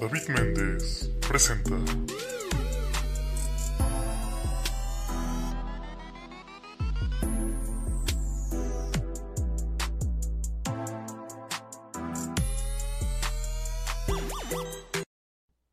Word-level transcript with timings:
David 0.00 0.28
Méndez 0.28 1.10
presenta. 1.26 1.76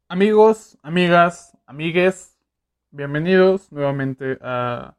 Amigos, 0.08 0.78
amigas, 0.84 1.58
amigues, 1.66 2.38
bienvenidos 2.92 3.72
nuevamente 3.72 4.38
a 4.42 4.96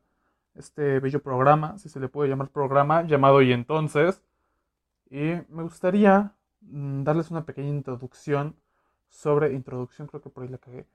este 0.54 0.98
bello 1.00 1.22
programa, 1.22 1.78
si 1.78 1.88
se 1.88 2.00
le 2.00 2.08
puede 2.08 2.28
llamar 2.28 2.48
programa, 2.48 3.02
llamado 3.02 3.40
Y 3.42 3.52
entonces. 3.52 4.22
Y 5.10 5.34
me 5.48 5.62
gustaría 5.62 6.34
mm, 6.62 7.04
darles 7.04 7.30
una 7.30 7.44
pequeña 7.44 7.68
introducción 7.68 8.56
sobre, 9.12 9.52
introducción 9.52 10.08
creo 10.08 10.22
que 10.22 10.30
por 10.30 10.42
ahí 10.42 10.48
la 10.48 10.58
cagué, 10.58 10.86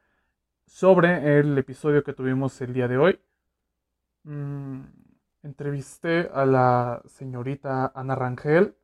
sobre 0.66 1.40
el 1.40 1.58
episodio 1.58 2.04
que 2.04 2.14
tuvimos 2.14 2.60
el 2.62 2.74
día 2.74 2.88
de 2.88 2.98
hoy. 2.98 3.20
Mm, 4.24 4.82
entrevisté 5.44 6.30
a 6.34 6.46
la 6.46 7.02
señorita 7.06 7.92
Ana 7.96 8.16
Rangel, 8.16 8.76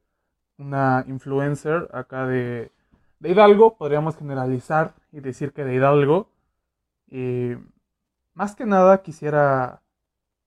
una 0.57 1.03
influencer 1.07 1.89
acá 1.93 2.27
de, 2.27 2.71
de 3.19 3.29
Hidalgo, 3.29 3.75
podríamos 3.75 4.15
generalizar 4.15 4.93
y 5.11 5.19
decir 5.19 5.51
que 5.51 5.65
de 5.65 5.75
Hidalgo. 5.75 6.29
Y 7.09 7.53
más 8.33 8.55
que 8.55 8.65
nada 8.65 9.01
quisiera 9.01 9.81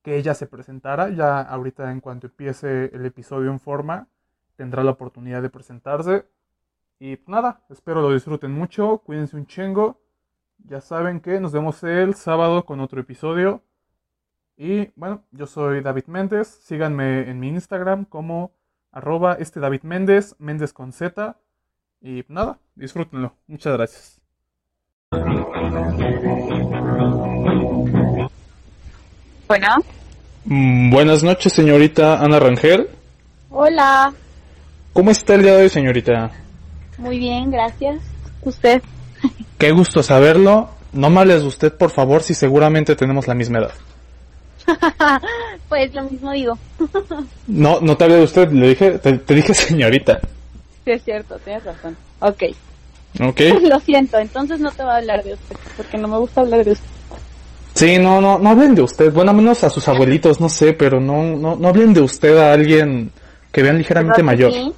que 0.03 0.17
ella 0.17 0.35
se 0.35 0.47
presentara, 0.47 1.11
ya 1.11 1.41
ahorita 1.41 1.91
en 1.91 2.01
cuanto 2.01 2.29
empiece 2.29 2.87
el 2.95 3.05
episodio 3.05 3.51
en 3.51 3.59
forma, 3.59 4.09
tendrá 4.55 4.85
la 4.85 4.93
oportunidad 4.93 5.43
de 5.43 5.51
presentarse. 5.51 6.27
Y 6.99 7.17
pues 7.17 7.29
nada, 7.29 7.61
espero 7.69 8.01
lo 8.01 8.13
disfruten 8.13 8.53
mucho, 8.53 8.99
cuídense 9.05 9.37
un 9.37 9.47
chingo. 9.47 10.01
Ya 10.67 10.81
saben 10.81 11.21
que 11.21 11.39
nos 11.41 11.53
vemos 11.53 11.83
el 11.85 12.15
sábado 12.15 12.65
con 12.65 12.81
otro 12.81 13.01
episodio. 13.01 13.63
Y 14.57 14.91
bueno, 14.97 15.23
yo 15.33 15.47
soy 15.47 15.83
David 15.83 16.05
Méndez. 16.07 16.49
Síganme 16.63 17.29
en 17.31 17.39
mi 17.39 17.49
Instagram 17.49 18.07
como 18.07 18.53
arroba 18.91 19.35
este 19.35 19.61
David 19.61 19.83
Méndez, 19.83 20.35
Méndez 20.39 20.73
con 20.73 20.93
Z. 20.93 21.37
Y 22.01 22.25
nada, 22.29 22.59
disfrútenlo. 22.75 23.35
Muchas 23.47 23.73
gracias. 23.75 24.21
Bueno, 29.47 29.77
Mm, 30.49 30.91
buenas 30.91 31.25
noches, 31.25 31.53
señorita 31.53 32.21
Ana 32.23 32.39
Rangel. 32.39 32.89
hola, 33.51 34.13
¿Cómo 34.93 35.11
está 35.11 35.35
el 35.35 35.43
día 35.43 35.57
de 35.57 35.63
hoy, 35.65 35.69
señorita? 35.69 36.31
Muy 36.99 37.19
bien, 37.19 37.51
gracias. 37.51 38.01
¿Usted? 38.43 38.83
Qué 39.59 39.73
gusto 39.73 40.03
saberlo. 40.03 40.71
No 40.93 41.11
me 41.11 41.21
hables 41.21 41.43
de 41.43 41.49
usted, 41.49 41.73
por 41.73 41.91
favor, 41.91 42.23
si 42.23 42.35
seguramente 42.35 42.97
tenemos 42.97 43.27
la 43.27 43.35
misma 43.35 43.59
edad. 43.59 43.73
pues 45.69 45.95
lo 45.95 46.05
mismo 46.05 46.33
digo. 46.33 46.59
No, 47.47 47.81
no 47.81 47.97
te 47.97 48.05
hablé 48.05 48.17
de 48.17 48.25
usted, 48.25 48.51
le 48.51 48.71
dije, 48.71 48.99
te, 48.99 49.19
te 49.19 49.35
dije 49.35 49.55
señorita. 49.55 50.21
Sí, 50.85 50.91
es 50.91 51.05
cierto, 51.05 51.39
tienes 51.45 51.65
razón. 51.65 51.97
Ok, 52.19 52.43
¿Ok? 53.21 53.41
lo 53.63 53.81
siento, 53.81 54.19
entonces 54.19 54.61
no 54.61 54.71
te 54.71 54.83
voy 54.83 54.93
a 54.93 54.97
hablar 54.97 55.23
de 55.25 55.35
usted, 55.35 55.57
porque 55.77 55.97
no 55.99 56.09
me 56.09 56.19
gusta 56.19 56.41
hablar 56.41 56.65
de 56.65 56.73
usted. 56.73 56.87
Sí, 57.75 57.99
no, 57.99 58.21
no, 58.21 58.39
no 58.39 58.51
hablen 58.51 58.75
de 58.75 58.83
usted. 58.83 59.13
Bueno, 59.13 59.33
a 59.33 59.35
menos 59.35 59.63
a 59.63 59.71
sus 59.71 59.87
abuelitos, 59.87 60.41
no 60.41 60.49
sé, 60.49 60.73
pero 60.73 60.99
no, 60.99 61.23
no, 61.37 61.57
no 61.57 61.69
hablen 61.69 61.93
de 61.93 62.01
usted 62.01 62.37
a 62.39 62.53
alguien 62.53 63.13
que 63.53 63.63
vean 63.63 63.77
ligeramente 63.79 64.23
¿Verdad 64.23 64.37
que 64.39 64.45
mayor. 64.45 64.53
sí? 64.53 64.73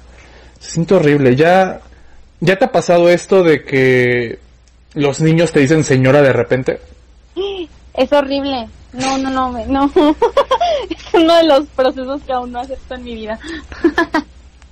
Se 0.59 0.71
siente 0.71 0.95
horrible. 0.95 1.35
Ya, 1.35 1.79
ya 2.39 2.57
te 2.57 2.65
ha 2.65 2.71
pasado 2.71 3.09
esto 3.09 3.43
de 3.43 3.63
que 3.63 4.39
los 4.93 5.21
niños 5.21 5.51
te 5.51 5.59
dicen 5.59 5.83
señora 5.83 6.21
de 6.21 6.33
repente. 6.33 6.79
Es 7.93 8.11
horrible. 8.13 8.67
No, 8.93 9.17
no, 9.17 9.29
no, 9.29 9.51
no. 9.67 9.91
es 10.89 11.13
uno 11.13 11.35
de 11.35 11.43
los 11.43 11.65
procesos 11.75 12.21
que 12.23 12.33
aún 12.33 12.51
no 12.51 12.59
acepto 12.59 12.95
en 12.95 13.03
mi 13.03 13.15
vida. 13.15 13.39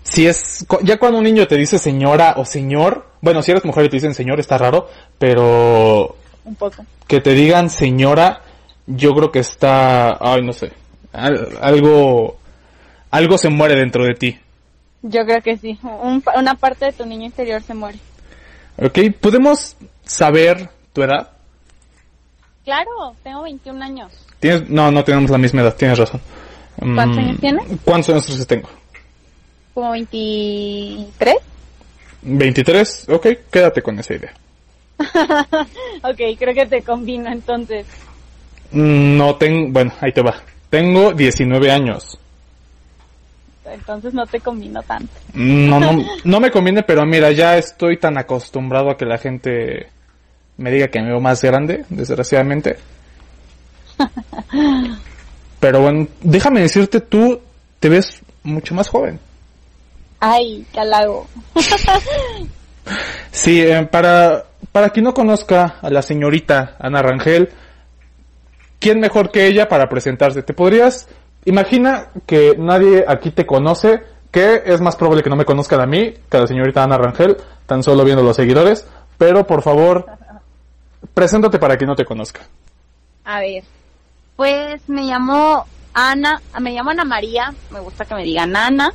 Si 0.04 0.26
es, 0.26 0.66
ya 0.84 0.98
cuando 0.98 1.18
un 1.18 1.26
niño 1.26 1.46
te 1.48 1.58
dice 1.58 1.78
señora 1.78 2.36
o 2.38 2.46
señor, 2.46 3.08
bueno, 3.20 3.42
si 3.42 3.52
eres 3.52 3.66
mujer 3.66 3.84
y 3.86 3.90
te 3.90 3.98
dicen 3.98 4.14
señor 4.14 4.40
está 4.40 4.58
raro, 4.58 4.88
pero 5.20 6.16
Un 6.46 6.56
poco. 6.56 6.86
que 7.08 7.20
te 7.20 7.32
digan 7.34 7.70
señora, 7.70 8.42
yo 8.86 9.14
creo 9.14 9.32
que 9.34 9.40
está, 9.40 10.18
ay, 10.22 10.44
no 10.44 10.54
sé, 10.54 10.72
al- 11.12 11.58
algo, 11.62 12.38
algo 13.12 13.38
se 13.38 13.50
muere 13.50 13.76
dentro 13.76 14.06
de 14.06 14.14
ti. 14.16 14.40
Yo 15.02 15.26
creo 15.26 15.42
que 15.42 15.58
sí. 15.58 15.80
Un- 15.84 16.24
una 16.36 16.56
parte 16.56 16.86
de 16.86 16.94
tu 16.94 17.06
niño 17.06 17.26
interior 17.26 17.62
se 17.62 17.74
muere. 17.74 18.00
¿Ok? 18.78 19.00
¿Podemos 19.20 19.76
saber 20.04 20.70
tu 20.94 21.04
edad? 21.04 21.30
Claro, 22.66 23.16
tengo 23.24 23.44
21 23.44 23.82
años. 23.82 24.12
¿Tienes? 24.40 24.70
No, 24.70 24.92
no 24.92 25.04
tenemos 25.04 25.30
la 25.32 25.38
misma 25.38 25.62
edad, 25.62 25.76
tienes 25.76 25.98
razón. 25.98 26.22
¿Cuántos 26.80 27.16
Mm, 27.18 27.20
años 27.20 27.40
tienes? 27.40 27.64
¿Cuántos 27.84 28.30
años 28.30 28.48
tengo? 28.48 28.70
Como 29.74 29.92
23. 29.92 31.36
¿23? 32.26 33.14
Ok, 33.14 33.28
quédate 33.52 33.82
con 33.82 33.98
esa 34.00 34.14
idea. 34.16 34.34
ok, 36.04 36.20
creo 36.38 36.54
que 36.54 36.66
te 36.66 36.82
combino 36.82 37.32
entonces. 37.32 37.86
Mm, 38.72 39.18
No 39.18 39.36
tengo, 39.36 39.72
bueno, 39.72 39.94
ahí 40.02 40.12
te 40.12 40.22
va. 40.22 40.36
Tengo 40.70 41.14
19 41.14 41.72
años. 41.72 42.20
Entonces 43.72 44.14
no 44.14 44.26
te 44.26 44.40
combino 44.40 44.82
tanto. 44.84 45.12
No, 45.34 45.80
no, 45.80 46.04
no 46.24 46.40
me 46.40 46.52
conviene, 46.52 46.84
pero 46.84 47.06
mira, 47.06 47.32
ya 47.32 47.58
estoy 47.58 47.98
tan 47.98 48.18
acostumbrado 48.18 48.92
a 48.92 48.98
que 48.98 49.06
la 49.06 49.18
gente 49.18 49.88
me 50.58 50.72
diga 50.72 50.88
que 50.88 51.02
me 51.02 51.10
veo 51.10 51.20
más 51.20 51.42
grande, 51.42 51.86
desgraciadamente. 51.90 52.78
Pero 55.60 55.82
bueno, 55.82 56.08
déjame 56.22 56.62
decirte, 56.62 57.02
tú 57.02 57.42
te 57.80 57.90
ves 57.90 58.22
mucho 58.44 58.76
más 58.76 58.90
joven. 58.90 59.20
Ay, 60.20 60.66
qué 60.72 60.80
halago. 60.80 61.28
Sí, 63.32 63.62
eh, 63.62 63.86
para, 63.92 64.46
para 64.72 64.92
quien 64.92 65.04
no 65.04 65.14
conozca 65.14 65.76
a 65.82 65.90
la 65.90 66.02
señorita 66.02 66.78
Ana 66.80 67.02
Rangel, 67.02 67.50
¿quién 68.80 69.00
mejor 69.00 69.32
que 69.32 69.46
ella 69.46 69.68
para 69.68 69.90
presentarse? 69.90 70.42
¿Te 70.42 70.54
podrías, 70.54 71.10
imagina 71.48 72.10
que 72.26 72.56
nadie 72.58 73.06
aquí 73.08 73.32
te 73.32 73.46
conoce, 73.46 74.04
que 74.32 74.62
es 74.66 74.82
más 74.82 74.96
probable 74.96 75.24
que 75.24 75.30
no 75.30 75.38
me 75.38 75.46
conozcan 75.46 75.80
a 75.80 75.86
mí, 75.86 76.14
que 76.30 76.38
a 76.38 76.42
la 76.42 76.48
señorita 76.48 76.84
Ana 76.84 76.98
Rangel, 76.98 77.38
tan 77.66 77.84
solo 77.84 78.04
viendo 78.04 78.22
los 78.22 78.36
seguidores, 78.36 78.86
pero 79.18 79.48
por 79.48 79.62
favor, 79.64 80.06
preséntate 81.14 81.58
para 81.58 81.78
quien 81.78 81.88
no 81.90 81.96
te 81.96 82.06
conozca. 82.06 82.42
A 83.24 83.40
ver, 83.40 83.64
pues 84.36 84.82
me 84.88 85.04
llamo 85.04 85.66
Ana, 85.94 86.42
me 86.60 86.74
llamo 86.74 86.90
Ana 86.90 87.06
María, 87.06 87.54
me 87.72 87.80
gusta 87.80 88.06
que 88.06 88.16
me 88.16 88.24
digan 88.24 88.56
Ana. 88.56 88.92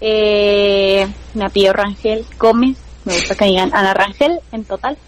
Eh, 0.00 1.08
me 1.34 1.46
apellido 1.46 1.72
Rangel 1.72 2.24
Gómez, 2.38 2.76
me 3.04 3.14
gusta 3.14 3.34
que 3.34 3.46
me 3.46 3.50
digan 3.50 3.74
Ana 3.74 3.94
Rangel 3.94 4.40
en 4.52 4.64
total. 4.64 4.98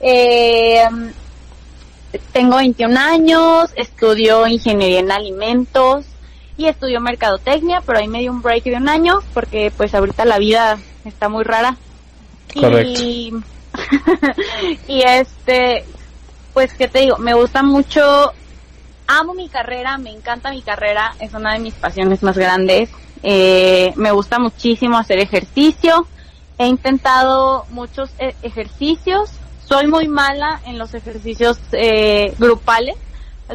Eh, 0.00 0.84
tengo 2.32 2.56
21 2.56 2.98
años, 2.98 3.70
estudio 3.74 4.46
ingeniería 4.46 5.00
en 5.00 5.10
alimentos 5.10 6.06
y 6.56 6.66
estudio 6.66 7.00
mercadotecnia, 7.00 7.82
pero 7.84 7.98
ahí 7.98 8.08
me 8.08 8.20
dio 8.20 8.32
un 8.32 8.42
break 8.42 8.64
de 8.64 8.76
un 8.76 8.88
año 8.88 9.20
porque 9.34 9.72
pues 9.76 9.94
ahorita 9.94 10.24
la 10.24 10.38
vida 10.38 10.78
está 11.04 11.28
muy 11.28 11.44
rara. 11.44 11.76
Correcto. 12.54 13.02
Y, 13.02 13.32
y 14.88 15.02
este, 15.02 15.84
pues 16.54 16.72
qué 16.74 16.88
te 16.88 17.00
digo, 17.00 17.18
me 17.18 17.34
gusta 17.34 17.62
mucho, 17.62 18.32
amo 19.06 19.34
mi 19.34 19.48
carrera, 19.48 19.98
me 19.98 20.10
encanta 20.10 20.50
mi 20.50 20.62
carrera, 20.62 21.14
es 21.20 21.34
una 21.34 21.52
de 21.52 21.58
mis 21.58 21.74
pasiones 21.74 22.22
más 22.22 22.38
grandes. 22.38 22.90
Eh, 23.22 23.92
me 23.96 24.12
gusta 24.12 24.38
muchísimo 24.38 24.98
hacer 24.98 25.18
ejercicio, 25.18 26.06
he 26.58 26.66
intentado 26.66 27.66
muchos 27.70 28.10
e- 28.18 28.34
ejercicios, 28.42 29.30
soy 29.66 29.86
muy 29.86 30.08
mala 30.08 30.60
en 30.64 30.78
los 30.78 30.94
ejercicios 30.94 31.58
eh, 31.72 32.34
grupales. 32.38 32.96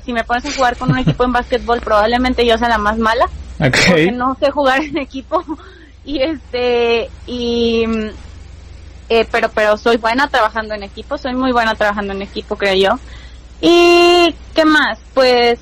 Si 0.05 0.13
me 0.13 0.23
pones 0.23 0.45
a 0.45 0.51
jugar 0.53 0.77
con 0.77 0.91
un 0.91 0.99
equipo 0.99 1.23
en 1.25 1.33
básquetbol, 1.33 1.81
probablemente 1.81 2.45
yo 2.45 2.57
sea 2.57 2.69
la 2.69 2.77
más 2.77 2.97
mala 2.97 3.27
porque 3.57 4.05
Ok. 4.07 4.13
no 4.13 4.35
sé 4.39 4.49
jugar 4.51 4.81
en 4.81 4.97
equipo 4.97 5.43
y 6.05 6.21
este 6.21 7.09
y 7.27 7.85
mm, 7.85 8.09
eh, 9.09 9.27
pero 9.29 9.49
pero 9.49 9.77
soy 9.77 9.97
buena 9.97 10.27
trabajando 10.29 10.73
en 10.73 10.83
equipo 10.83 11.17
soy 11.17 11.35
muy 11.35 11.51
buena 11.51 11.75
trabajando 11.75 12.13
en 12.13 12.21
equipo 12.21 12.55
creo 12.55 12.73
yo 12.73 12.99
y 13.59 14.33
qué 14.55 14.65
más 14.65 14.97
pues 15.13 15.59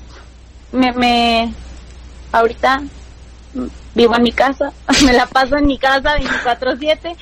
me, 0.72 0.92
me 0.92 1.52
ahorita 2.32 2.82
vivo 3.94 4.14
en 4.16 4.22
mi 4.22 4.32
casa 4.32 4.72
me 5.04 5.12
la 5.12 5.26
paso 5.26 5.56
en 5.56 5.66
mi 5.66 5.76
casa 5.76 6.16
24/7 6.16 7.16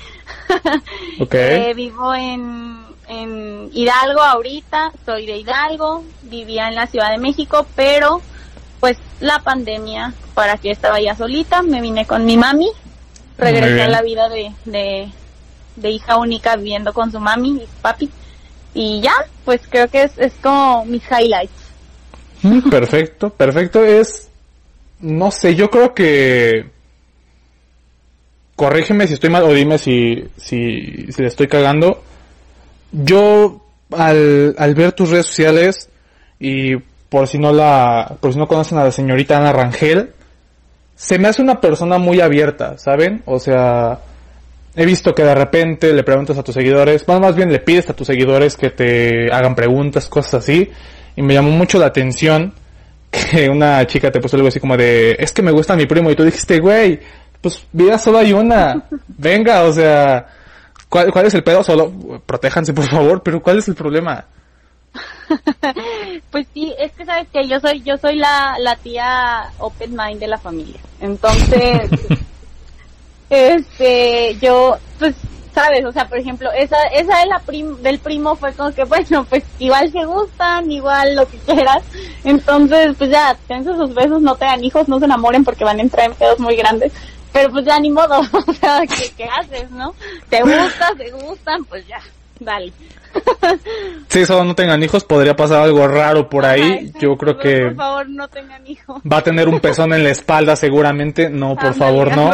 Ok. 1.20 1.34
eh, 1.34 1.72
vivo 1.74 2.14
en, 2.14 2.84
en 3.08 3.70
Hidalgo 3.72 4.20
ahorita, 4.20 4.92
soy 5.04 5.26
de 5.26 5.38
Hidalgo, 5.38 6.04
vivía 6.22 6.68
en 6.68 6.74
la 6.74 6.86
Ciudad 6.86 7.10
de 7.10 7.18
México, 7.18 7.66
pero 7.74 8.20
pues 8.80 8.98
la 9.20 9.40
pandemia, 9.40 10.14
para 10.34 10.56
que 10.58 10.70
estaba 10.70 11.00
ya 11.00 11.16
solita, 11.16 11.62
me 11.62 11.80
vine 11.80 12.06
con 12.06 12.24
mi 12.24 12.36
mami, 12.36 12.68
regresé 13.36 13.82
a 13.82 13.88
la 13.88 14.02
vida 14.02 14.28
de, 14.28 14.52
de, 14.64 15.08
de 15.76 15.90
hija 15.90 16.16
única 16.16 16.56
viviendo 16.56 16.92
con 16.92 17.10
su 17.10 17.18
mami 17.18 17.62
y 17.62 17.66
papi. 17.82 18.10
Y 18.74 19.00
ya, 19.00 19.14
pues 19.44 19.62
creo 19.68 19.88
que 19.88 20.04
es, 20.04 20.12
es 20.18 20.34
como 20.42 20.84
mis 20.84 21.02
highlights. 21.10 21.52
Mm, 22.42 22.68
perfecto, 22.68 23.30
perfecto. 23.30 23.82
Es, 23.82 24.28
no 25.00 25.30
sé, 25.30 25.54
yo 25.54 25.70
creo 25.70 25.94
que... 25.94 26.70
Corrígeme 28.54 29.06
si 29.06 29.14
estoy 29.14 29.30
mal 29.30 29.44
o 29.44 29.52
dime 29.52 29.78
si, 29.78 30.28
si, 30.36 31.12
si 31.12 31.22
le 31.22 31.28
estoy 31.28 31.46
cagando. 31.48 32.02
Yo, 32.92 33.64
al, 33.96 34.54
al 34.58 34.74
ver 34.74 34.92
tus 34.92 35.10
redes 35.10 35.26
sociales 35.26 35.88
y 36.38 36.76
por 37.08 37.26
si 37.26 37.38
no 37.38 37.52
la, 37.52 38.16
por 38.20 38.32
si 38.32 38.38
no 38.38 38.46
conocen 38.46 38.78
a 38.78 38.84
la 38.84 38.92
señorita 38.92 39.38
Ana 39.38 39.52
Rangel, 39.52 40.12
se 40.94 41.18
me 41.18 41.28
hace 41.28 41.42
una 41.42 41.60
persona 41.60 41.98
muy 41.98 42.20
abierta, 42.20 42.76
¿saben? 42.76 43.22
O 43.24 43.38
sea, 43.38 44.00
he 44.74 44.84
visto 44.84 45.14
que 45.14 45.22
de 45.22 45.34
repente 45.34 45.92
le 45.92 46.02
preguntas 46.02 46.36
a 46.38 46.42
tus 46.42 46.54
seguidores, 46.54 47.06
más, 47.06 47.20
más 47.20 47.36
bien 47.36 47.52
le 47.52 47.60
pides 47.60 47.88
a 47.88 47.94
tus 47.94 48.06
seguidores 48.06 48.56
que 48.56 48.70
te 48.70 49.32
hagan 49.32 49.54
preguntas, 49.54 50.08
cosas 50.08 50.34
así, 50.34 50.70
y 51.16 51.22
me 51.22 51.34
llamó 51.34 51.50
mucho 51.50 51.78
la 51.78 51.86
atención 51.86 52.52
que 53.10 53.48
una 53.48 53.86
chica 53.86 54.10
te 54.10 54.20
puso 54.20 54.36
algo 54.36 54.48
así 54.48 54.60
como 54.60 54.76
de, 54.76 55.16
es 55.18 55.32
que 55.32 55.42
me 55.42 55.52
gusta 55.52 55.76
mi 55.76 55.86
primo, 55.86 56.10
y 56.10 56.16
tú 56.16 56.24
dijiste, 56.24 56.58
güey, 56.58 57.00
pues 57.40 57.64
vida 57.72 57.96
solo 57.96 58.18
hay 58.18 58.32
una, 58.32 58.84
venga, 59.06 59.62
o 59.62 59.72
sea, 59.72 60.26
¿cuál, 60.88 61.12
cuál 61.12 61.26
es 61.26 61.34
el 61.34 61.44
pedo? 61.44 61.62
Solo 61.62 61.92
protéjanse 62.24 62.72
por 62.72 62.88
favor, 62.88 63.22
pero 63.22 63.42
¿cuál 63.42 63.58
es 63.58 63.68
el 63.68 63.74
problema? 63.74 64.26
pues 66.30 66.46
sí, 66.54 66.74
es 66.78 66.92
que 66.92 67.04
sabes 67.04 67.28
que 67.32 67.46
yo 67.46 67.60
soy, 67.60 67.82
yo 67.82 67.96
soy 67.98 68.16
la, 68.16 68.56
la 68.58 68.76
tía 68.76 69.50
open 69.58 69.96
mind 69.96 70.20
de 70.20 70.26
la 70.28 70.38
familia. 70.38 70.80
Entonces, 71.00 71.90
este, 73.30 74.36
yo, 74.40 74.78
pues, 74.98 75.14
sabes, 75.54 75.84
o 75.84 75.92
sea, 75.92 76.06
por 76.08 76.18
ejemplo, 76.18 76.50
esa, 76.52 76.80
esa 76.94 77.18
de 77.18 77.26
la 77.26 77.38
prim, 77.40 77.76
del 77.78 77.98
primo 77.98 78.36
fue 78.36 78.52
como 78.52 78.72
que, 78.72 78.84
bueno, 78.84 79.24
pues 79.28 79.44
igual 79.58 79.90
se 79.90 80.04
gustan, 80.04 80.70
igual 80.70 81.16
lo 81.16 81.26
que 81.26 81.38
quieras. 81.38 81.82
Entonces, 82.24 82.94
pues 82.96 83.10
ya, 83.10 83.36
tengan 83.46 83.76
sus 83.76 83.94
besos, 83.94 84.22
no 84.22 84.36
tengan 84.36 84.62
hijos, 84.64 84.88
no 84.88 84.98
se 84.98 85.06
enamoren 85.06 85.44
porque 85.44 85.64
van 85.64 85.78
a 85.78 85.82
entrar 85.82 86.06
en 86.06 86.14
pedos 86.14 86.38
muy 86.38 86.56
grandes. 86.56 86.92
Pero 87.32 87.50
pues 87.50 87.64
ya 87.64 87.78
ni 87.80 87.90
modo, 87.90 88.20
o 88.46 88.52
sea, 88.54 88.80
¿qué, 88.86 89.10
qué 89.16 89.24
haces, 89.24 89.70
no? 89.70 89.94
Te 90.28 90.42
gusta, 90.42 90.90
te 90.96 91.10
gustan, 91.10 91.64
pues 91.64 91.86
ya, 91.86 92.00
dale. 92.40 92.72
Si 94.08 94.24
solo 94.26 94.44
no 94.44 94.54
tengan 94.54 94.82
hijos, 94.82 95.04
podría 95.04 95.34
pasar 95.36 95.62
algo 95.62 95.86
raro 95.86 96.28
por 96.28 96.44
ahí. 96.46 96.92
Yo 97.00 97.16
creo 97.16 97.34
por- 97.34 97.42
que 97.42 97.60
Por 97.66 97.76
favor, 97.76 98.08
no 98.08 98.28
tengan 98.28 98.66
hijos. 98.66 99.00
va 99.10 99.18
a 99.18 99.22
tener 99.22 99.48
un 99.48 99.60
pezón 99.60 99.92
en 99.92 100.04
la 100.04 100.10
espalda 100.10 100.56
seguramente. 100.56 101.28
No, 101.28 101.56
por 101.56 101.74
favor, 101.74 102.14
no. 102.16 102.32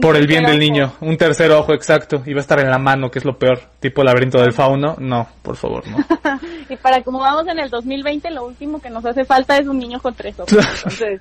Por 0.00 0.16
el 0.16 0.26
bien 0.26 0.44
del 0.44 0.58
niño. 0.58 0.92
Un 1.00 1.16
tercer 1.16 1.50
ojo, 1.52 1.72
exacto. 1.72 2.22
Y 2.26 2.34
va 2.34 2.40
a 2.40 2.42
estar 2.42 2.60
en 2.60 2.70
la 2.70 2.78
mano, 2.78 3.10
que 3.10 3.18
es 3.18 3.24
lo 3.24 3.38
peor. 3.38 3.60
Tipo 3.80 4.02
laberinto 4.04 4.38
del 4.40 4.52
fauno. 4.52 4.94
No, 4.98 5.26
por 5.42 5.56
favor, 5.56 5.84
no. 5.88 5.96
Y 6.68 6.76
para 6.76 7.02
como 7.02 7.20
vamos 7.20 7.46
en 7.46 7.58
el 7.60 7.70
2020, 7.70 8.30
lo 8.32 8.44
último 8.44 8.80
que 8.80 8.90
nos 8.90 9.04
hace 9.06 9.24
falta 9.24 9.56
es 9.56 9.66
un 9.68 9.78
niño 9.78 10.00
con 10.00 10.14
tres 10.14 10.34
ojos. 10.38 10.52
Entonces, 10.52 11.20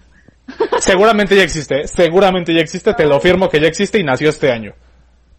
Seguramente 0.80 1.36
ya 1.36 1.44
existe, 1.44 1.88
seguramente 1.88 2.54
ya 2.54 2.62
existe, 2.62 2.94
te 2.94 3.06
lo 3.06 3.20
firmo 3.20 3.50
que 3.50 3.60
ya 3.60 3.68
existe 3.68 4.00
y 4.00 4.04
nació 4.04 4.30
este 4.30 4.52
año. 4.52 4.74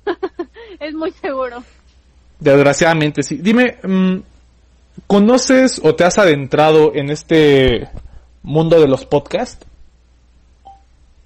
es 0.80 0.94
muy 0.94 1.12
seguro. 1.12 1.62
Desgraciadamente, 2.38 3.22
sí. 3.22 3.38
Dime, 3.40 3.78
mm, 3.82 4.16
¿conoces 5.06 5.80
o 5.82 5.94
te 5.94 6.04
has 6.04 6.18
adentrado 6.18 6.92
en 6.94 7.10
este 7.10 7.88
mundo 8.42 8.80
de 8.80 8.88
los 8.88 9.06
podcasts? 9.06 9.64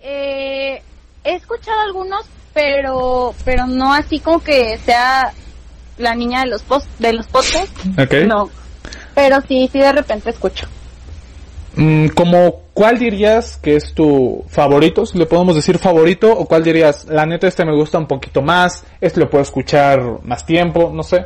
Eh, 0.01 0.83
he 1.25 1.35
escuchado 1.35 1.81
algunos, 1.81 2.27
pero 2.55 3.35
pero 3.45 3.67
no 3.67 3.93
así 3.93 4.21
como 4.21 4.43
que 4.43 4.79
sea 4.79 5.33
la 5.99 6.15
niña 6.15 6.41
de 6.41 6.47
los 6.47 6.63
post 6.63 6.89
de 6.99 7.13
los 7.13 7.27
podcasts. 7.27 7.81
Ok. 7.99 8.27
No. 8.27 8.51
Pero 9.15 9.41
sí, 9.43 9.69
sí 9.73 9.79
de 9.79 9.93
repente 9.93 10.31
escucho. 10.31 10.67
Mm, 11.77 12.09
como, 12.09 12.63
¿cuál 12.75 12.99
dirías 12.99 13.57
que 13.57 13.77
es 13.77 13.95
tu 13.95 14.45
favorito? 14.49 15.07
Si 15.07 15.17
le 15.19 15.27
podemos 15.27 15.55
decir 15.55 15.79
favorito, 15.79 16.33
o 16.33 16.47
cuál 16.47 16.65
dirías, 16.65 17.07
la 17.07 17.27
neta 17.27 17.47
este 17.47 17.65
me 17.65 17.75
gusta 17.75 17.99
un 17.99 18.07
poquito 18.07 18.43
más, 18.43 18.85
este 19.01 19.21
lo 19.21 19.31
puedo 19.31 19.43
escuchar 19.43 20.01
más 20.25 20.45
tiempo, 20.45 20.91
no 20.93 21.03
sé. 21.03 21.25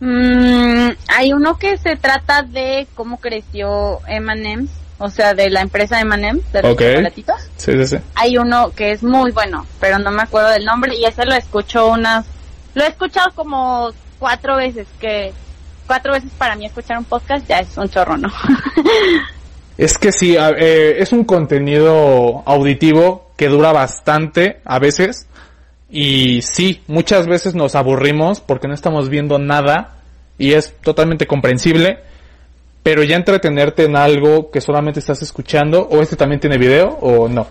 Mm, 0.00 0.90
hay 1.08 1.32
uno 1.32 1.56
que 1.58 1.76
se 1.78 1.96
trata 1.96 2.42
de 2.42 2.86
cómo 2.94 3.18
creció 3.18 4.00
M&M's, 4.06 4.70
o 4.98 5.08
sea, 5.08 5.34
de 5.34 5.48
la 5.50 5.62
empresa 5.62 6.00
M&M's, 6.00 6.52
de 6.52 6.62
los 6.62 6.72
Ok. 6.72 6.82
chocolatitos. 6.82 7.40
Sí, 7.56 7.72
sí, 7.72 7.86
sí. 7.86 7.96
Hay 8.14 8.36
uno 8.36 8.70
que 8.70 8.92
es 8.92 9.02
muy 9.02 9.30
bueno, 9.30 9.66
pero 9.80 9.98
no 9.98 10.10
me 10.10 10.22
acuerdo 10.22 10.50
del 10.50 10.64
nombre 10.66 10.94
y 10.96 11.04
ese 11.04 11.24
lo 11.24 11.34
escucho 11.34 11.88
unas, 11.88 12.26
lo 12.74 12.84
he 12.84 12.88
escuchado 12.88 13.30
como 13.34 13.90
cuatro 14.18 14.56
veces, 14.56 14.86
que 15.00 15.32
cuatro 15.86 16.12
veces 16.12 16.30
para 16.36 16.56
mí 16.56 16.66
escuchar 16.66 16.98
un 16.98 17.04
podcast 17.04 17.46
ya 17.46 17.60
es 17.60 17.76
un 17.76 17.88
chorro, 17.88 18.16
¿no? 18.16 18.28
Es 19.76 19.98
que 19.98 20.12
sí, 20.12 20.36
eh, 20.38 20.96
es 20.98 21.12
un 21.12 21.24
contenido 21.24 22.42
auditivo 22.46 23.30
que 23.36 23.48
dura 23.48 23.72
bastante 23.72 24.60
a 24.64 24.78
veces. 24.78 25.26
Y 25.90 26.42
sí, 26.42 26.82
muchas 26.86 27.26
veces 27.26 27.54
nos 27.54 27.74
aburrimos 27.74 28.40
porque 28.40 28.68
no 28.68 28.74
estamos 28.74 29.08
viendo 29.08 29.38
nada 29.38 29.94
y 30.38 30.52
es 30.52 30.74
totalmente 30.80 31.26
comprensible. 31.26 31.98
Pero 32.82 33.02
ya 33.02 33.16
entretenerte 33.16 33.84
en 33.84 33.96
algo 33.96 34.50
que 34.50 34.60
solamente 34.60 35.00
estás 35.00 35.22
escuchando, 35.22 35.88
o 35.90 36.02
este 36.02 36.16
también 36.16 36.40
tiene 36.40 36.58
video, 36.58 36.90
o 37.00 37.28
no. 37.28 37.46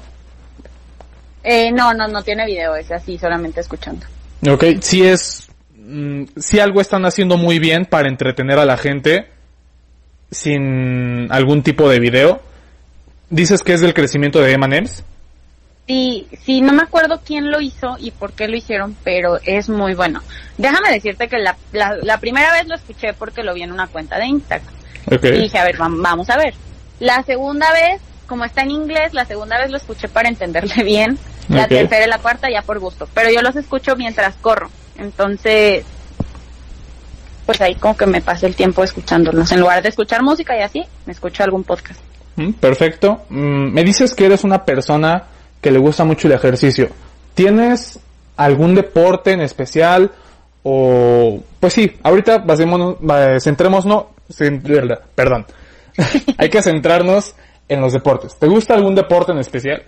eh, 1.44 1.72
no, 1.72 1.94
no, 1.94 2.08
no 2.08 2.22
tiene 2.22 2.46
video, 2.46 2.76
es 2.76 2.92
así, 2.92 3.18
solamente 3.18 3.60
escuchando. 3.60 4.06
Ok, 4.48 4.64
sí 4.82 5.04
es, 5.04 5.50
mm, 5.84 6.24
sí 6.38 6.60
algo 6.60 6.82
están 6.82 7.06
haciendo 7.06 7.38
muy 7.38 7.60
bien 7.60 7.86
para 7.86 8.08
entretener 8.10 8.58
a 8.60 8.66
la 8.66 8.78
gente 8.78 9.28
sin 10.32 11.28
algún 11.32 11.64
tipo 11.64 11.90
de 11.90 12.00
video. 12.00 12.42
Dices 13.30 13.62
que 13.64 13.74
es 13.74 13.82
del 13.82 13.94
crecimiento 13.94 14.40
de 14.42 14.54
M&M's. 14.54 15.04
Sí, 15.88 16.28
sí, 16.46 16.62
no 16.62 16.72
me 16.72 16.84
acuerdo 16.84 17.22
quién 17.26 17.52
lo 17.52 17.60
hizo 17.60 17.98
y 18.00 18.12
por 18.12 18.32
qué 18.34 18.48
lo 18.48 18.56
hicieron, 18.56 18.96
pero 19.04 19.40
es 19.44 19.68
muy 19.70 19.96
bueno. 19.96 20.22
Déjame 20.58 20.92
decirte 20.92 21.28
que 21.28 21.38
la, 21.40 21.58
la, 21.74 21.98
la 21.98 22.20
primera 22.20 22.54
vez 22.54 22.68
lo 22.68 22.76
escuché 22.76 23.14
porque 23.14 23.44
lo 23.44 23.54
vi 23.54 23.64
en 23.64 23.72
una 23.72 23.88
cuenta 23.88 24.18
de 24.18 24.28
Instagram. 24.28 24.74
Ok. 25.12 25.26
Y 25.26 25.32
dije, 25.42 25.58
a 25.58 25.66
ver, 25.66 25.78
vam- 25.78 26.02
vamos 26.02 26.30
a 26.30 26.38
ver. 26.38 26.54
La 27.00 27.22
segunda 27.24 27.72
vez, 27.74 28.00
como 28.28 28.46
está 28.46 28.62
en 28.62 28.72
inglés, 28.72 29.14
la 29.14 29.26
segunda 29.26 29.58
vez 29.60 29.72
lo 29.72 29.78
escuché 29.78 30.08
para 30.08 30.30
entenderle 30.30 30.84
bien. 30.84 31.18
La 31.50 31.68
tercera 31.68 32.06
y 32.06 32.10
la 32.10 32.20
cuarta 32.20 32.48
ya 32.50 32.62
por 32.62 32.80
gusto. 32.80 33.10
Pero 33.14 33.30
yo 33.30 33.42
los 33.42 33.56
escucho 33.58 33.98
mientras 33.98 34.36
corro. 34.36 34.70
Entonces, 34.98 35.86
pues 37.46 37.60
ahí 37.62 37.76
como 37.76 37.98
que 37.98 38.06
me 38.06 38.22
pasé 38.22 38.46
el 38.48 38.56
tiempo 38.56 38.84
escuchándolos. 38.84 39.52
En 39.52 39.60
lugar 39.60 39.84
de 39.84 39.90
escuchar 39.90 40.24
música 40.24 40.58
y 40.58 40.62
así, 40.62 40.84
me 41.06 41.14
escucho 41.14 41.44
algún 41.44 41.64
podcast. 41.64 42.00
Mm, 42.36 42.52
Perfecto. 42.54 43.24
Mm, 43.30 43.74
Me 43.74 43.84
dices 43.84 44.14
que 44.16 44.26
eres 44.26 44.44
una 44.44 44.64
persona 44.66 45.24
que 45.62 45.72
le 45.72 45.80
gusta 45.80 46.04
mucho 46.04 46.28
el 46.28 46.34
ejercicio. 46.34 46.90
¿Tienes 47.34 48.00
algún 48.38 48.76
deporte 48.76 49.32
en 49.32 49.42
especial? 49.42 50.12
O, 50.64 51.44
pues 51.60 51.74
sí, 51.74 51.92
ahorita 52.04 52.38
basémonos, 52.40 52.96
centrémonos, 53.44 54.06
cent- 54.30 55.00
perdón. 55.14 55.46
Hay 56.38 56.50
que 56.50 56.62
centrarnos 56.62 57.36
en 57.68 57.82
los 57.82 57.94
deportes. 57.94 58.36
¿Te 58.40 58.48
gusta 58.48 58.74
algún 58.74 58.96
deporte 58.96 59.32
en 59.34 59.40
especial? 59.40 59.84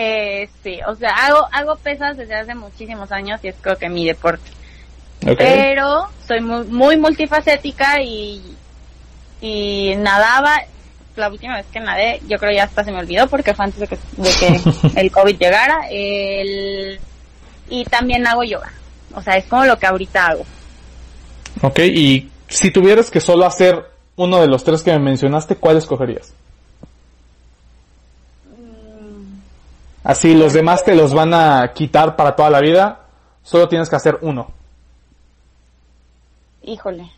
Eh, 0.00 0.48
sí, 0.62 0.78
o 0.86 0.94
sea, 0.94 1.10
hago, 1.10 1.48
hago 1.50 1.74
pesas 1.74 2.16
desde 2.16 2.36
hace 2.36 2.54
muchísimos 2.54 3.10
años 3.10 3.40
y 3.42 3.48
es 3.48 3.56
creo 3.60 3.76
que 3.76 3.88
mi 3.88 4.06
deporte. 4.06 4.48
Pero 5.18 6.06
soy 6.24 6.40
muy, 6.40 6.64
muy 6.66 6.96
multifacética 6.96 8.00
y, 8.00 8.40
y 9.40 9.96
nadaba. 9.96 10.62
La 11.16 11.28
última 11.28 11.56
vez 11.56 11.66
que 11.72 11.80
nadé, 11.80 12.20
yo 12.28 12.38
creo 12.38 12.52
ya 12.52 12.62
hasta 12.62 12.84
se 12.84 12.92
me 12.92 13.00
olvidó 13.00 13.26
porque 13.26 13.52
fue 13.54 13.64
antes 13.64 13.80
de 13.80 13.88
que, 13.88 13.98
de 14.18 14.30
que 14.38 15.00
el 15.00 15.10
COVID 15.10 15.36
llegara. 15.36 15.80
El, 15.90 17.00
y 17.68 17.84
también 17.86 18.24
hago 18.24 18.44
yoga. 18.44 18.70
O 19.16 19.20
sea, 19.20 19.36
es 19.36 19.46
como 19.46 19.64
lo 19.64 19.80
que 19.80 19.86
ahorita 19.88 20.26
hago. 20.28 20.46
Ok, 21.60 21.80
y 21.80 22.30
si 22.46 22.70
tuvieras 22.70 23.10
que 23.10 23.20
solo 23.20 23.46
hacer 23.46 23.84
uno 24.14 24.40
de 24.40 24.46
los 24.46 24.62
tres 24.62 24.82
que 24.82 24.92
me 24.92 25.00
mencionaste, 25.00 25.56
¿cuál 25.56 25.76
escogerías? 25.76 26.34
Así 30.04 30.34
los 30.34 30.52
demás 30.52 30.84
te 30.84 30.94
los 30.94 31.12
van 31.12 31.34
a 31.34 31.72
quitar 31.74 32.16
para 32.16 32.34
toda 32.36 32.50
la 32.50 32.60
vida, 32.60 33.00
solo 33.42 33.68
tienes 33.68 33.90
que 33.90 33.96
hacer 33.96 34.18
uno. 34.22 34.50
Híjole. 36.62 37.10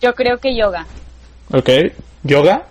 Yo 0.00 0.14
creo 0.14 0.38
que 0.38 0.56
yoga. 0.56 0.86
Ok, 1.52 1.70
yoga. 2.22 2.62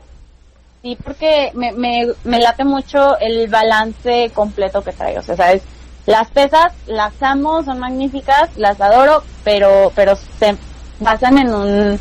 Sí, 0.81 0.97
porque 1.03 1.51
me, 1.53 1.71
me, 1.71 2.07
me 2.25 2.39
late 2.39 2.63
mucho 2.65 3.17
el 3.19 3.47
balance 3.47 4.31
completo 4.33 4.81
que 4.83 4.91
trae. 4.91 5.17
O 5.17 5.23
sea, 5.23 5.35
¿sabes? 5.35 5.63
Las 6.05 6.29
pesas 6.29 6.73
las 6.87 7.13
amo, 7.23 7.63
son 7.63 7.79
magníficas, 7.79 8.49
las 8.57 8.79
adoro, 8.81 9.23
pero, 9.43 9.91
pero 9.95 10.15
se 10.15 10.57
basan 10.99 11.37
en 11.37 11.53
un... 11.53 11.99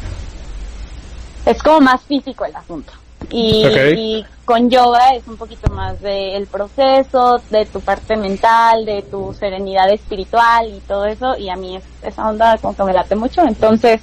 Es 1.46 1.62
como 1.62 1.80
más 1.80 2.02
físico 2.02 2.44
el 2.44 2.54
asunto. 2.56 2.92
Y, 3.30 4.24
con 4.44 4.68
yoga 4.68 5.14
es 5.14 5.26
un 5.28 5.36
poquito 5.36 5.72
más 5.72 6.00
del 6.00 6.46
proceso, 6.46 7.40
de 7.50 7.64
tu 7.66 7.80
parte 7.80 8.16
mental, 8.16 8.84
de 8.84 9.02
tu 9.02 9.32
serenidad 9.32 9.88
espiritual 9.92 10.68
y 10.68 10.80
todo 10.80 11.06
eso. 11.06 11.36
Y 11.38 11.48
a 11.48 11.56
mí 11.56 11.76
es, 11.76 11.84
esa 12.02 12.28
onda 12.28 12.58
como 12.58 12.76
que 12.76 12.82
me 12.84 12.92
late 12.92 13.14
mucho. 13.14 13.42
Entonces, 13.42 14.00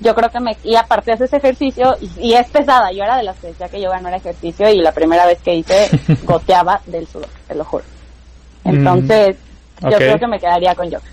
yo 0.00 0.14
creo 0.14 0.30
que 0.30 0.40
me, 0.40 0.56
y 0.62 0.76
aparte 0.76 1.12
haces 1.12 1.32
ejercicio 1.32 1.96
y, 2.00 2.28
y 2.28 2.34
es 2.34 2.48
pesada. 2.48 2.92
Yo 2.92 3.02
era 3.02 3.16
de 3.16 3.24
las 3.24 3.36
que 3.38 3.48
decía 3.48 3.68
que 3.68 3.80
yoga 3.80 4.00
no 4.00 4.08
era 4.08 4.18
ejercicio 4.18 4.68
y 4.68 4.78
la 4.78 4.92
primera 4.92 5.26
vez 5.26 5.38
que 5.42 5.56
hice 5.56 5.88
goteaba 6.24 6.80
del 6.86 7.06
sudor, 7.08 7.28
te 7.48 7.54
lo 7.54 7.64
juro. 7.64 7.84
Entonces, 8.64 9.36
ok. 9.82 9.90
yo 9.90 9.96
creo 9.96 10.18
que 10.18 10.26
me 10.26 10.38
quedaría 10.38 10.74
con 10.74 10.88
yoga. 10.88 11.04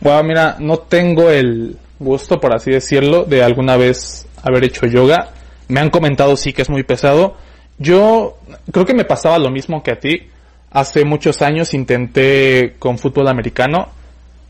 Wow, 0.00 0.22
mira, 0.24 0.56
no 0.58 0.78
tengo 0.78 1.30
el 1.30 1.76
gusto, 1.98 2.40
por 2.40 2.54
así 2.54 2.70
decirlo, 2.70 3.24
de 3.24 3.42
alguna 3.42 3.76
vez 3.76 4.26
haber 4.42 4.64
hecho 4.64 4.86
yoga. 4.86 5.28
Me 5.72 5.80
han 5.80 5.88
comentado 5.88 6.36
sí 6.36 6.52
que 6.52 6.60
es 6.60 6.68
muy 6.68 6.82
pesado. 6.82 7.34
Yo 7.78 8.36
creo 8.70 8.84
que 8.84 8.92
me 8.92 9.06
pasaba 9.06 9.38
lo 9.38 9.50
mismo 9.50 9.82
que 9.82 9.92
a 9.92 9.98
ti. 9.98 10.28
Hace 10.70 11.04
muchos 11.06 11.40
años 11.40 11.72
intenté 11.72 12.76
con 12.78 12.98
fútbol 12.98 13.28
americano. 13.28 13.88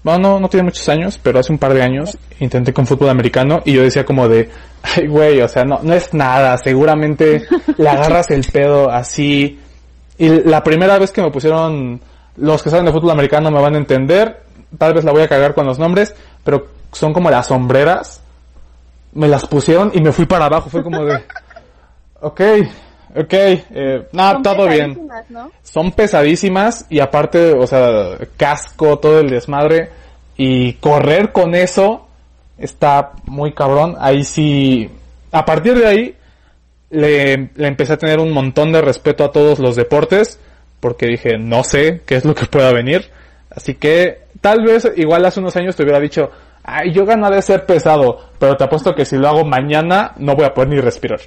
Bueno, 0.03 0.19
no, 0.19 0.41
no 0.41 0.49
tiene 0.49 0.65
muchos 0.65 0.89
años, 0.89 1.21
pero 1.23 1.39
hace 1.39 1.53
un 1.53 1.59
par 1.59 1.75
de 1.75 1.83
años 1.83 2.19
intenté 2.41 2.73
con 2.73 2.89
fútbol 2.89 3.11
americano 3.11 3.63
y 3.65 3.75
yo 3.75 3.83
decía 3.85 4.05
como 4.05 4.29
de, 4.29 4.51
ay 4.83 5.07
güey, 5.07 5.41
o 5.41 5.47
sea, 5.47 5.65
no, 5.65 5.79
no 5.81 5.95
es 5.95 6.13
nada, 6.13 6.59
seguramente 6.59 7.45
le 7.79 7.89
agarras 7.89 8.29
el 8.31 8.43
pedo 8.43 8.91
así. 8.91 9.61
Y 10.19 10.29
la 10.29 10.65
primera 10.65 10.99
vez 10.99 11.13
que 11.13 11.23
me 11.23 11.31
pusieron, 11.31 12.01
los 12.37 12.63
que 12.65 12.71
saben 12.71 12.87
de 12.87 12.93
fútbol 12.93 13.13
americano 13.13 13.53
me 13.53 13.61
van 13.61 13.77
a 13.77 13.79
entender, 13.79 14.43
tal 14.77 14.93
vez 14.93 15.05
la 15.05 15.13
voy 15.13 15.23
a 15.23 15.29
cagar 15.29 15.55
con 15.55 15.67
los 15.67 15.79
nombres, 15.79 16.17
pero 16.43 16.67
son 16.91 17.13
como 17.13 17.31
las 17.31 17.47
sombreras. 17.47 18.23
Me 19.13 19.29
las 19.29 19.47
pusieron 19.47 19.91
y 19.95 20.01
me 20.01 20.13
fui 20.13 20.27
para 20.27 20.47
abajo, 20.47 20.71
fue 20.71 20.83
como 20.83 21.05
de, 21.05 21.17
ok, 22.21 22.41
ok, 23.15 23.33
eh, 23.33 24.09
nada, 24.13 24.41
todo 24.43 24.69
bien 24.69 24.95
pesadísimas, 24.95 25.31
¿no? 25.31 25.51
son 25.63 25.93
pesadísimas 25.93 26.87
y 26.89 27.01
aparte, 27.01 27.53
o 27.53 27.67
sea, 27.67 28.17
casco, 28.37 28.99
todo 28.99 29.21
el 29.21 29.31
desmadre 29.31 29.91
y 30.37 30.75
correr 30.75 31.33
con 31.33 31.55
eso 31.55 32.07
está 32.59 33.13
muy 33.27 33.53
cabrón. 33.53 33.97
Ahí 33.99 34.25
sí, 34.25 34.91
a 35.31 35.45
partir 35.45 35.79
de 35.79 35.87
ahí 35.87 36.17
le, 36.91 37.51
le 37.55 37.69
empecé 37.69 37.95
a 37.95 37.99
tener 37.99 38.19
un 38.19 38.33
montón 38.33 38.73
de 38.73 38.81
respeto 38.81 39.25
a 39.25 39.33
todos 39.33 39.59
los 39.59 39.77
deportes 39.77 40.39
porque 40.83 41.07
dije, 41.07 41.39
no 41.39 41.63
sé 41.63 42.01
qué 42.05 42.17
es 42.17 42.25
lo 42.25 42.35
que 42.35 42.47
pueda 42.47 42.73
venir. 42.73 43.09
Así 43.51 43.75
que 43.75 44.23
tal 44.41 44.65
vez 44.65 44.91
igual 44.97 45.25
hace 45.25 45.39
unos 45.39 45.55
años 45.57 45.77
te 45.77 45.85
hubiera 45.85 46.01
dicho, 46.01 46.33
ay, 46.65 46.93
ha 46.99 47.31
de 47.31 47.43
ser 47.43 47.67
pesado, 47.67 48.19
pero 48.39 48.57
te 48.57 48.65
apuesto 48.65 48.95
que 48.95 49.05
si 49.05 49.17
lo 49.17 49.29
hago 49.29 49.45
mañana 49.45 50.13
no 50.17 50.35
voy 50.35 50.45
a 50.45 50.55
poder 50.55 50.69
ni 50.71 50.81
respirar. 50.81 51.21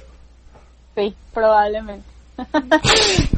Sí, 0.94 1.14
probablemente. 1.32 2.06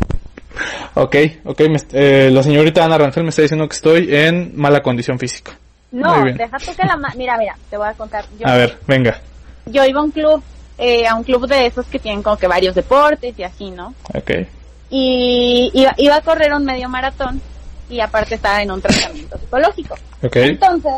Ok, 0.94 1.16
ok, 1.44 1.60
me 1.68 1.78
eh, 1.92 2.30
la 2.32 2.42
señorita 2.42 2.84
Ana 2.84 2.98
Rangel 2.98 3.22
me 3.22 3.28
está 3.28 3.42
diciendo 3.42 3.68
que 3.68 3.76
estoy 3.76 4.14
en 4.14 4.52
mala 4.56 4.82
condición 4.82 5.18
física. 5.18 5.52
No, 5.92 6.24
deja 6.24 6.58
tú 6.58 6.72
que 6.76 6.84
la... 6.84 6.96
ma- 6.96 7.12
Mira, 7.16 7.36
mira, 7.38 7.54
te 7.70 7.76
voy 7.76 7.86
a 7.88 7.92
contar. 7.94 8.24
Yo, 8.38 8.46
A 8.46 8.54
ver, 8.56 8.76
venga. 8.86 9.20
yo 9.66 9.84
iba 9.84 10.00
a 10.00 10.02
un 10.02 10.10
club, 10.10 10.42
eh, 10.76 11.06
a 11.06 11.14
un 11.14 11.22
club 11.22 11.46
de 11.46 11.66
esos 11.66 11.86
que 11.86 11.98
tienen 11.98 12.22
como 12.22 12.36
que 12.36 12.46
varios 12.48 12.74
deportes 12.74 13.38
y 13.38 13.42
así, 13.44 13.70
¿no? 13.70 13.94
Ok. 14.14 14.30
Y 14.90 15.70
iba, 15.74 15.94
iba 15.98 16.16
a 16.16 16.20
correr 16.22 16.52
un 16.52 16.64
medio 16.64 16.88
maratón 16.88 17.40
y 17.88 18.00
aparte 18.00 18.34
estaba 18.34 18.60
en 18.62 18.70
un 18.72 18.80
tratamiento 18.82 19.38
psicológico. 19.38 19.94
Ok. 20.22 20.36
Entonces, 20.36 20.92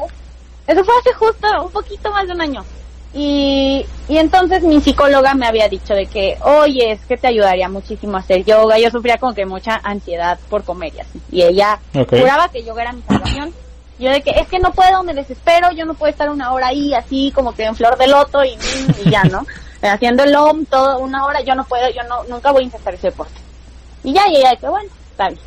eso 0.71 0.85
fue 0.85 0.95
hace 1.01 1.13
justo 1.15 1.47
un 1.65 1.71
poquito 1.71 2.11
más 2.11 2.27
de 2.27 2.33
un 2.35 2.41
año. 2.41 2.65
Y, 3.13 3.85
y 4.09 4.19
entonces 4.19 4.63
mi 4.63 4.81
psicóloga 4.81 5.35
me 5.35 5.47
había 5.47 5.69
dicho 5.69 5.95
de 5.95 6.07
que, 6.07 6.39
oye, 6.43 6.93
es 6.93 7.01
que 7.07 7.17
te 7.17 7.27
ayudaría 7.27 7.69
muchísimo 7.69 8.17
a 8.17 8.21
hacer 8.21 8.45
yoga. 8.45 8.79
Yo 8.79 8.91
sufría 8.91 9.19
como 9.19 9.35
que 9.35 9.45
mucha 9.47 9.81
ansiedad 9.83 10.39
por 10.49 10.63
comer 10.63 10.93
y 10.95 11.01
así. 11.01 11.21
Y 11.33 11.43
ella 11.43 11.81
Ok. 11.95 12.11
juraba 12.11 12.49
que 12.49 12.63
yoga 12.65 12.83
era 12.83 12.93
mi 12.93 13.03
salvación. 13.03 13.53
Yo 13.99 14.11
de 14.11 14.23
que 14.23 14.31
es 14.31 14.47
que 14.49 14.59
no 14.61 14.73
puedo, 14.73 15.03
me 15.03 15.13
desespero, 15.13 15.73
yo 15.73 15.85
no 15.85 15.95
puedo 15.95 16.11
estar 16.11 16.31
una 16.31 16.53
hora 16.53 16.69
ahí 16.69 16.95
así 16.95 17.33
como 17.35 17.55
que 17.55 17.65
en 17.65 17.75
flor 17.77 17.99
de 17.99 18.07
loto 18.07 18.43
y, 18.45 18.57
y 19.05 19.11
ya, 19.11 19.25
¿no? 19.25 19.45
Haciendo 19.83 20.23
el 20.23 20.35
OM 20.35 20.65
todo 20.67 20.99
una 21.01 21.27
hora, 21.27 21.41
yo 21.43 21.55
no 21.55 21.65
puedo, 21.65 21.89
yo 21.91 22.03
no, 22.05 22.25
nunca 22.25 22.51
voy 22.53 22.63
a 22.63 22.67
intentar 22.67 22.95
ese 22.95 23.09
deporte. 23.09 23.35
Y 24.05 24.13
ya, 24.15 24.27
y 24.29 24.37
ella 24.37 24.51
de 24.51 24.57
que 24.57 24.69
bueno, 24.69 24.89
está 25.11 25.29
bien. 25.29 25.41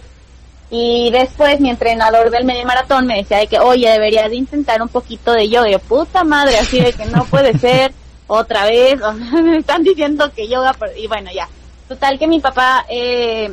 Y 0.69 1.11
después 1.11 1.59
mi 1.59 1.69
entrenador 1.69 2.29
del 2.31 2.45
medio 2.45 2.65
maratón 2.65 3.05
me 3.05 3.17
decía 3.17 3.37
de 3.37 3.47
que, 3.47 3.59
oye, 3.59 3.87
deberías 3.89 4.29
de 4.29 4.37
intentar 4.37 4.81
un 4.81 4.89
poquito 4.89 5.31
de 5.33 5.47
yoga. 5.49 5.69
Yo, 5.69 5.79
puta 5.79 6.23
madre, 6.23 6.57
así 6.57 6.79
de 6.79 6.93
que 6.93 7.05
no 7.05 7.25
puede 7.25 7.57
ser 7.59 7.93
otra 8.27 8.65
vez. 8.65 8.99
O 9.01 9.13
sea, 9.15 9.41
me 9.41 9.57
están 9.57 9.83
diciendo 9.83 10.31
que 10.35 10.47
yoga, 10.47 10.73
pero- 10.79 10.95
y 10.97 11.07
bueno, 11.07 11.29
ya. 11.33 11.47
Total 11.87 12.17
que 12.17 12.25
mi 12.27 12.39
papá, 12.39 12.85
eh, 12.89 13.51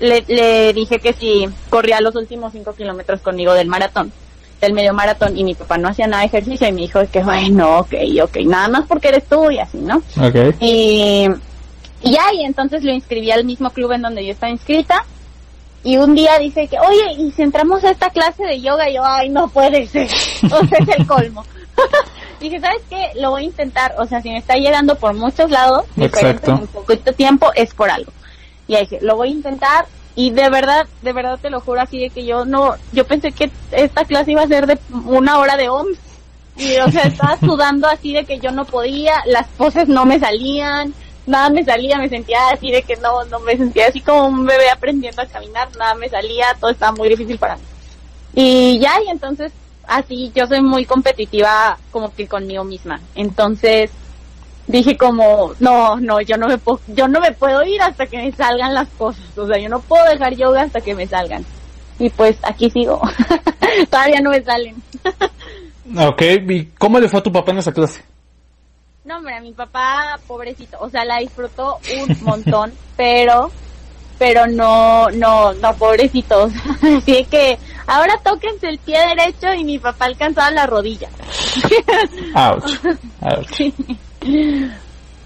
le, 0.00 0.24
le 0.28 0.72
dije 0.74 0.98
que 0.98 1.12
si 1.14 1.48
corría 1.70 2.00
los 2.00 2.14
últimos 2.16 2.52
cinco 2.52 2.74
kilómetros 2.74 3.20
conmigo 3.20 3.54
del 3.54 3.68
maratón, 3.68 4.12
del 4.60 4.72
medio 4.74 4.92
maratón, 4.92 5.38
y 5.38 5.44
mi 5.44 5.54
papá 5.54 5.78
no 5.78 5.88
hacía 5.88 6.06
nada 6.06 6.22
de 6.22 6.26
ejercicio 6.26 6.68
y 6.68 6.72
me 6.72 6.80
dijo 6.82 7.00
que 7.10 7.22
bueno, 7.22 7.78
ok, 7.78 7.94
ok, 8.24 8.36
nada 8.44 8.68
más 8.68 8.84
porque 8.86 9.08
eres 9.08 9.24
tú 9.26 9.50
y 9.50 9.58
así, 9.60 9.78
¿no? 9.78 9.98
Ok. 10.20 10.54
Y, 10.60 11.28
y 12.02 12.12
ya, 12.12 12.24
y 12.34 12.44
entonces 12.44 12.82
lo 12.84 12.92
inscribí 12.92 13.30
al 13.30 13.44
mismo 13.44 13.70
club 13.70 13.92
en 13.92 14.02
donde 14.02 14.24
yo 14.26 14.32
estaba 14.32 14.50
inscrita. 14.52 15.04
Y 15.84 15.96
un 15.96 16.14
día 16.14 16.38
dice 16.38 16.66
que, 16.66 16.78
oye, 16.78 17.12
¿y 17.18 17.30
si 17.32 17.42
entramos 17.42 17.84
a 17.84 17.90
esta 17.90 18.10
clase 18.10 18.44
de 18.44 18.60
yoga? 18.60 18.90
Y 18.90 18.94
yo, 18.94 19.02
ay, 19.04 19.28
no 19.28 19.48
puede 19.48 19.86
ser. 19.86 20.08
O 20.44 20.66
sea, 20.66 20.78
es 20.78 20.88
el 20.98 21.06
colmo. 21.06 21.44
Dije, 22.40 22.60
¿sabes 22.60 22.82
qué? 22.88 23.10
Lo 23.16 23.30
voy 23.30 23.42
a 23.42 23.46
intentar. 23.46 23.94
O 23.98 24.06
sea, 24.06 24.20
si 24.22 24.30
me 24.30 24.38
está 24.38 24.54
llegando 24.54 24.96
por 24.96 25.14
muchos 25.14 25.50
lados, 25.50 25.84
Exacto. 25.96 26.52
en 26.52 26.66
poquito 26.68 27.12
tiempo, 27.12 27.50
es 27.54 27.74
por 27.74 27.90
algo. 27.90 28.12
Y 28.66 28.74
ahí 28.74 28.82
dije, 28.82 28.98
lo 29.02 29.16
voy 29.16 29.28
a 29.28 29.32
intentar. 29.32 29.86
Y 30.14 30.30
de 30.30 30.50
verdad, 30.50 30.86
de 31.02 31.12
verdad 31.12 31.38
te 31.40 31.50
lo 31.50 31.60
juro 31.60 31.80
así 31.80 32.00
de 32.00 32.10
que 32.10 32.24
yo 32.24 32.44
no, 32.44 32.74
yo 32.92 33.06
pensé 33.06 33.30
que 33.30 33.50
esta 33.70 34.04
clase 34.04 34.32
iba 34.32 34.42
a 34.42 34.48
ser 34.48 34.66
de 34.66 34.78
una 35.04 35.38
hora 35.38 35.56
de 35.56 35.68
OMS. 35.68 35.98
Y 36.56 36.76
o 36.78 36.90
sea, 36.90 37.02
estaba 37.02 37.38
sudando 37.38 37.86
así 37.86 38.12
de 38.12 38.24
que 38.24 38.40
yo 38.40 38.50
no 38.50 38.64
podía, 38.64 39.14
las 39.26 39.46
poses 39.46 39.86
no 39.86 40.04
me 40.04 40.18
salían, 40.18 40.92
nada 41.28 41.50
me 41.50 41.64
salía, 41.64 41.98
me 41.98 42.08
sentía 42.08 42.50
así 42.50 42.70
de 42.70 42.82
que 42.82 42.96
no, 42.96 43.24
no 43.26 43.40
me 43.40 43.56
sentía 43.56 43.88
así 43.88 44.00
como 44.00 44.26
un 44.26 44.46
bebé 44.46 44.70
aprendiendo 44.70 45.22
a 45.22 45.26
caminar, 45.26 45.68
nada 45.76 45.94
me 45.94 46.08
salía, 46.08 46.46
todo 46.60 46.70
estaba 46.70 46.92
muy 46.92 47.08
difícil 47.08 47.38
para 47.38 47.56
mí. 47.56 47.62
Y 48.34 48.78
ya, 48.80 49.00
y 49.04 49.08
entonces, 49.08 49.52
así, 49.86 50.32
yo 50.34 50.46
soy 50.46 50.60
muy 50.60 50.84
competitiva 50.84 51.78
como 51.90 52.14
que 52.14 52.26
conmigo 52.26 52.64
misma. 52.64 53.00
Entonces, 53.14 53.90
dije 54.66 54.96
como, 54.96 55.54
no, 55.60 55.96
no, 55.96 56.20
yo 56.20 56.36
no 56.36 56.46
me 56.46 56.58
puedo, 56.58 56.80
yo 56.88 57.08
no 57.08 57.20
me 57.20 57.32
puedo 57.32 57.62
ir 57.64 57.80
hasta 57.82 58.06
que 58.06 58.18
me 58.18 58.32
salgan 58.32 58.74
las 58.74 58.88
cosas. 58.90 59.24
O 59.36 59.46
sea, 59.46 59.58
yo 59.58 59.68
no 59.68 59.80
puedo 59.80 60.04
dejar 60.04 60.34
yoga 60.34 60.62
hasta 60.62 60.80
que 60.80 60.94
me 60.94 61.06
salgan. 61.06 61.44
Y 61.98 62.10
pues 62.10 62.36
aquí 62.42 62.70
sigo. 62.70 63.00
Todavía 63.90 64.20
no 64.20 64.30
me 64.30 64.42
salen. 64.42 64.76
Ok, 65.96 66.20
¿y 66.50 66.66
cómo 66.78 67.00
le 67.00 67.08
fue 67.08 67.18
a 67.18 67.22
tu 67.22 67.32
papá 67.32 67.50
en 67.52 67.58
esa 67.58 67.72
clase? 67.72 68.02
No, 69.08 69.16
hombre, 69.16 69.36
a 69.36 69.40
mi 69.40 69.52
papá, 69.52 70.20
pobrecito, 70.26 70.76
o 70.80 70.90
sea, 70.90 71.02
la 71.02 71.16
disfrutó 71.16 71.78
un 71.98 72.16
montón, 72.24 72.74
pero, 72.94 73.50
pero 74.18 74.46
no, 74.46 75.08
no, 75.08 75.54
no, 75.54 75.74
pobrecito. 75.76 76.44
o 76.44 76.50
sea, 76.50 76.62
Así 76.98 77.24
que 77.24 77.58
ahora 77.86 78.20
tóquense 78.22 78.68
el 78.68 78.78
pie 78.78 78.98
derecho 78.98 79.54
y 79.54 79.64
mi 79.64 79.78
papá 79.78 80.04
alcanzaba 80.04 80.50
la 80.50 80.66
rodilla. 80.66 81.08
Ouch. 82.34 82.70
Ouch. 83.22 83.72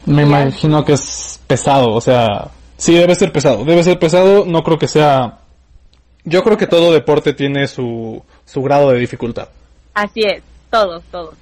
Me 0.06 0.22
imagino 0.22 0.84
que 0.84 0.92
es 0.92 1.40
pesado, 1.48 1.90
o 1.90 2.00
sea, 2.00 2.52
sí 2.76 2.94
debe 2.94 3.16
ser 3.16 3.32
pesado, 3.32 3.64
debe 3.64 3.82
ser 3.82 3.98
pesado, 3.98 4.44
no 4.46 4.62
creo 4.62 4.78
que 4.78 4.86
sea... 4.86 5.40
Yo 6.22 6.44
creo 6.44 6.56
que 6.56 6.68
todo 6.68 6.92
deporte 6.92 7.32
tiene 7.32 7.66
su, 7.66 8.22
su 8.44 8.62
grado 8.62 8.92
de 8.92 9.00
dificultad. 9.00 9.48
Así 9.92 10.20
es, 10.20 10.40
todos, 10.70 11.02
todos. 11.10 11.34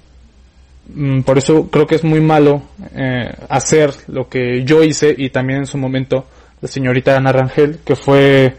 Mm, 0.93 1.21
Por 1.21 1.37
eso 1.37 1.69
creo 1.69 1.87
que 1.87 1.95
es 1.95 2.03
muy 2.03 2.19
malo 2.21 2.61
eh, 2.95 3.31
hacer 3.49 3.91
lo 4.07 4.27
que 4.27 4.63
yo 4.63 4.83
hice 4.83 5.13
y 5.17 5.29
también 5.29 5.59
en 5.59 5.65
su 5.67 5.77
momento 5.77 6.25
la 6.61 6.67
señorita 6.67 7.15
Ana 7.15 7.31
Rangel, 7.31 7.79
que 7.85 7.95
fue 7.95 8.55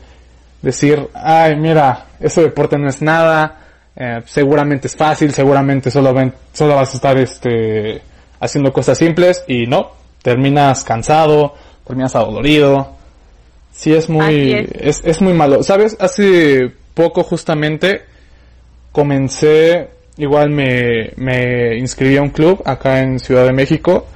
decir, 0.63 1.09
ay, 1.15 1.57
mira, 1.57 2.07
ese 2.21 2.43
deporte 2.43 2.79
no 2.79 2.89
es 2.89 3.03
nada, 3.03 3.59
eh, 3.97 4.23
seguramente 4.27 4.87
es 4.87 4.97
fácil, 4.97 5.33
seguramente 5.33 5.91
solo, 5.91 6.15
ven- 6.15 6.33
solo 6.53 6.77
vas 6.77 6.93
a 6.93 6.97
estar 6.97 7.17
este, 7.19 8.01
haciendo 8.41 8.73
cosas 8.73 8.97
simples 8.99 9.45
y 9.47 9.67
no, 9.67 9.91
terminas 10.23 10.85
cansado, 10.85 11.55
terminas 11.87 12.15
adolorido. 12.17 12.97
Sí, 13.73 13.93
es 13.93 14.09
muy, 14.09 14.25
es, 14.81 15.01
es 15.05 15.21
muy 15.21 15.33
malo. 15.33 15.63
¿Sabes? 15.63 15.97
Hace 16.01 16.71
poco 16.95 17.23
justamente 17.25 18.03
comencé, 18.93 19.89
igual 20.17 20.51
me, 20.51 21.13
me 21.17 21.77
inscribí 21.79 22.17
a 22.17 22.23
un 22.23 22.31
club 22.31 22.63
acá 22.65 23.01
en 23.01 23.19
Ciudad 23.19 23.45
de 23.47 23.53
México 23.53 24.07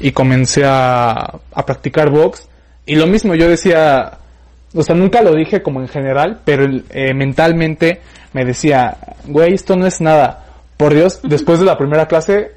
y 0.00 0.12
comencé 0.12 0.64
a, 0.64 1.14
a 1.52 1.66
practicar 1.66 2.10
box. 2.10 2.48
Y 2.86 2.96
lo 2.96 3.06
mismo, 3.06 3.34
yo 3.34 3.48
decía, 3.48 4.18
o 4.74 4.82
sea, 4.82 4.94
nunca 4.94 5.22
lo 5.22 5.34
dije 5.34 5.62
como 5.62 5.80
en 5.80 5.88
general, 5.88 6.40
pero 6.44 6.66
eh, 6.90 7.14
mentalmente 7.14 8.00
me 8.32 8.44
decía, 8.44 8.96
güey, 9.26 9.54
esto 9.54 9.76
no 9.76 9.86
es 9.86 10.00
nada. 10.00 10.44
Por 10.76 10.92
Dios, 10.92 11.20
después 11.22 11.60
de 11.60 11.66
la 11.66 11.78
primera 11.78 12.06
clase, 12.06 12.52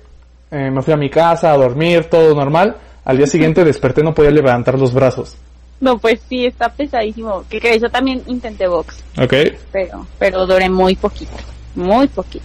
eh, 0.51 0.71
me 0.71 0.81
fui 0.81 0.93
a 0.93 0.97
mi 0.97 1.09
casa 1.09 1.51
a 1.51 1.57
dormir, 1.57 2.05
todo 2.05 2.33
normal. 2.33 2.75
al 3.05 3.17
día 3.17 3.27
siguiente 3.27 3.63
desperté 3.63 4.03
no 4.03 4.13
podía 4.13 4.31
levantar 4.31 4.77
los 4.77 4.93
brazos. 4.93 5.37
No, 5.79 5.99
pues 5.99 6.19
sí, 6.27 6.47
está 6.47 6.69
pesadísimo. 6.69 7.45
Que, 7.47 7.59
que 7.59 7.79
yo 7.79 7.87
también 7.89 8.23
intenté 8.25 8.67
box, 8.67 9.03
¿Ok? 9.21 9.33
pero, 9.71 10.07
pero 10.17 10.45
duré 10.47 10.67
muy 10.69 10.95
poquito, 10.95 11.37
muy 11.75 12.07
poquito. 12.07 12.43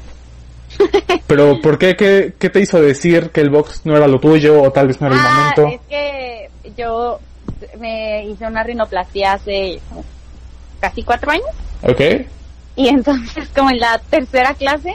Pero 1.26 1.60
¿por 1.60 1.78
qué? 1.78 1.96
qué? 1.96 2.34
qué 2.38 2.50
te 2.50 2.60
hizo 2.60 2.80
decir 2.80 3.30
que 3.30 3.40
el 3.40 3.50
box 3.50 3.82
no 3.84 3.96
era 3.96 4.06
lo 4.06 4.18
tuyo 4.20 4.62
o 4.62 4.70
tal 4.70 4.88
vez 4.88 5.00
no 5.00 5.06
era 5.08 5.16
el 5.16 5.22
Ah, 5.24 5.52
momento? 5.56 5.66
es 5.68 5.80
que 5.88 6.50
yo 6.76 7.18
me 7.78 8.24
hice 8.26 8.46
una 8.46 8.62
rinoplastia 8.62 9.34
hace 9.34 9.80
casi 10.80 11.02
cuatro 11.02 11.30
años 11.30 11.46
¿Ok? 11.82 12.00
y 12.76 12.88
entonces 12.88 13.48
como 13.54 13.70
en 13.70 13.78
la 13.78 13.98
tercera 14.10 14.54
clase 14.54 14.92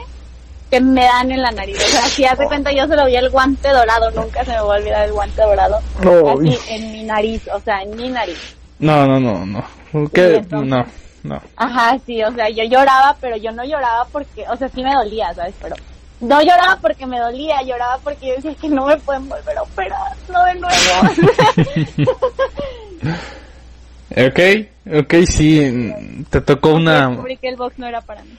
que 0.70 0.80
me 0.82 1.02
dan 1.04 1.32
en 1.32 1.40
la 1.40 1.50
nariz. 1.50 1.76
O 1.78 1.80
sea, 1.88 2.02
si 2.02 2.26
hace 2.26 2.44
cuenta 2.44 2.70
yo 2.72 2.86
se 2.86 2.94
lo 2.94 3.06
vi 3.06 3.16
el 3.16 3.30
guante 3.30 3.68
dorado, 3.70 4.10
nunca 4.10 4.44
se 4.44 4.50
me 4.50 4.56
va 4.60 4.74
a 4.74 4.78
olvidar 4.78 5.06
el 5.06 5.12
guante 5.12 5.40
dorado. 5.40 5.78
No, 6.02 6.28
Así 6.32 6.58
en 6.68 6.92
mi 6.92 7.04
nariz, 7.04 7.48
o 7.54 7.58
sea, 7.60 7.80
en 7.82 7.96
mi 7.96 8.10
nariz. 8.10 8.54
no, 8.78 9.06
no, 9.06 9.18
no, 9.18 9.46
no. 9.46 9.64
¿Qué? 10.12 10.36
entonces- 10.36 10.68
No, 10.68 10.84
no. 11.22 11.40
Ajá, 11.56 11.98
sí, 12.06 12.22
o 12.22 12.32
sea, 12.32 12.48
yo 12.48 12.64
lloraba, 12.64 13.16
pero 13.20 13.36
yo 13.36 13.52
no 13.52 13.64
lloraba 13.64 14.06
porque, 14.12 14.44
o 14.48 14.56
sea, 14.56 14.68
sí 14.68 14.82
me 14.82 14.94
dolía, 14.94 15.32
¿sabes? 15.34 15.54
Pero 15.60 15.76
no 16.20 16.40
lloraba 16.40 16.78
porque 16.80 17.06
me 17.06 17.18
dolía, 17.18 17.62
lloraba 17.62 17.98
porque 18.02 18.28
yo 18.28 18.34
decía 18.36 18.54
que 18.54 18.68
no 18.68 18.86
me 18.86 18.96
pueden 18.98 19.28
volver 19.28 19.58
a 19.58 19.62
operar, 19.62 20.16
no 20.28 20.44
de 20.44 20.54
nuevo. 20.54 20.76
Ok, 24.10 24.40
ok, 25.00 25.14
sí, 25.26 25.92
te 26.30 26.40
tocó 26.40 26.70
una... 26.70 27.08
Descubrí 27.08 27.36
que 27.36 27.48
el 27.50 27.56
box 27.56 27.78
no 27.78 27.86
era 27.86 28.00
para 28.00 28.22
mí. 28.22 28.38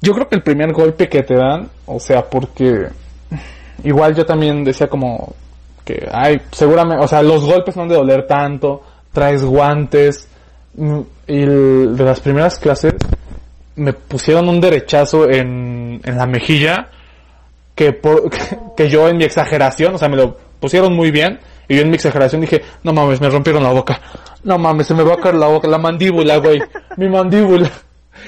Yo 0.00 0.14
creo 0.14 0.28
que 0.28 0.36
el 0.36 0.42
primer 0.42 0.72
golpe 0.72 1.08
que 1.08 1.22
te 1.22 1.34
dan, 1.34 1.68
o 1.84 2.00
sea, 2.00 2.22
porque 2.24 2.88
igual 3.84 4.14
yo 4.14 4.24
también 4.24 4.64
decía 4.64 4.88
como 4.88 5.34
que, 5.84 6.08
ay, 6.10 6.36
seguramente, 6.50 7.04
o 7.04 7.08
sea, 7.08 7.22
los 7.22 7.44
golpes 7.44 7.76
no 7.76 7.82
han 7.82 7.88
de 7.88 7.96
doler 7.96 8.26
tanto, 8.26 8.82
traes 9.12 9.44
guantes, 9.44 10.28
el- 11.26 11.96
de 11.96 12.04
las 12.04 12.20
primeras 12.20 12.58
clases 12.58 12.94
me 13.76 13.92
pusieron 13.92 14.48
un 14.48 14.60
derechazo 14.60 15.28
en, 15.28 16.00
en 16.04 16.16
la 16.16 16.26
mejilla 16.26 16.88
que, 17.74 17.92
por, 17.92 18.30
que 18.76 18.88
yo 18.88 19.08
en 19.08 19.16
mi 19.18 19.24
exageración, 19.24 19.94
o 19.94 19.98
sea, 19.98 20.08
me 20.08 20.16
lo 20.16 20.36
pusieron 20.60 20.94
muy 20.94 21.10
bien, 21.10 21.38
y 21.68 21.76
yo 21.76 21.82
en 21.82 21.90
mi 21.90 21.94
exageración 21.96 22.40
dije, 22.40 22.62
no 22.82 22.92
mames, 22.92 23.20
me 23.20 23.28
rompieron 23.30 23.62
la 23.62 23.70
boca, 23.72 24.00
no 24.42 24.58
mames, 24.58 24.86
se 24.88 24.94
me 24.94 25.04
va 25.04 25.14
a 25.14 25.18
caer 25.18 25.36
la 25.36 25.46
boca, 25.46 25.68
la 25.68 25.78
mandíbula, 25.78 26.38
güey, 26.38 26.60
mi 26.96 27.08
mandíbula. 27.08 27.70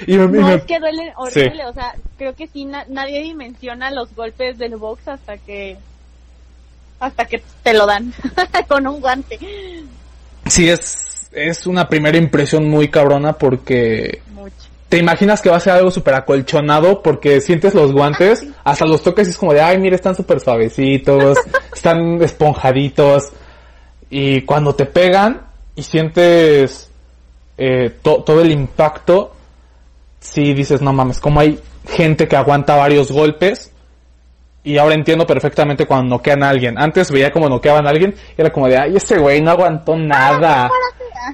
Y 0.07 0.17
me, 0.17 0.25
y 0.25 0.41
No, 0.41 0.47
me- 0.49 0.55
es 0.55 0.63
que 0.65 0.79
duele 0.79 1.13
horrible, 1.17 1.67
o 1.67 1.73
sea, 1.73 1.95
creo 2.17 2.35
que 2.37 2.47
sí, 2.47 2.65
na- 2.65 2.85
nadie 2.89 3.21
dimensiona 3.23 3.91
los 3.91 4.15
golpes 4.15 4.57
del 4.59 4.77
box 4.77 5.09
hasta 5.09 5.37
que, 5.39 5.77
hasta 7.01 7.25
que 7.25 7.43
te 7.65 7.75
lo 7.75 7.87
dan 7.87 8.13
con 8.69 8.87
un 8.87 9.01
guante. 9.01 9.39
Sí, 10.47 10.69
es, 10.69 11.10
es 11.33 11.67
una 11.67 11.89
primera 11.89 12.17
impresión 12.19 12.69
muy 12.69 12.89
cabrona 12.89 13.35
porque 13.35 14.21
Mucho. 14.35 14.55
te 14.89 14.99
imaginas 14.99 15.41
que 15.41 15.51
va 15.51 15.57
a 15.57 15.61
ser 15.61 15.75
algo 15.75 15.91
súper 15.91 16.15
acolchonado 16.15 17.03
porque 17.03 17.41
sientes 17.41 17.75
los 17.75 17.93
guantes, 17.93 18.45
hasta 18.65 18.85
los 18.87 19.03
toques 19.03 19.29
y 19.29 19.31
es 19.31 19.37
como 19.39 19.53
de, 19.55 19.61
ay, 19.61 19.79
mira, 19.79 19.95
están 19.97 20.15
súper 20.17 20.41
suavecitos, 20.41 21.39
están 21.75 22.21
esponjaditos. 22.23 23.31
Y 24.11 24.43
cuando 24.43 24.75
te 24.75 24.87
pegan 24.87 25.43
y 25.77 25.83
sientes 25.83 26.91
eh, 27.57 27.95
to- 28.03 28.23
todo 28.25 28.41
el 28.43 28.51
impacto, 28.51 29.33
sí 30.19 30.53
dices, 30.55 30.83
no 30.83 30.93
mames, 30.93 31.21
como 31.21 31.39
hay 31.41 31.61
gente 31.89 32.27
que 32.27 32.37
aguanta 32.37 32.75
varios 32.77 33.13
golpes. 33.13 33.73
Y 34.63 34.77
ahora 34.77 34.95
entiendo 34.95 35.27
perfectamente 35.27 35.87
cuando 35.87 36.17
noquean 36.17 36.43
a 36.43 36.51
alguien. 36.51 36.77
Antes 36.77 37.11
veía 37.11 37.31
como 37.31 37.49
noqueaban 37.49 37.87
a 37.87 37.91
alguien 37.91 38.15
y 38.37 38.41
era 38.43 38.51
como 38.53 38.69
de, 38.69 38.77
ay, 38.77 38.97
ese 38.97 39.17
güey 39.17 39.41
no 39.41 39.53
aguantó 39.53 39.97
nada. 39.97 40.69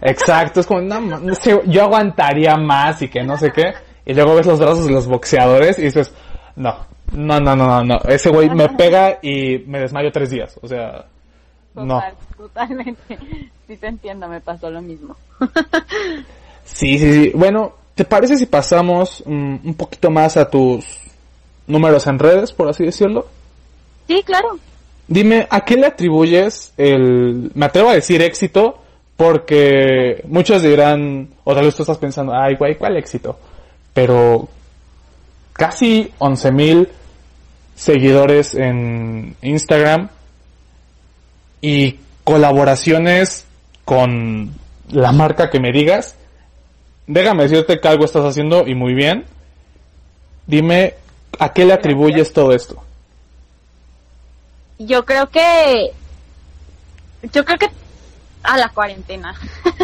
Exacto, 0.03 0.61
es 0.61 0.67
como, 0.67 0.81
no, 0.81 1.21
yo 1.67 1.83
aguantaría 1.83 2.57
más 2.57 3.03
y 3.03 3.09
que 3.09 3.23
no 3.23 3.37
sé 3.37 3.53
qué. 3.53 3.75
Y 4.05 4.15
luego 4.15 4.37
ves 4.37 4.47
los 4.47 4.59
brazos 4.59 4.87
de 4.87 4.93
los 4.93 5.07
boxeadores 5.07 5.79
y 5.79 5.83
dices, 5.83 6.13
no, 6.55 6.77
no, 7.13 7.41
no, 7.41 7.57
no, 7.57 7.67
no, 7.67 7.85
no. 7.85 7.99
Ese 8.09 8.31
güey 8.31 8.49
me 8.51 8.69
pega 8.69 9.19
y 9.23 9.59
me 9.67 9.81
desmayo 9.81 10.13
tres 10.13 10.31
días. 10.31 10.59
O 10.63 10.69
sea, 10.69 11.07
no. 11.75 11.97
Total, 11.97 12.15
totalmente. 12.37 13.19
Sí 13.67 13.77
te 13.77 13.89
entiendo, 13.89 14.29
me 14.29 14.41
pasó 14.41 14.71
lo 14.71 14.81
mismo. 14.81 15.17
Sí, 16.65 16.99
sí, 16.99 17.13
sí. 17.13 17.33
Bueno, 17.35 17.75
¿te 17.95 18.05
parece 18.05 18.37
si 18.37 18.47
pasamos 18.47 19.23
mm, 19.25 19.57
un 19.65 19.75
poquito 19.75 20.11
más 20.11 20.37
a 20.37 20.51
tus 20.51 20.85
números 21.67 22.07
en 22.07 22.19
redes, 22.19 22.53
por 22.53 22.69
así 22.69 22.85
decirlo? 22.85 23.27
Sí, 24.07 24.23
claro. 24.25 24.59
Dime, 25.09 25.47
¿a 25.49 25.61
qué 25.61 25.77
le 25.77 25.87
atribuyes 25.87 26.73
el, 26.77 27.53
me 27.55 27.67
atrevo 27.67 27.91
a 27.91 27.95
decir 27.95 28.21
éxito? 28.23 28.83
Porque 29.17 30.23
muchos 30.29 30.63
dirán, 30.63 31.29
o 31.45 31.55
tal 31.55 31.65
vez 31.65 31.75
tú 31.75 31.83
estás 31.83 31.99
pensando, 31.99 32.35
ay, 32.35 32.57
güey, 32.57 32.77
¿cuál 32.77 32.97
éxito? 32.97 33.39
Pero 33.95 34.49
casi 35.55 36.13
11 36.19 36.53
mil 36.53 36.89
seguidores 37.75 38.55
en 38.55 39.37
Instagram 39.43 40.09
y 41.61 41.99
colaboraciones 42.25 43.47
con 43.85 44.53
la 44.91 45.13
marca 45.13 45.49
que 45.51 45.61
me 45.61 45.73
digas. 45.73 46.17
Déjame 47.07 47.45
decirte 47.45 47.81
que 47.81 47.89
algo 47.89 48.05
estás 48.05 48.25
haciendo 48.25 48.67
y 48.67 48.75
muy 48.75 48.95
bien. 48.95 49.25
Dime, 50.47 50.95
¿a 51.39 51.53
qué 51.53 51.65
le 51.65 51.73
atribuyes 51.73 52.33
todo 52.33 52.53
esto? 52.53 52.83
Yo 54.79 55.05
creo 55.05 55.29
que, 55.31 55.93
yo 57.33 57.45
creo 57.45 57.59
que 57.59 57.71
a 58.47 58.57
la 58.57 58.69
cuarentena. 58.69 59.35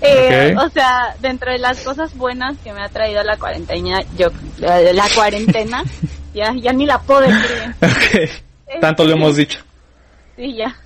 Eh. 0.00 0.54
O 0.58 0.68
sea, 0.70 1.14
dentro 1.20 1.50
de 1.50 1.58
las 1.58 1.80
cosas 1.80 2.16
buenas 2.16 2.56
que 2.58 2.72
me 2.72 2.82
ha 2.82 2.88
traído 2.88 3.22
la 3.22 3.36
cuarentena, 3.36 4.02
yo, 4.16 4.28
eh, 4.62 4.92
la 4.92 5.08
cuarentena, 5.14 5.84
ya, 6.34 6.52
ya 6.54 6.72
ni 6.72 6.86
la 6.86 6.98
puedo 7.00 7.20
decir. 7.22 7.74
Ok, 7.82 8.80
Tanto 8.80 9.04
lo 9.04 9.12
hemos 9.12 9.36
dicho. 9.36 9.58
Sí, 10.36 10.54
ya. 10.54 10.76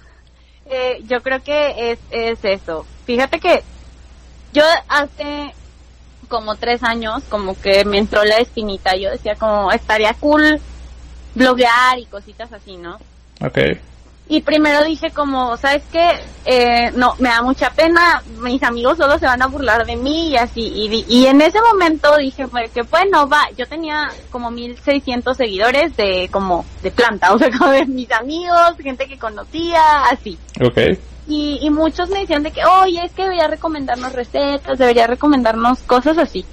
Eh, 0.67 1.03
yo 1.07 1.23
creo 1.23 1.43
que 1.43 1.93
es, 1.93 1.99
es 2.11 2.39
eso. 2.45 2.87
Fíjate 3.05 3.39
que 3.39 3.63
yo 4.53 4.65
hace 4.89 5.55
como 6.29 6.57
tres 6.57 6.83
años, 6.83 7.23
como 7.29 7.61
que 7.61 7.85
me 7.85 7.99
entró 7.99 8.25
la 8.25 8.39
espinita. 8.39 8.97
Yo 8.97 9.11
decía 9.11 9.35
como, 9.35 9.71
estaría 9.73 10.15
cool 10.15 10.61
bloguear 11.35 11.99
y 11.99 12.07
cositas 12.07 12.53
así, 12.53 12.77
¿no? 12.77 12.99
Ok. 13.41 13.59
Y 14.27 14.41
primero 14.41 14.83
dije 14.85 15.11
como, 15.11 15.57
¿sabes 15.59 15.83
qué? 15.93 16.09
Eh, 16.47 16.91
no, 16.97 17.15
me 17.19 17.29
da 17.29 17.43
mucha 17.43 17.71
pena, 17.71 18.23
mis 18.41 18.63
amigos 18.63 18.97
solo 18.97 19.19
se 19.19 19.27
van 19.27 19.43
a 19.43 19.49
burlar 19.49 19.85
de 19.85 19.97
mí 19.97 20.31
y 20.31 20.37
así. 20.37 20.63
Y, 20.63 21.05
y 21.09 21.27
en 21.27 21.43
ese 21.43 21.61
momento 21.61 22.17
dije 22.17 22.49
pues, 22.49 22.71
que 22.71 22.83
bueno, 22.83 23.29
va, 23.29 23.43
yo 23.57 23.67
tenía 23.67 24.11
como 24.31 24.51
1600 24.51 25.37
seguidores 25.37 25.95
de 25.97 26.31
como 26.33 26.65
de 26.83 26.91
planta, 26.91 27.33
o 27.35 27.39
sea, 27.39 27.51
como 27.51 27.71
de 27.71 27.85
mis 27.85 28.11
amigos, 28.13 28.77
gente 28.83 29.07
que 29.07 29.19
conocía, 29.19 30.05
así. 30.11 30.39
Ok. 30.65 30.99
Y, 31.29 31.59
y 31.61 31.71
muchos 31.71 32.09
me 32.09 32.21
decían 32.21 32.43
de 32.43 32.51
que, 32.51 32.65
oye, 32.65 33.05
es 33.05 33.13
que 33.13 33.23
debería 33.23 33.47
recomendarnos 33.47 34.13
recetas, 34.15 34.79
debería 34.79 35.07
recomendarnos 35.07 35.81
cosas 35.81 36.17
así. 36.17 36.47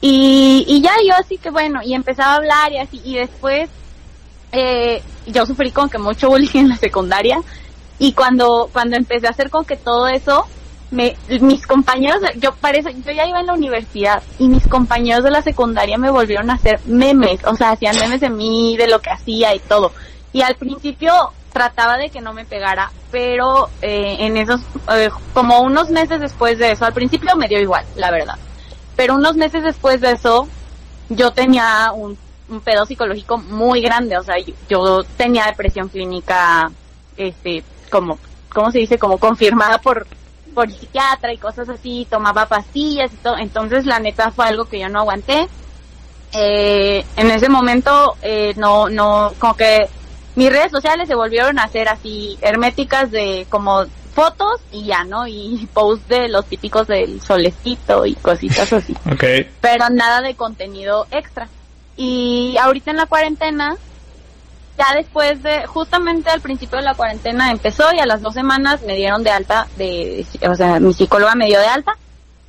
Y, 0.00 0.64
y 0.68 0.80
ya 0.80 0.92
yo 1.06 1.14
así 1.18 1.36
que 1.36 1.50
bueno, 1.50 1.80
y 1.82 1.94
empezaba 1.94 2.32
a 2.32 2.36
hablar 2.36 2.72
y 2.72 2.78
así, 2.78 3.00
y 3.04 3.16
después 3.16 3.68
eh, 4.54 5.02
yo 5.26 5.46
sufrí 5.46 5.70
con 5.70 5.88
que 5.88 5.98
mucho 5.98 6.28
bullying 6.28 6.50
en 6.54 6.68
la 6.70 6.76
secundaria, 6.76 7.40
y 7.98 8.12
cuando, 8.12 8.68
cuando 8.72 8.96
empecé 8.96 9.26
a 9.26 9.30
hacer 9.30 9.50
con 9.50 9.64
que 9.64 9.76
todo 9.76 10.08
eso, 10.08 10.46
me, 10.90 11.16
mis 11.40 11.66
compañeros, 11.66 12.22
yo 12.36 12.54
parece, 12.54 12.94
yo 12.94 13.12
ya 13.12 13.26
iba 13.26 13.40
en 13.40 13.46
la 13.46 13.54
universidad, 13.54 14.22
y 14.38 14.48
mis 14.48 14.66
compañeros 14.66 15.24
de 15.24 15.30
la 15.30 15.42
secundaria 15.42 15.98
me 15.98 16.10
volvieron 16.10 16.50
a 16.50 16.54
hacer 16.54 16.80
memes, 16.86 17.40
o 17.44 17.54
sea, 17.56 17.72
hacían 17.72 17.98
memes 17.98 18.20
de 18.20 18.30
mí, 18.30 18.76
de 18.76 18.88
lo 18.88 19.00
que 19.00 19.10
hacía 19.10 19.54
y 19.54 19.58
todo. 19.60 19.92
Y 20.32 20.42
al 20.42 20.56
principio 20.56 21.32
trataba 21.52 21.96
de 21.96 22.10
que 22.10 22.20
no 22.20 22.32
me 22.32 22.44
pegara, 22.44 22.90
pero 23.12 23.68
eh, 23.80 24.16
en 24.18 24.36
esos, 24.36 24.60
eh, 24.92 25.08
como 25.32 25.60
unos 25.60 25.88
meses 25.90 26.20
después 26.20 26.58
de 26.58 26.72
eso, 26.72 26.84
al 26.84 26.92
principio 26.92 27.36
me 27.36 27.46
dio 27.46 27.60
igual, 27.60 27.84
la 27.96 28.10
verdad. 28.10 28.36
Pero 28.96 29.14
unos 29.14 29.36
meses 29.36 29.62
después 29.62 30.00
de 30.00 30.12
eso, 30.12 30.48
yo 31.08 31.30
tenía 31.30 31.92
un, 31.92 32.18
un 32.48 32.60
pedo 32.60 32.84
psicológico 32.86 33.38
muy 33.38 33.80
grande, 33.80 34.18
o 34.18 34.22
sea, 34.22 34.38
yo, 34.38 34.52
yo 34.68 35.04
tenía 35.16 35.46
depresión 35.46 35.88
clínica, 35.88 36.70
este, 37.16 37.62
como, 37.90 38.18
¿cómo 38.52 38.70
se 38.70 38.78
dice? 38.80 38.98
Como 38.98 39.18
confirmada 39.18 39.78
por, 39.78 40.06
por 40.54 40.70
psiquiatra 40.70 41.32
y 41.32 41.38
cosas 41.38 41.68
así, 41.68 42.06
tomaba 42.10 42.46
pastillas 42.46 43.12
y 43.12 43.16
todo, 43.16 43.38
entonces 43.38 43.86
la 43.86 43.98
neta 43.98 44.30
fue 44.30 44.46
algo 44.46 44.66
que 44.66 44.80
yo 44.80 44.88
no 44.88 45.00
aguanté. 45.00 45.48
Eh, 46.36 47.04
en 47.16 47.30
ese 47.30 47.48
momento, 47.48 48.16
eh, 48.22 48.54
no, 48.56 48.88
no, 48.88 49.32
como 49.38 49.56
que 49.56 49.88
mis 50.34 50.50
redes 50.50 50.72
sociales 50.72 51.06
se 51.08 51.14
volvieron 51.14 51.58
a 51.58 51.64
hacer 51.64 51.88
así 51.88 52.36
herméticas 52.42 53.10
de 53.10 53.46
como 53.48 53.84
fotos 54.14 54.60
y 54.72 54.84
ya, 54.84 55.04
¿no? 55.04 55.26
Y 55.26 55.68
posts 55.72 56.08
de 56.08 56.28
los 56.28 56.44
típicos 56.46 56.86
del 56.88 57.20
solecito 57.20 58.04
y 58.06 58.14
cositas 58.14 58.72
así 58.72 58.96
Ok. 59.10 59.24
pero 59.60 59.90
nada 59.90 60.20
de 60.20 60.34
contenido 60.34 61.06
extra. 61.10 61.48
Y 61.96 62.56
ahorita 62.58 62.90
en 62.90 62.96
la 62.96 63.06
cuarentena, 63.06 63.76
ya 64.76 64.94
después 64.96 65.42
de, 65.42 65.66
justamente 65.66 66.30
al 66.30 66.40
principio 66.40 66.78
de 66.78 66.84
la 66.84 66.94
cuarentena 66.94 67.50
empezó 67.50 67.92
y 67.92 68.00
a 68.00 68.06
las 68.06 68.22
dos 68.22 68.34
semanas 68.34 68.82
me 68.82 68.96
dieron 68.96 69.22
de 69.22 69.30
alta, 69.30 69.68
de, 69.76 70.26
o 70.48 70.54
sea, 70.54 70.80
mi 70.80 70.92
psicóloga 70.92 71.34
me 71.34 71.46
dio 71.46 71.60
de 71.60 71.66
alta 71.66 71.96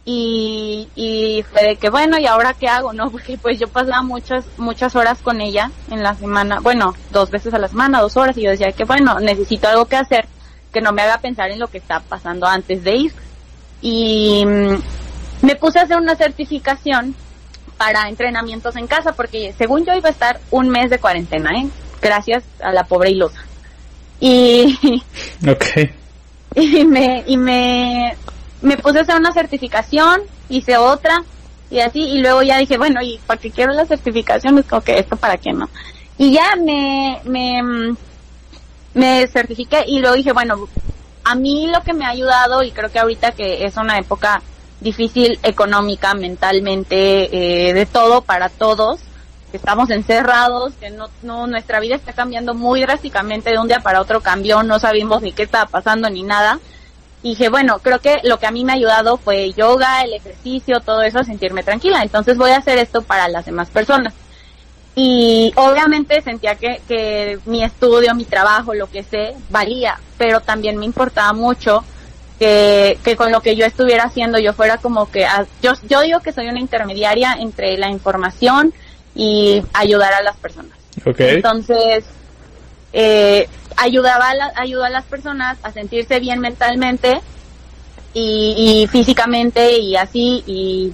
y, 0.03 0.87
y 0.95 1.43
fue 1.51 1.63
de 1.63 1.75
que 1.75 1.89
bueno, 1.89 2.17
¿y 2.19 2.25
ahora 2.25 2.53
qué 2.53 2.67
hago? 2.67 2.93
No, 2.95 3.11
porque 3.11 3.37
pues 3.37 3.59
yo 3.59 3.67
pasaba 3.67 4.01
muchas, 4.01 4.45
muchas 4.57 4.95
horas 4.95 5.19
con 5.21 5.41
ella 5.41 5.71
en 5.91 6.01
la 6.01 6.15
semana, 6.15 6.59
bueno, 6.61 6.95
dos 7.11 7.29
veces 7.29 7.53
a 7.53 7.59
la 7.59 7.67
semana, 7.67 8.01
dos 8.01 8.17
horas 8.17 8.37
y 8.37 8.43
yo 8.43 8.51
decía 8.51 8.71
que 8.71 8.85
bueno, 8.85 9.19
necesito 9.19 9.67
algo 9.67 9.85
que 9.85 9.97
hacer 9.97 10.25
que 10.75 10.81
no 10.81 10.91
me 10.91 11.03
haga 11.03 11.19
pensar 11.19 11.49
en 11.51 11.59
lo 11.59 11.69
que 11.69 11.77
está 11.77 12.01
pasando 12.01 12.45
antes 12.45 12.83
de 12.83 12.95
ir. 12.95 13.13
Y 13.81 14.43
mm, 14.45 15.45
me 15.45 15.55
puse 15.55 15.79
a 15.79 15.83
hacer 15.83 15.95
una 15.95 16.15
certificación 16.17 17.15
para 17.77 18.07
entrenamientos 18.09 18.75
en 18.75 18.87
casa 18.87 19.13
porque 19.13 19.53
según 19.57 19.85
yo 19.85 19.93
iba 19.93 20.09
a 20.09 20.11
estar 20.11 20.39
un 20.51 20.69
mes 20.69 20.89
de 20.89 20.99
cuarentena, 20.99 21.51
¿eh? 21.59 21.67
gracias 22.01 22.43
a 22.61 22.71
la 22.71 22.83
pobre 22.83 23.11
ilusa. 23.11 23.43
Y, 24.19 25.03
okay. 25.49 25.93
y 26.55 26.85
me, 26.85 27.23
y 27.27 27.37
me, 27.37 28.15
me 28.61 28.77
puse 28.77 28.99
a 28.99 29.01
hacer 29.01 29.15
una 29.15 29.33
certificación, 29.33 30.21
hice 30.49 30.77
otra, 30.77 31.23
y 31.69 31.79
así, 31.79 31.99
y 31.99 32.19
luego 32.19 32.43
ya 32.43 32.57
dije, 32.57 32.77
bueno, 32.77 33.01
y 33.01 33.19
para 33.25 33.39
qué 33.39 33.51
quiero 33.51 33.73
la 33.73 33.85
certificación, 33.85 34.57
es 34.59 34.65
como 34.65 34.81
que 34.81 34.99
esto 34.99 35.15
para 35.15 35.37
qué 35.37 35.51
no. 35.51 35.69
Y 36.17 36.31
ya 36.31 36.55
me, 36.55 37.19
me, 37.25 37.95
me 38.93 39.27
certifiqué 39.27 39.83
y 39.87 39.99
luego 39.99 40.15
dije, 40.15 40.31
bueno, 40.31 40.69
a 41.23 41.35
mí 41.35 41.67
lo 41.67 41.81
que 41.81 41.93
me 41.93 42.05
ha 42.05 42.09
ayudado, 42.09 42.63
y 42.63 42.71
creo 42.71 42.91
que 42.91 42.99
ahorita 42.99 43.31
que 43.31 43.65
es 43.65 43.75
una 43.77 43.97
época 43.97 44.41
difícil 44.81 45.39
económica, 45.43 46.13
mentalmente, 46.13 47.69
eh, 47.69 47.73
de 47.73 47.85
todo 47.85 48.21
para 48.21 48.49
todos, 48.49 48.99
que 49.51 49.57
estamos 49.57 49.89
encerrados, 49.89 50.73
que 50.79 50.89
no, 50.89 51.09
no, 51.23 51.47
nuestra 51.47 51.79
vida 51.79 51.95
está 51.95 52.13
cambiando 52.13 52.53
muy 52.53 52.81
drásticamente 52.81 53.51
de 53.51 53.59
un 53.59 53.67
día 53.67 53.79
para 53.79 54.01
otro 54.01 54.21
cambió, 54.21 54.63
no 54.63 54.79
sabemos 54.79 55.21
ni 55.21 55.31
qué 55.31 55.43
estaba 55.43 55.65
pasando 55.65 56.09
ni 56.09 56.23
nada. 56.23 56.59
Y 57.23 57.29
dije, 57.29 57.49
bueno, 57.49 57.79
creo 57.79 57.99
que 57.99 58.19
lo 58.23 58.37
que 58.37 58.45
a 58.45 58.51
mí 58.51 58.63
me 58.63 58.73
ha 58.73 58.75
ayudado 58.75 59.17
fue 59.17 59.51
yoga, 59.53 60.03
el 60.03 60.13
ejercicio, 60.13 60.79
todo 60.81 61.01
eso, 61.01 61.23
sentirme 61.23 61.63
tranquila. 61.63 62.03
Entonces 62.03 62.37
voy 62.37 62.51
a 62.51 62.57
hacer 62.57 62.77
esto 62.77 63.01
para 63.01 63.27
las 63.27 63.45
demás 63.45 63.69
personas. 63.71 64.13
Y 64.93 65.51
obviamente 65.55 66.21
sentía 66.21 66.55
que, 66.55 66.81
que 66.87 67.39
mi 67.45 67.63
estudio, 67.63 68.13
mi 68.13 68.25
trabajo, 68.25 68.75
lo 68.75 68.89
que 68.91 69.03
sé, 69.03 69.35
valía, 69.49 69.99
pero 70.17 70.39
también 70.39 70.77
me 70.77 70.85
importaba 70.85 71.33
mucho 71.33 71.83
que, 72.39 72.97
que 73.03 73.15
con 73.15 73.31
lo 73.31 73.41
que 73.41 73.55
yo 73.55 73.65
estuviera 73.65 74.03
haciendo 74.03 74.39
yo 74.39 74.53
fuera 74.53 74.77
como 74.77 75.09
que, 75.09 75.25
yo, 75.61 75.73
yo 75.87 76.01
digo 76.01 76.19
que 76.19 76.33
soy 76.33 76.47
una 76.47 76.59
intermediaria 76.59 77.37
entre 77.39 77.77
la 77.77 77.89
información 77.89 78.73
y 79.15 79.63
ayudar 79.73 80.13
a 80.13 80.21
las 80.21 80.35
personas. 80.37 80.77
Okay. 81.05 81.35
Entonces, 81.35 82.03
eh, 82.93 83.47
ayudaba 83.77 84.29
a 84.29 84.35
la, 84.35 84.53
ayuda 84.55 84.87
a 84.87 84.89
las 84.89 85.05
personas 85.05 85.57
a 85.63 85.71
sentirse 85.71 86.19
bien 86.19 86.39
mentalmente 86.39 87.21
y, 88.13 88.83
y 88.83 88.87
físicamente 88.87 89.77
y 89.79 89.95
así, 89.95 90.43
y 90.45 90.93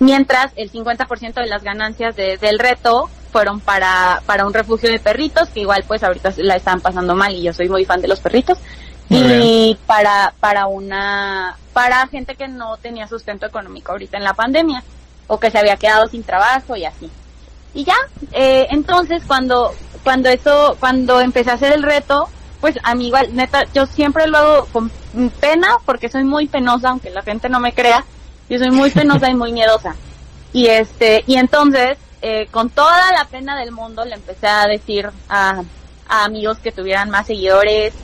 mientras 0.00 0.52
el 0.56 0.72
50% 0.72 1.34
de 1.34 1.46
las 1.46 1.62
ganancias 1.62 2.16
de, 2.16 2.36
del 2.38 2.58
reto 2.58 3.08
fueron 3.30 3.60
para, 3.60 4.22
para 4.26 4.46
un 4.46 4.52
refugio 4.52 4.90
de 4.90 4.98
perritos, 4.98 5.48
que 5.50 5.60
igual 5.60 5.84
pues 5.86 6.02
ahorita 6.02 6.32
la 6.38 6.56
están 6.56 6.80
pasando 6.80 7.14
mal 7.14 7.34
y 7.34 7.42
yo 7.42 7.52
soy 7.52 7.68
muy 7.68 7.84
fan 7.84 8.00
de 8.00 8.08
los 8.08 8.20
perritos. 8.20 8.58
Y 9.10 9.76
para, 9.86 10.34
para 10.38 10.66
una, 10.66 11.56
para 11.72 12.06
gente 12.06 12.36
que 12.36 12.46
no 12.46 12.76
tenía 12.76 13.08
sustento 13.08 13.46
económico 13.46 13.92
ahorita 13.92 14.16
en 14.16 14.24
la 14.24 14.34
pandemia, 14.34 14.84
o 15.26 15.38
que 15.38 15.50
se 15.50 15.58
había 15.58 15.76
quedado 15.76 16.08
sin 16.08 16.22
trabajo 16.22 16.76
y 16.76 16.84
así. 16.84 17.10
Y 17.74 17.84
ya, 17.84 17.96
eh, 18.32 18.68
entonces 18.70 19.22
cuando, 19.26 19.72
cuando 20.04 20.28
eso, 20.28 20.76
cuando 20.80 21.20
empecé 21.20 21.50
a 21.50 21.54
hacer 21.54 21.72
el 21.72 21.82
reto, 21.82 22.28
pues 22.60 22.78
a 22.82 22.94
mí 22.94 23.08
igual, 23.08 23.34
neta, 23.34 23.64
yo 23.72 23.86
siempre 23.86 24.26
lo 24.26 24.38
hago 24.38 24.66
con 24.66 24.90
pena, 25.40 25.76
porque 25.84 26.08
soy 26.08 26.24
muy 26.24 26.46
penosa, 26.46 26.90
aunque 26.90 27.10
la 27.10 27.22
gente 27.22 27.48
no 27.48 27.58
me 27.58 27.72
crea, 27.72 28.04
yo 28.48 28.58
soy 28.58 28.70
muy 28.70 28.90
penosa 28.90 29.28
y 29.28 29.34
muy 29.34 29.52
miedosa. 29.52 29.94
Y 30.52 30.66
este, 30.66 31.24
y 31.26 31.36
entonces, 31.36 31.96
eh, 32.22 32.48
con 32.50 32.70
toda 32.70 33.12
la 33.12 33.24
pena 33.24 33.56
del 33.58 33.72
mundo, 33.72 34.04
le 34.04 34.14
empecé 34.14 34.46
a 34.46 34.66
decir 34.66 35.08
a, 35.28 35.62
a 36.08 36.24
amigos 36.24 36.58
que 36.58 36.72
tuvieran 36.72 37.10
más 37.10 37.26
seguidores, 37.26 37.94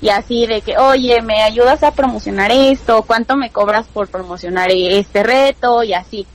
y 0.00 0.10
así 0.10 0.46
de 0.46 0.60
que, 0.60 0.76
oye, 0.76 1.22
¿me 1.22 1.42
ayudas 1.42 1.82
a 1.82 1.92
promocionar 1.92 2.50
esto? 2.52 3.02
¿Cuánto 3.02 3.36
me 3.36 3.50
cobras 3.50 3.86
por 3.86 4.08
promocionar 4.08 4.70
este 4.70 5.22
reto? 5.22 5.82
Y 5.82 5.94
así. 5.94 6.26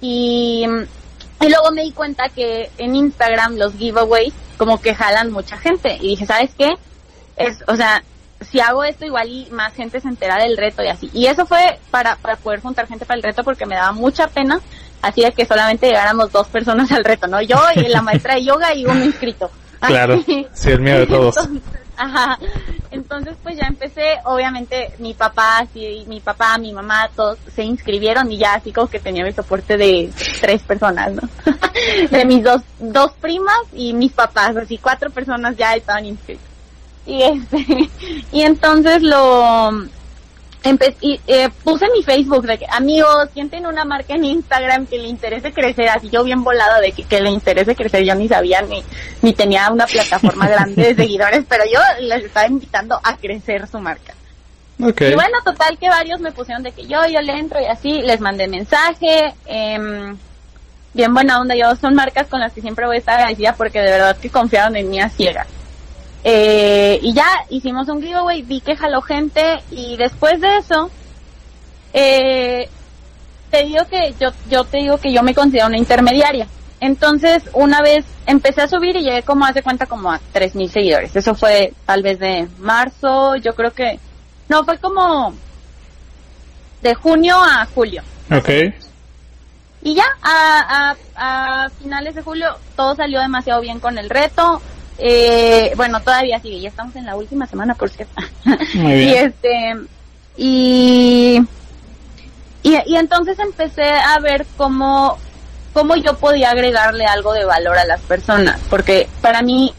Y, 0.00 0.66
y 1.40 1.48
luego 1.48 1.70
me 1.72 1.82
di 1.82 1.92
cuenta 1.92 2.28
que 2.28 2.70
en 2.78 2.96
Instagram 2.96 3.56
los 3.56 3.74
giveaways 3.74 4.34
como 4.56 4.80
que 4.80 4.94
jalan 4.94 5.30
mucha 5.30 5.56
gente. 5.56 5.96
Y 6.00 6.08
dije, 6.08 6.26
¿sabes 6.26 6.50
qué? 6.58 6.74
Es, 7.36 7.62
o 7.68 7.76
sea, 7.76 8.02
si 8.40 8.60
hago 8.60 8.84
esto 8.84 9.06
igual 9.06 9.28
y 9.28 9.48
más 9.50 9.72
gente 9.74 10.00
se 10.00 10.08
entera 10.08 10.36
del 10.36 10.56
reto 10.56 10.82
y 10.82 10.88
así. 10.88 11.10
Y 11.12 11.26
eso 11.26 11.46
fue 11.46 11.78
para, 11.90 12.16
para 12.16 12.36
poder 12.36 12.60
juntar 12.60 12.88
gente 12.88 13.06
para 13.06 13.16
el 13.16 13.22
reto 13.22 13.44
porque 13.44 13.66
me 13.66 13.76
daba 13.76 13.92
mucha 13.92 14.26
pena. 14.28 14.60
Así 15.00 15.22
de 15.22 15.32
que 15.32 15.46
solamente 15.46 15.86
llegáramos 15.86 16.30
dos 16.30 16.48
personas 16.48 16.90
al 16.92 17.04
reto, 17.04 17.26
¿no? 17.26 17.40
Yo 17.40 17.56
y 17.74 17.88
la 17.88 18.02
maestra 18.02 18.34
de 18.34 18.44
yoga 18.44 18.74
y 18.74 18.84
un 18.84 19.02
inscrito. 19.02 19.50
Claro, 19.80 20.22
sí, 20.26 20.46
el 20.66 20.80
miedo 20.80 20.98
de 20.98 21.06
todos. 21.06 21.36
Entonces, 21.38 21.79
ajá. 22.00 22.38
Entonces, 22.90 23.36
pues 23.42 23.56
ya 23.56 23.66
empecé, 23.66 24.18
obviamente, 24.24 24.92
mi 24.98 25.14
papá, 25.14 25.66
sí, 25.72 26.04
mi 26.08 26.20
papá, 26.20 26.58
mi 26.58 26.72
mamá, 26.72 27.08
todos 27.14 27.38
se 27.54 27.62
inscribieron 27.62 28.30
y 28.32 28.38
ya 28.38 28.54
así 28.54 28.72
como 28.72 28.88
que 28.88 28.98
tenía 28.98 29.24
el 29.26 29.34
soporte 29.34 29.76
de 29.76 30.10
tres 30.40 30.62
personas, 30.62 31.12
¿no? 31.12 31.22
de 32.10 32.24
mis 32.24 32.42
dos, 32.42 32.62
dos 32.78 33.12
primas 33.20 33.60
y 33.72 33.92
mis 33.92 34.12
papás, 34.12 34.56
así 34.56 34.78
cuatro 34.78 35.10
personas 35.10 35.56
ya 35.56 35.74
estaban 35.74 36.06
inscritos. 36.06 36.44
Y 37.06 37.22
este, 37.22 37.90
y 38.32 38.42
entonces 38.42 39.02
lo, 39.02 39.70
Empe 40.62 40.94
y, 41.00 41.18
eh, 41.26 41.48
puse 41.64 41.86
mi 41.90 42.02
Facebook 42.02 42.46
de 42.46 42.58
que, 42.58 42.66
amigos, 42.70 43.30
¿quién 43.32 43.48
tiene 43.48 43.66
una 43.66 43.84
marca 43.84 44.14
en 44.14 44.24
Instagram 44.24 44.86
que 44.86 44.98
le 44.98 45.08
interese 45.08 45.52
crecer? 45.52 45.88
Así 45.88 46.10
yo 46.10 46.22
bien 46.22 46.44
volada 46.44 46.80
de 46.80 46.92
que, 46.92 47.04
que 47.04 47.20
le 47.20 47.30
interese 47.30 47.74
crecer, 47.74 48.04
yo 48.04 48.14
ni 48.14 48.28
sabía 48.28 48.60
ni, 48.62 48.84
ni 49.22 49.32
tenía 49.32 49.70
una 49.70 49.86
plataforma 49.86 50.48
grande 50.48 50.82
de 50.82 50.94
seguidores, 51.02 51.44
pero 51.48 51.64
yo 51.64 51.80
les 52.00 52.24
estaba 52.24 52.46
invitando 52.46 53.00
a 53.02 53.16
crecer 53.16 53.66
su 53.68 53.78
marca. 53.78 54.14
Okay. 54.82 55.12
Y 55.12 55.14
bueno, 55.14 55.38
total 55.44 55.78
que 55.78 55.88
varios 55.88 56.20
me 56.20 56.32
pusieron 56.32 56.62
de 56.62 56.72
que 56.72 56.86
yo, 56.86 57.06
yo 57.06 57.20
le 57.20 57.38
entro 57.38 57.60
y 57.60 57.66
así, 57.66 58.00
les 58.02 58.20
mandé 58.20 58.46
mensaje, 58.46 59.34
eh, 59.46 60.14
bien 60.92 61.14
buena 61.14 61.40
onda, 61.40 61.54
yo 61.54 61.74
son 61.76 61.94
marcas 61.94 62.26
con 62.28 62.40
las 62.40 62.52
que 62.52 62.60
siempre 62.60 62.86
voy 62.86 62.96
a 62.96 62.98
estar 62.98 63.14
agradecida 63.16 63.54
porque 63.54 63.80
de 63.80 63.90
verdad 63.90 64.16
que 64.16 64.30
confiaron 64.30 64.76
en 64.76 64.90
mí 64.90 65.00
a 65.00 65.08
ciegas. 65.08 65.46
Eh, 66.22 66.98
y 67.02 67.14
ya 67.14 67.26
hicimos 67.48 67.88
un 67.88 68.02
giveaway, 68.02 68.42
vi 68.42 68.60
que 68.60 68.76
jaló 68.76 69.00
gente 69.00 69.62
y 69.70 69.96
después 69.96 70.40
de 70.40 70.58
eso, 70.58 70.90
eh, 71.92 72.68
te 73.50 73.64
digo 73.64 73.84
que 73.88 74.14
yo, 74.20 74.30
yo 74.50 74.64
te 74.64 74.78
digo 74.78 74.98
que 74.98 75.12
yo 75.12 75.22
me 75.22 75.34
considero 75.34 75.66
una 75.68 75.78
intermediaria. 75.78 76.46
Entonces, 76.80 77.42
una 77.52 77.82
vez 77.82 78.06
empecé 78.26 78.62
a 78.62 78.68
subir 78.68 78.96
y 78.96 79.02
llegué 79.02 79.22
como 79.22 79.44
hace 79.44 79.62
cuenta 79.62 79.86
como 79.86 80.10
a 80.10 80.20
3000 80.32 80.70
seguidores. 80.70 81.14
Eso 81.14 81.34
fue 81.34 81.74
tal 81.84 82.02
vez 82.02 82.18
de 82.18 82.48
marzo, 82.58 83.36
yo 83.36 83.54
creo 83.54 83.72
que 83.72 83.98
no, 84.48 84.64
fue 84.64 84.78
como 84.78 85.34
de 86.82 86.94
junio 86.94 87.36
a 87.36 87.66
julio. 87.66 88.02
Okay. 88.30 88.74
Y 89.82 89.94
ya 89.94 90.06
a, 90.22 90.94
a, 91.16 91.64
a 91.64 91.70
finales 91.70 92.14
de 92.14 92.22
julio 92.22 92.56
todo 92.76 92.94
salió 92.94 93.20
demasiado 93.20 93.60
bien 93.60 93.80
con 93.80 93.98
el 93.98 94.08
reto. 94.08 94.60
Eh, 95.00 95.72
bueno, 95.76 96.00
todavía 96.00 96.38
sigue, 96.40 96.60
ya 96.60 96.68
estamos 96.68 96.94
en 96.94 97.06
la 97.06 97.16
última 97.16 97.46
semana, 97.46 97.74
por 97.74 97.88
cierto. 97.88 98.22
Muy 98.74 98.92
bien. 98.92 99.08
y 99.08 99.14
este, 99.14 99.76
y, 100.36 101.40
y, 102.62 102.78
y 102.86 102.96
entonces 102.96 103.38
empecé 103.38 103.90
a 103.90 104.18
ver 104.20 104.46
cómo, 104.56 105.18
cómo 105.72 105.96
yo 105.96 106.18
podía 106.18 106.50
agregarle 106.50 107.06
algo 107.06 107.32
de 107.32 107.44
valor 107.44 107.78
a 107.78 107.86
las 107.86 108.00
personas, 108.02 108.60
porque 108.68 109.08
para 109.22 109.42
mí 109.42 109.72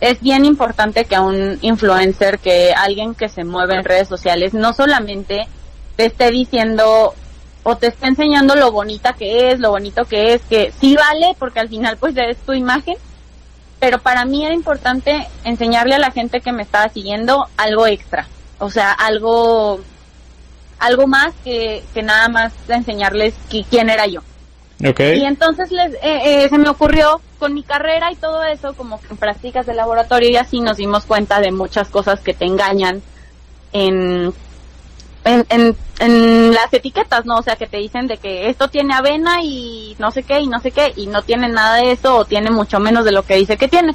es 0.00 0.20
bien 0.20 0.44
importante 0.44 1.06
que 1.06 1.16
a 1.16 1.22
un 1.22 1.58
influencer, 1.62 2.38
que 2.38 2.74
alguien 2.76 3.14
que 3.14 3.28
se 3.28 3.44
mueve 3.44 3.76
en 3.76 3.84
redes 3.84 4.08
sociales, 4.08 4.52
no 4.52 4.74
solamente 4.74 5.48
te 5.96 6.06
esté 6.06 6.30
diciendo 6.30 7.14
o 7.62 7.76
te 7.76 7.88
esté 7.88 8.06
enseñando 8.06 8.54
lo 8.54 8.70
bonita 8.70 9.14
que 9.14 9.50
es, 9.50 9.58
lo 9.58 9.70
bonito 9.70 10.04
que 10.04 10.34
es, 10.34 10.42
que 10.42 10.72
sí 10.78 10.94
vale, 10.96 11.34
porque 11.38 11.60
al 11.60 11.68
final 11.68 11.96
pues 11.96 12.14
es 12.16 12.36
tu 12.38 12.52
imagen, 12.52 12.96
pero 13.86 14.00
para 14.00 14.24
mí 14.24 14.44
era 14.44 14.52
importante 14.52 15.28
enseñarle 15.44 15.94
a 15.94 16.00
la 16.00 16.10
gente 16.10 16.40
que 16.40 16.50
me 16.50 16.64
estaba 16.64 16.88
siguiendo 16.88 17.46
algo 17.56 17.86
extra, 17.86 18.26
o 18.58 18.68
sea, 18.68 18.90
algo 18.90 19.78
algo 20.80 21.06
más 21.06 21.32
que, 21.44 21.84
que 21.94 22.02
nada 22.02 22.28
más 22.28 22.52
enseñarles 22.66 23.34
que, 23.48 23.62
quién 23.62 23.88
era 23.88 24.08
yo. 24.08 24.22
Okay. 24.84 25.20
Y 25.20 25.24
entonces 25.24 25.70
les, 25.70 25.94
eh, 25.94 26.00
eh, 26.02 26.48
se 26.48 26.58
me 26.58 26.68
ocurrió 26.68 27.20
con 27.38 27.54
mi 27.54 27.62
carrera 27.62 28.10
y 28.10 28.16
todo 28.16 28.42
eso, 28.42 28.74
como 28.74 29.00
que 29.00 29.06
en 29.10 29.18
prácticas 29.18 29.66
de 29.66 29.74
laboratorio 29.74 30.30
y 30.30 30.36
así 30.36 30.58
nos 30.58 30.78
dimos 30.78 31.04
cuenta 31.04 31.38
de 31.38 31.52
muchas 31.52 31.88
cosas 31.88 32.18
que 32.18 32.34
te 32.34 32.44
engañan 32.44 33.02
en, 33.72 34.34
en, 35.26 35.44
en, 35.48 35.76
en 35.98 36.54
las 36.54 36.72
etiquetas, 36.72 37.26
¿no? 37.26 37.36
O 37.36 37.42
sea, 37.42 37.56
que 37.56 37.66
te 37.66 37.78
dicen 37.78 38.06
de 38.06 38.16
que 38.16 38.48
esto 38.48 38.68
tiene 38.68 38.94
avena 38.94 39.42
y 39.42 39.96
no 39.98 40.10
sé 40.10 40.22
qué 40.22 40.40
y 40.40 40.46
no 40.46 40.60
sé 40.60 40.70
qué 40.70 40.92
y 40.96 41.08
no 41.08 41.22
tiene 41.22 41.48
nada 41.48 41.76
de 41.76 41.92
eso 41.92 42.16
o 42.16 42.24
tiene 42.24 42.50
mucho 42.50 42.78
menos 42.78 43.04
de 43.04 43.12
lo 43.12 43.24
que 43.24 43.36
dice 43.36 43.56
que 43.56 43.68
tiene. 43.68 43.94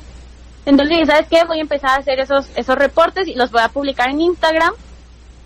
Entonces 0.65 1.07
¿sabes 1.07 1.27
qué? 1.29 1.43
Voy 1.45 1.59
a 1.59 1.61
empezar 1.61 1.91
a 1.91 2.01
hacer 2.01 2.19
esos, 2.19 2.47
esos 2.55 2.77
reportes 2.77 3.27
y 3.27 3.35
los 3.35 3.49
voy 3.51 3.61
a 3.61 3.69
publicar 3.69 4.09
en 4.09 4.21
Instagram 4.21 4.73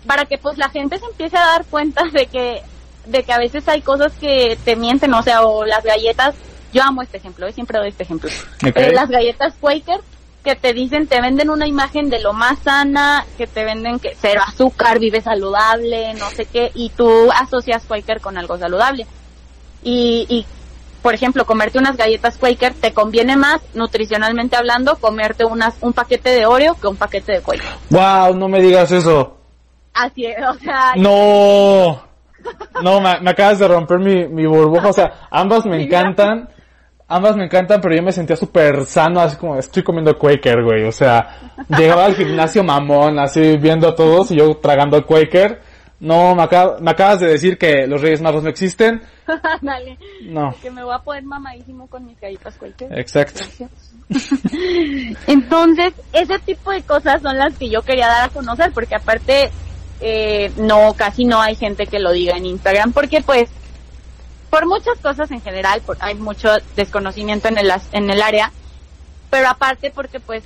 para 0.06 0.24
que 0.24 0.38
pues 0.38 0.58
la 0.58 0.68
gente 0.68 0.98
se 0.98 1.06
empiece 1.06 1.36
a 1.36 1.46
dar 1.46 1.64
cuenta 1.64 2.02
de 2.12 2.26
que, 2.26 2.62
de 3.06 3.22
que 3.22 3.32
a 3.32 3.38
veces 3.38 3.66
hay 3.68 3.80
cosas 3.80 4.12
que 4.20 4.58
te 4.64 4.76
mienten, 4.76 5.14
o 5.14 5.22
sea, 5.22 5.42
o 5.42 5.64
las 5.64 5.84
galletas, 5.84 6.34
yo 6.72 6.82
amo 6.82 7.02
este 7.02 7.16
ejemplo, 7.16 7.46
¿eh? 7.46 7.52
siempre 7.52 7.78
doy 7.78 7.88
este 7.88 8.02
ejemplo. 8.02 8.30
Ok. 8.66 8.76
Eh, 8.76 8.92
las 8.92 9.08
galletas 9.08 9.54
Quaker 9.60 10.00
que 10.46 10.54
te 10.54 10.72
dicen, 10.72 11.08
te 11.08 11.20
venden 11.20 11.50
una 11.50 11.66
imagen 11.66 12.08
de 12.08 12.20
lo 12.20 12.32
más 12.32 12.60
sana, 12.60 13.26
que 13.36 13.48
te 13.48 13.64
venden 13.64 13.98
que 13.98 14.16
cero 14.16 14.42
azúcar, 14.46 15.00
vive 15.00 15.20
saludable, 15.20 16.14
no 16.14 16.30
sé 16.30 16.44
qué, 16.44 16.70
y 16.72 16.90
tú 16.90 17.32
asocias 17.32 17.84
Quaker 17.84 18.20
con 18.20 18.38
algo 18.38 18.56
saludable. 18.56 19.08
Y, 19.82 20.24
y 20.28 20.46
por 21.02 21.14
ejemplo, 21.14 21.44
comerte 21.46 21.80
unas 21.80 21.96
galletas 21.96 22.36
Quaker 22.36 22.74
te 22.74 22.94
conviene 22.94 23.36
más, 23.36 23.60
nutricionalmente 23.74 24.54
hablando, 24.54 24.94
comerte 25.00 25.44
unas, 25.44 25.74
un 25.80 25.92
paquete 25.92 26.30
de 26.30 26.46
Oreo 26.46 26.76
que 26.80 26.86
un 26.86 26.96
paquete 26.96 27.32
de 27.32 27.40
Quaker. 27.40 27.72
Wow, 27.90 28.36
no 28.36 28.46
me 28.46 28.62
digas 28.62 28.92
eso. 28.92 29.38
Así 29.94 30.26
es, 30.26 30.36
o 30.48 30.54
sea, 30.60 30.92
No. 30.94 32.06
No, 32.84 33.00
me, 33.00 33.18
me 33.20 33.30
acabas 33.30 33.58
de 33.58 33.66
romper 33.66 33.98
mi, 33.98 34.28
mi 34.28 34.46
burbuja. 34.46 34.90
O 34.90 34.92
sea, 34.92 35.26
ambas 35.28 35.66
me 35.66 35.82
encantan. 35.82 36.48
Ambas 37.08 37.36
me 37.36 37.44
encantan, 37.44 37.80
pero 37.80 37.94
yo 37.94 38.02
me 38.02 38.10
sentía 38.12 38.34
súper 38.34 38.84
sano, 38.84 39.20
así 39.20 39.36
como 39.36 39.56
estoy 39.56 39.84
comiendo 39.84 40.18
Quaker, 40.18 40.62
güey. 40.64 40.84
O 40.84 40.92
sea, 40.92 41.52
llegaba 41.78 42.06
al 42.06 42.16
gimnasio 42.16 42.64
mamón, 42.64 43.18
así 43.20 43.56
viendo 43.58 43.88
a 43.88 43.94
todos 43.94 44.32
y 44.32 44.36
yo 44.38 44.56
tragando 44.56 45.04
Quaker. 45.06 45.60
No, 46.00 46.34
me, 46.34 46.42
acab- 46.42 46.78
me 46.80 46.90
acabas 46.90 47.20
de 47.20 47.28
decir 47.28 47.56
que 47.56 47.86
los 47.86 48.02
Reyes 48.02 48.20
Magos 48.20 48.42
no 48.42 48.50
existen. 48.50 49.00
dale, 49.62 49.96
No, 50.24 50.54
que 50.60 50.70
me 50.70 50.82
voy 50.84 50.94
a 50.94 50.98
poner 50.98 51.22
mamadísimo 51.22 51.86
con 51.86 52.04
mis 52.04 52.20
galletas 52.20 52.56
Quaker. 52.56 52.98
exacto. 52.98 53.44
Entonces, 55.26 55.92
ese 56.12 56.38
tipo 56.40 56.70
de 56.70 56.82
cosas 56.82 57.22
son 57.22 57.36
las 57.38 57.54
que 57.56 57.68
yo 57.70 57.82
quería 57.82 58.08
dar 58.08 58.24
a 58.28 58.32
conocer, 58.32 58.72
porque 58.72 58.94
aparte, 58.96 59.50
eh, 60.00 60.50
no, 60.58 60.92
casi 60.94 61.24
no 61.24 61.40
hay 61.40 61.54
gente 61.54 61.86
que 61.86 61.98
lo 61.98 62.12
diga 62.12 62.36
en 62.36 62.46
Instagram, 62.46 62.92
porque 62.92 63.20
pues, 63.22 63.48
por 64.56 64.66
muchas 64.66 64.98
cosas 65.02 65.30
en 65.30 65.42
general, 65.42 65.82
por- 65.84 65.98
hay 66.00 66.14
mucho 66.14 66.48
desconocimiento 66.76 67.48
en 67.48 67.58
el, 67.58 67.70
en 67.92 68.08
el 68.10 68.22
área, 68.22 68.50
pero 69.28 69.48
aparte 69.48 69.90
porque 69.94 70.18
pues 70.18 70.42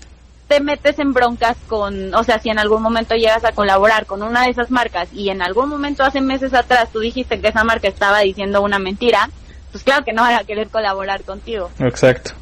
te 0.48 0.58
metes 0.58 0.98
en 0.98 1.12
broncas 1.12 1.56
con, 1.68 2.12
o 2.12 2.24
sea, 2.24 2.40
si 2.40 2.48
en 2.50 2.58
algún 2.58 2.82
momento 2.82 3.14
llegas 3.14 3.44
a 3.44 3.52
colaborar 3.52 4.06
con 4.06 4.24
una 4.24 4.42
de 4.42 4.50
esas 4.50 4.68
marcas 4.72 5.08
y 5.12 5.30
en 5.30 5.42
algún 5.42 5.68
momento 5.68 6.02
hace 6.02 6.20
meses 6.20 6.52
atrás 6.54 6.88
tú 6.92 6.98
dijiste 6.98 7.40
que 7.40 7.46
esa 7.48 7.62
marca 7.62 7.86
estaba 7.86 8.18
diciendo 8.18 8.60
una 8.62 8.80
mentira, 8.80 9.30
pues 9.70 9.84
claro 9.84 10.04
que 10.04 10.12
no 10.12 10.22
van 10.22 10.34
a 10.34 10.42
querer 10.42 10.66
colaborar 10.70 11.22
contigo 11.22 11.70
Exacto. 11.78 12.32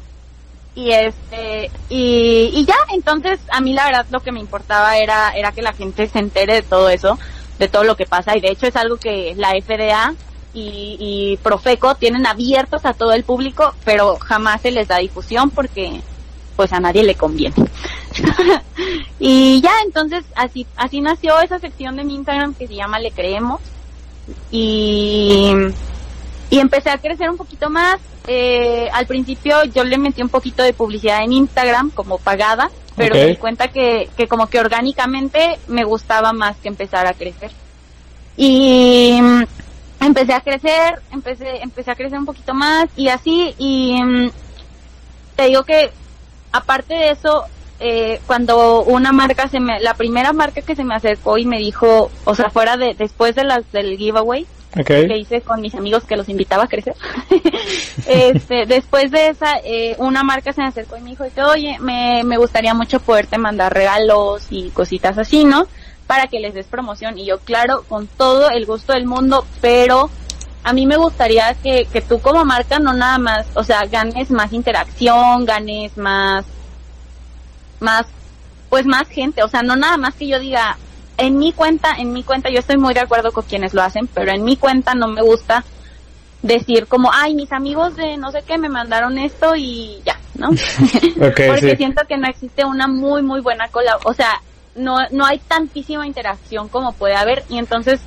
y 0.73 0.89
este 0.89 1.69
y, 1.89 2.49
y 2.51 2.65
ya 2.65 2.77
entonces 2.95 3.39
a 3.51 3.61
mí 3.61 3.73
la 3.73 3.85
verdad 3.85 4.07
lo 4.09 4.21
que 4.21 4.31
me 4.31 4.39
importaba 4.39 4.97
era 4.97 5.29
era 5.35 5.51
que 5.51 5.61
la 5.61 5.73
gente 5.73 6.07
se 6.07 6.17
entere 6.17 6.55
de 6.55 6.61
todo 6.63 6.89
eso 6.89 7.19
de 7.59 7.67
todo 7.67 7.83
lo 7.83 7.95
que 7.95 8.07
pasa 8.07 8.35
y 8.35 8.41
de 8.41 8.49
hecho 8.49 8.65
es 8.65 8.75
algo 8.75 8.97
que 8.97 9.35
la 9.37 9.49
FDA 9.61 10.15
y, 10.53 10.97
y 10.99 11.37
Profeco 11.37 11.95
tienen 11.95 12.25
abiertos 12.25 12.85
a 12.85 12.93
todo 12.93 13.13
el 13.13 13.23
público 13.23 13.73
pero 13.85 14.17
jamás 14.17 14.61
se 14.61 14.71
les 14.71 14.87
da 14.87 14.97
difusión 14.97 15.49
porque 15.49 16.01
pues 16.55 16.73
a 16.73 16.79
nadie 16.79 17.03
le 17.03 17.15
conviene 17.15 17.55
y 19.19 19.61
ya 19.61 19.71
entonces 19.85 20.25
así 20.35 20.65
así 20.75 21.01
nació 21.01 21.39
esa 21.41 21.59
sección 21.59 21.95
de 21.95 22.03
mi 22.03 22.15
Instagram 22.15 22.53
que 22.53 22.67
se 22.67 22.75
llama 22.75 22.99
Le 22.99 23.11
Creemos 23.11 23.61
y 24.51 25.53
y 26.49 26.59
empecé 26.59 26.89
a 26.89 26.97
crecer 26.97 27.29
un 27.29 27.37
poquito 27.37 27.69
más. 27.69 27.99
Eh, 28.27 28.89
al 28.93 29.07
principio 29.07 29.63
yo 29.65 29.83
le 29.83 29.97
metí 29.97 30.21
un 30.21 30.29
poquito 30.29 30.63
de 30.63 30.73
publicidad 30.73 31.23
en 31.23 31.33
Instagram 31.33 31.91
como 31.91 32.17
pagada, 32.17 32.69
pero 32.95 33.15
me 33.15 33.27
di 33.27 33.35
cuenta 33.37 33.69
que, 33.69 34.09
que 34.17 34.27
como 34.27 34.47
que 34.47 34.59
orgánicamente 34.59 35.59
me 35.67 35.83
gustaba 35.83 36.33
más 36.33 36.57
que 36.57 36.67
empezar 36.67 37.07
a 37.07 37.13
crecer. 37.13 37.51
Y 38.35 39.19
empecé 40.01 40.33
a 40.33 40.41
crecer, 40.41 40.99
empecé, 41.11 41.61
empecé 41.61 41.91
a 41.91 41.95
crecer 41.95 42.19
un 42.19 42.25
poquito 42.25 42.53
más 42.53 42.89
y 42.95 43.09
así, 43.09 43.53
y 43.57 44.01
mm, 44.01 44.31
te 45.35 45.47
digo 45.47 45.63
que 45.63 45.91
aparte 46.51 46.93
de 46.93 47.11
eso, 47.11 47.43
eh, 47.79 48.19
cuando 48.27 48.83
una 48.83 49.11
marca 49.11 49.47
se 49.47 49.59
me, 49.59 49.79
la 49.79 49.93
primera 49.93 50.33
marca 50.33 50.61
que 50.61 50.75
se 50.75 50.83
me 50.83 50.95
acercó 50.95 51.37
y 51.37 51.45
me 51.45 51.57
dijo, 51.59 52.11
o 52.25 52.35
sea, 52.35 52.49
fuera 52.49 52.77
de, 52.77 52.93
después 52.97 53.35
de 53.35 53.43
las 53.43 53.71
del 53.71 53.97
giveaway, 53.97 54.45
Ok. 54.77 54.85
que 54.85 55.17
hice 55.17 55.41
con 55.41 55.61
mis 55.61 55.73
amigos 55.73 56.03
que 56.03 56.15
los 56.15 56.29
invitaba 56.29 56.65
a 56.65 56.67
crecer. 56.67 56.95
este, 58.07 58.65
después 58.67 59.09
de 59.09 59.29
esa, 59.29 59.57
eh, 59.63 59.95
una 59.97 60.23
marca 60.23 60.53
se 60.53 60.61
me 60.61 60.67
acercó 60.67 60.95
y 60.97 61.01
me 61.01 61.09
dijo 61.11 61.25
oye, 61.49 61.77
me, 61.79 62.23
me 62.23 62.37
gustaría 62.37 62.73
mucho 62.73 62.99
poderte 62.99 63.37
mandar 63.37 63.73
regalos 63.73 64.45
y 64.51 64.69
cositas 64.69 65.17
así, 65.17 65.43
¿no? 65.43 65.65
Para 66.09 66.25
que 66.25 66.39
les 66.39 66.55
des 66.55 66.65
promoción. 66.65 67.19
Y 67.19 67.25
yo, 67.25 67.37
claro, 67.37 67.83
con 67.87 68.07
todo 68.07 68.49
el 68.49 68.65
gusto 68.65 68.93
del 68.93 69.05
mundo, 69.05 69.45
pero 69.61 70.09
a 70.63 70.73
mí 70.73 70.87
me 70.87 70.97
gustaría 70.97 71.53
que, 71.53 71.85
que 71.85 72.01
tú 72.01 72.19
como 72.19 72.43
marca 72.45 72.79
no 72.79 72.93
nada 72.93 73.19
más, 73.19 73.45
o 73.53 73.63
sea, 73.63 73.85
ganes 73.85 74.31
más 74.31 74.51
interacción, 74.51 75.45
ganes 75.45 75.95
más, 75.97 76.45
más, 77.79 78.07
pues 78.71 78.87
más 78.87 79.07
gente, 79.07 79.43
o 79.43 79.47
sea, 79.47 79.61
no 79.61 79.75
nada 79.75 79.97
más 79.97 80.15
que 80.15 80.27
yo 80.27 80.39
diga, 80.39 80.77
en 81.17 81.37
mi 81.37 81.51
cuenta, 81.51 81.93
en 81.99 82.11
mi 82.11 82.23
cuenta, 82.23 82.49
yo 82.49 82.57
estoy 82.57 82.77
muy 82.77 82.95
de 82.95 83.01
acuerdo 83.01 83.31
con 83.31 83.43
quienes 83.43 83.75
lo 83.75 83.83
hacen, 83.83 84.07
pero 84.07 84.31
en 84.31 84.43
mi 84.43 84.57
cuenta 84.57 84.95
no 84.95 85.07
me 85.07 85.21
gusta 85.21 85.63
decir 86.41 86.87
como, 86.87 87.11
ay, 87.13 87.35
mis 87.35 87.51
amigos 87.51 87.95
de 87.97 88.17
no 88.17 88.31
sé 88.31 88.41
qué 88.47 88.57
me 88.57 88.69
mandaron 88.69 89.19
esto 89.19 89.55
y 89.55 90.01
ya, 90.05 90.17
¿no? 90.35 90.49
Porque 91.19 91.71
sí. 91.71 91.75
siento 91.77 92.03
que 92.07 92.17
no 92.17 92.27
existe 92.27 92.65
una 92.65 92.87
muy, 92.87 93.21
muy 93.21 93.41
buena 93.41 93.67
colaboración, 93.67 94.11
o 94.11 94.15
sea, 94.15 94.41
no, 94.75 94.97
no 95.11 95.25
hay 95.25 95.39
tantísima 95.39 96.07
interacción 96.07 96.69
como 96.69 96.93
puede 96.93 97.15
haber. 97.15 97.43
Y 97.49 97.57
entonces 97.57 97.99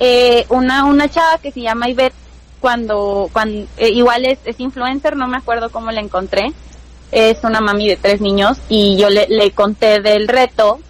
eh, 0.00 0.46
una, 0.48 0.84
una 0.84 1.08
chava 1.08 1.38
que 1.38 1.52
se 1.52 1.60
llama 1.60 1.88
Ivette, 1.88 2.14
cuando, 2.60 3.30
cuando 3.32 3.66
eh, 3.76 3.90
igual 3.90 4.24
es, 4.24 4.38
es 4.44 4.58
influencer, 4.60 5.16
no 5.16 5.28
me 5.28 5.36
acuerdo 5.36 5.70
cómo 5.70 5.90
la 5.90 6.00
encontré, 6.00 6.52
es 7.12 7.42
una 7.44 7.60
mami 7.60 7.88
de 7.88 7.96
tres 7.96 8.20
niños 8.20 8.58
y 8.68 8.96
yo 8.96 9.10
le, 9.10 9.26
le 9.28 9.52
conté 9.52 10.00
del 10.00 10.28
reto 10.28 10.80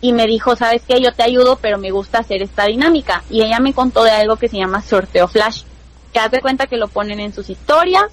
y 0.00 0.12
me 0.12 0.26
dijo, 0.26 0.56
sabes 0.56 0.82
qué, 0.86 1.00
yo 1.00 1.12
te 1.12 1.22
ayudo, 1.22 1.56
pero 1.60 1.78
me 1.78 1.90
gusta 1.90 2.18
hacer 2.18 2.42
esta 2.42 2.64
dinámica. 2.66 3.22
Y 3.28 3.42
ella 3.42 3.60
me 3.60 3.74
contó 3.74 4.02
de 4.04 4.10
algo 4.10 4.36
que 4.36 4.48
se 4.48 4.56
llama 4.56 4.82
sorteo 4.82 5.28
flash, 5.28 5.62
que 6.12 6.18
haz 6.18 6.30
de 6.30 6.40
cuenta 6.40 6.66
que 6.66 6.76
lo 6.76 6.88
ponen 6.88 7.20
en 7.20 7.34
sus 7.34 7.50
historias, 7.50 8.06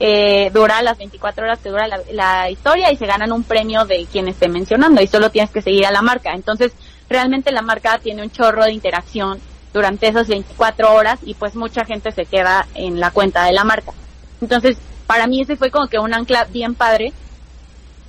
eh, 0.00 0.50
dura 0.52 0.82
las 0.82 0.98
24 0.98 1.44
horas 1.44 1.58
que 1.60 1.68
dura 1.68 1.86
la, 1.86 2.00
la 2.12 2.50
historia 2.50 2.92
y 2.92 2.96
se 2.96 3.06
ganan 3.06 3.32
un 3.32 3.44
premio 3.44 3.84
de 3.84 4.06
quien 4.10 4.28
esté 4.28 4.48
mencionando 4.48 5.00
y 5.00 5.06
solo 5.06 5.30
tienes 5.30 5.50
que 5.50 5.62
seguir 5.62 5.86
a 5.86 5.92
la 5.92 6.02
marca. 6.02 6.32
Entonces, 6.32 6.72
realmente 7.08 7.52
la 7.52 7.62
marca 7.62 7.98
tiene 7.98 8.22
un 8.22 8.30
chorro 8.30 8.64
de 8.64 8.72
interacción 8.72 9.38
durante 9.72 10.08
esas 10.08 10.28
24 10.28 10.94
horas 10.94 11.18
y 11.22 11.34
pues 11.34 11.54
mucha 11.54 11.84
gente 11.84 12.12
se 12.12 12.26
queda 12.26 12.66
en 12.74 13.00
la 13.00 13.10
cuenta 13.10 13.44
de 13.44 13.52
la 13.52 13.64
marca. 13.64 13.92
Entonces, 14.40 14.76
para 15.06 15.26
mí 15.26 15.40
ese 15.40 15.56
fue 15.56 15.70
como 15.70 15.88
que 15.88 15.98
un 15.98 16.14
ancla 16.14 16.44
bien 16.44 16.74
padre. 16.74 17.12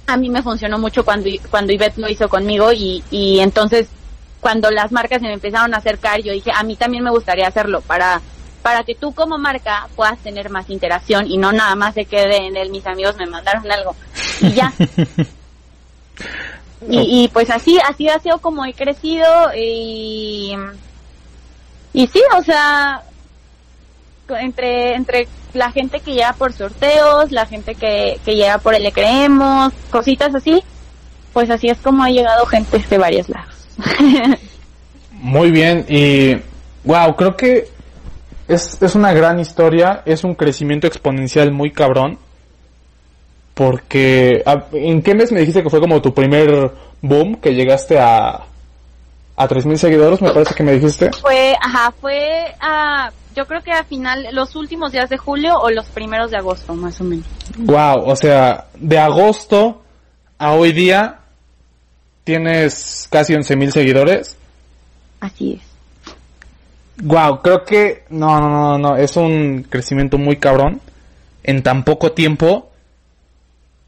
A 0.08 0.17
mí 0.17 0.30
me 0.30 0.43
funcionó 0.43 0.78
mucho 0.78 1.04
cuando, 1.04 1.30
cuando 1.50 1.74
Ivette 1.74 1.98
lo 1.98 2.10
hizo 2.10 2.30
conmigo 2.30 2.71
y, 2.71 3.04
y 3.10 3.39
entonces 3.39 3.88
cuando 4.39 4.69
las 4.69 4.91
marcas 4.91 5.21
se 5.21 5.28
me 5.28 5.34
empezaron 5.34 5.74
a 5.74 5.78
acercar, 5.78 6.21
yo 6.21 6.32
dije, 6.32 6.52
a 6.54 6.62
mí 6.62 6.76
también 6.76 7.04
me 7.04 7.10
gustaría 7.10 7.48
hacerlo 7.48 7.82
para, 7.82 8.21
para 8.65 8.84
que 8.84 8.95
tú 8.95 9.13
como 9.13 9.38
marca 9.38 9.88
puedas 9.95 10.17
tener 10.17 10.49
más 10.49 10.71
interacción 10.71 11.30
y 11.30 11.38
no 11.38 11.51
nada 11.51 11.75
más 11.75 11.93
se 11.93 12.06
quede 12.06 12.47
en 12.47 12.58
el 12.58 12.71
mis 12.71 12.88
amigos 12.88 13.15
me 13.15 13.28
mandaron 13.28 13.71
algo 13.71 13.95
y 14.41 14.54
ya. 14.54 14.73
y, 16.89 17.25
y 17.25 17.28
pues 17.28 17.51
así, 17.51 17.78
así 17.88 18.10
ha 18.10 18.17
sido 18.17 18.39
como 18.39 18.65
he 18.65 18.73
crecido 18.73 19.28
y, 19.56 20.56
y 21.93 22.08
sí, 22.08 22.19
o 22.36 22.41
sea, 22.41 23.04
entre, 24.30 24.95
entre 24.95 25.28
la 25.54 25.71
gente 25.71 25.99
que 25.99 26.13
llega 26.13 26.34
por 26.34 26.51
sorteos, 26.51 27.32
la 27.32 27.45
gente 27.45 27.75
que, 27.75 28.19
que 28.25 28.36
llega 28.36 28.58
por 28.58 28.73
el 28.73 28.82
Le 28.82 28.91
creemos, 28.91 29.73
cositas 29.91 30.34
así, 30.34 30.63
pues 31.34 31.51
así 31.51 31.67
es 31.67 31.78
como 31.78 32.04
ha 32.04 32.10
llegado 32.10 32.47
gente 32.47 32.80
de 32.80 32.97
varios 32.97 33.30
lados. 33.30 33.67
Muy 35.12 35.51
bien, 35.51 35.86
y 35.88 36.38
wow, 36.84 37.15
creo 37.15 37.38
que 37.38 37.75
es, 38.48 38.82
es 38.82 38.96
una 38.96 39.14
gran 39.14 39.40
historia, 39.40 40.04
es 40.06 40.24
un 40.24 40.36
crecimiento 40.36 40.88
exponencial 40.88 41.52
muy 41.52 41.72
cabrón. 41.72 42.18
Porque, 43.54 44.44
¿en 44.74 45.02
qué 45.02 45.16
mes 45.16 45.32
me 45.32 45.40
dijiste 45.40 45.64
que 45.64 45.70
fue 45.70 45.80
como 45.80 46.02
tu 46.02 46.14
primer 46.14 46.72
boom? 47.02 47.36
Que 47.36 47.54
llegaste 47.54 47.98
a, 47.98 48.44
a 49.38 49.48
3.000 49.48 49.78
seguidores, 49.78 50.22
me 50.22 50.32
parece 50.32 50.54
que 50.54 50.64
me 50.64 50.74
dijiste. 50.74 51.12
Fue, 51.14 51.56
ajá, 51.62 51.94
fue 52.02 52.54
yo 53.36 53.46
creo 53.46 53.62
que 53.62 53.72
a 53.72 53.84
final, 53.84 54.28
los 54.32 54.56
últimos 54.56 54.94
días 54.94 55.10
de 55.10 55.18
julio 55.18 55.60
o 55.60 55.70
los 55.70 55.88
primeros 55.88 56.32
de 56.32 56.38
agosto, 56.38 56.74
más 56.74 57.00
o 57.02 57.04
menos. 57.04 57.26
Wow, 57.58 58.06
o 58.06 58.16
sea, 58.16 58.68
de 58.76 58.98
agosto 58.98 59.84
a 60.38 60.54
hoy 60.54 60.72
día 60.72 61.20
tienes 62.24 63.08
casi 63.12 63.34
11.000 63.34 63.72
seguidores. 63.72 64.38
Así 65.20 65.60
es. 65.62 65.75
Wow, 67.04 67.42
creo 67.42 67.64
que 67.64 68.04
no, 68.10 68.40
no, 68.40 68.50
no, 68.50 68.78
no, 68.78 68.98
es 68.98 69.16
un 69.18 69.66
crecimiento 69.70 70.18
muy 70.18 70.38
cabrón 70.38 70.82
en 71.44 71.62
tan 71.64 71.84
poco 71.84 72.12
tiempo. 72.12 72.70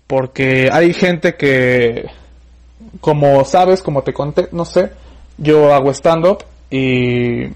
Porque 0.08 0.70
hay 0.72 0.94
gente 0.94 1.36
que, 1.36 2.06
como 3.02 3.44
sabes, 3.44 3.82
como 3.82 4.04
te 4.04 4.14
conté, 4.14 4.48
no 4.54 4.64
sé, 4.64 4.92
yo 5.38 5.74
hago 5.74 5.92
stand-up 5.92 6.46
y 6.72 7.48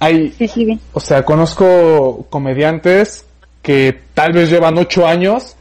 hay, 0.00 0.30
Sí, 0.38 0.48
sí, 0.48 0.64
bien. 0.64 0.80
o 0.94 1.00
sea, 1.00 1.24
conozco 1.24 2.26
comediantes 2.30 3.26
que 3.60 4.00
tal 4.14 4.32
vez 4.32 4.48
llevan 4.50 4.78
8 4.78 5.06
años 5.06 5.56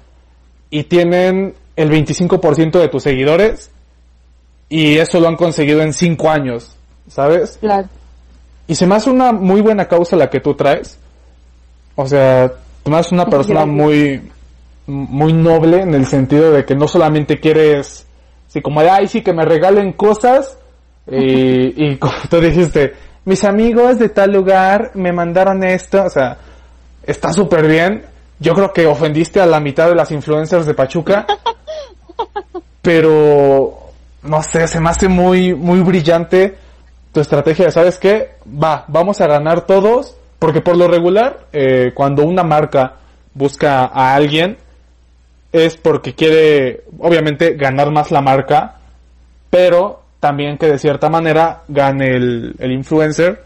y 0.69 0.83
tienen 0.83 1.53
el 1.75 1.89
25% 1.91 2.79
de 2.79 2.87
tus 2.87 3.03
seguidores 3.03 3.69
y 4.69 4.97
eso 4.97 5.19
lo 5.19 5.27
han 5.27 5.35
conseguido 5.35 5.81
en 5.81 5.91
5 5.91 6.29
años, 6.29 6.77
¿sabes? 7.09 7.57
Claro. 7.59 7.89
Y 8.67 8.75
se 8.75 8.85
me 8.85 8.95
hace 8.95 9.09
una 9.09 9.31
muy 9.31 9.61
buena 9.61 9.87
causa 9.87 10.17
la 10.17 10.29
que 10.29 10.41
tú 10.41 10.53
traes. 10.53 10.99
O 11.95 12.05
sea, 12.05 12.51
me 12.85 12.97
haces 12.97 13.13
una 13.13 13.25
persona 13.25 13.65
muy, 13.65 14.29
muy 14.85 15.33
noble 15.33 15.81
en 15.81 15.93
el 15.93 16.05
sentido 16.05 16.51
de 16.51 16.65
que 16.65 16.75
no 16.75 16.87
solamente 16.87 17.39
quieres, 17.39 18.05
así 18.47 18.61
como 18.61 18.81
de, 18.81 18.89
ay, 18.89 19.07
sí, 19.07 19.21
que 19.21 19.33
me 19.33 19.45
regalen 19.45 19.93
cosas. 19.93 20.57
Y, 21.09 21.85
y 21.85 21.97
como 21.97 22.13
tú 22.29 22.41
dijiste, 22.41 22.93
mis 23.25 23.43
amigos 23.45 23.99
de 23.99 24.09
tal 24.09 24.33
lugar 24.33 24.91
me 24.95 25.13
mandaron 25.13 25.63
esto. 25.63 26.03
O 26.03 26.09
sea, 26.09 26.37
está 27.03 27.31
súper 27.31 27.67
bien. 27.67 28.03
Yo 28.39 28.53
creo 28.53 28.73
que 28.73 28.85
ofendiste 28.85 29.39
a 29.39 29.45
la 29.45 29.61
mitad 29.61 29.87
de 29.87 29.95
las 29.95 30.11
influencers 30.11 30.65
de 30.65 30.73
Pachuca. 30.73 31.25
pero, 32.81 33.77
no 34.23 34.43
sé, 34.43 34.67
se 34.67 34.79
me 34.81 34.89
hace 34.89 35.07
muy, 35.07 35.53
muy 35.53 35.79
brillante 35.79 36.66
tu 37.11 37.19
estrategia, 37.19 37.71
¿sabes 37.71 37.97
qué? 37.99 38.31
Va, 38.45 38.85
vamos 38.87 39.21
a 39.21 39.27
ganar 39.27 39.65
todos, 39.65 40.15
porque 40.39 40.61
por 40.61 40.77
lo 40.77 40.87
regular, 40.87 41.47
eh, 41.53 41.91
cuando 41.93 42.23
una 42.23 42.43
marca 42.43 42.93
busca 43.33 43.85
a 43.85 44.15
alguien, 44.15 44.57
es 45.51 45.77
porque 45.77 46.13
quiere, 46.13 46.83
obviamente, 46.99 47.55
ganar 47.55 47.91
más 47.91 48.11
la 48.11 48.21
marca, 48.21 48.75
pero 49.49 50.01
también 50.19 50.57
que 50.57 50.67
de 50.67 50.79
cierta 50.79 51.09
manera 51.09 51.63
gane 51.67 52.15
el, 52.15 52.55
el 52.59 52.71
influencer. 52.71 53.43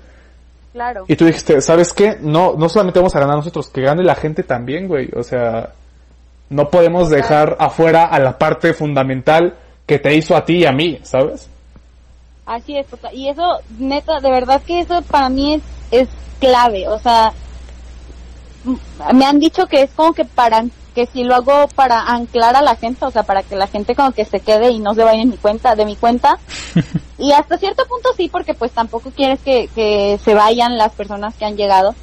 Claro. 0.73 1.05
Y 1.07 1.15
tú 1.15 1.25
dijiste, 1.25 1.59
¿sabes 1.61 1.93
qué? 1.93 2.17
No, 2.21 2.55
no 2.57 2.69
solamente 2.69 2.99
vamos 2.99 3.15
a 3.15 3.19
ganar 3.19 3.35
nosotros, 3.35 3.69
que 3.69 3.81
gane 3.81 4.03
la 4.03 4.15
gente 4.15 4.43
también, 4.43 4.87
güey. 4.87 5.09
O 5.15 5.23
sea, 5.23 5.73
no 6.49 6.69
podemos 6.69 7.09
dejar 7.09 7.57
afuera 7.59 8.05
a 8.05 8.19
la 8.19 8.37
parte 8.37 8.73
fundamental 8.73 9.55
que 9.85 9.99
te 9.99 10.15
hizo 10.15 10.35
a 10.35 10.45
ti 10.45 10.59
y 10.59 10.65
a 10.65 10.71
mí, 10.71 10.99
¿sabes? 11.03 11.49
Así 12.45 12.75
es, 12.75 12.87
y 13.13 13.29
eso, 13.29 13.59
neta, 13.77 14.19
de 14.19 14.31
verdad 14.31 14.61
que 14.61 14.79
eso 14.79 15.01
para 15.03 15.29
mí 15.29 15.53
es, 15.53 15.61
es 15.91 16.09
clave, 16.39 16.87
o 16.87 16.97
sea, 16.99 17.33
me 19.13 19.25
han 19.25 19.39
dicho 19.39 19.67
que 19.67 19.83
es 19.83 19.91
como 19.91 20.13
que 20.13 20.25
para, 20.25 20.65
que 20.95 21.05
si 21.05 21.23
lo 21.23 21.35
hago 21.35 21.67
para 21.75 22.01
anclar 22.01 22.55
a 22.55 22.61
la 22.61 22.75
gente, 22.75 23.05
o 23.05 23.11
sea, 23.11 23.23
para 23.23 23.43
que 23.43 23.55
la 23.55 23.67
gente 23.67 23.95
como 23.95 24.11
que 24.11 24.25
se 24.25 24.39
quede 24.39 24.71
y 24.71 24.79
no 24.79 24.95
se 24.95 25.03
vaya 25.03 25.21
en 25.21 25.29
mi 25.29 25.37
cuenta, 25.37 25.75
de 25.75 25.85
mi 25.85 25.95
cuenta, 25.95 26.39
y 27.17 27.31
hasta 27.31 27.57
cierto 27.57 27.85
punto 27.85 28.09
sí, 28.17 28.27
porque 28.27 28.55
pues 28.55 28.71
tampoco 28.71 29.11
quieres 29.11 29.39
que, 29.41 29.69
que 29.75 30.19
se 30.23 30.33
vayan 30.33 30.77
las 30.77 30.93
personas 30.93 31.35
que 31.35 31.45
han 31.45 31.55
llegado, 31.55 31.93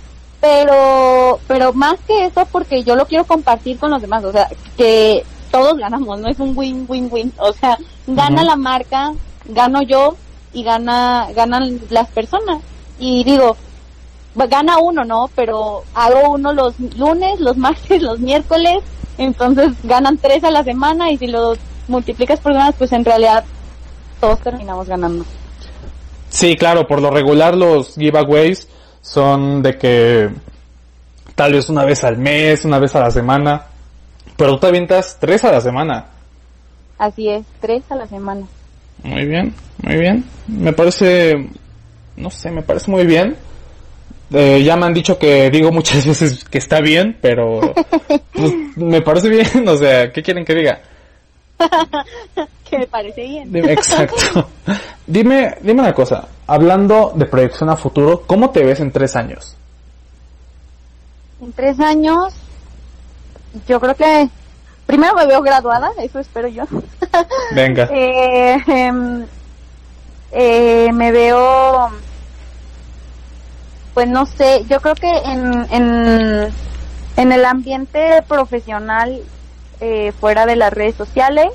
pero, 0.40 1.40
pero 1.48 1.72
más 1.72 1.98
que 2.06 2.26
eso, 2.26 2.46
porque 2.50 2.84
yo 2.84 2.94
lo 2.94 3.06
quiero 3.06 3.24
compartir 3.24 3.78
con 3.78 3.90
los 3.90 4.00
demás, 4.00 4.24
o 4.24 4.32
sea, 4.32 4.48
que 4.76 5.24
todos 5.50 5.76
ganamos, 5.76 6.20
no 6.20 6.28
es 6.28 6.38
un 6.38 6.56
win-win-win, 6.56 7.32
o 7.38 7.52
sea, 7.52 7.76
gana 8.06 8.44
la 8.44 8.56
marca, 8.56 9.12
gano 9.46 9.82
yo 9.82 10.16
y 10.52 10.62
gana, 10.62 11.28
ganan 11.34 11.80
las 11.90 12.08
personas. 12.08 12.62
Y 12.98 13.24
digo, 13.24 13.56
gana 14.34 14.78
uno, 14.78 15.04
¿no? 15.04 15.30
Pero 15.34 15.84
hago 15.94 16.30
uno 16.30 16.52
los 16.52 16.78
lunes, 16.96 17.40
los 17.40 17.56
martes, 17.56 18.02
los 18.02 18.20
miércoles, 18.20 18.82
entonces 19.16 19.72
ganan 19.82 20.18
tres 20.18 20.44
a 20.44 20.50
la 20.50 20.62
semana 20.62 21.10
y 21.10 21.18
si 21.18 21.26
lo 21.26 21.56
multiplicas 21.88 22.38
por 22.40 22.52
semanas, 22.52 22.74
pues 22.78 22.92
en 22.92 23.04
realidad 23.04 23.44
todos 24.20 24.38
terminamos 24.40 24.86
ganando. 24.86 25.24
Sí, 26.28 26.56
claro, 26.56 26.86
por 26.86 27.00
lo 27.00 27.10
regular 27.10 27.56
los 27.56 27.94
giveaways 27.94 28.68
son 29.00 29.62
de 29.62 29.78
que 29.78 30.30
tal 31.34 31.52
vez 31.52 31.68
una 31.70 31.84
vez 31.84 32.04
al 32.04 32.18
mes, 32.18 32.64
una 32.64 32.78
vez 32.78 32.94
a 32.94 33.00
la 33.00 33.10
semana, 33.10 33.66
pero 34.36 34.52
tú 34.52 34.60
te 34.60 34.66
avientas 34.68 35.16
tres 35.18 35.44
a 35.44 35.52
la 35.52 35.60
semana. 35.60 36.06
Así 36.98 37.28
es, 37.28 37.46
tres 37.60 37.82
a 37.90 37.96
la 37.96 38.06
semana. 38.06 38.46
Muy 39.02 39.26
bien, 39.26 39.54
muy 39.82 39.96
bien. 39.96 40.24
Me 40.46 40.72
parece, 40.72 41.34
no 42.16 42.30
sé, 42.30 42.50
me 42.50 42.62
parece 42.62 42.90
muy 42.90 43.06
bien. 43.06 43.36
Eh, 44.30 44.62
ya 44.62 44.76
me 44.76 44.86
han 44.86 44.94
dicho 44.94 45.18
que 45.18 45.50
digo 45.50 45.72
muchas 45.72 46.06
veces 46.06 46.44
que 46.44 46.58
está 46.58 46.80
bien, 46.80 47.16
pero 47.20 47.74
pues, 48.32 48.52
me 48.76 49.00
parece 49.02 49.28
bien. 49.28 49.68
O 49.68 49.76
sea, 49.76 50.12
¿qué 50.12 50.22
quieren 50.22 50.44
que 50.44 50.54
diga? 50.54 50.80
Que 52.68 52.80
me 52.80 52.86
parece 52.86 53.22
bien. 53.22 53.56
Exacto. 53.66 54.46
dime, 55.06 55.56
dime 55.62 55.80
una 55.80 55.94
cosa. 55.94 56.28
Hablando 56.46 57.14
de 57.14 57.24
proyección 57.24 57.70
a 57.70 57.76
futuro, 57.76 58.24
¿cómo 58.26 58.50
te 58.50 58.62
ves 58.62 58.80
en 58.80 58.92
tres 58.92 59.16
años? 59.16 59.56
En 61.40 61.50
tres 61.52 61.80
años, 61.80 62.34
yo 63.66 63.80
creo 63.80 63.94
que 63.94 64.28
primero 64.88 65.14
me 65.14 65.26
veo 65.26 65.42
graduada, 65.42 65.90
eso 65.98 66.18
espero 66.18 66.48
yo. 66.48 66.64
Venga. 67.54 67.88
Eh, 67.92 68.56
em, 68.66 69.26
eh, 70.32 70.90
me 70.94 71.12
veo, 71.12 71.90
pues 73.92 74.08
no 74.08 74.24
sé, 74.24 74.64
yo 74.66 74.80
creo 74.80 74.94
que 74.94 75.10
en, 75.10 75.66
en, 75.70 76.48
en 77.16 77.32
el 77.32 77.44
ambiente 77.44 78.22
profesional, 78.26 79.20
eh, 79.80 80.12
fuera 80.18 80.46
de 80.46 80.56
las 80.56 80.72
redes 80.72 80.96
sociales, 80.96 81.48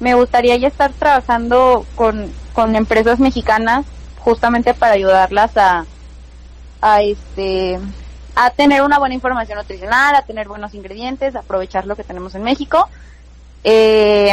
me 0.00 0.14
gustaría 0.14 0.56
ya 0.56 0.66
estar 0.66 0.92
trabajando 0.92 1.86
con, 1.94 2.32
con 2.54 2.74
empresas 2.74 3.20
mexicanas 3.20 3.86
justamente 4.18 4.74
para 4.74 4.94
ayudarlas 4.94 5.56
a, 5.56 5.86
a 6.80 7.02
este 7.02 7.78
a 8.40 8.50
tener 8.50 8.82
una 8.82 9.00
buena 9.00 9.16
información 9.16 9.58
nutricional, 9.58 10.14
a 10.14 10.22
tener 10.22 10.46
buenos 10.46 10.72
ingredientes, 10.72 11.34
a 11.34 11.40
aprovechar 11.40 11.86
lo 11.86 11.96
que 11.96 12.04
tenemos 12.04 12.36
en 12.36 12.44
México. 12.44 12.88
Eh, 13.64 14.32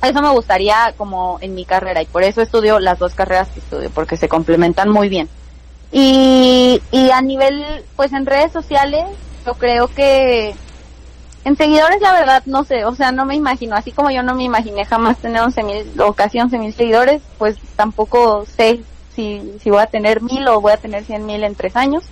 eso 0.00 0.22
me 0.22 0.30
gustaría 0.30 0.94
como 0.96 1.38
en 1.40 1.56
mi 1.56 1.64
carrera 1.64 2.00
y 2.02 2.06
por 2.06 2.22
eso 2.22 2.40
estudio 2.40 2.78
las 2.78 3.00
dos 3.00 3.14
carreras 3.14 3.48
que 3.48 3.58
estudio 3.58 3.90
porque 3.90 4.16
se 4.16 4.28
complementan 4.28 4.88
muy 4.88 5.08
bien. 5.08 5.28
Y, 5.90 6.80
y 6.92 7.10
a 7.10 7.20
nivel, 7.20 7.84
pues 7.96 8.12
en 8.12 8.26
redes 8.26 8.52
sociales, 8.52 9.06
yo 9.44 9.54
creo 9.54 9.88
que 9.88 10.54
en 11.44 11.56
seguidores 11.56 12.00
la 12.00 12.12
verdad 12.12 12.44
no 12.46 12.62
sé, 12.62 12.84
o 12.84 12.94
sea, 12.94 13.10
no 13.10 13.24
me 13.24 13.34
imagino, 13.34 13.74
así 13.74 13.90
como 13.90 14.12
yo 14.12 14.22
no 14.22 14.36
me 14.36 14.44
imaginé 14.44 14.84
jamás 14.84 15.18
tener 15.18 15.42
11 15.42 15.62
mil 15.64 16.00
o 16.00 16.12
casi 16.12 16.38
11 16.38 16.58
mil 16.58 16.72
seguidores, 16.72 17.22
pues 17.38 17.56
tampoco 17.74 18.46
sé 18.46 18.82
si, 19.16 19.58
si 19.60 19.68
voy 19.68 19.80
a 19.80 19.86
tener 19.86 20.22
mil 20.22 20.46
o 20.46 20.60
voy 20.60 20.72
a 20.72 20.76
tener 20.76 21.04
100 21.04 21.26
mil 21.26 21.42
en 21.42 21.56
tres 21.56 21.74
años. 21.74 22.04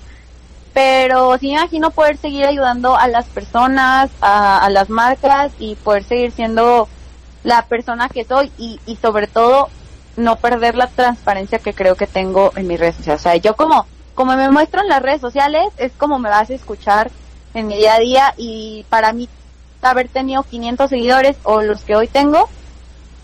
Pero 0.74 1.36
sí 1.38 1.48
me 1.48 1.54
imagino 1.54 1.90
poder 1.90 2.16
seguir 2.16 2.44
ayudando 2.44 2.96
a 2.96 3.08
las 3.08 3.26
personas, 3.26 4.10
a, 4.20 4.68
las 4.70 4.90
marcas 4.90 5.52
y 5.58 5.74
poder 5.76 6.04
seguir 6.04 6.32
siendo 6.32 6.88
la 7.42 7.62
persona 7.62 8.08
que 8.08 8.24
soy 8.24 8.52
y, 8.58 8.78
sobre 9.00 9.26
todo 9.26 9.68
no 10.16 10.36
perder 10.36 10.74
la 10.74 10.88
transparencia 10.88 11.60
que 11.60 11.72
creo 11.72 11.94
que 11.94 12.06
tengo 12.06 12.52
en 12.56 12.66
mis 12.66 12.78
redes 12.78 12.96
sociales. 12.96 13.20
O 13.20 13.22
sea, 13.22 13.36
yo 13.36 13.54
como, 13.54 13.86
como 14.14 14.36
me 14.36 14.50
muestro 14.50 14.80
en 14.82 14.88
las 14.88 15.00
redes 15.00 15.20
sociales 15.20 15.68
es 15.76 15.92
como 15.92 16.18
me 16.18 16.28
vas 16.28 16.50
a 16.50 16.54
escuchar 16.54 17.10
en 17.54 17.68
mi 17.68 17.76
día 17.76 17.94
a 17.94 18.00
día 18.00 18.34
y 18.36 18.84
para 18.90 19.12
mí 19.12 19.28
haber 19.80 20.08
tenido 20.08 20.42
500 20.42 20.90
seguidores 20.90 21.36
o 21.44 21.62
los 21.62 21.82
que 21.82 21.94
hoy 21.94 22.08
tengo, 22.08 22.48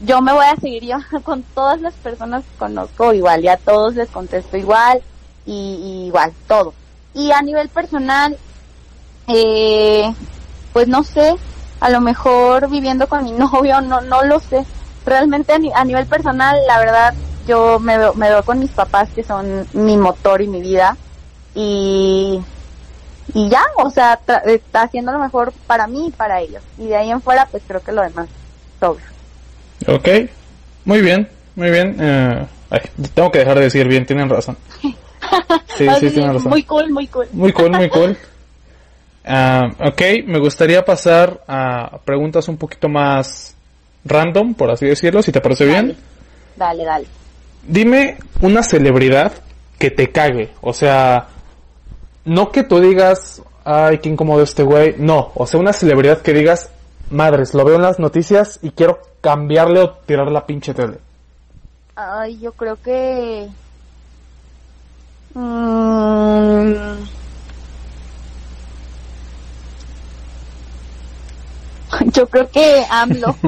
yo 0.00 0.20
me 0.20 0.32
voy 0.32 0.46
a 0.46 0.56
seguir 0.56 0.84
yo 0.84 0.96
con 1.24 1.42
todas 1.42 1.80
las 1.80 1.94
personas 1.94 2.44
que 2.44 2.58
conozco 2.58 3.12
igual 3.12 3.44
y 3.44 3.48
a 3.48 3.56
todos 3.56 3.94
les 3.94 4.08
contesto 4.10 4.56
igual 4.56 5.02
y 5.46 6.04
igual, 6.06 6.32
todo. 6.46 6.74
Y 7.14 7.30
a 7.32 7.40
nivel 7.42 7.68
personal, 7.68 8.36
eh, 9.28 10.12
pues 10.72 10.88
no 10.88 11.04
sé, 11.04 11.34
a 11.80 11.90
lo 11.90 12.00
mejor 12.00 12.68
viviendo 12.68 13.06
con 13.08 13.24
mi 13.24 13.32
novio, 13.32 13.80
no, 13.80 14.00
no 14.00 14.22
lo 14.24 14.40
sé. 14.40 14.64
Realmente 15.06 15.52
a, 15.52 15.58
ni- 15.58 15.72
a 15.74 15.84
nivel 15.84 16.06
personal, 16.06 16.56
la 16.66 16.78
verdad, 16.78 17.14
yo 17.46 17.78
me 17.78 17.98
veo, 17.98 18.14
me 18.14 18.28
veo 18.30 18.42
con 18.42 18.58
mis 18.58 18.70
papás 18.70 19.08
que 19.14 19.22
son 19.22 19.66
mi 19.74 19.96
motor 19.96 20.40
y 20.42 20.46
mi 20.48 20.60
vida. 20.60 20.96
Y, 21.54 22.40
y 23.34 23.48
ya, 23.48 23.62
o 23.76 23.90
sea, 23.90 24.18
tra- 24.26 24.42
está 24.46 24.82
haciendo 24.82 25.12
lo 25.12 25.18
mejor 25.18 25.52
para 25.66 25.86
mí 25.86 26.08
y 26.08 26.10
para 26.10 26.40
ellos. 26.40 26.62
Y 26.78 26.86
de 26.88 26.96
ahí 26.96 27.10
en 27.10 27.20
fuera, 27.22 27.46
pues 27.46 27.62
creo 27.66 27.82
que 27.82 27.92
lo 27.92 28.02
demás 28.02 28.26
sobra. 28.80 29.04
Ok. 29.86 30.08
Muy 30.86 31.00
bien, 31.00 31.28
muy 31.54 31.70
bien. 31.70 31.96
Eh, 32.00 32.46
ay, 32.70 32.80
tengo 33.14 33.30
que 33.30 33.38
dejar 33.40 33.56
de 33.58 33.64
decir 33.64 33.86
bien, 33.88 34.04
tienen 34.06 34.28
razón. 34.28 34.56
Sí, 35.76 35.86
sí, 35.98 36.10
tienen 36.10 36.34
razón. 36.34 36.50
Muy 36.50 36.62
cool, 36.62 36.90
muy 36.90 37.06
cool. 37.08 37.26
Muy 37.32 37.52
cool, 37.52 37.70
muy 37.70 37.88
cool. 37.88 38.16
Ah, 39.26 39.70
ok, 39.80 40.02
me 40.26 40.38
gustaría 40.38 40.84
pasar 40.84 41.42
a 41.48 41.96
preguntas 42.04 42.46
un 42.48 42.58
poquito 42.58 42.90
más 42.90 43.54
random, 44.04 44.52
por 44.52 44.70
así 44.70 44.84
decirlo, 44.84 45.22
si 45.22 45.32
te 45.32 45.40
parece 45.40 45.64
bien. 45.64 45.96
Dale, 46.56 46.84
dale. 46.84 47.06
Dime 47.66 48.18
una 48.42 48.62
celebridad 48.62 49.32
que 49.78 49.90
te 49.90 50.12
cague. 50.12 50.50
O 50.60 50.74
sea, 50.74 51.28
no 52.26 52.52
que 52.52 52.64
tú 52.64 52.80
digas, 52.80 53.40
ay, 53.64 53.96
qué 53.96 54.10
incómodo 54.10 54.42
este 54.42 54.62
güey. 54.62 54.94
No, 54.98 55.32
o 55.34 55.46
sea, 55.46 55.58
una 55.58 55.72
celebridad 55.72 56.20
que 56.20 56.34
digas, 56.34 56.68
madres, 57.08 57.54
lo 57.54 57.64
veo 57.64 57.76
en 57.76 57.82
las 57.82 57.98
noticias 57.98 58.58
y 58.62 58.72
quiero 58.72 59.00
cambiarle 59.24 59.80
o 59.80 59.90
tirar 59.90 60.30
la 60.30 60.44
pinche 60.44 60.74
tele? 60.74 60.98
Ay, 61.96 62.38
yo 62.40 62.52
creo 62.52 62.76
que... 62.82 63.48
Mm, 65.34 67.04
Yo 72.12 72.26
creo 72.28 72.48
que 72.50 72.84
AMLO. 72.90 73.34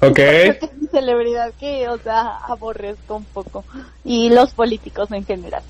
Ok. 0.00 0.14
Creo 0.14 0.58
que 0.60 0.66
es 0.66 0.74
mi 0.80 0.86
celebridad 0.86 1.52
que, 1.58 1.88
o 1.88 1.98
sea, 1.98 2.36
aborrezco 2.46 3.16
un 3.16 3.24
poco. 3.24 3.64
Y 4.04 4.30
los 4.30 4.52
políticos 4.54 5.10
en 5.10 5.24
general. 5.26 5.60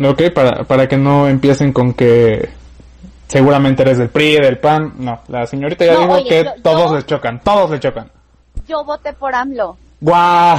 Ok, 0.00 0.22
para, 0.32 0.62
para 0.62 0.86
que 0.88 0.96
no 0.96 1.26
empiecen 1.26 1.72
con 1.72 1.92
que 1.94 2.48
seguramente 3.26 3.82
eres 3.82 3.98
del 3.98 4.08
PRI, 4.08 4.36
del 4.36 4.58
PAN. 4.58 4.94
No, 4.98 5.22
la 5.26 5.48
señorita 5.48 5.84
ya 5.84 5.94
No, 5.94 6.00
dijo 6.02 6.12
oye, 6.12 6.28
que 6.28 6.44
yo- 6.44 6.52
todos 6.62 6.90
yo- 6.90 6.96
le 6.98 7.06
chocan, 7.06 7.40
todos 7.42 7.70
le 7.72 7.80
chocan. 7.80 8.08
Yo 8.68 8.84
voté 8.84 9.12
por 9.14 9.34
AMLO. 9.34 9.76
¡Guau! 10.00 10.58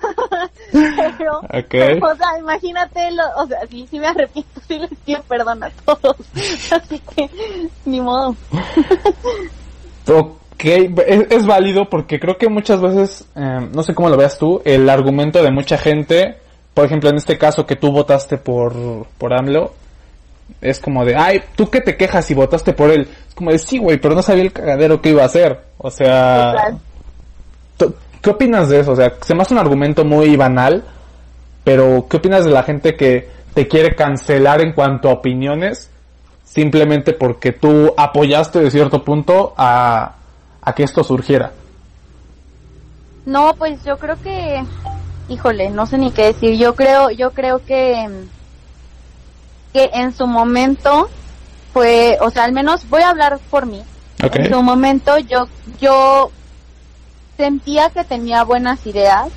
Pero, 0.72 1.38
o 1.40 2.16
sea, 2.16 2.38
imagínate, 2.38 3.10
lo, 3.12 3.22
o 3.36 3.46
sea, 3.46 3.58
sí, 3.70 3.86
sí 3.90 3.98
me 3.98 4.08
arrepiento, 4.08 4.60
sí 4.66 4.78
les 4.78 4.90
pido 5.04 5.22
perdón 5.28 5.62
a 5.64 5.70
todos. 5.70 6.16
Así 6.70 7.00
que, 7.14 7.30
ni 7.84 8.00
modo. 8.00 8.34
Ok, 10.08 10.64
es, 10.64 11.26
es 11.30 11.46
válido 11.46 11.88
porque 11.88 12.18
creo 12.20 12.36
que 12.38 12.48
muchas 12.48 12.80
veces, 12.80 13.24
eh, 13.34 13.68
no 13.72 13.82
sé 13.82 13.94
cómo 13.94 14.08
lo 14.08 14.16
veas 14.16 14.38
tú, 14.38 14.62
el 14.64 14.88
argumento 14.88 15.42
de 15.42 15.50
mucha 15.50 15.76
gente, 15.78 16.36
por 16.74 16.84
ejemplo 16.86 17.10
en 17.10 17.16
este 17.16 17.38
caso 17.38 17.66
que 17.66 17.76
tú 17.76 17.90
votaste 17.92 18.38
por, 18.38 18.74
por 19.18 19.34
AMLO, 19.34 19.72
es 20.60 20.78
como 20.78 21.04
de, 21.04 21.16
ay, 21.16 21.42
¿tú 21.56 21.68
qué 21.70 21.80
te 21.80 21.96
quejas 21.96 22.24
si 22.24 22.34
votaste 22.34 22.72
por 22.72 22.90
él? 22.90 23.08
Es 23.28 23.34
como 23.34 23.50
de, 23.50 23.58
sí, 23.58 23.78
güey, 23.78 23.98
pero 23.98 24.14
no 24.14 24.22
sabía 24.22 24.44
el 24.44 24.52
cagadero 24.52 25.00
que 25.02 25.10
iba 25.10 25.22
a 25.22 25.26
hacer. 25.26 25.60
O 25.78 25.90
sea, 25.90 26.52
Total. 26.52 26.78
¿tú- 27.76 27.94
¿qué 28.26 28.30
opinas 28.30 28.68
de 28.68 28.80
eso? 28.80 28.90
O 28.90 28.96
sea, 28.96 29.14
se 29.20 29.36
me 29.36 29.42
hace 29.42 29.54
un 29.54 29.60
argumento 29.60 30.04
muy 30.04 30.34
banal, 30.34 30.82
pero 31.62 32.08
¿qué 32.10 32.16
opinas 32.16 32.44
de 32.44 32.50
la 32.50 32.64
gente 32.64 32.96
que 32.96 33.30
te 33.54 33.68
quiere 33.68 33.94
cancelar 33.94 34.60
en 34.60 34.72
cuanto 34.72 35.08
a 35.08 35.12
opiniones 35.12 35.92
simplemente 36.42 37.12
porque 37.12 37.52
tú 37.52 37.94
apoyaste 37.96 38.58
de 38.58 38.72
cierto 38.72 39.04
punto 39.04 39.54
a, 39.56 40.16
a 40.60 40.74
que 40.74 40.82
esto 40.82 41.04
surgiera? 41.04 41.52
No, 43.26 43.54
pues 43.56 43.84
yo 43.84 43.96
creo 43.96 44.20
que, 44.20 44.64
híjole, 45.28 45.70
no 45.70 45.86
sé 45.86 45.96
ni 45.96 46.10
qué 46.10 46.24
decir. 46.24 46.58
Yo 46.58 46.74
creo, 46.74 47.10
yo 47.10 47.30
creo 47.30 47.64
que, 47.64 48.08
que 49.72 49.88
en 49.94 50.12
su 50.12 50.26
momento 50.26 51.08
fue, 51.72 52.18
o 52.20 52.30
sea, 52.30 52.42
al 52.42 52.50
menos 52.50 52.90
voy 52.90 53.02
a 53.02 53.10
hablar 53.10 53.38
por 53.50 53.66
mí. 53.66 53.84
En 54.18 54.50
su 54.50 54.62
momento 54.64 55.16
yo, 55.18 55.46
yo 55.80 56.32
sentía 57.36 57.90
que 57.90 58.04
tenía 58.04 58.44
buenas 58.44 58.86
ideas, 58.86 59.28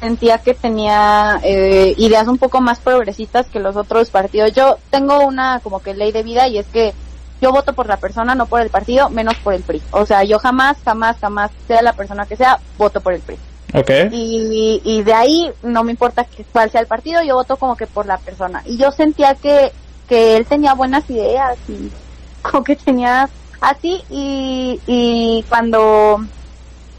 sentía 0.00 0.38
que 0.38 0.54
tenía 0.54 1.40
eh, 1.42 1.94
ideas 1.96 2.28
un 2.28 2.38
poco 2.38 2.60
más 2.60 2.78
progresistas 2.80 3.46
que 3.46 3.60
los 3.60 3.76
otros 3.76 4.10
partidos. 4.10 4.52
Yo 4.52 4.78
tengo 4.90 5.24
una 5.26 5.60
como 5.60 5.80
que 5.80 5.94
ley 5.94 6.12
de 6.12 6.22
vida 6.22 6.48
y 6.48 6.58
es 6.58 6.66
que 6.66 6.92
yo 7.40 7.52
voto 7.52 7.72
por 7.74 7.86
la 7.86 7.98
persona, 7.98 8.34
no 8.34 8.46
por 8.46 8.60
el 8.60 8.70
partido, 8.70 9.10
menos 9.10 9.34
por 9.36 9.54
el 9.54 9.62
PRI. 9.62 9.82
O 9.90 10.06
sea, 10.06 10.24
yo 10.24 10.38
jamás, 10.38 10.78
jamás, 10.84 11.18
jamás, 11.20 11.50
sea 11.66 11.82
la 11.82 11.92
persona 11.92 12.26
que 12.26 12.36
sea, 12.36 12.58
voto 12.78 13.00
por 13.00 13.12
el 13.12 13.20
PRI. 13.20 13.38
Ok. 13.74 13.90
Y, 14.12 14.80
y 14.84 15.02
de 15.02 15.12
ahí 15.12 15.50
no 15.62 15.82
me 15.82 15.90
importa 15.90 16.26
cuál 16.52 16.70
sea 16.70 16.80
el 16.80 16.86
partido, 16.86 17.22
yo 17.22 17.34
voto 17.34 17.56
como 17.56 17.76
que 17.76 17.86
por 17.86 18.06
la 18.06 18.18
persona. 18.18 18.62
Y 18.64 18.76
yo 18.78 18.92
sentía 18.92 19.34
que, 19.34 19.72
que 20.08 20.36
él 20.36 20.46
tenía 20.46 20.74
buenas 20.74 21.08
ideas 21.10 21.58
y 21.68 21.90
como 22.42 22.64
que 22.64 22.76
tenía 22.76 23.28
así 23.60 24.02
y, 24.10 24.80
y 24.86 25.44
cuando, 25.48 26.24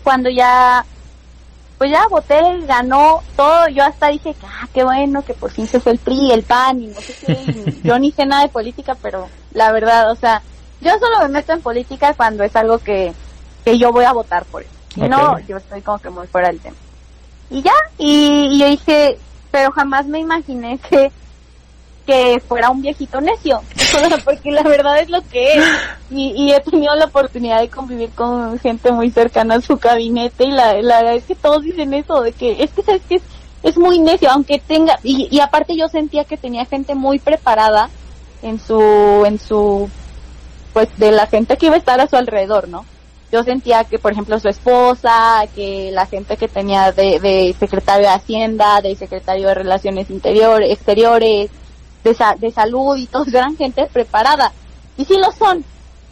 cuando 0.06 0.30
ya, 0.30 0.86
pues 1.78 1.92
ya 1.92 2.08
voté, 2.08 2.40
ganó 2.66 3.24
todo, 3.36 3.68
yo 3.70 3.84
hasta 3.84 4.08
dije 4.08 4.34
que, 4.36 4.46
ah, 4.46 4.70
qué 4.74 4.84
bueno, 4.84 5.24
que 5.24 5.34
por 5.34 5.52
fin 5.52 5.68
se 5.68 5.80
fue 5.80 5.94
el 5.94 5.98
PRI, 5.98 6.32
el 6.32 6.44
PAN 6.44 6.82
y 6.82 6.88
no 6.88 7.02
sé 7.02 7.14
qué. 7.26 7.34
y 7.34 7.82
yo 7.84 8.00
ni 8.00 8.12
sé 8.12 8.26
nada 8.26 8.44
de 8.44 8.50
política, 8.50 8.96
pero 9.02 9.28
la 9.52 9.72
verdad, 9.72 10.12
o 10.12 10.16
sea, 10.16 10.42
yo 10.80 10.92
solo 11.00 11.20
me 11.22 11.30
meto 11.30 11.52
en 11.54 11.62
política 11.62 12.14
cuando 12.14 12.44
es 12.44 12.56
algo 12.56 12.78
que, 12.78 13.14
que 13.66 13.78
yo 13.78 13.92
voy 13.92 14.06
a 14.06 14.14
votar 14.14 14.46
por 14.46 14.62
él. 14.62 14.70
Si 14.94 15.02
no, 15.02 15.40
yo 15.40 15.58
estoy 15.58 15.82
como 15.82 16.00
que 16.00 16.10
muy 16.10 16.28
fuera 16.28 16.48
del 16.48 16.60
tema. 16.60 16.78
Y 17.50 17.62
ya, 17.62 17.74
y, 17.98 18.48
y 18.52 18.60
yo 18.60 18.68
dije, 18.68 19.18
pero 19.52 19.72
jamás 19.72 20.06
me 20.06 20.20
imaginé 20.20 20.78
que, 20.78 21.12
que 22.06 22.42
fuera 22.48 22.70
un 22.70 22.82
viejito 22.82 23.20
necio, 23.20 23.62
porque 24.26 24.52
la 24.52 24.64
verdad 24.64 25.00
es 25.00 25.10
lo 25.10 25.22
que 25.28 25.54
es. 25.54 25.64
Y, 26.12 26.52
he 26.52 26.60
tenido 26.62 26.96
la 26.96 27.06
oportunidad 27.06 27.62
de 27.62 27.70
convivir 27.70 28.12
con 28.12 28.60
gente 28.60 28.92
muy 28.92 29.10
cercana 29.12 29.56
a 29.56 29.62
su 29.62 29.78
gabinete 29.78 30.46
y 30.46 30.52
la, 30.52 30.74
la 30.82 30.98
verdad 30.98 31.16
es 31.16 31.24
que 31.26 31.36
todos 31.36 31.64
dicen 31.64 31.94
eso, 31.94 32.22
de 32.22 32.32
que 32.32 32.64
es 32.64 32.72
que 32.72 32.84
sabes 32.84 33.02
que 33.10 33.22
es, 33.64 33.78
muy 33.78 34.00
necio, 34.00 34.30
aunque 34.30 34.60
tenga, 34.60 35.00
y, 35.04 35.28
y 35.32 35.40
aparte 35.40 35.76
yo 35.76 35.88
sentía 35.88 36.24
que 36.24 36.38
tenía 36.38 36.66
gente 36.66 36.94
muy 36.94 37.18
preparada 37.18 37.90
en 38.44 38.60
su, 38.60 39.24
en 39.26 39.40
su, 39.40 39.90
pues 40.72 40.88
de 40.98 41.12
la 41.12 41.26
gente 41.26 41.58
que 41.58 41.66
iba 41.66 41.76
a 41.76 41.80
estar 41.80 42.00
a 42.00 42.08
su 42.08 42.16
alrededor, 42.16 42.68
¿no? 42.68 42.86
Yo 43.32 43.44
sentía 43.44 43.84
que, 43.84 43.98
por 43.98 44.12
ejemplo, 44.12 44.40
su 44.40 44.48
esposa, 44.48 45.44
que 45.56 45.90
la 45.92 46.06
gente 46.06 46.38
que 46.38 46.48
tenía 46.48 46.92
de, 46.92 47.20
de 47.20 47.56
secretario 47.60 48.08
de 48.08 48.14
Hacienda, 48.14 48.82
de 48.82 48.96
secretario 48.96 49.48
de 49.48 49.56
Relaciones 49.56 50.10
Interiores, 50.12 50.72
Exteriores, 50.72 51.50
de, 52.06 52.14
sa- 52.16 52.36
de 52.36 52.52
salud 52.52 52.96
y 52.96 53.08
todos 53.08 53.28
eran 53.34 53.58
gente 53.58 53.86
preparada. 53.92 54.54
Y 54.98 55.04
sí 55.04 55.16
lo 55.18 55.32
son. 55.34 55.66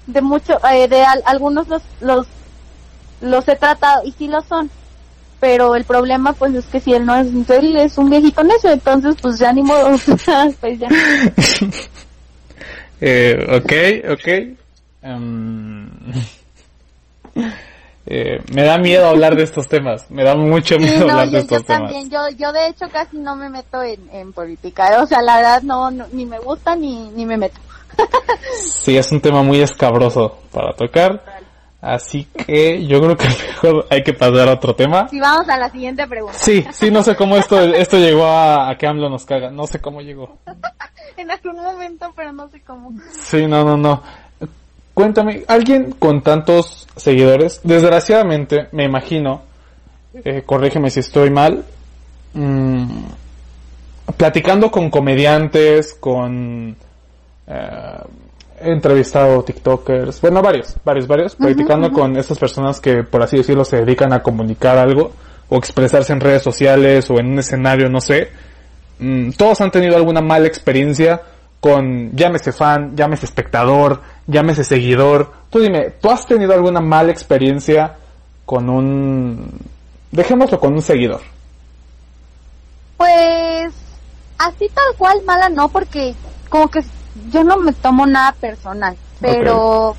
De 0.07 0.21
mucho, 0.21 0.57
eh, 0.69 0.89
de 0.89 1.01
al- 1.03 1.23
algunos 1.25 1.69
los, 1.69 1.81
los, 2.01 2.27
los 3.21 3.47
he 3.47 3.55
tratado 3.55 4.03
y 4.03 4.11
sí 4.11 4.27
lo 4.27 4.41
son. 4.41 4.69
Pero 5.39 5.75
el 5.75 5.83
problema 5.85 6.33
pues 6.33 6.53
es 6.55 6.65
que 6.65 6.79
si 6.79 6.93
él 6.93 7.05
no 7.05 7.15
es, 7.15 7.27
él 7.49 7.75
es 7.77 7.97
un 7.97 8.09
viejito 8.09 8.43
necio, 8.43 8.71
entonces 8.71 9.15
pues 9.21 9.37
ya 9.39 9.51
ni 9.53 9.61
modo, 9.63 9.91
pues 10.59 10.79
ya. 10.79 10.87
Eh, 13.05 13.35
ok, 13.57 14.11
ok. 14.13 14.27
Em, 15.01 15.89
eh, 18.05 18.41
me 18.53 18.63
da 18.63 18.77
miedo 18.77 19.07
hablar 19.07 19.35
de 19.35 19.43
estos 19.43 19.67
temas. 19.67 20.09
Me 20.11 20.23
da 20.23 20.35
mucho 20.35 20.75
Sí, 20.75 20.81
miedo 20.81 21.05
no, 21.07 21.11
hablar 21.13 21.29
de 21.29 21.39
estos 21.39 21.59
yo 21.59 21.65
temas. 21.65 21.91
también, 21.91 22.09
yo, 22.09 22.19
yo 22.37 22.51
de 22.51 22.67
hecho 22.67 22.89
casi 22.89 23.17
no 23.17 23.35
me 23.35 23.49
meto 23.49 23.81
en, 23.81 24.09
en 24.11 24.33
política, 24.33 25.01
o 25.01 25.07
sea, 25.07 25.21
la 25.21 25.37
verdad 25.37 25.61
no, 25.63 25.89
no- 25.91 26.07
ni 26.11 26.25
me 26.25 26.39
gusta 26.39 26.75
ni, 26.75 27.09
ni 27.11 27.25
me 27.25 27.37
meto. 27.37 27.59
Sí, 28.65 28.97
es 28.97 29.11
un 29.11 29.21
tema 29.21 29.41
muy 29.43 29.61
escabroso 29.61 30.39
para 30.51 30.73
tocar. 30.75 31.23
Así 31.81 32.23
que 32.25 32.85
yo 32.85 33.01
creo 33.01 33.17
que 33.17 33.27
mejor 33.47 33.87
hay 33.89 34.03
que 34.03 34.13
pasar 34.13 34.47
a 34.47 34.53
otro 34.53 34.73
tema. 34.75 35.07
Si 35.09 35.19
vamos 35.19 35.47
a 35.49 35.57
la 35.57 35.69
siguiente 35.69 36.07
pregunta. 36.07 36.37
Sí, 36.37 36.65
sí, 36.71 36.89
no 36.91 37.03
sé 37.03 37.15
cómo 37.15 37.35
esto, 37.37 37.59
esto 37.61 37.97
llegó 37.97 38.25
a, 38.25 38.69
a 38.69 38.77
que 38.77 38.87
AMLO 38.87 39.09
nos 39.09 39.25
caga. 39.25 39.51
No 39.51 39.67
sé 39.67 39.79
cómo 39.81 40.01
llegó. 40.01 40.37
En 41.15 41.29
algún 41.29 41.57
momento, 41.61 42.11
pero 42.15 42.31
no 42.33 42.49
sé 42.49 42.59
cómo. 42.61 42.91
Sí, 43.11 43.45
no, 43.45 43.63
no, 43.63 43.77
no. 43.77 44.01
Cuéntame, 44.93 45.43
alguien 45.47 45.95
con 45.97 46.21
tantos 46.21 46.87
seguidores, 46.95 47.61
desgraciadamente, 47.63 48.67
me 48.71 48.83
imagino, 48.83 49.41
eh, 50.13 50.43
corrígeme 50.45 50.91
si 50.91 50.99
estoy 50.99 51.31
mal, 51.31 51.65
mm, 52.33 53.03
platicando 54.15 54.69
con 54.69 54.91
comediantes, 54.91 55.95
con... 55.95 56.75
eh, 57.47 57.97
he 58.61 58.71
entrevistado 58.71 59.43
TikTokers, 59.43 60.21
bueno, 60.21 60.41
varios, 60.41 60.75
varios, 60.85 61.07
varios, 61.07 61.35
platicando 61.35 61.91
con 61.91 62.15
estas 62.15 62.37
personas 62.37 62.79
que, 62.79 63.03
por 63.03 63.21
así 63.21 63.37
decirlo, 63.37 63.65
se 63.65 63.77
dedican 63.77 64.13
a 64.13 64.21
comunicar 64.21 64.77
algo 64.77 65.11
o 65.49 65.57
expresarse 65.57 66.13
en 66.13 66.21
redes 66.21 66.43
sociales 66.43 67.09
o 67.09 67.19
en 67.19 67.31
un 67.31 67.39
escenario, 67.39 67.89
no 67.89 67.99
sé. 67.99 68.29
Mm, 68.99 69.31
todos 69.31 69.59
han 69.59 69.71
tenido 69.71 69.97
alguna 69.97 70.21
mala 70.21 70.47
experiencia 70.47 71.21
con, 71.63 72.11
llámese 72.13 72.51
fan, 72.51 72.93
llámese 72.93 73.25
espectador, 73.25 74.01
llámese 74.27 74.65
seguidor. 74.65 75.31
Tú 75.49 75.59
dime, 75.61 75.91
¿tú 75.91 76.09
has 76.09 76.25
tenido 76.25 76.51
alguna 76.51 76.81
mala 76.81 77.09
experiencia 77.09 77.95
con 78.45 78.69
un, 78.69 79.49
dejémoslo 80.11 80.59
con 80.59 80.73
un 80.73 80.81
seguidor? 80.81 81.21
Pues 82.97 83.73
así 84.39 84.67
tal 84.73 84.97
cual 84.97 85.21
mala 85.25 85.47
no, 85.47 85.69
porque 85.69 86.13
como 86.49 86.67
que 86.67 86.81
yo 87.31 87.45
no 87.45 87.55
me 87.55 87.71
tomo 87.71 88.05
nada 88.05 88.33
personal, 88.33 88.97
pero 89.21 89.95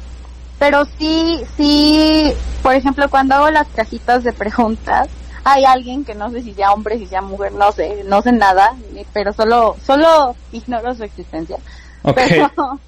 pero 0.59 0.85
sí 0.99 1.41
sí, 1.57 2.31
por 2.62 2.75
ejemplo, 2.75 3.09
cuando 3.09 3.37
hago 3.37 3.51
las 3.51 3.69
cajitas 3.69 4.23
de 4.23 4.35
preguntas, 4.35 5.09
hay 5.45 5.65
alguien 5.65 6.05
que 6.05 6.15
no 6.15 6.31
sé 6.31 6.43
si 6.43 6.55
sea 6.55 6.73
hombre, 6.73 6.99
si 6.99 7.07
sea 7.07 7.23
mujer, 7.23 7.53
no 7.53 7.71
sé, 7.73 8.05
no 8.07 8.23
sé 8.23 8.33
nada, 8.33 8.75
pero 9.13 9.33
solo 9.33 9.77
solo 9.85 10.35
ignoro 10.53 10.95
su 10.95 11.05
existencia. 11.05 11.59
Pero 12.15 12.51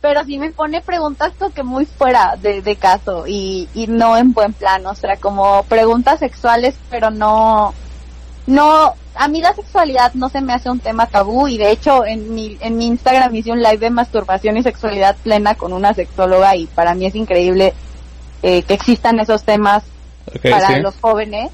pero 0.00 0.22
sí 0.24 0.38
me 0.38 0.50
pone 0.50 0.82
preguntas 0.82 1.32
que 1.54 1.62
muy 1.62 1.86
fuera 1.86 2.36
de, 2.36 2.60
de 2.60 2.76
caso 2.76 3.26
y, 3.26 3.68
y 3.72 3.86
no 3.86 4.18
en 4.18 4.34
buen 4.34 4.52
plan, 4.52 4.86
o 4.86 4.94
sea, 4.94 5.16
como 5.16 5.62
preguntas 5.62 6.18
sexuales, 6.18 6.74
pero 6.90 7.10
no 7.10 7.72
no, 8.46 8.94
a 9.14 9.28
mí 9.28 9.40
la 9.40 9.54
sexualidad 9.54 10.12
no 10.14 10.28
se 10.28 10.40
me 10.40 10.52
hace 10.52 10.70
un 10.70 10.80
tema 10.80 11.06
tabú 11.06 11.48
y 11.48 11.56
de 11.56 11.70
hecho 11.70 12.04
en 12.04 12.34
mi, 12.34 12.58
en 12.60 12.76
mi 12.76 12.86
Instagram 12.86 13.34
hice 13.34 13.52
un 13.52 13.62
live 13.62 13.78
de 13.78 13.90
masturbación 13.90 14.56
y 14.56 14.62
sexualidad 14.62 15.16
plena 15.22 15.54
con 15.54 15.72
una 15.72 15.94
sexóloga 15.94 16.54
y 16.56 16.66
para 16.66 16.94
mí 16.94 17.06
es 17.06 17.14
increíble 17.14 17.72
eh, 18.42 18.62
que 18.62 18.74
existan 18.74 19.20
esos 19.20 19.44
temas 19.44 19.84
para 20.42 20.68
sí. 20.68 20.80
los 20.80 20.94
jóvenes, 21.00 21.50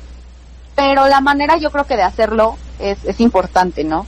pero 0.75 1.09
la 1.09 1.21
manera 1.21 1.57
yo 1.57 1.71
creo 1.71 1.85
que 1.85 1.97
de 1.97 2.03
hacerlo 2.03 2.57
es, 2.79 3.05
es 3.05 3.21
importante, 3.21 3.85
¿no? 3.85 4.07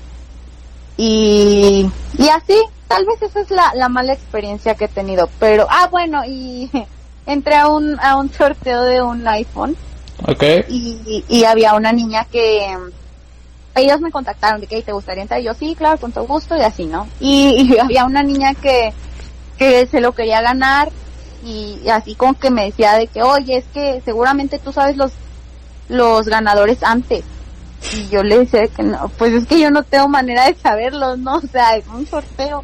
Y, 0.96 1.90
y 2.18 2.28
así, 2.28 2.60
tal 2.88 3.04
vez 3.06 3.22
esa 3.22 3.40
es 3.40 3.50
la, 3.50 3.72
la 3.74 3.88
mala 3.88 4.12
experiencia 4.12 4.74
que 4.74 4.84
he 4.86 4.88
tenido, 4.88 5.28
pero, 5.38 5.66
ah, 5.70 5.88
bueno, 5.90 6.22
y 6.26 6.70
entré 7.26 7.56
a 7.56 7.68
un, 7.68 7.98
a 8.00 8.16
un 8.16 8.32
sorteo 8.32 8.82
de 8.82 9.02
un 9.02 9.26
iPhone 9.26 9.76
Ok. 10.28 10.42
y, 10.68 11.24
y 11.28 11.44
había 11.44 11.74
una 11.74 11.92
niña 11.92 12.26
que 12.30 12.76
ellos 13.74 14.00
me 14.00 14.10
contactaron 14.10 14.60
de 14.60 14.66
que 14.66 14.76
"Hey, 14.76 14.82
te 14.84 14.92
gustaría 14.92 15.22
entrar 15.22 15.40
y 15.40 15.44
yo 15.44 15.54
sí 15.54 15.74
claro 15.74 15.98
con 15.98 16.12
todo 16.12 16.26
gusto 16.26 16.54
y 16.56 16.60
así 16.60 16.84
no 16.84 17.08
y, 17.20 17.72
y 17.74 17.78
había 17.78 18.04
una 18.04 18.22
niña 18.22 18.54
que 18.54 18.92
que 19.56 19.86
se 19.86 20.00
lo 20.00 20.12
quería 20.12 20.42
ganar 20.42 20.90
y, 21.44 21.78
y 21.84 21.88
así 21.88 22.14
como 22.14 22.34
que 22.38 22.50
me 22.50 22.66
decía 22.66 22.94
de 22.94 23.06
que 23.06 23.22
oye 23.22 23.56
es 23.56 23.64
que 23.72 24.02
seguramente 24.04 24.58
tú 24.58 24.72
sabes 24.72 24.96
los 24.96 25.12
los 25.92 26.26
ganadores 26.26 26.82
antes. 26.82 27.24
Y 27.94 28.08
yo 28.08 28.22
le 28.22 28.38
decía 28.38 28.68
que 28.68 28.82
no 28.84 29.10
pues 29.18 29.32
es 29.32 29.46
que 29.46 29.58
yo 29.58 29.68
no 29.70 29.82
tengo 29.82 30.06
manera 30.06 30.46
de 30.46 30.54
saberlos 30.54 31.18
no 31.18 31.38
o 31.38 31.40
sea 31.40 31.76
es 31.76 31.84
un 31.88 32.06
sorteo. 32.06 32.62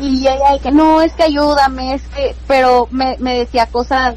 Y 0.00 0.26
ella 0.26 0.58
que 0.62 0.72
no, 0.72 1.00
es 1.02 1.12
que 1.12 1.22
ayúdame, 1.24 1.94
es 1.94 2.02
que, 2.08 2.34
pero 2.48 2.88
me, 2.90 3.16
me 3.20 3.38
decía 3.38 3.66
cosas 3.66 4.16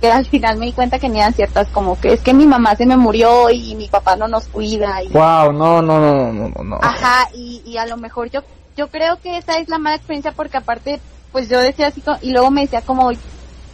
que 0.00 0.10
al 0.10 0.26
final 0.26 0.58
me 0.58 0.66
di 0.66 0.72
cuenta 0.72 0.98
que 0.98 1.08
ni 1.08 1.20
eran 1.20 1.32
ciertas, 1.32 1.68
como 1.68 1.98
que 1.98 2.12
es 2.12 2.20
que 2.20 2.34
mi 2.34 2.46
mamá 2.46 2.76
se 2.76 2.84
me 2.84 2.98
murió 2.98 3.48
y 3.48 3.74
mi 3.76 3.88
papá 3.88 4.14
no 4.14 4.28
nos 4.28 4.46
cuida 4.48 5.02
y, 5.02 5.08
Wow, 5.08 5.52
no, 5.54 5.80
no, 5.80 5.98
no, 5.98 6.32
no, 6.32 6.48
no, 6.54 6.62
no. 6.62 6.78
ajá, 6.82 7.28
y, 7.34 7.62
y 7.64 7.78
a 7.78 7.86
lo 7.86 7.96
mejor 7.96 8.30
yo, 8.30 8.42
yo 8.76 8.88
creo 8.88 9.18
que 9.22 9.38
esa 9.38 9.58
es 9.58 9.70
la 9.70 9.78
mala 9.78 9.96
experiencia 9.96 10.32
porque 10.32 10.58
aparte, 10.58 11.00
pues 11.32 11.48
yo 11.48 11.58
decía 11.60 11.86
así, 11.86 12.02
y 12.20 12.32
luego 12.32 12.50
me 12.50 12.60
decía 12.60 12.82
como, 12.82 13.10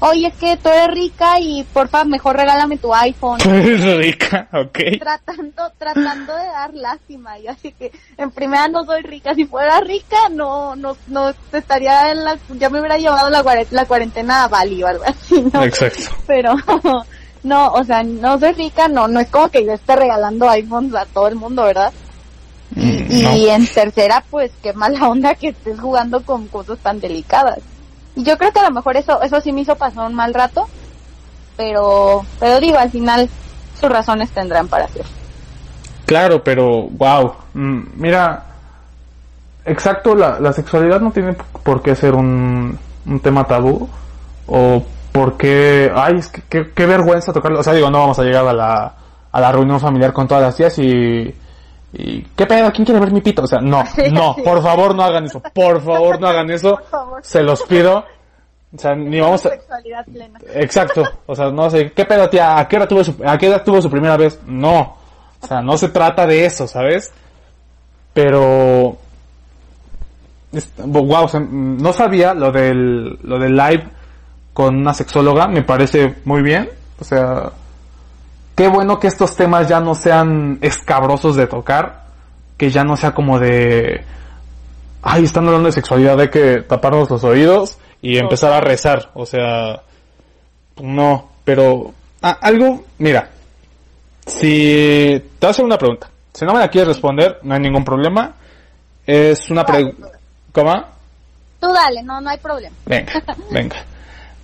oye, 0.05 0.27
es 0.29 0.35
que 0.35 0.57
tú 0.57 0.69
eres 0.69 0.89
rica 0.95 1.39
y 1.41 1.63
porfa, 1.65 2.05
mejor 2.05 2.37
regálame 2.37 2.77
tu 2.79 2.93
iPhone. 2.95 3.41
Eres 3.47 3.97
rica, 3.97 4.49
ok. 4.53 4.79
tratando 4.99 5.71
tratando 5.79 6.35
de 6.37 6.45
dar 6.47 6.75
lástima 6.75 7.39
y 7.39 7.47
así 7.49 7.73
que 7.73 7.91
en 8.17 8.31
primera 8.31 8.69
no 8.69 8.85
soy 8.85 9.03
rica 9.03 9.35
si 9.35 9.45
fuera 9.47 9.81
rica 9.81 10.29
no 10.31 10.77
no 10.77 10.97
no 11.09 11.33
estaría 11.53 12.11
en 12.13 12.25
la 12.25 12.39
ya 12.59 12.69
me 12.71 12.81
hubiera 12.81 12.99
llevado 12.99 13.31
la, 13.31 13.43
cuare- 13.43 13.67
la 13.71 13.85
cuarentena 13.87 14.45
a 14.45 14.49
Bali 14.49 14.83
o 14.83 14.87
algo 14.89 15.05
así 15.07 15.41
no 15.53 15.63
Exacto. 15.65 16.03
pero 16.27 16.55
no 17.45 17.69
o 17.73 17.85
sea 17.85 18.03
no 18.03 18.39
soy 18.39 18.53
rica 18.53 18.89
no 18.89 19.09
no 19.09 19.21
es 19.21 19.29
como 19.29 19.49
que 19.51 19.65
yo 19.65 19.73
esté 19.73 19.97
regalando 19.97 20.49
iPhones 20.51 20.95
a 20.95 21.07
todo 21.07 21.29
el 21.29 21.35
mundo 21.37 21.65
verdad 21.65 21.93
Mm, 22.75 23.13
y 23.13 23.23
no. 23.23 23.31
en 23.55 23.67
tercera 23.67 24.25
pues 24.31 24.51
qué 24.63 24.73
mala 24.73 25.07
onda 25.07 25.35
que 25.35 25.49
estés 25.49 25.79
jugando 25.79 26.23
con 26.23 26.49
cosas 26.49 26.79
tan 26.79 27.01
delicadas 27.01 27.59
y 27.59 27.72
yo 28.17 28.37
creo 28.39 28.53
que 28.53 28.61
a 28.61 28.69
lo 28.69 28.75
mejor 28.75 28.97
eso 28.97 29.21
eso 29.23 29.41
sí 29.41 29.53
me 29.53 29.63
hizo 29.63 29.77
pasar 29.77 30.07
un 30.07 30.15
mal 30.15 30.35
rato 30.35 30.69
pero 31.57 32.25
pero 32.39 32.61
digo 32.61 32.79
al 32.79 32.91
final 32.91 33.29
sus 33.81 33.91
razones 33.91 34.31
tendrán 34.31 34.69
para 34.69 34.85
hacer 34.85 35.05
Claro, 36.13 36.43
pero 36.43 36.89
wow. 36.91 37.33
Mm, 37.55 37.81
mira, 37.97 38.45
exacto, 39.65 40.15
la, 40.15 40.39
la 40.41 40.53
sexualidad 40.53 41.01
no 41.01 41.11
tiene 41.11 41.35
por 41.63 41.83
qué 41.83 41.95
ser 41.95 42.15
un, 42.15 42.79
un 43.07 43.21
tema 43.21 43.45
tabú 43.45 43.89
o 44.47 44.85
por 45.13 45.37
qué, 45.37 45.91
ay, 45.95 46.17
es 46.19 46.29
que 46.29 46.43
qué, 46.49 46.71
qué 46.75 46.87
vergüenza 46.87 47.33
tocarlo. 47.33 47.61
O 47.61 47.63
sea, 47.63 47.73
digo, 47.73 47.91
no 47.91 48.01
vamos 48.01 48.19
a 48.19 48.25
llegar 48.25 48.47
a 48.47 48.53
la, 48.53 48.93
a 49.31 49.41
la 49.41 49.53
reunión 49.53 49.81
familiar 49.81 50.13
con 50.13 50.29
todas 50.29 50.43
las 50.43 50.57
tías 50.57 50.79
y, 50.79 51.35
y 51.93 52.23
¿qué 52.23 52.47
pedo? 52.47 52.73
¿Quién 52.73 52.85
quiere 52.85 53.01
ver 53.01 53.13
mi 53.13 53.21
pito? 53.21 53.43
O 53.43 53.47
sea, 53.47 53.61
no, 53.61 53.85
no, 54.13 54.37
por 54.37 54.63
favor 54.63 54.95
no 54.95 55.03
hagan 55.03 55.25
eso, 55.25 55.43
por 55.55 55.83
favor 55.83 56.21
no 56.21 56.29
hagan 56.29 56.51
eso, 56.51 56.79
se 57.23 57.43
los 57.43 57.63
pido. 57.63 58.05
O 58.75 58.79
sea, 58.79 58.95
ni 58.95 59.21
vamos 59.21 59.45
a, 59.45 59.51
Sexualidad 59.51 60.07
plena. 60.07 60.39
Exacto, 60.55 61.03
o 61.27 61.37
sea, 61.37 61.51
no 61.51 61.69
sé, 61.69 61.93
¿qué 61.93 62.07
pedo 62.07 62.31
tía? 62.31 62.59
¿A 62.59 62.67
qué 62.67 62.77
hora 62.77 62.89
tuvo 62.89 63.05
su, 63.05 63.15
a 63.25 63.37
qué 63.37 63.49
edad 63.49 63.63
tuvo 63.63 63.83
su 63.83 63.91
primera 63.91 64.17
vez? 64.17 64.41
No, 64.47 64.97
o 65.43 65.47
sea, 65.47 65.61
no 65.61 65.77
se 65.77 65.91
trata 65.91 66.27
de 66.27 66.47
eso, 66.47 66.67
¿sabes? 66.67 67.13
Pero, 68.15 68.97
wow, 70.79 71.29
no 71.51 71.93
sabía 71.93 72.33
lo 72.33 72.51
del, 72.51 73.19
lo 73.23 73.39
del 73.39 73.57
live 73.57 73.85
con 74.55 74.77
una 74.77 74.95
sexóloga, 74.95 75.49
me 75.49 75.63
parece 75.63 76.15
muy 76.25 76.43
bien, 76.43 76.71
o 76.99 77.05
sea, 77.05 77.53
qué 78.55 78.69
bueno 78.69 78.99
que 78.99 79.09
estos 79.09 79.37
temas 79.37 79.69
ya 79.69 79.81
no 79.81 79.95
sean 79.95 80.59
escabrosos 80.61 81.37
de 81.37 81.47
tocar, 81.47 82.05
que 82.57 82.71
ya 82.71 82.85
no 82.85 82.97
sea 82.97 83.13
como 83.13 83.39
de, 83.39 84.05
ay, 85.03 85.25
están 85.25 85.47
hablando 85.47 85.67
de 85.67 85.73
sexualidad, 85.73 86.21
hay 86.21 86.29
que 86.29 86.63
taparnos 86.63 87.11
los 87.11 87.25
oídos 87.25 87.79
y 88.01 88.19
empezar 88.19 88.53
a 88.53 88.61
rezar, 88.61 89.11
o 89.15 89.27
sea, 89.27 89.83
no, 90.81 91.31
pero 91.45 91.93
ah, 92.23 92.39
algo, 92.41 92.85
mira, 92.99 93.31
si 94.27 95.23
te 95.39 95.47
voy 95.47 95.49
a 95.49 95.51
hacer 95.51 95.65
una 95.65 95.79
pregunta, 95.79 96.09
si 96.33 96.45
no 96.45 96.53
me 96.53 96.61
la 96.61 96.69
quieres 96.69 96.89
responder, 96.89 97.39
no 97.43 97.55
hay 97.55 97.61
ningún 97.61 97.85
problema, 97.85 98.35
es 99.07 99.51
una 99.51 99.65
pregunta, 99.65 100.09
¿cómo? 100.53 100.85
Tú 101.61 101.73
dale, 101.73 102.03
no, 102.03 102.21
no 102.21 102.31
hay 102.31 102.39
problema. 102.39 102.75
Venga, 102.87 103.13
venga. 103.51 103.77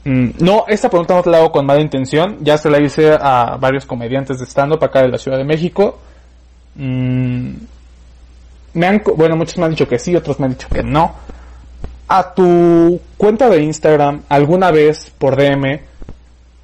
Mm, 0.04 0.30
No, 0.40 0.64
esta 0.68 0.88
pregunta 0.88 1.14
no 1.14 1.22
te 1.22 1.30
la 1.30 1.38
hago 1.38 1.52
con 1.52 1.66
mala 1.66 1.80
intención. 1.80 2.38
Ya 2.40 2.56
se 2.58 2.70
la 2.70 2.80
hice 2.80 3.12
a 3.20 3.56
varios 3.60 3.84
comediantes 3.86 4.38
de 4.38 4.46
stand-up 4.46 4.82
acá 4.84 5.02
de 5.02 5.08
la 5.08 5.18
Ciudad 5.18 5.38
de 5.38 5.44
México. 5.44 5.98
Mm, 6.74 7.50
Me 8.74 8.86
han, 8.86 9.02
bueno, 9.16 9.34
muchos 9.36 9.58
me 9.58 9.64
han 9.64 9.70
dicho 9.70 9.88
que 9.88 9.98
sí, 9.98 10.14
otros 10.14 10.38
me 10.38 10.46
han 10.46 10.52
dicho 10.52 10.68
que 10.68 10.82
no. 10.82 11.14
A 12.08 12.32
tu 12.34 13.00
cuenta 13.16 13.48
de 13.50 13.62
Instagram, 13.62 14.22
alguna 14.28 14.70
vez 14.70 15.10
por 15.18 15.36
DM, 15.36 15.80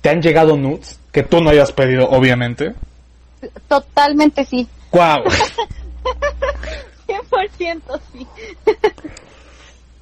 te 0.00 0.08
han 0.10 0.22
llegado 0.22 0.56
nudes 0.56 0.98
que 1.12 1.22
tú 1.22 1.40
no 1.42 1.50
hayas 1.50 1.72
pedido, 1.72 2.08
obviamente. 2.08 2.74
Totalmente 3.68 4.44
sí. 4.44 4.66
¡Wow! 4.92 5.24
100% 7.06 8.00
sí. 8.12 8.26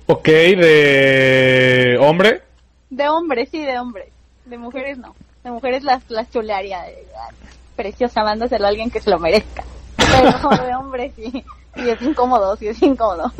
ok, 0.07 0.25
de 0.29 1.99
hombre. 2.01 2.43
De 2.95 3.09
hombres, 3.09 3.49
sí, 3.51 3.65
de 3.65 3.79
hombres. 3.79 4.09
De 4.45 4.59
mujeres 4.59 4.99
no. 4.99 5.15
De 5.43 5.51
mujeres 5.51 5.83
las, 5.83 6.03
las 6.11 6.31
chulearía. 6.31 6.83
De, 6.83 7.07
preciosa, 7.75 8.23
mándaselo 8.23 8.67
a 8.67 8.69
alguien 8.69 8.91
que 8.91 9.01
se 9.01 9.09
lo 9.09 9.19
merezca. 9.19 9.65
Pero 9.97 10.63
de 10.65 10.75
hombres 10.75 11.13
sí. 11.17 11.45
Sí, 11.75 11.89
es 11.89 12.03
incómodo, 12.03 12.55
sí, 12.57 12.69
es 12.69 12.83
incómodo. 12.83 13.33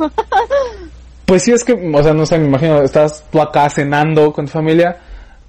Pues 1.25 1.43
sí, 1.43 1.51
es 1.51 1.63
que, 1.63 1.73
o 1.73 2.03
sea, 2.03 2.13
no 2.13 2.25
sé, 2.25 2.39
me 2.39 2.47
imagino, 2.47 2.81
estás 2.81 3.23
tú 3.31 3.39
acá 3.39 3.69
cenando 3.69 4.33
con 4.33 4.45
tu 4.45 4.51
familia, 4.51 4.97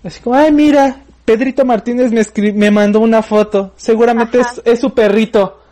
así 0.05 0.21
como, 0.21 0.37
ay, 0.37 0.53
mira, 0.53 0.97
Pedrito 1.25 1.65
Martínez 1.65 2.13
me, 2.13 2.21
escri- 2.21 2.53
me 2.55 2.71
mandó 2.71 3.01
una 3.01 3.23
foto, 3.23 3.73
seguramente 3.77 4.41
es, 4.41 4.61
es 4.67 4.81
su 4.81 4.93
perrito. 4.93 5.63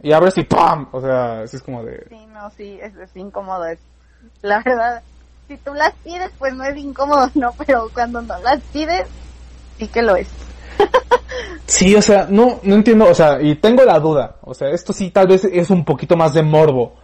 Y 0.00 0.12
abres 0.12 0.38
y 0.38 0.44
¡pam! 0.44 0.88
O 0.92 1.00
sea, 1.00 1.42
así 1.42 1.56
es 1.56 1.62
como 1.62 1.84
de... 1.84 2.06
Sí, 2.08 2.26
no, 2.32 2.48
sí, 2.56 2.78
es, 2.80 2.94
es 2.96 3.14
incómodo. 3.16 3.66
Es, 3.66 3.78
la 4.42 4.62
verdad, 4.62 5.02
si 5.52 5.58
tú 5.58 5.74
las 5.74 5.92
pides, 6.02 6.30
pues 6.38 6.54
no 6.54 6.64
es 6.64 6.76
incómodo, 6.76 7.30
no, 7.34 7.52
pero 7.66 7.90
cuando 7.92 8.22
no 8.22 8.38
las 8.40 8.60
pides, 8.72 9.06
sí 9.78 9.86
que 9.88 10.02
lo 10.02 10.16
es. 10.16 10.28
Sí, 11.64 11.94
o 11.94 12.02
sea, 12.02 12.26
no, 12.28 12.60
no 12.64 12.74
entiendo, 12.74 13.06
o 13.08 13.14
sea, 13.14 13.40
y 13.40 13.54
tengo 13.54 13.82
la 13.84 13.98
duda, 13.98 14.36
o 14.42 14.52
sea, 14.52 14.68
esto 14.68 14.92
sí 14.92 15.10
tal 15.10 15.28
vez 15.28 15.44
es 15.44 15.70
un 15.70 15.84
poquito 15.84 16.16
más 16.16 16.34
de 16.34 16.42
morbo. 16.42 16.94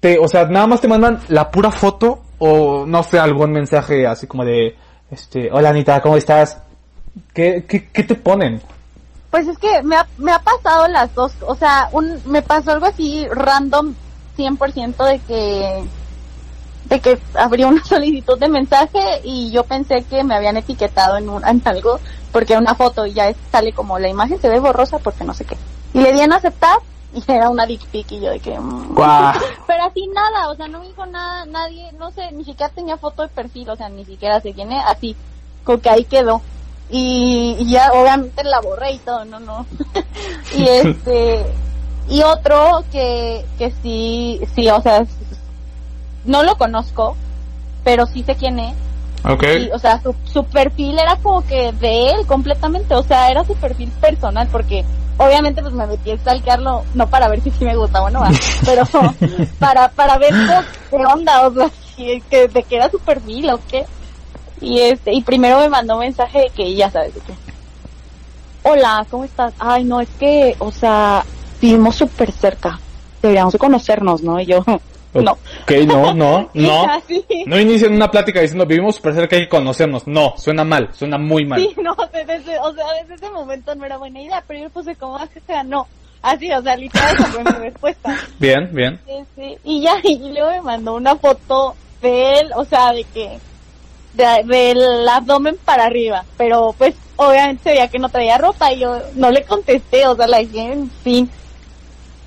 Te, 0.00 0.18
o 0.18 0.28
sea, 0.28 0.44
nada 0.44 0.66
más 0.66 0.82
te 0.82 0.88
mandan 0.88 1.20
la 1.28 1.50
pura 1.50 1.70
foto 1.70 2.20
o 2.38 2.84
no 2.84 3.02
sé, 3.02 3.18
algún 3.18 3.52
mensaje 3.52 4.06
así 4.06 4.26
como 4.26 4.44
de, 4.44 4.76
este, 5.10 5.48
hola 5.50 5.70
Anita, 5.70 6.02
¿cómo 6.02 6.16
estás? 6.18 6.60
¿Qué, 7.32 7.64
qué, 7.66 7.88
qué 7.88 8.02
te 8.02 8.16
ponen? 8.16 8.60
Pues 9.30 9.48
es 9.48 9.56
que 9.56 9.82
me 9.82 9.96
ha, 9.96 10.06
me 10.18 10.32
ha 10.32 10.40
pasado 10.40 10.86
las 10.88 11.14
dos, 11.14 11.32
o 11.46 11.54
sea, 11.54 11.88
un, 11.92 12.20
me 12.26 12.42
pasó 12.42 12.72
algo 12.72 12.86
así 12.86 13.26
random 13.30 13.94
100% 14.36 15.04
de 15.06 15.18
que 15.20 15.84
de 16.88 17.00
que 17.00 17.18
abrí 17.34 17.64
una 17.64 17.84
solicitud 17.84 18.38
de 18.38 18.48
mensaje 18.48 19.20
y 19.24 19.50
yo 19.50 19.64
pensé 19.64 20.04
que 20.08 20.24
me 20.24 20.34
habían 20.34 20.56
etiquetado 20.56 21.16
en, 21.16 21.28
un, 21.28 21.46
en 21.46 21.62
algo 21.64 22.00
porque 22.32 22.56
una 22.56 22.74
foto 22.74 23.06
y 23.06 23.12
ya 23.12 23.32
sale 23.50 23.72
como 23.72 23.98
la 23.98 24.08
imagen 24.08 24.40
se 24.40 24.48
ve 24.48 24.60
borrosa 24.60 24.98
porque 24.98 25.24
no 25.24 25.34
sé 25.34 25.44
qué. 25.44 25.56
Y 25.94 26.00
le 26.00 26.12
di 26.12 26.20
en 26.20 26.32
aceptar 26.32 26.78
y 27.14 27.22
era 27.32 27.48
una 27.48 27.66
dick 27.66 27.86
pic 27.86 28.12
y 28.12 28.20
yo 28.20 28.30
de 28.30 28.40
que... 28.40 28.58
mm. 28.58 28.94
Guau. 28.94 29.34
Pero 29.66 29.84
así 29.84 30.06
nada, 30.08 30.50
o 30.50 30.56
sea, 30.56 30.68
no 30.68 30.80
me 30.80 30.88
dijo 30.88 31.06
nada, 31.06 31.46
nadie, 31.46 31.92
no 31.92 32.10
sé, 32.10 32.30
ni 32.32 32.44
siquiera 32.44 32.72
tenía 32.72 32.96
foto 32.96 33.22
de 33.22 33.28
perfil, 33.28 33.70
o 33.70 33.76
sea, 33.76 33.88
ni 33.88 34.04
siquiera 34.04 34.40
quién 34.40 34.72
es, 34.72 34.84
así, 34.86 35.16
como 35.64 35.80
que 35.80 35.90
ahí 35.90 36.04
quedó. 36.04 36.42
Y, 36.88 37.56
y 37.58 37.70
ya 37.70 37.90
obviamente 37.92 38.44
la 38.44 38.60
borré 38.60 38.92
y 38.92 38.98
todo, 38.98 39.24
no, 39.24 39.40
no. 39.40 39.66
y 40.56 40.68
este, 40.68 41.44
y 42.08 42.22
otro 42.22 42.84
que, 42.92 43.44
que 43.58 43.72
sí, 43.82 44.40
sí, 44.54 44.68
o 44.68 44.80
sea, 44.80 45.04
no 46.26 46.42
lo 46.42 46.56
conozco, 46.56 47.16
pero 47.84 48.06
sí 48.06 48.22
sé 48.22 48.34
quién 48.34 48.58
es. 48.58 48.74
Ok. 49.24 49.42
Y, 49.42 49.70
o 49.70 49.78
sea, 49.78 50.00
su, 50.02 50.14
su 50.32 50.44
perfil 50.44 50.98
era 50.98 51.16
como 51.16 51.44
que 51.44 51.72
de 51.72 52.10
él 52.10 52.26
completamente, 52.26 52.94
o 52.94 53.02
sea, 53.02 53.30
era 53.30 53.44
su 53.44 53.54
perfil 53.54 53.90
personal 54.00 54.48
porque 54.50 54.84
obviamente 55.18 55.62
pues 55.62 55.74
me 55.74 55.86
metí 55.86 56.10
a 56.10 56.18
stalkearlo, 56.18 56.84
no 56.94 57.06
para 57.08 57.28
ver 57.28 57.40
si 57.40 57.50
sí 57.50 57.64
me 57.64 57.76
gustaba 57.76 58.06
o 58.06 58.10
no, 58.10 58.22
pero 58.64 58.84
para, 59.58 59.88
para 59.88 60.18
ver 60.18 60.32
qué 60.90 60.96
onda, 60.96 61.46
o 61.46 61.54
sea, 61.54 61.70
que, 61.96 62.22
que, 62.28 62.48
de 62.48 62.62
qué 62.62 62.76
era 62.76 62.90
su 62.90 62.98
perfil 62.98 63.50
o 63.50 63.60
qué. 63.68 63.86
Y 64.60 64.80
este, 64.80 65.12
y 65.12 65.22
primero 65.22 65.58
me 65.60 65.68
mandó 65.68 65.94
un 65.94 66.00
mensaje 66.00 66.40
de 66.40 66.50
que 66.50 66.74
ya 66.74 66.90
sabes 66.90 67.14
de 67.14 67.20
qué. 67.20 67.34
Hola, 68.62 69.06
¿cómo 69.10 69.24
estás? 69.24 69.52
Ay, 69.58 69.84
no, 69.84 70.00
es 70.00 70.08
que, 70.18 70.56
o 70.58 70.72
sea, 70.72 71.24
vivimos 71.60 71.94
súper 71.94 72.32
cerca. 72.32 72.80
Deberíamos 73.22 73.52
de 73.52 73.58
conocernos, 73.58 74.22
¿no? 74.22 74.40
Y 74.40 74.46
yo, 74.46 74.64
no. 75.22 75.32
Ok, 75.32 75.72
no, 75.86 76.14
no, 76.14 76.50
no. 76.54 76.86
No 77.46 77.60
inician 77.60 77.94
una 77.94 78.10
plática 78.10 78.40
diciendo 78.40 78.66
vivimos 78.66 78.96
súper 78.96 79.14
cerca 79.14 79.36
hay 79.36 79.42
que 79.42 79.48
conocernos. 79.48 80.06
No, 80.06 80.34
suena 80.36 80.64
mal, 80.64 80.90
suena 80.92 81.18
muy 81.18 81.44
mal. 81.44 81.60
Sí, 81.60 81.74
no, 81.82 81.94
desde, 82.12 82.58
o 82.58 82.72
sea, 82.74 82.84
desde 83.02 83.14
ese 83.14 83.30
momento 83.30 83.74
no 83.74 83.84
era 83.84 83.96
buena 83.98 84.20
idea, 84.20 84.42
pero 84.46 84.60
yo 84.60 84.70
puse 84.70 84.94
como, 84.96 85.16
ah, 85.16 85.28
que 85.32 85.40
sea, 85.40 85.62
no. 85.62 85.86
Así, 86.22 86.50
o 86.50 86.60
sea, 86.62 86.76
literal, 86.76 87.14
esa 87.14 87.26
fue 87.26 87.44
mi 87.44 87.50
respuesta. 87.70 88.16
Bien, 88.40 88.68
bien. 88.72 88.98
Sí, 89.06 89.12
sí. 89.36 89.58
Y 89.64 89.82
ya, 89.82 89.96
y 90.02 90.18
luego 90.32 90.50
me 90.50 90.62
mandó 90.62 90.94
una 90.94 91.14
foto 91.16 91.74
de 92.02 92.40
él, 92.40 92.50
o 92.56 92.64
sea, 92.64 92.92
de 92.92 93.04
que, 93.04 93.38
de- 94.14 94.42
del 94.44 95.08
abdomen 95.08 95.56
para 95.64 95.84
arriba, 95.84 96.24
pero 96.36 96.74
pues 96.76 96.94
obviamente 97.16 97.62
se 97.64 97.70
veía 97.70 97.88
que 97.88 97.98
no 97.98 98.08
traía 98.08 98.38
ropa 98.38 98.72
y 98.72 98.80
yo 98.80 98.98
no 99.14 99.30
le 99.30 99.44
contesté, 99.44 100.06
o 100.06 100.16
sea, 100.16 100.26
la 100.26 100.38
dejé 100.38 100.72
en 100.72 100.90
fin. 100.90 101.30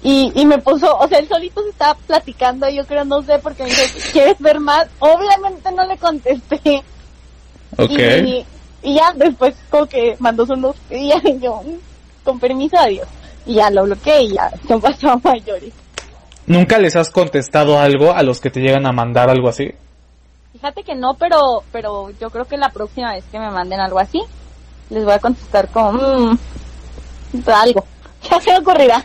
Y, 0.02 0.32
y 0.34 0.46
me 0.46 0.58
puso, 0.60 0.98
o 0.98 1.08
sea, 1.08 1.20
él 1.20 1.28
solito 1.28 1.62
se 1.62 1.70
estaba 1.70 1.96
platicando, 2.08 2.70
yo 2.70 2.86
creo, 2.86 3.04
no 3.04 3.22
sé, 3.22 3.38
porque 3.40 3.64
me 3.64 3.70
dijo, 3.70 3.84
¿quieres 4.14 4.40
ver 4.40 4.60
más? 4.60 4.88
Obviamente 5.00 5.72
no 5.72 5.86
le 5.86 5.98
contesté. 5.98 6.84
Ok. 7.78 7.92
Y, 7.92 8.46
y 8.82 8.96
ya 8.96 9.12
después 9.14 9.56
como 9.70 9.86
que 9.88 10.16
mandó 10.20 10.46
luz 10.56 10.76
y 10.90 11.10
ya 11.10 11.22
yo, 11.42 11.62
con 12.24 12.40
permiso, 12.40 12.78
adiós. 12.78 13.08
Y 13.46 13.56
ya 13.56 13.70
lo 13.70 13.84
bloqueé 13.84 14.24
y 14.24 14.34
ya 14.34 14.52
se 14.68 14.78
pasó 14.78 15.12
a 15.12 15.18
mayores. 15.18 15.74
¿Nunca 16.46 16.80
les 16.80 16.96
has 16.96 17.10
contestado 17.10 17.80
algo 17.80 18.14
a 18.14 18.24
los 18.24 18.40
que 18.40 18.50
te 18.50 18.60
llegan 18.60 18.86
a 18.86 18.92
mandar 18.92 19.30
algo 19.30 19.50
así? 19.50 19.72
Fíjate 20.54 20.84
que 20.84 20.96
no, 20.96 21.14
pero 21.14 21.64
pero 21.72 22.10
yo 22.20 22.30
creo 22.32 22.46
que 22.46 22.58
la 22.58 22.70
próxima 22.70 23.14
vez 23.14 23.24
que 23.32 23.40
me 23.40 23.52
manden 23.52 23.80
algo 23.80 24.00
así, 24.00 24.22
les 24.90 25.06
voy 25.06 25.14
a 25.14 25.20
contestar 25.20 25.68
como, 25.70 25.92
mmm, 25.92 26.38
algo. 27.48 27.86
Ya 28.30 28.40
se 28.42 28.52
me 28.52 28.58
ocurrirá. 28.60 29.04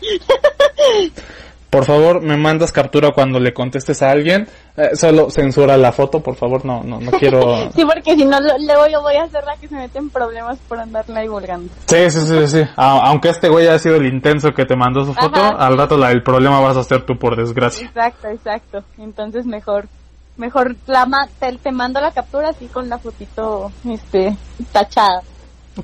Por 1.71 1.85
favor, 1.85 2.21
me 2.23 2.37
mandas 2.37 2.71
captura 2.71 3.11
cuando 3.11 3.41
le 3.41 3.53
contestes 3.53 4.01
a 4.01 4.11
alguien. 4.13 4.47
Eh, 4.77 4.91
solo 4.95 5.29
censura 5.29 5.77
la 5.77 5.91
foto, 5.91 6.21
por 6.21 6.37
favor. 6.37 6.65
No, 6.65 6.85
no, 6.85 7.01
no 7.01 7.11
quiero. 7.13 7.69
Sí, 7.75 7.85
porque 7.85 8.15
si 8.15 8.25
no, 8.25 8.39
lo- 8.41 8.57
luego 8.59 8.87
yo 8.87 9.03
voy 9.03 9.17
a 9.17 9.27
ser 9.29 9.43
la 9.45 9.57
que 9.57 9.67
se 9.67 9.75
mete 9.75 9.99
en 9.99 10.09
problemas 10.09 10.57
por 10.69 10.79
andarla 10.79 11.21
divulgando. 11.23 11.73
Sí, 11.87 12.11
sí, 12.13 12.21
sí, 12.21 12.47
sí. 12.47 12.63
A- 12.77 13.01
aunque 13.09 13.31
este 13.31 13.49
güey 13.49 13.67
haya 13.67 13.79
sido 13.81 13.97
el 13.97 14.07
intenso 14.07 14.53
que 14.53 14.65
te 14.67 14.77
mandó 14.77 15.05
su 15.05 15.15
foto, 15.15 15.41
Ajá. 15.41 15.49
al 15.67 15.77
rato 15.77 15.97
la, 15.97 16.13
el 16.13 16.23
problema 16.23 16.61
vas 16.61 16.77
a 16.77 16.85
ser 16.85 17.05
tú 17.05 17.19
por 17.19 17.35
desgracia. 17.37 17.87
Exacto, 17.89 18.29
exacto. 18.29 18.85
Entonces 18.99 19.45
mejor, 19.45 19.89
mejor 20.37 20.77
la 20.87 21.07
ma- 21.07 21.29
te, 21.41 21.57
te 21.59 21.73
mando 21.73 22.01
la 22.01 22.13
captura 22.13 22.51
así 22.51 22.67
con 22.67 22.89
la 22.89 22.99
fotito, 22.99 23.73
este, 23.89 24.37
tachada. 24.71 25.23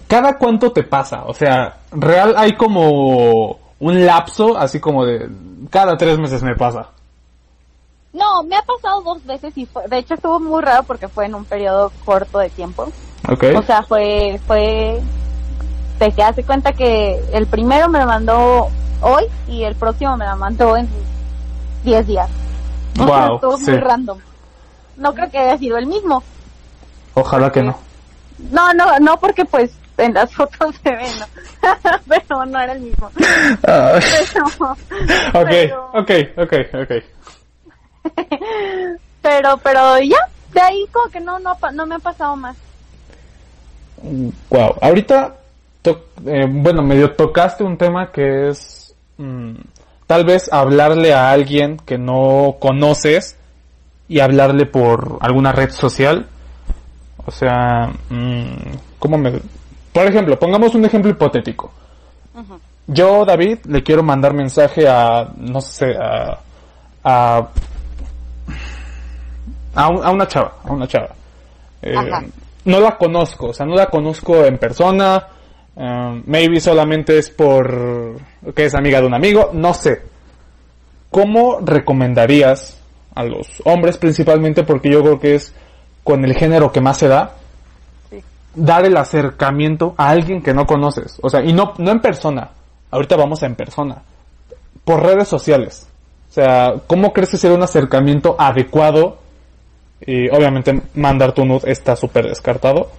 ¿Cada 0.07 0.39
cuánto 0.39 0.73
te 0.73 0.83
pasa? 0.85 1.25
O 1.27 1.35
sea, 1.35 1.79
real 1.91 2.35
hay 2.37 2.57
como 2.57 3.59
un 3.81 4.07
lapso, 4.07 4.57
así 4.57 4.79
como 4.79 5.05
de 5.05 5.29
cada 5.71 5.97
tres 5.97 6.19
meses 6.19 6.43
me 6.43 6.55
pasa. 6.55 6.89
No, 8.13 8.43
me 8.43 8.57
ha 8.57 8.63
pasado 8.63 9.03
dos 9.03 9.25
veces 9.25 9.57
y 9.57 9.67
fue, 9.67 9.87
de 9.89 9.99
hecho 9.99 10.15
estuvo 10.15 10.41
muy 10.41 10.63
raro 10.63 10.83
porque 10.83 11.09
fue 11.09 11.27
en 11.27 11.35
un 11.35 11.45
periodo 11.45 11.93
corto 12.05 12.39
de 12.39 12.51
tiempo. 12.51 12.89
Ok. 13.29 13.45
O 13.57 13.63
sea, 13.63 13.83
fue, 13.83 14.41
fue, 14.47 15.01
te 15.99 16.11
que 16.13 16.23
hace 16.23 16.43
cuenta 16.45 16.73
que 16.73 17.21
el 17.33 17.47
primero 17.47 17.89
me 17.89 18.01
lo 18.01 18.07
mandó 18.07 18.69
hoy 19.03 19.25
y 19.49 19.63
el 19.63 19.75
próximo 19.77 20.17
me 20.17 20.27
lo 20.27 20.37
mandó 20.37 20.77
en 20.77 20.89
10 21.85 22.07
días. 22.07 22.29
O 23.01 23.07
sea, 23.07 23.27
Wow, 23.27 23.35
estuvo 23.37 23.57
sí. 23.59 23.71
muy 23.71 23.81
random. 23.81 24.19
No 24.97 25.15
creo 25.15 25.31
que 25.31 25.39
haya 25.39 25.57
sido 25.59 25.79
el 25.79 25.87
mismo. 25.87 26.23
Ojalá 27.15 27.51
que 27.53 27.63
no. 27.63 27.77
No, 28.51 28.73
no, 28.75 28.99
no 28.99 29.19
porque 29.19 29.45
pues 29.45 29.71
en 30.01 30.15
las 30.15 30.35
fotos 30.35 30.75
se 30.83 30.91
ve, 30.91 31.07
¿no? 31.19 31.27
Pero 32.09 32.47
no 32.47 32.61
era 32.61 32.73
el 32.73 32.81
mismo. 32.81 33.11
Ay. 33.67 34.01
Pero, 34.33 34.73
ok, 35.35 35.49
Pero- 35.49 35.91
ok, 35.95 36.11
ok, 36.37 36.53
ok. 36.83 36.93
pero, 39.23 39.57
pero 39.59 39.99
ya, 39.99 40.17
de 40.55 40.61
ahí 40.61 40.87
como 40.91 41.11
que 41.11 41.21
no, 41.21 41.39
no, 41.39 41.57
no 41.73 41.87
me 41.87 41.97
ha 41.97 41.99
pasado 41.99 42.35
más. 42.37 42.57
Wow. 44.49 44.77
Ahorita, 44.81 45.37
eh, 45.85 46.47
bueno, 46.49 46.83
medio 46.83 47.13
tocaste 47.13 47.63
un 47.63 47.77
tema 47.77 48.11
que 48.11 48.49
es 48.49 48.95
mm, 49.19 49.55
tal 50.07 50.25
vez 50.25 50.51
hablarle 50.53 51.13
a 51.13 51.31
alguien 51.31 51.77
que 51.77 51.99
no 51.99 52.57
conoces 52.59 53.37
y 54.09 54.21
hablarle 54.21 54.65
por 54.67 55.19
alguna 55.21 55.53
red 55.53 55.71
social. 55.71 56.27
O 57.27 57.31
sea, 57.31 57.91
mm, 58.09 58.55
¿cómo 58.99 59.19
me...? 59.19 59.41
Por 59.93 60.07
ejemplo, 60.07 60.39
pongamos 60.39 60.75
un 60.75 60.85
ejemplo 60.85 61.11
hipotético. 61.11 61.71
Yo, 62.87 63.25
David, 63.25 63.59
le 63.69 63.83
quiero 63.83 64.03
mandar 64.03 64.35
mensaje 64.35 64.89
a, 64.89 65.29
no 65.37 65.61
sé, 65.61 65.95
a, 65.97 66.39
a, 67.05 67.49
a, 69.75 69.89
un- 69.89 70.05
a 70.05 70.11
una 70.11 70.27
chava, 70.27 70.55
a 70.65 70.73
una 70.73 70.87
chava. 70.87 71.11
Eh, 71.83 71.95
no 72.65 72.81
la 72.81 72.97
conozco, 72.97 73.47
o 73.49 73.53
sea, 73.55 73.65
no 73.67 73.75
la 73.75 73.87
conozco 73.87 74.45
en 74.45 74.59
persona, 74.59 75.27
um, 75.77 76.23
maybe 76.27 76.61
solamente 76.61 77.19
es 77.19 77.31
por 77.31 78.17
que 78.55 78.67
es 78.67 78.75
amiga 78.75 79.01
de 79.01 79.07
un 79.07 79.15
amigo, 79.15 79.51
no 79.53 79.73
sé. 79.73 80.03
¿Cómo 81.11 81.59
recomendarías 81.61 82.79
a 83.15 83.25
los 83.25 83.49
hombres 83.65 83.97
principalmente, 83.99 84.63
porque 84.63 84.91
yo 84.91 85.01
creo 85.03 85.19
que 85.21 85.35
es 85.37 85.53
con 86.05 86.25
el 86.25 86.35
género 86.35 86.71
que 86.71 86.81
más 86.81 86.99
se 86.99 87.09
da. 87.09 87.35
Dar 88.61 88.85
el 88.85 88.97
acercamiento 88.97 89.95
a 89.97 90.11
alguien 90.11 90.43
que 90.43 90.55
no 90.55 90.67
conoces. 90.67 91.19
O 91.23 91.29
sea, 91.29 91.43
y 91.43 91.53
no, 91.53 91.75
no 91.79 91.91
en 91.91 92.01
persona. 92.01 92.51
Ahorita 92.91 93.17
vamos 93.17 93.43
a 93.43 93.47
en 93.47 93.55
persona. 93.55 94.03
Por 94.85 95.03
redes 95.03 95.29
sociales. 95.29 95.87
O 96.29 96.33
sea, 96.33 96.75
¿cómo 96.87 97.13
crees 97.13 97.31
que 97.31 97.37
será 97.37 97.55
un 97.55 97.63
acercamiento 97.63 98.37
adecuado? 98.39 99.19
Y 100.07 100.29
obviamente 100.29 100.81
mandar 100.95 101.33
tu 101.33 101.45
nude 101.45 101.71
está 101.71 101.95
súper 101.97 102.27
descartado. 102.29 102.91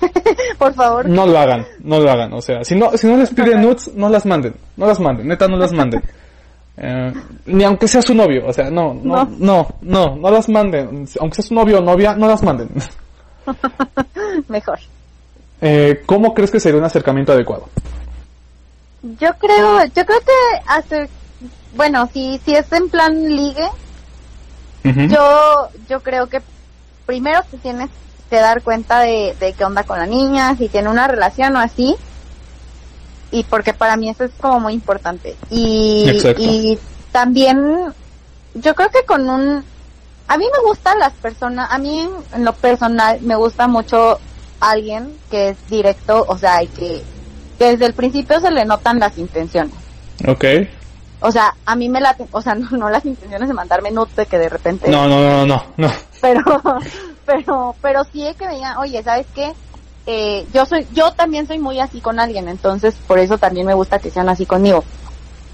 Por 0.58 0.74
favor. 0.74 1.08
No 1.08 1.26
lo 1.26 1.38
hagan, 1.38 1.66
no 1.80 2.00
lo 2.00 2.10
hagan. 2.10 2.32
O 2.32 2.40
sea, 2.40 2.64
si 2.64 2.74
no, 2.74 2.96
si 2.96 3.06
no 3.06 3.16
les 3.16 3.30
piden 3.30 3.60
nudes, 3.62 3.90
no 3.94 4.08
las 4.08 4.26
manden. 4.26 4.54
No 4.76 4.86
las 4.86 4.98
manden, 4.98 5.28
neta, 5.28 5.46
no 5.48 5.56
las 5.56 5.72
manden. 5.72 6.02
Eh, 6.82 7.12
ni 7.44 7.62
aunque 7.62 7.86
sea 7.86 8.00
su 8.00 8.14
novio, 8.14 8.46
o 8.46 8.52
sea, 8.54 8.70
no, 8.70 8.94
no, 8.94 9.24
No. 9.26 9.28
no, 9.38 9.66
no, 9.82 10.16
no 10.16 10.30
las 10.30 10.48
manden. 10.48 11.06
Aunque 11.20 11.34
sea 11.34 11.44
su 11.44 11.52
novio 11.54 11.78
o 11.78 11.82
novia, 11.82 12.14
no 12.14 12.26
las 12.26 12.42
manden. 12.42 12.70
Mejor. 14.48 14.78
Eh, 15.60 16.02
¿Cómo 16.06 16.34
crees 16.34 16.50
que 16.50 16.60
sería 16.60 16.78
un 16.78 16.84
acercamiento 16.84 17.32
adecuado? 17.32 17.68
Yo 19.02 19.30
creo, 19.38 19.84
yo 19.84 20.06
creo 20.06 20.20
que 20.20 20.62
hacer, 20.66 21.08
bueno, 21.74 22.08
si, 22.12 22.40
si 22.44 22.54
es 22.54 22.70
en 22.72 22.88
plan 22.88 23.24
ligue, 23.34 23.68
yo, 24.84 25.68
yo 25.88 26.00
creo 26.02 26.26
que 26.28 26.40
primero 27.06 27.40
te 27.50 27.58
tienes 27.58 27.90
que 28.28 28.36
dar 28.36 28.62
cuenta 28.62 29.00
de, 29.00 29.34
de 29.38 29.52
qué 29.52 29.64
onda 29.64 29.84
con 29.84 29.98
la 29.98 30.06
niña, 30.06 30.56
si 30.56 30.68
tiene 30.68 30.88
una 30.88 31.08
relación 31.08 31.56
o 31.56 31.60
así. 31.60 31.96
Y 33.30 33.44
porque 33.44 33.74
para 33.74 33.96
mí 33.96 34.08
eso 34.08 34.24
es 34.24 34.32
como 34.40 34.60
muy 34.60 34.74
importante. 34.74 35.36
Y, 35.50 36.08
Exacto. 36.08 36.42
y 36.42 36.78
también, 37.12 37.92
yo 38.54 38.74
creo 38.74 38.88
que 38.90 39.04
con 39.04 39.28
un, 39.28 39.64
a 40.28 40.38
mí 40.38 40.44
me 40.44 40.68
gustan 40.68 40.98
las 40.98 41.12
personas, 41.14 41.68
a 41.70 41.78
mí 41.78 42.00
en, 42.00 42.10
en 42.34 42.44
lo 42.44 42.52
personal 42.54 43.20
me 43.22 43.36
gusta 43.36 43.66
mucho 43.68 44.18
alguien 44.60 45.16
que 45.30 45.50
es 45.50 45.56
directo, 45.68 46.24
o 46.28 46.38
sea, 46.38 46.62
y 46.62 46.68
que, 46.68 47.02
que 47.58 47.64
desde 47.64 47.86
el 47.86 47.94
principio 47.94 48.40
se 48.40 48.50
le 48.50 48.64
notan 48.64 48.98
las 48.98 49.18
intenciones. 49.18 49.74
Ok. 50.26 50.44
O 51.22 51.30
sea, 51.32 51.54
a 51.66 51.76
mí 51.76 51.88
me 51.88 52.00
la, 52.00 52.16
o 52.30 52.40
sea, 52.42 52.54
no, 52.54 52.70
no 52.76 52.90
las 52.90 53.04
intenciones 53.04 53.48
de 53.48 53.54
mandarme 53.54 53.90
nudes 53.90 54.14
de 54.16 54.26
que 54.26 54.38
de 54.38 54.48
repente 54.48 54.90
No, 54.90 55.06
no, 55.08 55.20
no, 55.20 55.46
no, 55.46 55.62
no. 55.76 55.90
pero 56.20 56.42
pero 57.26 57.74
pero 57.80 58.04
sí 58.12 58.26
es 58.26 58.36
que 58.36 58.46
me 58.46 58.54
digan 58.54 58.78
oye 58.78 59.02
sabes 59.02 59.26
qué 59.34 59.52
eh, 60.06 60.46
yo 60.52 60.66
soy 60.66 60.86
yo 60.92 61.12
también 61.12 61.46
soy 61.46 61.58
muy 61.58 61.78
así 61.78 62.00
con 62.00 62.18
alguien 62.18 62.48
entonces 62.48 62.94
por 63.06 63.18
eso 63.18 63.38
también 63.38 63.66
me 63.66 63.74
gusta 63.74 63.98
que 63.98 64.10
sean 64.10 64.28
así 64.28 64.46
conmigo 64.46 64.82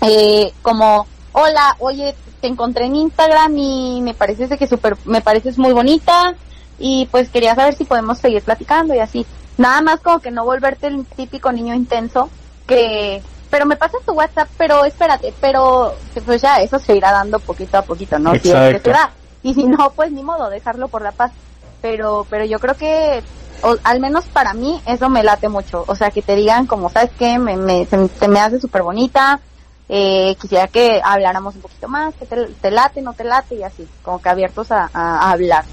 eh, 0.01 0.53
como 0.63 1.07
hola 1.33 1.77
oye 1.81 2.15
te 2.41 2.47
encontré 2.47 2.87
en 2.87 2.97
Instagram 2.97 3.59
y 3.59 4.01
me 4.03 4.15
pareces 4.15 4.57
que 4.59 4.67
super 4.67 4.97
me 5.05 5.21
pareces 5.21 5.59
muy 5.59 5.73
bonita 5.73 6.35
y 6.79 7.07
pues 7.11 7.29
quería 7.29 7.55
saber 7.55 7.75
si 7.75 7.85
podemos 7.85 8.19
seguir 8.19 8.43
platicando 8.43 8.95
y 8.95 8.99
así 8.99 9.27
nada 9.57 9.81
más 9.81 10.01
como 10.01 10.21
que 10.21 10.31
no 10.31 10.45
volverte 10.45 10.87
el 10.89 11.05
típico 11.07 11.53
niño 11.53 11.75
intenso 11.75 12.29
que 12.67 13.23
pero 13.51 13.65
me 13.65 13.77
pasas 13.77 14.03
tu 14.05 14.13
WhatsApp 14.13 14.49
pero 14.59 14.85
espérate 14.85 15.33
pero 15.41 15.95
pues 16.25 16.43
ya 16.43 16.61
eso 16.61 16.79
se 16.79 16.97
irá 16.97 17.13
dando 17.13 17.39
poquito 17.39 17.79
a 17.79 17.83
poquito 17.83 18.19
no 18.19 18.33
si 18.33 18.37
es 18.37 18.43
que 18.43 18.51
Exacto. 18.51 18.83
se 18.85 18.91
da 18.91 19.11
y 19.43 19.55
si 19.55 19.65
no 19.65 19.91
pues 19.91 20.13
ni 20.13 20.23
modo 20.23 20.51
dejarlo 20.51 20.89
por 20.89 21.03
la 21.03 21.13
paz 21.13 21.33
pero 21.81 22.27
pero 22.29 22.45
yo 22.45 22.59
creo 22.59 22.75
que 22.75 23.23
o 23.63 23.77
al 23.85 24.01
menos 24.01 24.27
para 24.27 24.53
mí, 24.55 24.81
eso 24.87 25.09
me 25.09 25.23
late 25.23 25.49
mucho. 25.49 25.85
O 25.87 25.95
sea, 25.95 26.11
que 26.11 26.23
te 26.23 26.37
digan 26.37 26.67
como, 26.67 26.91
¿sabes 26.91 27.11
qué? 27.19 27.39
Me, 27.39 27.57
me, 27.57 27.87
se, 27.87 28.29
me 28.29 28.41
hace 28.41 28.61
súper 28.61 28.83
bonita, 28.83 29.41
eh, 29.89 30.37
quisiera 30.41 30.69
que 30.69 31.01
habláramos 31.03 31.55
un 31.55 31.63
poquito 31.63 31.89
más, 31.89 32.15
que 32.15 32.27
te, 32.27 32.47
te, 32.47 32.71
late, 32.71 33.03
no 33.03 33.13
te 33.15 33.25
late 33.25 33.55
y 33.55 33.63
así, 33.63 33.87
como 34.03 34.21
que 34.21 34.29
abiertos 34.29 34.71
a, 34.73 34.91
a, 34.93 35.19
a 35.19 35.31
hablar. 35.31 35.65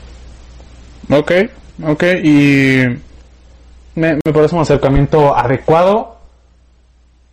Ok, 1.10 1.32
ok, 1.86 2.04
y 2.24 2.84
me, 3.95 4.16
me, 4.16 4.34
parece 4.34 4.56
un 4.56 4.62
acercamiento 4.62 5.36
adecuado. 5.36 6.18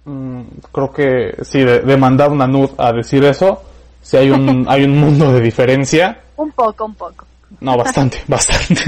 Mm, 0.05 0.43
creo 0.73 0.93
que 0.93 1.37
sí, 1.43 1.61
de, 1.61 1.81
de, 1.81 1.97
mandar 1.97 2.31
una 2.31 2.47
nud 2.47 2.71
a 2.79 2.93
decir 2.93 3.25
eso, 3.25 3.63
si 4.03 4.17
hay 4.17 4.31
un, 4.31 4.65
hay 4.69 4.85
un 4.85 4.99
mundo 4.99 5.33
de 5.33 5.41
diferencia. 5.41 6.21
Un 6.37 6.51
poco, 6.53 6.85
un 6.87 6.95
poco. 6.95 7.27
No, 7.61 7.77
bastante, 7.77 8.23
bastante. 8.29 8.83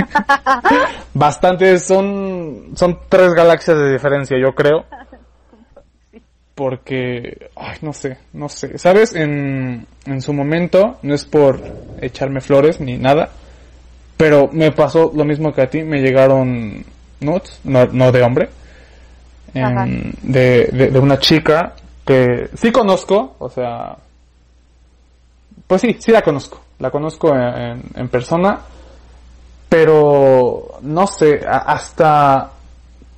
bastante, 1.14 1.78
son, 1.78 2.72
son 2.74 3.00
tres 3.08 3.34
galaxias 3.34 3.76
de 3.76 3.92
diferencia, 3.92 4.36
yo 4.38 4.54
creo. 4.54 4.84
Porque, 6.54 7.50
ay, 7.56 7.78
no 7.80 7.92
sé, 7.92 8.18
no 8.34 8.48
sé. 8.48 8.78
¿Sabes? 8.78 9.14
En, 9.14 9.86
en 10.04 10.20
su 10.20 10.32
momento, 10.32 10.98
no 11.02 11.14
es 11.14 11.24
por 11.24 11.60
echarme 12.00 12.40
flores 12.40 12.78
ni 12.78 12.98
nada, 12.98 13.30
pero 14.22 14.48
me 14.52 14.70
pasó 14.70 15.10
lo 15.12 15.24
mismo 15.24 15.52
que 15.52 15.62
a 15.62 15.66
ti, 15.68 15.82
me 15.82 16.00
llegaron 16.00 16.84
nudes, 17.18 17.58
no, 17.64 17.86
no 17.86 18.12
de 18.12 18.22
hombre, 18.22 18.50
de, 19.52 20.68
de, 20.72 20.90
de 20.92 20.98
una 21.00 21.18
chica 21.18 21.74
que 22.06 22.48
sí 22.54 22.70
conozco, 22.70 23.34
o 23.40 23.48
sea, 23.48 23.96
pues 25.66 25.80
sí, 25.80 25.96
sí 25.98 26.12
la 26.12 26.22
conozco 26.22 26.60
la 26.78 26.92
conozco 26.92 27.34
en, 27.34 27.82
en 27.96 28.08
persona, 28.08 28.60
pero 29.68 30.78
no 30.82 31.08
sé, 31.08 31.44
a, 31.44 31.72
hasta 31.72 32.52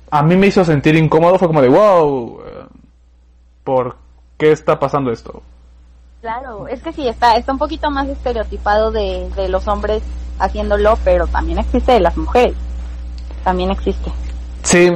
a 0.09 0.23
mí 0.23 0.35
me 0.35 0.47
hizo 0.47 0.65
sentir 0.65 0.95
incómodo, 0.95 1.37
fue 1.37 1.47
como 1.47 1.61
de, 1.61 1.69
wow, 1.69 2.41
¿por 3.63 3.95
qué 4.39 4.53
está 4.53 4.79
pasando 4.79 5.11
esto? 5.11 5.43
Claro, 6.21 6.67
es 6.67 6.81
que 6.81 6.91
sí, 6.93 7.07
está, 7.07 7.35
está 7.35 7.51
un 7.51 7.59
poquito 7.59 7.91
más 7.91 8.07
estereotipado 8.07 8.89
de, 8.89 9.29
de 9.35 9.49
los 9.49 9.67
hombres 9.67 10.01
haciéndolo, 10.39 10.97
pero 11.03 11.27
también 11.27 11.59
existe 11.59 11.93
de 11.93 11.99
las 11.99 12.15
mujeres, 12.17 12.55
también 13.43 13.71
existe. 13.71 14.11
Sí, 14.63 14.89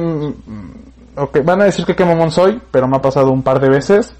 ok, 1.16 1.44
van 1.44 1.62
a 1.62 1.64
decir 1.64 1.84
que 1.84 1.94
qué 1.94 2.04
mamón 2.04 2.30
soy, 2.30 2.60
pero 2.70 2.88
me 2.88 2.96
ha 2.96 3.02
pasado 3.02 3.30
un 3.30 3.42
par 3.42 3.60
de 3.60 3.68
veces. 3.68 4.14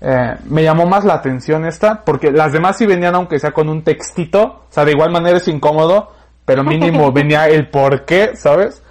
Eh, 0.00 0.36
me 0.46 0.64
llamó 0.64 0.84
más 0.86 1.04
la 1.04 1.14
atención 1.14 1.64
esta, 1.64 2.02
porque 2.04 2.32
las 2.32 2.52
demás 2.52 2.76
sí 2.76 2.86
venían 2.86 3.14
aunque 3.14 3.38
sea 3.38 3.52
con 3.52 3.68
un 3.68 3.82
textito, 3.82 4.42
o 4.42 4.66
sea, 4.68 4.84
de 4.84 4.92
igual 4.92 5.12
manera 5.12 5.38
es 5.38 5.46
incómodo, 5.46 6.10
pero 6.44 6.64
mínimo 6.64 7.12
venía 7.12 7.46
el 7.46 7.68
por 7.68 8.04
qué, 8.04 8.34
¿sabes? 8.36 8.82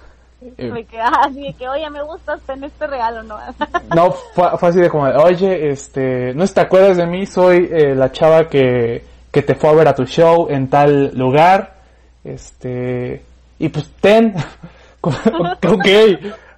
Eh, 0.58 0.86
que, 0.90 0.98
ah, 0.98 1.20
así 1.26 1.40
de 1.40 1.52
que, 1.52 1.68
oye, 1.68 1.88
me 1.90 2.02
gusta 2.02 2.36
en 2.48 2.64
este 2.64 2.86
regalo, 2.86 3.22
¿no? 3.22 3.36
no, 3.94 4.12
fue, 4.34 4.58
fue, 4.58 4.68
así 4.70 4.80
de 4.80 4.90
como, 4.90 5.04
oye, 5.04 5.70
este, 5.70 6.34
no 6.34 6.46
te 6.46 6.60
acuerdas 6.60 6.96
de 6.96 7.06
mí, 7.06 7.26
soy 7.26 7.68
eh, 7.70 7.94
la 7.94 8.10
chava 8.10 8.48
que, 8.48 9.04
que 9.32 9.42
te 9.42 9.56
fue 9.56 9.70
a 9.70 9.74
ver 9.74 9.88
a 9.88 9.94
tu 9.94 10.04
show 10.04 10.46
en 10.48 10.68
tal 10.68 11.12
lugar, 11.16 11.74
este, 12.22 13.22
y 13.58 13.68
pues 13.68 13.90
ten, 14.00 14.34
ok, 15.00 15.86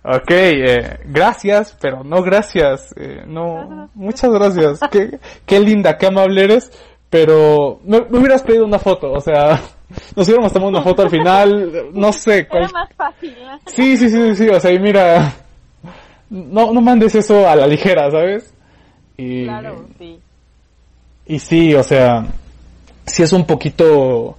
Ok, 0.07 0.31
eh, 0.31 0.99
gracias, 1.07 1.75
pero 1.81 2.05
no 2.05 2.23
gracias, 2.23 2.93
eh, 2.95 3.23
no, 3.27 3.89
muchas 3.95 4.31
gracias, 4.31 4.79
qué, 4.91 5.19
qué 5.47 5.59
linda, 5.59 5.97
qué 5.97 6.09
amable 6.09 6.45
eres, 6.45 6.71
pero 7.09 7.81
me, 7.87 8.03
me, 8.11 8.19
hubieras 8.19 8.43
pedido 8.43 8.67
una 8.67 8.79
foto, 8.79 9.13
o 9.13 9.21
sea, 9.23 9.59
nos 10.15 10.29
hubiéramos 10.29 10.53
tomado 10.53 10.69
una 10.69 10.83
foto 10.83 11.01
al 11.01 11.11
final, 11.11 11.89
no 11.95 12.13
sé. 12.13 12.47
Cuál... 12.47 12.65
Era 12.65 12.73
más 12.73 12.93
fácil. 12.95 13.35
¿no? 13.47 13.59
Sí, 13.65 13.97
sí, 13.97 14.11
sí, 14.11 14.37
sí, 14.37 14.49
o 14.51 14.61
sea, 14.61 14.73
y 14.73 14.79
mira, 14.79 15.33
no, 16.29 16.71
no 16.71 16.81
mandes 16.83 17.15
eso 17.15 17.49
a 17.49 17.57
la 17.57 17.67
ligera, 17.67 18.11
¿sabes? 18.11 18.53
Y, 19.17 19.45
claro, 19.45 19.87
sí. 19.99 20.21
Y 21.25 21.39
sí, 21.39 21.75
o 21.75 21.83
sea, 21.83 22.27
sí 23.07 23.23
es 23.23 23.33
un 23.33 23.45
poquito 23.47 24.37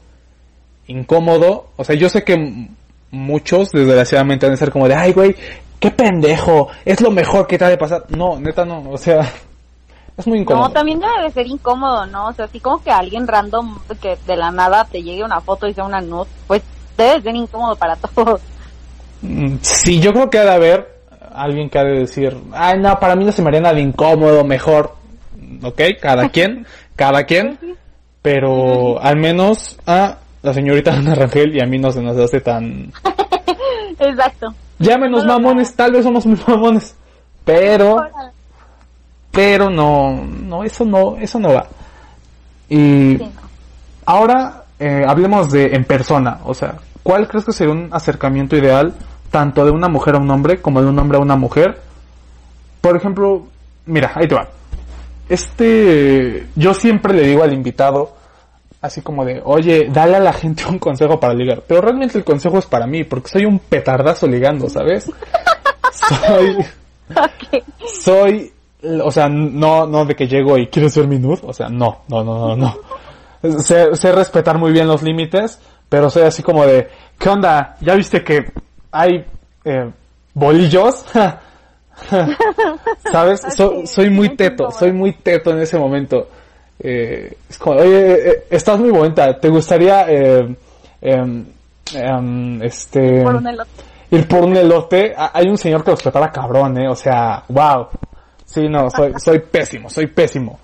incómodo, 0.87 1.67
o 1.75 1.83
sea, 1.83 1.95
yo 1.95 2.09
sé 2.09 2.23
que 2.23 2.69
muchos 3.11 3.71
desgraciadamente 3.71 4.45
van 4.45 4.53
a 4.53 4.57
ser 4.57 4.71
como 4.71 4.87
de, 4.87 4.95
ay, 4.95 5.13
güey, 5.13 5.35
qué 5.79 5.91
pendejo, 5.91 6.69
es 6.83 7.01
lo 7.01 7.11
mejor 7.11 7.47
que 7.47 7.57
te 7.57 7.65
ha 7.65 7.69
de 7.69 7.77
pasar. 7.77 8.05
No, 8.09 8.39
neta 8.39 8.65
no, 8.65 8.89
o 8.89 8.97
sea, 8.97 9.31
es 10.17 10.27
muy 10.27 10.39
incómodo. 10.39 10.67
No, 10.67 10.73
también 10.73 10.99
debe 10.99 11.23
de 11.23 11.31
ser 11.31 11.47
incómodo, 11.47 12.05
¿no? 12.07 12.27
O 12.27 12.33
sea, 12.33 12.45
así 12.45 12.59
como 12.59 12.81
que 12.81 12.91
alguien 12.91 13.27
random 13.27 13.79
que 14.01 14.17
de 14.25 14.35
la 14.35 14.51
nada 14.51 14.85
te 14.85 15.01
llegue 15.01 15.23
una 15.23 15.41
foto 15.41 15.67
y 15.67 15.73
sea 15.73 15.85
una 15.85 16.01
nude, 16.01 16.29
pues 16.47 16.61
debe 16.97 17.15
de 17.15 17.21
ser 17.21 17.35
incómodo 17.35 17.75
para 17.75 17.95
todos. 18.15 18.41
Sí, 19.61 19.99
yo 19.99 20.13
creo 20.13 20.29
que 20.29 20.37
ha 20.37 20.43
de 20.43 20.53
haber 20.53 20.95
alguien 21.33 21.69
que 21.69 21.79
ha 21.79 21.83
de 21.83 21.99
decir, 21.99 22.37
ay, 22.53 22.79
no, 22.79 22.99
para 22.99 23.15
mí 23.15 23.25
no 23.25 23.31
se 23.31 23.41
me 23.41 23.49
haría 23.49 23.61
nada 23.61 23.79
incómodo, 23.79 24.43
mejor. 24.43 24.95
Ok, 25.63 25.81
cada 26.01 26.29
quien, 26.29 26.65
cada 26.95 27.23
quien, 27.25 27.59
pero 28.25 28.99
al 28.99 29.17
menos 29.17 29.77
a 29.85 30.17
la 30.41 30.51
señorita 30.51 30.95
Ana 30.95 31.13
Rangel 31.13 31.55
y 31.55 31.61
a 31.61 31.67
mí 31.67 31.77
no 31.77 31.91
se 31.91 32.01
nos 32.01 32.17
hace 32.17 32.41
tan... 32.41 32.91
Exacto. 33.99 34.51
Llámenos 34.79 35.27
mamones, 35.27 35.75
tal 35.75 35.91
vez 35.91 36.03
somos 36.03 36.25
muy 36.25 36.39
mamones, 36.47 36.95
pero... 37.43 37.97
Pero 39.29 39.69
no, 39.69 40.25
no, 40.25 40.63
eso 40.63 40.83
no, 40.85 41.17
eso 41.17 41.37
no 41.37 41.53
va. 41.53 41.67
Y 42.67 43.19
ahora 44.07 44.63
eh, 44.79 45.03
hablemos 45.07 45.51
de 45.51 45.75
en 45.75 45.83
persona, 45.83 46.39
o 46.45 46.55
sea, 46.55 46.79
¿cuál 47.03 47.27
crees 47.27 47.45
que 47.45 47.51
sería 47.51 47.73
un 47.73 47.89
acercamiento 47.91 48.55
ideal 48.55 48.95
tanto 49.29 49.63
de 49.65 49.69
una 49.69 49.87
mujer 49.87 50.15
a 50.15 50.17
un 50.17 50.31
hombre 50.31 50.63
como 50.63 50.81
de 50.81 50.87
un 50.87 50.97
hombre 50.97 51.19
a 51.19 51.21
una 51.21 51.35
mujer? 51.35 51.79
Por 52.81 52.97
ejemplo, 52.97 53.45
mira, 53.85 54.13
ahí 54.15 54.27
te 54.27 54.33
va. 54.33 54.47
Este, 55.27 56.47
yo 56.55 56.73
siempre 56.73 57.13
le 57.13 57.23
digo 57.23 57.43
al 57.43 57.53
invitado, 57.53 58.13
así 58.81 59.01
como 59.01 59.25
de, 59.25 59.41
oye, 59.43 59.89
dale 59.91 60.17
a 60.17 60.19
la 60.19 60.33
gente 60.33 60.65
un 60.69 60.79
consejo 60.79 61.19
para 61.19 61.33
ligar. 61.33 61.63
Pero 61.67 61.81
realmente 61.81 62.17
el 62.17 62.23
consejo 62.23 62.59
es 62.59 62.65
para 62.65 62.85
mí, 62.85 63.03
porque 63.03 63.29
soy 63.29 63.45
un 63.45 63.59
petardazo 63.59 64.27
ligando, 64.27 64.69
¿sabes? 64.69 65.11
soy, 65.91 66.57
okay. 67.09 67.63
soy, 67.87 68.53
o 69.03 69.11
sea, 69.11 69.27
no, 69.27 69.87
no 69.87 70.05
de 70.05 70.15
que 70.15 70.27
llego 70.27 70.57
y 70.57 70.67
quiero 70.67 70.89
ser 70.89 71.07
mi 71.07 71.19
o 71.23 71.53
sea, 71.53 71.69
no, 71.69 72.01
no, 72.07 72.23
no, 72.23 72.55
no, 72.55 72.77
no. 73.41 73.59
sé, 73.61 73.95
sé 73.95 74.11
respetar 74.11 74.57
muy 74.57 74.71
bien 74.71 74.87
los 74.87 75.01
límites, 75.01 75.59
pero 75.89 76.09
soy 76.09 76.23
así 76.23 76.43
como 76.43 76.65
de, 76.65 76.87
¿qué 77.17 77.29
onda? 77.29 77.75
¿Ya 77.81 77.95
viste 77.95 78.23
que 78.23 78.51
hay 78.91 79.25
eh, 79.63 79.91
bolillos? 80.33 81.05
¿Sabes? 83.11 83.41
So, 83.55 83.85
soy 83.85 84.09
muy 84.09 84.35
teto, 84.35 84.71
soy 84.71 84.91
muy 84.91 85.13
teto 85.13 85.51
en 85.51 85.59
ese 85.59 85.77
momento. 85.77 86.27
Eh, 86.79 87.37
es 87.49 87.57
como, 87.57 87.77
oye, 87.79 88.29
eh, 88.29 88.43
estás 88.49 88.79
muy 88.79 88.91
bonita, 88.91 89.39
¿te 89.39 89.49
gustaría 89.49 90.05
eh, 90.09 90.55
este 92.61 93.23
por 93.23 93.35
un 93.35 93.47
elote. 93.47 93.69
ir 94.11 94.27
por 94.27 94.43
un 94.43 94.57
elote? 94.57 95.15
Hay 95.17 95.47
un 95.47 95.57
señor 95.57 95.83
que 95.83 95.91
los 95.91 96.01
prepara 96.01 96.31
cabrón, 96.31 96.77
eh, 96.77 96.89
o 96.89 96.95
sea, 96.95 97.43
wow. 97.47 97.87
Sí, 98.45 98.67
no, 98.67 98.89
soy, 98.89 99.13
soy 99.17 99.39
pésimo, 99.39 99.89
soy 99.89 100.07
pésimo. 100.07 100.59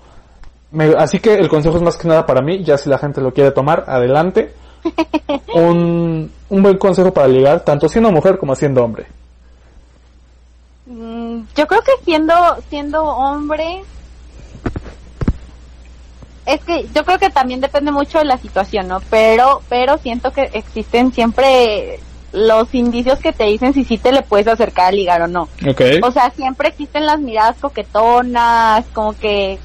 Me, 0.72 0.94
así 0.96 1.18
que 1.18 1.34
el 1.34 1.48
consejo 1.48 1.76
es 1.76 1.82
más 1.82 1.96
que 1.96 2.08
nada 2.08 2.24
para 2.26 2.40
mí, 2.40 2.62
ya 2.62 2.78
si 2.78 2.88
la 2.88 2.98
gente 2.98 3.20
lo 3.20 3.32
quiere 3.32 3.50
tomar, 3.50 3.84
adelante. 3.86 4.52
un, 5.54 6.30
un 6.48 6.62
buen 6.62 6.76
consejo 6.76 7.12
para 7.12 7.28
ligar, 7.28 7.60
tanto 7.60 7.88
siendo 7.88 8.10
mujer 8.10 8.36
como 8.38 8.54
siendo 8.54 8.84
hombre. 8.84 9.06
Mm, 10.92 11.44
yo 11.56 11.66
creo 11.66 11.80
que 11.80 11.92
siendo, 12.04 12.34
siendo 12.68 13.02
hombre, 13.02 13.82
es 16.44 16.62
que 16.64 16.86
yo 16.94 17.02
creo 17.04 17.18
que 17.18 17.30
también 17.30 17.62
depende 17.62 17.90
mucho 17.92 18.18
de 18.18 18.26
la 18.26 18.36
situación, 18.36 18.88
¿no? 18.88 19.00
Pero, 19.08 19.62
pero 19.70 19.96
siento 19.98 20.32
que 20.32 20.50
existen 20.52 21.12
siempre 21.12 21.98
los 22.32 22.74
indicios 22.74 23.18
que 23.20 23.32
te 23.32 23.44
dicen 23.44 23.72
si 23.72 23.84
sí 23.84 23.96
te 23.96 24.12
le 24.12 24.22
puedes 24.22 24.46
acercar 24.46 24.88
a 24.88 24.92
ligar 24.92 25.22
o 25.22 25.28
no. 25.28 25.48
Okay. 25.66 26.00
O 26.02 26.10
sea, 26.10 26.30
siempre 26.30 26.68
existen 26.68 27.06
las 27.06 27.20
miradas 27.20 27.56
coquetonas, 27.58 28.84
como 28.92 29.18
que 29.18 29.58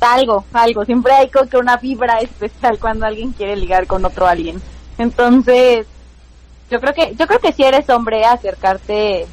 algo, 0.00 0.44
algo. 0.52 0.84
Siempre 0.84 1.12
hay 1.12 1.28
como 1.28 1.48
que 1.48 1.56
una 1.56 1.76
vibra 1.76 2.18
especial 2.18 2.80
cuando 2.80 3.06
alguien 3.06 3.30
quiere 3.30 3.54
ligar 3.54 3.86
con 3.86 4.04
otro 4.04 4.26
alguien. 4.26 4.60
Entonces, 4.98 5.86
yo 6.68 6.80
creo 6.80 6.94
que, 6.94 7.14
yo 7.14 7.28
creo 7.28 7.38
que 7.38 7.52
si 7.52 7.62
eres 7.62 7.88
hombre, 7.90 8.24
acercarte 8.24 9.28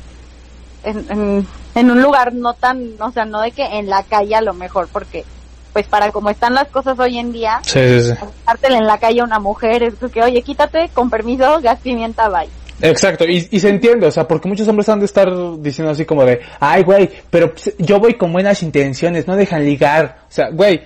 en, 0.84 1.06
en, 1.10 1.48
en 1.76 1.92
un 1.92 2.02
lugar 2.02 2.34
no 2.34 2.54
tan, 2.54 2.94
o 3.00 3.12
sea, 3.12 3.26
no 3.26 3.42
de 3.42 3.52
que 3.52 3.64
en 3.64 3.90
la 3.90 4.04
calle 4.04 4.36
a 4.36 4.42
lo 4.42 4.54
mejor, 4.54 4.88
porque 4.92 5.26
pues 5.74 5.88
para 5.88 6.12
como 6.12 6.30
están 6.30 6.54
las 6.54 6.68
cosas 6.70 6.98
hoy 7.00 7.20
en 7.20 7.32
día, 7.32 7.60
sí, 7.64 8.02
sí, 8.02 8.14
sí. 8.14 8.64
en 8.64 8.88
la 8.88 8.98
calle 8.98 9.22
a 9.22 9.24
una 9.24 9.40
mujer 9.40 9.84
es 9.84 9.94
que, 10.12 10.24
oye, 10.24 10.42
quítate, 10.42 10.90
con 10.94 11.10
permiso, 11.10 11.60
gas 11.62 11.80
pimienta, 11.80 12.28
bye. 12.30 12.50
Exacto, 12.82 13.26
y, 13.26 13.48
y, 13.52 13.60
se 13.60 13.70
entiende, 13.70 14.08
o 14.08 14.12
sea, 14.12 14.28
porque 14.28 14.48
muchos 14.48 14.68
hombres 14.68 14.88
han 14.88 15.00
de 15.00 15.06
estar 15.06 15.30
diciendo 15.60 15.92
así 15.92 16.06
como 16.06 16.24
de, 16.24 16.40
ay, 16.60 16.84
güey, 16.84 17.10
pero 17.30 17.54
yo 17.78 18.00
voy 18.00 18.14
con 18.14 18.32
buenas 18.32 18.64
intenciones, 18.64 19.28
no 19.28 19.36
dejan 19.36 19.66
ligar. 19.66 20.20
O 20.30 20.32
sea, 20.32 20.50
güey, 20.50 20.82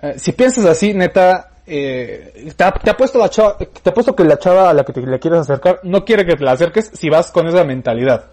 eh, 0.00 0.14
si 0.16 0.32
piensas 0.32 0.64
así, 0.64 0.94
neta, 0.94 1.50
eh, 1.66 2.52
te, 2.56 2.64
ha, 2.64 2.72
te 2.72 2.94
puesto 2.94 3.18
la 3.18 3.28
chava, 3.28 3.58
te 3.58 3.90
ha 3.90 3.92
puesto 3.94 4.16
que 4.16 4.24
la 4.24 4.38
chava 4.38 4.70
a 4.70 4.74
la 4.74 4.84
que 4.84 4.94
te 4.94 5.00
le 5.02 5.18
quieres 5.18 5.40
acercar 5.40 5.80
no 5.82 6.04
quiere 6.04 6.24
que 6.24 6.36
te 6.36 6.44
la 6.44 6.52
acerques 6.52 6.90
si 6.94 7.10
vas 7.10 7.30
con 7.30 7.46
esa 7.48 7.64
mentalidad. 7.64 8.24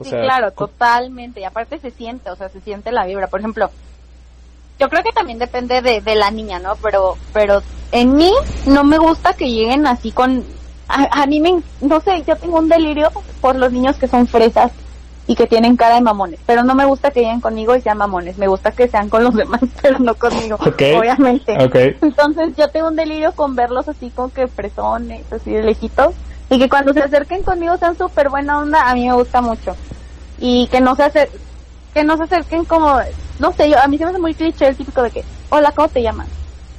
O 0.00 0.04
sí, 0.04 0.10
sea, 0.10 0.22
claro, 0.22 0.50
totalmente. 0.52 1.40
Y 1.40 1.44
aparte 1.44 1.78
se 1.78 1.90
siente, 1.90 2.30
o 2.30 2.36
sea, 2.36 2.48
se 2.48 2.60
siente 2.60 2.90
la 2.90 3.04
vibra. 3.06 3.26
Por 3.28 3.40
ejemplo, 3.40 3.70
yo 4.78 4.88
creo 4.88 5.02
que 5.02 5.12
también 5.12 5.38
depende 5.38 5.82
de, 5.82 6.00
de 6.00 6.14
la 6.14 6.30
niña, 6.30 6.58
¿no? 6.58 6.74
Pero, 6.76 7.16
pero 7.32 7.62
en 7.92 8.16
mí 8.16 8.32
no 8.66 8.82
me 8.82 8.98
gusta 8.98 9.34
que 9.34 9.50
lleguen 9.50 9.86
así 9.86 10.10
con, 10.10 10.42
a, 10.88 11.22
a 11.22 11.26
mí 11.26 11.40
me, 11.40 11.60
no 11.82 12.00
sé, 12.00 12.22
yo 12.26 12.34
tengo 12.36 12.58
un 12.58 12.68
delirio 12.68 13.10
por 13.40 13.56
los 13.56 13.72
niños 13.72 13.96
que 13.96 14.08
son 14.08 14.26
fresas 14.26 14.72
y 15.26 15.34
que 15.36 15.46
tienen 15.46 15.76
cara 15.76 15.96
de 15.96 16.00
mamones. 16.00 16.40
Pero 16.46 16.64
no 16.64 16.74
me 16.74 16.86
gusta 16.86 17.10
que 17.10 17.20
lleguen 17.20 17.40
conmigo 17.42 17.76
y 17.76 17.82
sean 17.82 17.98
mamones. 17.98 18.38
Me 18.38 18.48
gusta 18.48 18.72
que 18.72 18.88
sean 18.88 19.10
con 19.10 19.22
los 19.22 19.34
demás, 19.36 19.60
pero 19.82 19.98
no 19.98 20.14
conmigo, 20.14 20.56
Ok. 20.56 20.82
obviamente. 20.98 21.62
Ok. 21.62 22.02
Entonces 22.02 22.56
yo 22.56 22.68
tengo 22.68 22.88
un 22.88 22.96
delirio 22.96 23.32
con 23.32 23.54
verlos 23.54 23.86
así 23.86 24.10
como 24.10 24.32
que 24.32 24.48
fresones, 24.48 25.30
así 25.30 25.52
de 25.52 25.62
lejitos. 25.62 26.14
Y 26.50 26.58
que 26.58 26.68
cuando 26.68 26.92
se 26.92 27.00
acerquen 27.02 27.42
conmigo 27.42 27.76
sean 27.78 27.96
súper 27.96 28.28
buena 28.28 28.58
onda, 28.58 28.88
a 28.90 28.94
mí 28.94 29.06
me 29.06 29.14
gusta 29.14 29.40
mucho. 29.40 29.76
Y 30.38 30.66
que 30.68 30.80
no 30.80 30.96
se 30.96 31.04
acer 31.04 31.30
que 31.94 32.04
no 32.04 32.16
se 32.16 32.24
acerquen 32.24 32.64
como, 32.64 32.98
no 33.40 33.52
sé, 33.52 33.68
yo, 33.70 33.78
a 33.80 33.88
mí 33.88 33.98
se 33.98 34.04
me 34.04 34.10
hace 34.10 34.20
muy 34.20 34.34
cliché 34.34 34.68
el 34.68 34.76
típico 34.76 35.02
de 35.02 35.10
que, 35.10 35.24
hola, 35.48 35.72
¿cómo 35.72 35.88
te 35.88 36.02
llamas? 36.02 36.28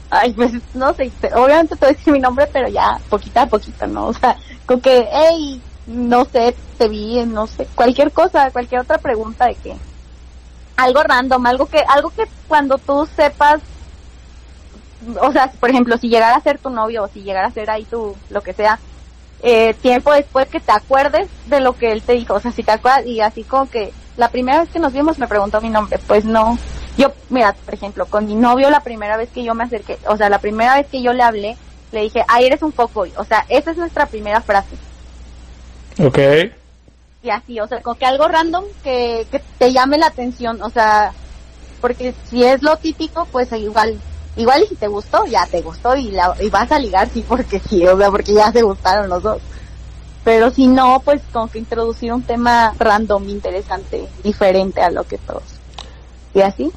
Ay, 0.09 0.33
pues 0.35 0.53
no 0.73 0.93
sé, 0.93 1.11
te- 1.19 1.33
obviamente 1.35 1.75
te 1.75 1.85
voy 1.85 1.93
a 1.93 1.97
decir 1.97 2.13
mi 2.13 2.19
nombre, 2.19 2.47
pero 2.51 2.69
ya, 2.69 2.97
poquita 3.09 3.43
a 3.43 3.47
poquita, 3.47 3.87
¿no? 3.87 4.07
O 4.07 4.13
sea, 4.13 4.37
con 4.65 4.79
que, 4.81 5.07
hey, 5.11 5.61
no 5.85 6.25
sé, 6.25 6.55
te 6.77 6.87
vi, 6.87 7.25
no 7.25 7.47
sé, 7.47 7.67
cualquier 7.75 8.11
cosa, 8.13 8.51
cualquier 8.51 8.81
otra 8.81 8.97
pregunta 8.99 9.45
de 9.47 9.55
que, 9.55 9.75
algo 10.77 11.03
random, 11.03 11.45
algo 11.45 11.65
que, 11.67 11.83
algo 11.87 12.09
que 12.11 12.23
cuando 12.47 12.77
tú 12.77 13.07
sepas 13.15 13.61
o 15.21 15.31
sea, 15.31 15.51
por 15.59 15.69
ejemplo, 15.69 15.97
si 15.97 16.09
llegara 16.09 16.35
a 16.35 16.41
ser 16.41 16.59
tu 16.59 16.69
novio 16.69 17.03
o 17.03 17.07
si 17.07 17.21
llegara 17.23 17.47
a 17.47 17.51
ser 17.51 17.69
ahí 17.69 17.85
tu, 17.85 18.15
lo 18.29 18.41
que 18.41 18.53
sea, 18.53 18.79
eh, 19.43 19.73
tiempo 19.73 20.13
después 20.13 20.47
que 20.47 20.59
te 20.59 20.71
acuerdes 20.71 21.27
de 21.47 21.59
lo 21.59 21.73
que 21.73 21.91
él 21.91 22.01
te 22.01 22.13
dijo, 22.13 22.35
o 22.35 22.39
sea, 22.39 22.51
si 22.51 22.63
te 22.63 22.71
acuerdas 22.71 23.05
y 23.05 23.21
así 23.21 23.43
como 23.43 23.69
que 23.69 23.91
la 24.17 24.29
primera 24.29 24.61
vez 24.61 24.69
que 24.69 24.79
nos 24.79 24.93
vimos 24.93 25.17
me 25.17 25.27
preguntó 25.27 25.61
mi 25.61 25.69
nombre, 25.69 25.99
pues 26.07 26.25
no. 26.25 26.57
Yo, 26.97 27.11
mira, 27.29 27.53
por 27.53 27.73
ejemplo, 27.73 28.05
con 28.05 28.25
mi 28.25 28.35
novio 28.35 28.69
la 28.69 28.83
primera 28.83 29.17
vez 29.17 29.29
que 29.29 29.43
yo 29.43 29.55
me 29.55 29.63
acerqué, 29.63 29.97
o 30.07 30.17
sea, 30.17 30.29
la 30.29 30.39
primera 30.39 30.75
vez 30.75 30.87
que 30.87 31.01
yo 31.01 31.13
le 31.13 31.23
hablé, 31.23 31.57
le 31.91 32.01
dije, 32.01 32.23
ay, 32.27 32.45
eres 32.45 32.61
un 32.61 32.73
fuckboy, 32.73 33.13
o 33.17 33.23
sea, 33.23 33.45
esa 33.49 33.71
es 33.71 33.77
nuestra 33.77 34.05
primera 34.05 34.41
frase. 34.41 34.75
Ok. 35.99 36.19
Y 37.23 37.29
así, 37.29 37.59
o 37.59 37.67
sea, 37.67 37.81
como 37.81 37.97
que 37.97 38.05
algo 38.05 38.27
random 38.27 38.65
que, 38.83 39.25
que 39.31 39.41
te 39.57 39.71
llame 39.71 39.97
la 39.97 40.07
atención, 40.07 40.61
o 40.61 40.69
sea, 40.69 41.13
porque 41.79 42.13
si 42.29 42.43
es 42.43 42.61
lo 42.61 42.77
típico, 42.77 43.27
pues 43.31 43.51
igual, 43.53 43.99
igual 44.35 44.63
y 44.63 44.67
si 44.67 44.75
te 44.75 44.87
gustó, 44.87 45.25
ya 45.25 45.45
te 45.45 45.61
gustó 45.61 45.95
y, 45.95 46.11
la, 46.11 46.33
y 46.39 46.49
vas 46.49 46.71
a 46.71 46.79
ligar, 46.79 47.09
sí, 47.09 47.23
porque 47.27 47.59
sí, 47.59 47.85
o 47.85 47.97
sea, 47.97 48.09
porque 48.09 48.33
ya 48.33 48.51
se 48.51 48.61
gustaron 48.61 49.09
los 49.09 49.23
dos. 49.23 49.41
Pero 50.23 50.51
si 50.51 50.67
no, 50.67 51.01
pues 51.03 51.21
como 51.33 51.49
que 51.49 51.59
introducir 51.59 52.13
un 52.13 52.21
tema 52.21 52.73
random, 52.77 53.27
interesante, 53.29 54.07
diferente 54.23 54.81
a 54.81 54.91
lo 54.91 55.03
que 55.03 55.17
todos. 55.17 55.43
Y 56.33 56.41
así, 56.41 56.71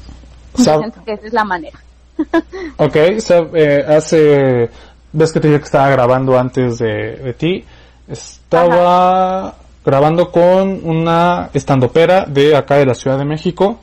Sab- 0.55 0.79
siento 0.79 1.03
que 1.05 1.13
esa 1.13 1.27
es 1.27 1.33
la 1.33 1.43
manera. 1.43 1.79
Ok, 2.77 2.95
eh, 2.95 3.85
hace, 3.87 4.69
ves 5.13 5.31
que 5.31 5.39
te 5.39 5.47
dije 5.47 5.59
que 5.59 5.65
estaba 5.65 5.89
grabando 5.89 6.37
antes 6.37 6.77
de, 6.79 7.17
de 7.17 7.33
ti, 7.33 7.65
estaba 8.07 9.55
grabando 9.85 10.31
con 10.31 10.81
una 10.83 11.49
estandopera 11.53 12.25
de 12.25 12.55
acá 12.55 12.75
de 12.75 12.85
la 12.85 12.95
Ciudad 12.95 13.17
de 13.17 13.25
México 13.25 13.79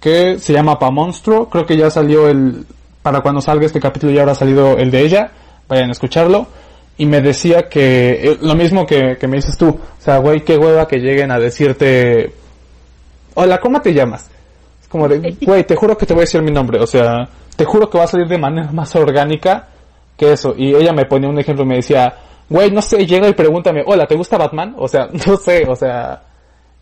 que 0.00 0.38
se 0.38 0.52
llama 0.52 0.78
Pa 0.78 0.90
Monstruo, 0.90 1.48
creo 1.48 1.64
que 1.66 1.76
ya 1.76 1.90
salió 1.90 2.28
el, 2.28 2.66
para 3.02 3.20
cuando 3.20 3.40
salga 3.40 3.66
este 3.66 3.80
capítulo 3.80 4.12
ya 4.12 4.22
habrá 4.22 4.34
salido 4.34 4.76
el 4.78 4.90
de 4.90 5.00
ella, 5.00 5.32
vayan 5.68 5.88
a 5.88 5.92
escucharlo, 5.92 6.46
y 6.96 7.06
me 7.06 7.20
decía 7.20 7.68
que, 7.68 8.20
eh, 8.22 8.38
lo 8.40 8.54
mismo 8.54 8.86
que, 8.86 9.16
que 9.18 9.26
me 9.26 9.36
dices 9.36 9.56
tú, 9.56 9.68
o 9.68 10.00
sea, 10.02 10.18
güey, 10.18 10.42
qué 10.44 10.56
hueva 10.56 10.86
que 10.86 10.98
lleguen 10.98 11.30
a 11.30 11.38
decirte, 11.38 12.32
hola, 13.34 13.58
¿cómo 13.58 13.80
te 13.80 13.92
llamas? 13.94 14.30
Es 14.80 14.88
como 14.88 15.08
de, 15.08 15.36
güey, 15.40 15.64
te 15.64 15.76
juro 15.76 15.96
que 15.96 16.06
te 16.06 16.14
voy 16.14 16.22
a 16.22 16.24
decir 16.26 16.42
mi 16.42 16.52
nombre, 16.52 16.78
o 16.80 16.86
sea, 16.86 17.28
te 17.56 17.64
juro 17.64 17.88
que 17.88 17.98
va 17.98 18.04
a 18.04 18.08
salir 18.08 18.28
de 18.28 18.38
manera 18.38 18.70
más 18.72 18.94
orgánica 18.96 19.68
que 20.16 20.32
eso. 20.32 20.54
Y 20.56 20.74
ella 20.74 20.92
me 20.92 21.04
ponía 21.06 21.28
un 21.28 21.38
ejemplo 21.38 21.64
y 21.64 21.68
me 21.68 21.76
decía, 21.76 22.14
güey, 22.48 22.70
no 22.70 22.82
sé, 22.82 23.06
llega 23.06 23.28
y 23.28 23.34
pregúntame, 23.34 23.82
hola, 23.86 24.06
¿te 24.06 24.16
gusta 24.16 24.38
Batman? 24.38 24.74
O 24.78 24.88
sea, 24.88 25.08
no 25.26 25.36
sé, 25.36 25.64
o 25.68 25.74
sea, 25.74 26.22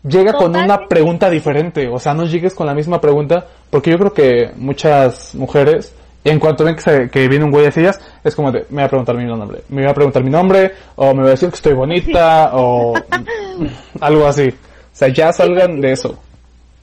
llega 0.03 0.33
con 0.33 0.55
una 0.55 0.87
pregunta 0.87 1.29
diferente, 1.29 1.87
o 1.87 1.99
sea, 1.99 2.13
no 2.13 2.25
llegues 2.25 2.53
con 2.53 2.67
la 2.67 2.73
misma 2.73 2.99
pregunta, 2.99 3.45
porque 3.69 3.91
yo 3.91 3.97
creo 3.97 4.13
que 4.13 4.51
muchas 4.55 5.35
mujeres, 5.35 5.93
en 6.23 6.39
cuanto 6.39 6.63
ven 6.63 6.75
que, 6.75 6.81
se- 6.81 7.09
que 7.09 7.27
viene 7.27 7.45
un 7.45 7.51
güey 7.51 7.65
hacia 7.65 7.81
ellas, 7.81 7.99
es 8.23 8.35
como 8.35 8.51
de, 8.51 8.65
me 8.69 8.81
va 8.81 8.85
a 8.85 8.89
preguntar 8.89 9.15
mi 9.15 9.25
nombre, 9.25 9.61
me 9.69 9.83
va 9.85 9.91
a 9.91 9.93
preguntar 9.95 10.23
mi 10.23 10.29
nombre, 10.29 10.73
o 10.95 11.13
me 11.13 11.21
va 11.21 11.27
a 11.29 11.31
decir 11.31 11.49
que 11.49 11.55
estoy 11.55 11.73
bonita, 11.73 12.51
o 12.53 12.93
algo 13.99 14.27
así. 14.27 14.49
O 14.49 14.53
sea, 14.95 15.07
ya 15.09 15.31
salgan 15.33 15.81
de 15.81 15.91
eso. 15.93 16.17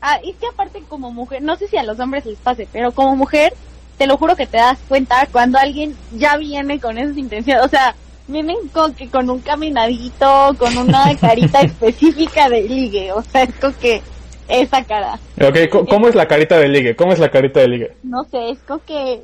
Ah, 0.00 0.18
y 0.22 0.30
es 0.30 0.36
que 0.36 0.46
aparte 0.46 0.82
como 0.88 1.10
mujer, 1.10 1.42
no 1.42 1.56
sé 1.56 1.66
si 1.68 1.76
a 1.76 1.82
los 1.82 1.98
hombres 2.00 2.24
les 2.26 2.38
pase, 2.38 2.68
pero 2.72 2.92
como 2.92 3.16
mujer, 3.16 3.52
te 3.96 4.06
lo 4.06 4.16
juro 4.16 4.36
que 4.36 4.46
te 4.46 4.56
das 4.58 4.78
cuenta 4.88 5.26
cuando 5.32 5.58
alguien 5.58 5.94
ya 6.16 6.36
viene 6.36 6.78
con 6.80 6.98
esas 6.98 7.16
intenciones, 7.16 7.64
o 7.64 7.68
sea, 7.68 7.94
vienen 8.28 8.56
con 8.72 8.94
que 8.94 9.08
con 9.08 9.28
un 9.28 9.40
caminadito, 9.40 10.54
con 10.58 10.76
una 10.78 11.16
carita 11.20 11.60
específica 11.62 12.48
de 12.48 12.62
ligue, 12.62 13.12
o 13.12 13.22
sea, 13.22 13.42
es 13.42 13.54
como 13.56 13.76
que 13.78 14.00
esa 14.48 14.82
cara, 14.84 15.18
Ok, 15.40 15.86
¿cómo 15.88 16.08
es 16.08 16.14
la 16.14 16.26
carita 16.26 16.58
de 16.58 16.68
ligue? 16.68 16.96
¿Cómo 16.96 17.12
es 17.12 17.18
la 17.18 17.30
carita 17.30 17.60
de 17.60 17.68
ligue? 17.68 17.92
no 18.02 18.24
sé, 18.24 18.50
es 18.50 18.58
como 18.66 18.80
que 18.84 19.20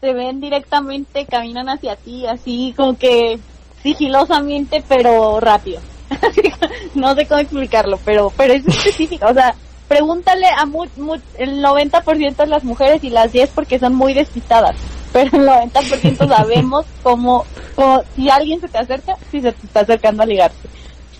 te 0.00 0.12
ven 0.12 0.40
directamente, 0.40 1.24
caminan 1.26 1.68
hacia 1.68 1.96
ti, 1.96 2.26
así 2.26 2.74
como 2.76 2.98
que 2.98 3.38
sigilosamente, 3.82 4.82
pero 4.88 5.40
rápido. 5.40 5.80
No 6.94 7.14
sé 7.14 7.26
cómo 7.26 7.40
explicarlo, 7.40 7.98
pero 8.04 8.32
pero 8.36 8.54
es 8.54 8.66
específico, 8.66 9.26
o 9.28 9.34
sea, 9.34 9.54
pregúntale 9.86 10.46
a 10.46 10.64
mu- 10.64 10.86
mu- 10.96 11.20
el 11.38 11.60
90% 11.62 12.36
de 12.36 12.46
las 12.46 12.64
mujeres 12.64 13.04
y 13.04 13.10
las 13.10 13.32
10 13.32 13.50
porque 13.50 13.78
son 13.78 13.94
muy 13.94 14.14
despistadas, 14.14 14.74
pero 15.12 15.36
el 15.36 15.44
90% 15.46 16.26
sabemos 16.36 16.86
cómo, 17.02 17.44
cómo 17.74 18.02
si 18.14 18.30
alguien 18.30 18.60
se 18.60 18.68
te 18.68 18.78
acerca, 18.78 19.16
si 19.30 19.40
se 19.42 19.52
te 19.52 19.66
está 19.66 19.80
acercando 19.80 20.22
a 20.22 20.26
ligarte. 20.26 20.68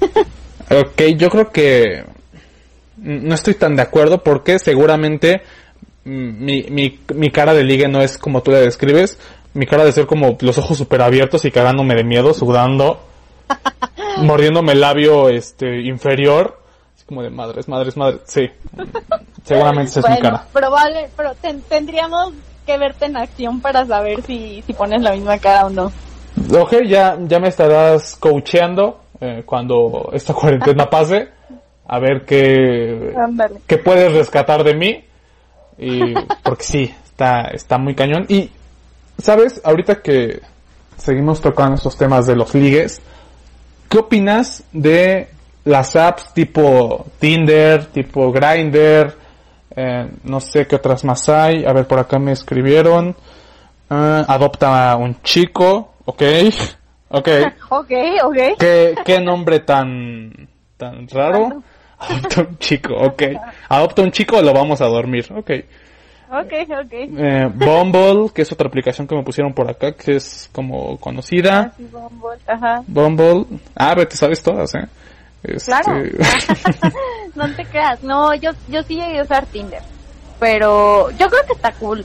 Ok, 0.70 1.01
yo 1.16 1.28
creo 1.30 1.53
que 1.53 2.05
no 2.97 3.34
estoy 3.34 3.55
tan 3.55 3.76
de 3.76 3.82
acuerdo 3.82 4.22
porque 4.22 4.59
seguramente 4.59 5.42
mm, 6.05 6.44
mi, 6.44 6.62
mi, 6.70 7.01
mi 7.14 7.30
cara 7.30 7.55
de 7.55 7.64
ligue 7.64 7.88
no 7.88 8.01
es 8.01 8.18
como 8.18 8.42
tú 8.42 8.51
la 8.51 8.59
describes. 8.59 9.18
Mi 9.55 9.66
cara 9.66 9.84
de 9.84 9.92
ser 9.92 10.07
como 10.07 10.36
los 10.40 10.59
ojos 10.59 10.76
super 10.76 11.01
abiertos 11.01 11.44
y 11.47 11.51
cagándome 11.51 11.94
de 11.94 12.05
miedo, 12.05 12.34
sudando, 12.34 13.01
mordiéndome 14.18 14.72
el 14.72 14.80
labio 14.80 15.28
este 15.28 15.80
inferior. 15.82 16.61
Es 16.99 17.05
como 17.05 17.22
de 17.22 17.30
madres, 17.30 17.66
madres, 17.68 17.97
madres. 17.97 18.20
Sí, 18.26 18.51
seguramente 19.44 19.90
esa 19.90 20.01
es 20.01 20.11
mi 20.11 20.18
cara. 20.20 20.44
probable, 20.53 21.09
pero 21.16 21.34
ten- 21.40 21.62
tendríamos 21.62 22.32
que 22.66 22.76
verte 22.78 23.07
en 23.07 23.16
acción 23.16 23.61
para 23.61 23.86
saber 23.86 24.22
si, 24.22 24.62
si 24.66 24.72
pones 24.72 25.01
la 25.03 25.12
misma 25.12 25.38
cara 25.38 25.66
o 25.66 25.70
no. 25.70 25.92
Ok, 26.59 26.74
ya, 26.86 27.16
ya 27.26 27.38
me 27.38 27.49
estarás 27.49 28.16
coacheando 28.16 29.01
eh, 29.20 29.42
cuando 29.47 30.11
esta 30.12 30.34
cuarentena 30.34 30.84
pase. 30.90 31.28
A 31.89 31.99
ver 31.99 32.24
qué, 32.24 33.14
que 33.66 33.78
puedes 33.78 34.12
rescatar 34.12 34.64
de 34.64 34.74
mí. 34.74 35.05
Y, 35.78 36.14
porque 36.43 36.64
sí, 36.64 36.95
está, 37.05 37.43
está 37.49 37.78
muy 37.78 37.95
cañón. 37.95 38.26
Y, 38.28 38.51
¿sabes? 39.18 39.61
Ahorita 39.64 40.03
que 40.03 40.41
seguimos 40.97 41.41
tocando 41.41 41.76
estos 41.76 41.97
temas 41.97 42.26
de 42.26 42.37
los 42.37 42.55
ligues, 42.55 43.01
¿qué 43.89 43.99
opinas 43.99 44.64
de 44.72 45.28
las 45.64 45.97
apps 45.97 46.32
tipo 46.32 47.07
Tinder, 47.18 47.87
tipo 47.87 48.32
Grindr? 48.32 49.16
Eh, 49.76 50.11
no 50.24 50.41
sé 50.41 50.66
qué 50.66 50.76
otras 50.76 51.05
más 51.05 51.28
hay. 51.28 51.64
A 51.64 51.72
ver, 51.72 51.87
por 51.87 51.99
acá 51.99 52.18
me 52.18 52.32
escribieron. 52.32 53.14
Ah, 53.91 54.24
adopta 54.26 54.97
un 54.97 55.20
chico, 55.22 55.95
ok. 56.05 56.22
Ok. 57.09 57.28
Ok, 57.70 57.93
ok. 58.24 58.37
¿Qué, 58.59 58.95
qué 59.05 59.20
nombre 59.20 59.61
tan, 59.61 60.49
tan 60.76 61.09
raro? 61.09 61.62
Adopta 62.09 62.40
un 62.42 62.59
chico, 62.59 62.94
ok. 62.94 63.22
Adopta 63.68 64.03
un 64.03 64.11
chico 64.12 64.36
o 64.36 64.42
lo 64.42 64.53
vamos 64.53 64.80
a 64.80 64.86
dormir, 64.86 65.26
ok. 65.30 65.51
Ok, 66.28 66.53
ok. 66.68 66.92
Eh, 66.92 67.51
Bumble, 67.55 68.30
que 68.34 68.42
es 68.42 68.51
otra 68.53 68.68
aplicación 68.68 69.07
que 69.07 69.14
me 69.14 69.22
pusieron 69.22 69.55
por 69.55 69.70
acá, 69.70 69.92
que 69.92 70.16
es 70.16 70.51
como 70.53 70.99
conocida. 70.99 71.72
Así, 71.72 71.84
Bumble, 71.84 72.38
Ajá. 72.47 72.82
Bumble. 72.86 73.47
Ah, 73.76 73.94
te 73.94 74.16
sabes 74.16 74.42
todas, 74.42 74.74
eh. 74.74 74.86
Este, 75.44 75.70
Claro. 75.70 76.03
no 77.34 77.55
te 77.55 77.64
creas. 77.66 78.03
No, 78.03 78.34
yo, 78.34 78.51
yo 78.68 78.82
sí 78.82 78.97
llegué 78.97 79.20
a 79.20 79.22
usar 79.22 79.47
Tinder. 79.47 79.82
Pero 80.40 81.11
yo 81.12 81.28
creo 81.28 81.47
que 81.47 81.53
está 81.53 81.72
cool. 81.72 82.05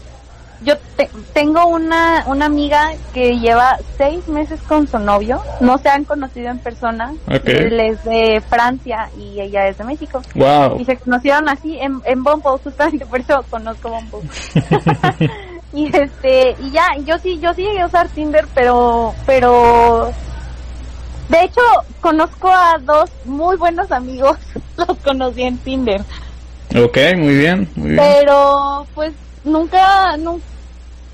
Yo 0.64 0.76
te- 0.95 1.09
tengo 1.34 1.66
una, 1.66 2.24
una 2.28 2.45
amiga 2.45 2.91
que 3.14 3.39
lleva 3.39 3.78
seis 3.97 4.28
meses 4.28 4.59
con 4.62 4.88
su 4.88 4.99
novio. 4.99 5.41
No 5.59 5.78
se 5.80 5.89
han 5.89 6.03
conocido 6.03 6.49
en 6.51 6.59
persona. 6.59 7.12
Ok. 7.28 7.47
Él 7.47 7.80
es 7.80 8.03
de 8.03 8.41
Francia 8.47 9.09
y 9.18 9.41
ella 9.41 9.68
es 9.68 9.78
de 9.80 9.84
México. 9.86 10.22
wow. 10.36 10.80
Y 10.80 10.86
se 10.86 10.97
conocieron 10.97 11.49
así 11.49 11.80
en, 11.80 11.99
en 12.05 12.24
Bumble, 12.24 12.59
justamente 12.64 13.05
por 13.09 13.20
eso 13.20 13.43
conozco 13.49 13.89
Bumble. 13.89 14.30
Y 15.74 15.86
este, 15.95 16.53
y 16.59 16.70
ya, 16.72 16.86
yo 17.05 17.18
sí, 17.20 17.39
yo 17.39 17.53
sí 17.53 17.62
llegué 17.64 17.80
a 17.80 17.86
usar 17.86 18.09
Tinder, 18.09 18.45
pero, 18.53 19.14
pero, 19.26 20.12
de 21.30 21.43
hecho, 21.45 21.62
conozco 22.01 22.49
a 22.49 22.78
dos 22.82 23.09
muy 23.24 23.55
buenos 23.55 23.89
amigos, 23.89 24.38
los 24.78 24.97
conocí 24.97 25.43
en 25.43 25.57
Tinder, 25.59 26.01
Ok, 26.76 26.97
muy 27.16 27.36
bien, 27.38 27.70
muy 27.78 27.91
bien. 27.91 28.01
pero 28.01 28.86
pues 28.93 29.14
nunca, 29.45 30.18
nunca, 30.18 30.43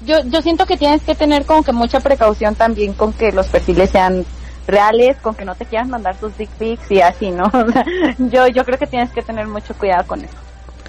yo, 0.06 0.24
yo 0.26 0.42
siento 0.42 0.66
que 0.66 0.78
tienes 0.78 1.02
que 1.02 1.16
tener 1.16 1.46
como 1.46 1.64
que 1.64 1.72
mucha 1.72 2.00
precaución 2.00 2.56
también 2.56 2.94
con 2.94 3.14
que 3.14 3.32
los 3.32 3.48
perfiles 3.48 3.90
sean 3.90 4.26
reales, 4.68 5.18
con 5.18 5.34
que 5.34 5.46
no 5.46 5.56
te 5.56 5.66
quieras 5.66 5.88
mandar 5.88 6.18
tus 6.18 6.38
dick 6.38 6.50
pics 6.52 6.92
y 6.92 7.02
así, 7.02 7.32
¿no? 7.32 7.50
Yo, 8.18 8.48
yo 8.48 8.66
creo 8.66 8.78
que 8.78 8.86
tienes 8.86 9.10
que 9.12 9.22
tener 9.22 9.48
mucho 9.48 9.74
cuidado 9.74 10.06
con 10.06 10.24
eso. 10.24 10.36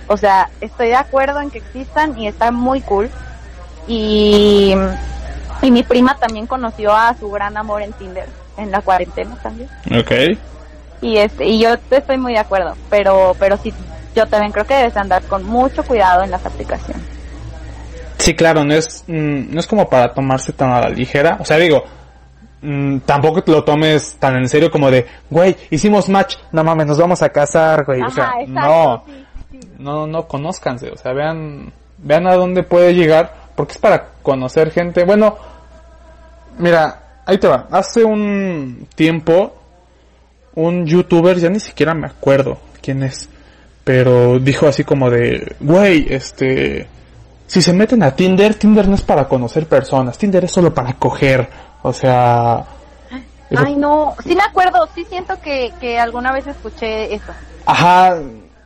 O 0.08 0.16
sea, 0.16 0.50
estoy 0.60 0.88
de 0.88 0.96
acuerdo 0.96 1.40
en 1.40 1.50
que 1.50 1.58
existan 1.58 2.18
y 2.18 2.26
está 2.26 2.50
muy 2.50 2.80
cool. 2.80 3.10
Y, 3.86 4.74
y 5.62 5.70
mi 5.70 5.82
prima 5.82 6.16
también 6.16 6.46
conoció 6.46 6.92
a 6.94 7.14
su 7.14 7.30
gran 7.30 7.56
amor 7.56 7.82
en 7.82 7.92
Tinder, 7.92 8.28
en 8.56 8.70
la 8.70 8.80
cuarentena 8.80 9.36
también. 9.42 9.68
Ok. 9.98 10.38
Y 11.00 11.18
este, 11.18 11.46
y 11.46 11.60
yo 11.60 11.76
estoy 11.90 12.18
muy 12.18 12.32
de 12.32 12.40
acuerdo, 12.40 12.74
pero, 12.90 13.36
pero 13.38 13.56
sí, 13.58 13.72
yo 14.14 14.26
también 14.26 14.50
creo 14.50 14.66
que 14.66 14.74
debes 14.74 14.96
andar 14.96 15.22
con 15.24 15.44
mucho 15.44 15.84
cuidado 15.84 16.24
en 16.24 16.30
las 16.30 16.44
aplicaciones. 16.44 17.17
Sí, 18.18 18.34
claro, 18.34 18.64
no 18.64 18.74
es, 18.74 19.04
mm, 19.06 19.54
no 19.54 19.60
es 19.60 19.66
como 19.66 19.88
para 19.88 20.12
tomarse 20.12 20.52
tan 20.52 20.70
a 20.70 20.80
la 20.80 20.88
ligera. 20.90 21.38
O 21.40 21.44
sea, 21.44 21.56
digo, 21.56 21.84
mm, 22.62 22.98
tampoco 22.98 23.42
te 23.42 23.52
lo 23.52 23.62
tomes 23.64 24.16
tan 24.18 24.36
en 24.36 24.48
serio 24.48 24.70
como 24.70 24.90
de, 24.90 25.06
güey, 25.30 25.56
hicimos 25.70 26.08
match, 26.08 26.36
no 26.52 26.64
mames, 26.64 26.86
nos 26.86 26.98
vamos 26.98 27.22
a 27.22 27.28
casar, 27.28 27.84
güey. 27.84 28.02
o 28.02 28.10
sea, 28.10 28.32
exacto, 28.40 28.52
no, 28.52 29.04
sí, 29.06 29.12
sí, 29.50 29.58
sí. 29.62 29.68
no, 29.78 30.06
no, 30.06 30.26
conózcanse, 30.26 30.90
o 30.90 30.96
sea, 30.96 31.12
vean, 31.12 31.72
vean 31.98 32.26
a 32.26 32.34
dónde 32.34 32.64
puede 32.64 32.92
llegar, 32.92 33.32
porque 33.54 33.72
es 33.72 33.78
para 33.78 34.08
conocer 34.22 34.72
gente. 34.72 35.04
Bueno, 35.04 35.36
mira, 36.58 37.22
ahí 37.24 37.38
te 37.38 37.46
va. 37.46 37.68
Hace 37.70 38.04
un 38.04 38.88
tiempo, 38.96 39.54
un 40.54 40.86
youtuber, 40.86 41.38
ya 41.38 41.50
ni 41.50 41.60
siquiera 41.60 41.94
me 41.94 42.08
acuerdo 42.08 42.58
quién 42.82 43.04
es, 43.04 43.28
pero 43.84 44.40
dijo 44.40 44.66
así 44.66 44.82
como 44.82 45.08
de, 45.08 45.54
güey, 45.60 46.06
este, 46.10 46.88
si 47.48 47.60
se 47.60 47.72
meten 47.72 48.02
a 48.04 48.14
Tinder, 48.14 48.54
Tinder 48.54 48.86
no 48.86 48.94
es 48.94 49.02
para 49.02 49.26
conocer 49.26 49.66
personas, 49.66 50.16
Tinder 50.16 50.44
es 50.44 50.52
solo 50.52 50.72
para 50.72 50.92
coger, 50.92 51.48
o 51.82 51.92
sea, 51.92 52.64
eso- 53.50 53.62
Ay, 53.66 53.74
no, 53.74 54.14
sí 54.22 54.36
me 54.36 54.42
acuerdo, 54.42 54.88
sí 54.94 55.04
siento 55.08 55.40
que, 55.40 55.72
que 55.80 55.98
alguna 55.98 56.30
vez 56.32 56.46
escuché 56.46 57.12
eso. 57.14 57.32
ajá, 57.66 58.18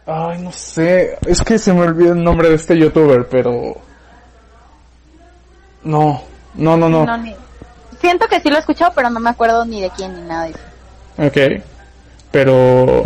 ay, 0.06 0.42
no 0.42 0.52
sé, 0.52 1.16
es 1.26 1.40
que 1.42 1.58
se 1.58 1.72
me 1.72 1.80
olvidó 1.82 2.12
el 2.12 2.22
nombre 2.22 2.48
de 2.50 2.56
este 2.56 2.76
youtuber, 2.76 3.26
pero, 3.30 3.76
no, 5.84 6.22
no, 6.54 6.76
no, 6.76 6.88
no, 6.88 7.04
No, 7.06 7.16
ni- 7.18 7.34
Siento 8.00 8.26
que 8.26 8.40
sí 8.40 8.48
lo 8.50 8.56
he 8.56 8.58
escuchado, 8.58 8.90
pero 8.96 9.10
no 9.10 9.20
me 9.20 9.30
acuerdo 9.30 9.64
ni 9.64 9.80
de 9.80 9.90
quién 9.90 10.12
ni 10.14 10.22
nada 10.22 10.44
de 10.46 10.50
eso. 10.50 10.58
ok, 11.18 11.62
pero, 12.32 13.04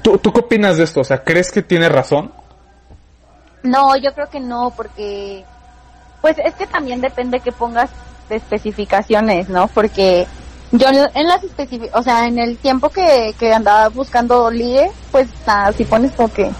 ¿tú, 0.00 0.16
¿tú 0.18 0.32
qué 0.32 0.40
opinas 0.40 0.78
de 0.78 0.84
esto? 0.84 1.00
O 1.00 1.04
sea, 1.04 1.22
¿crees 1.22 1.52
que 1.52 1.60
tiene 1.62 1.88
razón? 1.90 2.32
No, 3.62 3.96
yo 3.96 4.14
creo 4.14 4.28
que 4.28 4.40
no, 4.40 4.72
porque 4.76 5.44
pues 6.20 6.38
es 6.38 6.54
que 6.54 6.66
también 6.66 7.00
depende 7.00 7.40
que 7.40 7.52
pongas 7.52 7.90
de 8.28 8.36
especificaciones, 8.36 9.48
¿no? 9.48 9.68
Porque 9.68 10.26
yo 10.72 10.88
en 10.88 11.28
las 11.28 11.44
especificaciones, 11.44 11.94
o 11.94 12.02
sea, 12.02 12.26
en 12.26 12.38
el 12.38 12.56
tiempo 12.56 12.90
que, 12.90 13.34
que 13.38 13.52
andaba 13.52 13.88
buscando 13.88 14.50
ligue, 14.50 14.90
pues 15.12 15.28
nada, 15.46 15.72
si 15.72 15.84
pones 15.84 16.12
como 16.12 16.32
que 16.32 16.50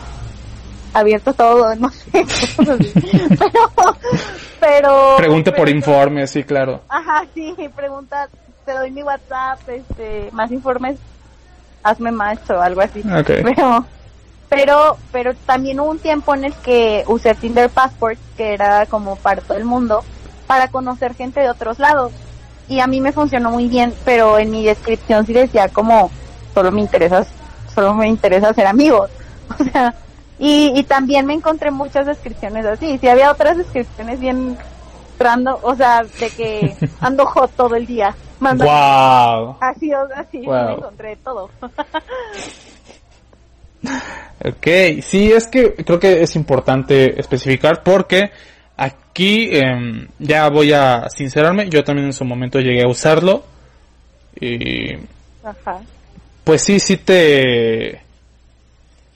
abierto 0.93 1.35
todo, 1.35 1.75
no 1.77 1.91
sé, 1.91 2.25
pero, 3.39 3.97
pero... 4.61 5.15
Pregunte 5.17 5.53
por 5.53 5.69
informes, 5.69 6.31
sí, 6.31 6.45
claro. 6.45 6.83
Ajá, 6.89 7.25
sí, 7.35 7.55
pregunta, 7.75 8.29
te 8.65 8.73
doy 8.73 8.91
mi 8.91 9.03
WhatsApp, 9.03 9.61
este, 9.69 10.29
más 10.33 10.51
informes, 10.53 10.97
hazme 11.83 12.11
match 12.11 12.51
o 12.51 12.61
algo 12.61 12.81
así. 12.81 13.01
Ok. 13.01 13.31
Pero, 13.43 13.85
pero, 14.49 14.97
pero 15.13 15.35
también 15.47 15.81
hubo 15.81 15.91
un 15.91 15.99
tiempo 15.99 16.35
en 16.35 16.45
el 16.45 16.55
que 16.55 17.05
usé 17.07 17.35
Tinder 17.35 17.69
Passport, 17.71 18.19
que 18.37 18.55
era 18.55 18.87
como 18.87 19.17
para 19.17 19.41
todo 19.43 19.57
el 19.59 19.65
mundo, 19.65 20.05
para 20.47 20.69
conocer 20.69 21.15
gente 21.15 21.41
de 21.41 21.51
otros 21.51 21.79
lados. 21.79 22.13
Y 22.69 22.81
a 22.81 22.87
mí 22.87 23.01
me 23.01 23.13
funcionó 23.13 23.51
muy 23.51 23.69
bien, 23.69 23.95
pero 24.05 24.39
en 24.39 24.51
mi 24.51 24.65
descripción 24.65 25.25
sí 25.27 25.33
decía 25.33 25.69
como, 25.69 26.11
solo 26.55 26.73
me 26.73 26.81
interesa, 26.81 27.25
solo 27.75 27.95
me 27.95 28.09
interesa 28.09 28.53
ser 28.55 28.67
amigos. 28.67 29.11
O 29.61 29.63
sea, 29.63 29.95
y, 30.41 30.73
y 30.75 30.83
también 30.83 31.25
me 31.25 31.33
encontré 31.33 31.71
muchas 31.71 32.05
descripciones 32.05 32.67
así. 32.67 32.99
Sí 32.99 33.09
había 33.09 33.31
otras 33.31 33.57
descripciones 33.57 34.19
bien 34.19 34.59
random, 35.21 35.57
o 35.63 35.75
sea, 35.77 36.03
de 36.03 36.31
que 36.31 36.77
ando 37.01 37.25
hot 37.27 37.53
todo 37.57 37.77
el 37.77 37.87
día. 37.87 38.15
Wow. 38.41 39.57
así, 39.61 39.93
así, 39.93 40.45
Wow. 40.45 40.65
me 40.67 40.73
encontré 40.75 41.17
todo. 41.17 41.49
Ok, 44.45 45.03
sí, 45.03 45.33
es 45.33 45.47
que 45.47 45.75
creo 45.75 45.99
que 45.99 46.23
es 46.23 46.37
importante 46.37 47.19
especificar 47.19 47.83
porque 47.83 48.31
aquí 48.77 49.49
em, 49.51 50.09
ya 50.19 50.49
voy 50.51 50.73
a 50.73 51.09
sincerarme, 51.09 51.69
yo 51.71 51.83
también 51.85 52.07
en 52.07 52.13
su 52.13 52.25
momento 52.25 52.61
llegué 52.61 52.83
a 52.83 52.89
usarlo 52.89 53.45
y 54.39 54.95
Ajá. 55.43 55.81
pues 56.45 56.63
sí, 56.63 56.79
sí 56.79 56.99
te 56.99 58.03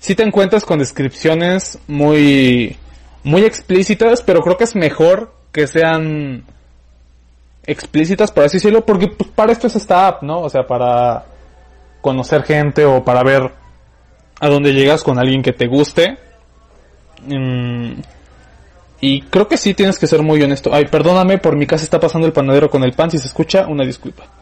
sí 0.01 0.15
te 0.15 0.23
encuentras 0.23 0.65
con 0.65 0.79
descripciones 0.79 1.79
muy 1.87 2.77
muy 3.23 3.45
explícitas, 3.45 4.23
pero 4.23 4.41
creo 4.41 4.57
que 4.57 4.65
es 4.65 4.75
mejor 4.75 5.35
que 5.53 5.67
sean 5.67 6.45
explícitas, 7.67 8.33
por 8.33 8.45
así 8.45 8.57
decirlo, 8.57 8.85
porque 8.87 9.09
pues, 9.09 9.29
para 9.31 9.53
esto 9.53 9.67
es 9.67 9.77
esta 9.77 10.09
app, 10.09 10.23
¿no? 10.23 10.41
O 10.41 10.49
sea, 10.49 10.67
para 10.67 11.27
conocer 12.01 12.43
gente 12.45 12.85
o 12.87 13.05
para 13.05 13.23
ver 13.23 13.60
a 14.41 14.49
dónde 14.49 14.73
llegas 14.73 15.03
con 15.05 15.19
alguien 15.19 15.43
que 15.43 15.53
te 15.53 15.67
guste. 15.67 16.19
Mm, 17.27 17.93
y 19.03 19.23
creo 19.23 19.47
que 19.49 19.57
sí 19.57 19.75
tienes 19.75 19.99
que 19.99 20.07
ser 20.07 20.23
muy 20.23 20.43
honesto. 20.43 20.71
Ay, 20.75 20.87
perdóname, 20.87 21.39
por 21.39 21.57
mi 21.57 21.67
casa 21.67 21.85
está 21.85 22.01
pasando 22.01 22.27
el 22.27 22.33
panadero 22.33 22.71
con 22.71 22.83
el 22.83 22.93
pan. 22.93 23.11
Si 23.11 23.19
se 23.19 23.27
escucha, 23.29 23.67
una 23.67 23.85
disculpa. 23.85 24.25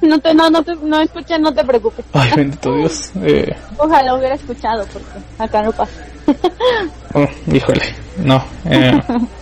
No 0.00 0.16
te, 0.20 0.32
no, 0.32 0.48
no 0.48 0.62
te, 0.62 0.76
no 0.76 1.00
escucha, 1.00 1.38
no 1.38 1.52
te 1.52 1.64
preocupes. 1.64 2.04
Ay, 2.12 2.30
bendito 2.36 2.72
Dios. 2.76 3.10
Eh, 3.20 3.52
Ojalá 3.76 4.14
hubiera 4.14 4.36
escuchado 4.36 4.86
porque 4.92 5.08
acá 5.38 5.60
no 5.62 5.72
pasa. 5.72 5.92
oh, 7.14 7.26
híjole, 7.52 7.82
no. 8.18 8.42
eh, 8.64 8.92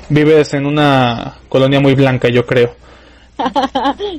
vives 0.09 0.55
en 0.55 0.65
una 0.65 1.35
colonia 1.49 1.79
muy 1.79 1.95
blanca, 1.95 2.29
yo 2.31 2.47
creo. 2.47 2.75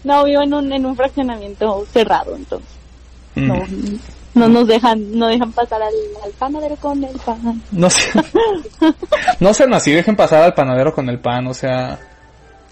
no, 0.04 0.24
vivo 0.26 0.44
en 0.44 0.54
un, 0.54 0.72
en 0.72 0.86
un 0.86 0.96
fraccionamiento 0.96 1.86
cerrado, 1.92 2.36
entonces. 2.36 2.70
Mm, 3.36 3.48
No, 3.48 3.56
no 4.34 4.48
nos 4.48 4.68
dejan, 4.68 5.18
no 5.18 5.28
dejan 5.28 5.52
pasar 5.52 5.82
al, 5.82 5.94
al 6.24 6.32
panadero 6.32 6.76
con 6.78 7.04
el 7.04 7.18
pan. 7.20 7.62
No 7.72 7.90
sé. 7.90 8.10
no 9.40 9.54
sean 9.54 9.74
así, 9.74 9.92
dejen 9.92 10.16
pasar 10.16 10.44
al 10.44 10.54
panadero 10.54 10.94
con 10.94 11.10
el 11.10 11.20
pan, 11.20 11.48
o 11.48 11.54
sea. 11.54 12.00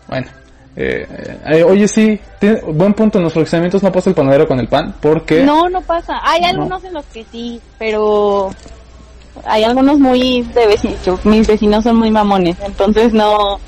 Bueno. 0.08 0.28
Eh, 0.76 1.06
eh, 1.52 1.64
oye, 1.64 1.88
sí, 1.88 2.18
buen 2.68 2.94
punto. 2.94 3.18
En 3.18 3.26
los 3.26 3.34
fraccionamientos 3.34 3.84
no 3.84 3.92
pasa 3.92 4.10
el 4.10 4.16
panadero 4.16 4.48
con 4.48 4.60
el 4.60 4.68
pan 4.68 4.96
porque. 5.02 5.44
No, 5.44 5.68
no 5.70 5.82
pasa. 5.82 6.20
Hay 6.24 6.42
No. 6.42 6.48
algunos 6.48 6.84
en 6.86 6.94
los 6.94 7.06
que 7.08 7.26
sí, 7.32 7.60
pero 7.78 8.50
hay 9.46 9.64
algunos 9.64 10.00
muy 10.00 10.44
de 10.44 10.68
vecinos. 10.68 11.26
Mis 11.26 11.48
vecinos 11.48 11.84
son 11.84 11.98
muy 11.98 12.12
mamones, 12.12 12.56
entonces 12.66 13.12
no, 13.14 13.60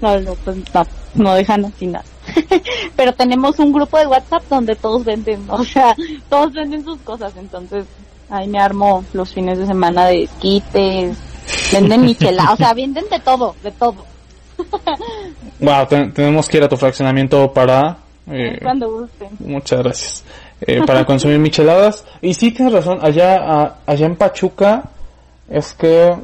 no, 0.00 0.20
no, 0.20 0.34
pues 0.44 0.56
no, 0.74 0.86
no 1.14 1.34
dejan 1.34 1.64
así 1.64 1.86
nada. 1.86 2.04
pero 2.96 3.12
tenemos 3.12 3.58
un 3.58 3.72
grupo 3.72 3.98
de 3.98 4.06
WhatsApp 4.06 4.42
donde 4.50 4.74
todos 4.76 5.04
venden, 5.04 5.44
o 5.48 5.64
sea, 5.64 5.94
todos 6.28 6.52
venden 6.52 6.84
sus 6.84 6.98
cosas, 7.00 7.32
entonces 7.36 7.84
ahí 8.30 8.46
me 8.48 8.58
armo 8.60 9.04
los 9.12 9.32
fines 9.32 9.58
de 9.58 9.66
semana 9.66 10.06
de 10.06 10.24
esquites, 10.24 11.16
venden 11.72 12.02
michela, 12.04 12.52
o 12.52 12.56
sea, 12.56 12.74
venden 12.74 13.04
de 13.10 13.20
todo, 13.20 13.54
de 13.62 13.70
todo. 13.72 13.96
Wow, 15.60 15.86
te- 15.88 16.06
tenemos 16.10 16.48
que 16.48 16.58
ir 16.58 16.62
a 16.64 16.68
tu 16.68 16.76
fraccionamiento 16.76 17.52
para. 17.52 17.96
eh, 18.30 18.58
Cuando 18.62 18.88
gusten. 18.92 19.28
Muchas 19.40 19.80
gracias. 19.82 20.24
Eh, 20.60 20.80
para 20.86 21.04
consumir 21.04 21.38
micheladas. 21.38 22.04
Y 22.20 22.34
sí 22.34 22.52
tienes 22.52 22.74
razón, 22.74 22.98
allá, 23.02 23.36
a- 23.36 23.76
allá 23.86 24.06
en 24.06 24.14
Pachuca 24.16 24.84
es 25.50 25.72
que, 25.74 26.14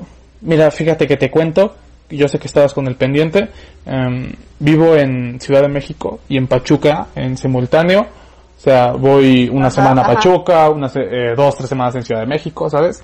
mira, 0.40 0.70
fíjate 0.70 1.06
que 1.08 1.16
te 1.16 1.30
cuento, 1.30 1.74
yo 2.10 2.28
sé 2.28 2.38
que 2.38 2.46
estabas 2.46 2.72
con 2.72 2.86
el 2.86 2.96
pendiente, 2.96 3.50
em, 3.86 4.32
vivo 4.58 4.94
en 4.94 5.40
Ciudad 5.40 5.62
de 5.62 5.68
México 5.68 6.20
y 6.28 6.36
en 6.36 6.46
Pachuca 6.46 7.08
en 7.14 7.36
simultáneo. 7.36 8.00
O 8.02 8.60
sea, 8.60 8.92
voy 8.92 9.48
una 9.48 9.66
Ajá, 9.66 9.76
semana 9.76 10.02
a. 10.02 10.14
Pachuca, 10.14 10.70
unas 10.70 10.94
eh, 10.96 11.34
dos, 11.36 11.54
tres 11.56 11.68
semanas 11.68 11.94
en 11.96 12.02
Ciudad 12.02 12.20
de 12.20 12.26
México, 12.26 12.70
¿sabes? 12.70 13.02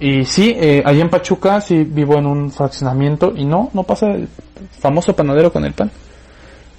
Y 0.00 0.24
sí, 0.24 0.54
eh, 0.58 0.82
allá 0.84 1.02
en 1.02 1.10
Pachuca 1.10 1.60
sí 1.60 1.84
vivo 1.84 2.18
en 2.18 2.26
un 2.26 2.50
fraccionamiento 2.50 3.32
y 3.36 3.44
no, 3.44 3.70
no 3.72 3.84
pasa 3.84 4.06
el 4.06 4.28
famoso 4.80 5.14
panadero 5.14 5.52
con 5.52 5.64
el 5.64 5.72
pan. 5.74 5.90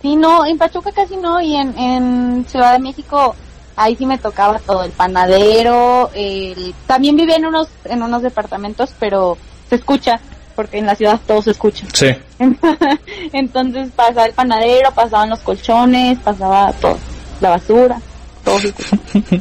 Sí, 0.01 0.15
no, 0.15 0.45
en 0.45 0.57
Pachuca 0.57 0.91
casi 0.91 1.15
no, 1.17 1.39
y 1.39 1.55
en, 1.55 1.77
en 1.77 2.45
Ciudad 2.47 2.73
de 2.73 2.79
México 2.79 3.35
ahí 3.79 3.95
sí 3.95 4.05
me 4.05 4.17
tocaba 4.17 4.59
todo, 4.59 4.83
el 4.83 4.91
panadero, 4.91 6.09
el... 6.13 6.75
también 6.85 7.15
vivía 7.15 7.37
en 7.37 7.45
unos, 7.45 7.69
en 7.85 8.03
unos 8.03 8.21
departamentos, 8.21 8.93
pero 8.99 9.37
se 9.69 9.75
escucha, 9.75 10.19
porque 10.59 10.77
en 10.77 10.87
la 10.87 10.93
ciudad 10.95 11.17
todo 11.25 11.41
se 11.41 11.51
escucha. 11.51 11.85
Sí. 11.93 12.07
Entonces 13.31 13.89
pasaba 13.95 14.25
el 14.25 14.33
panadero, 14.33 14.91
pasaban 14.91 15.29
los 15.29 15.39
colchones, 15.39 16.19
pasaba 16.19 16.73
todo, 16.73 16.97
la 17.39 17.51
basura, 17.51 18.01
todo 18.43 18.59
se 18.59 18.67
escucha. 18.67 18.97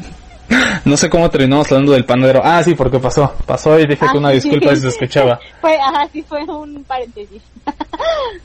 No 0.85 0.97
sé 0.97 1.11
cómo 1.11 1.29
terminamos 1.29 1.67
hablando 1.71 1.93
del 1.93 2.07
panadero. 2.07 2.41
Ah, 2.43 2.63
sí, 2.63 2.75
porque 2.75 2.99
pasó. 2.99 3.31
Pasó 3.45 3.79
y 3.79 3.87
dije 3.87 4.03
Ah, 4.09 4.13
que 4.13 4.19
una 4.19 4.31
sí. 4.31 4.37
disculpa 4.37 4.75
si 4.77 4.81
se 4.81 4.89
escuchaba. 4.89 5.39
Fue, 5.61 5.77
ajá, 5.77 6.09
sí 6.11 6.23
fue 6.23 6.43
un 6.45 6.85
paréntesis. 6.85 7.43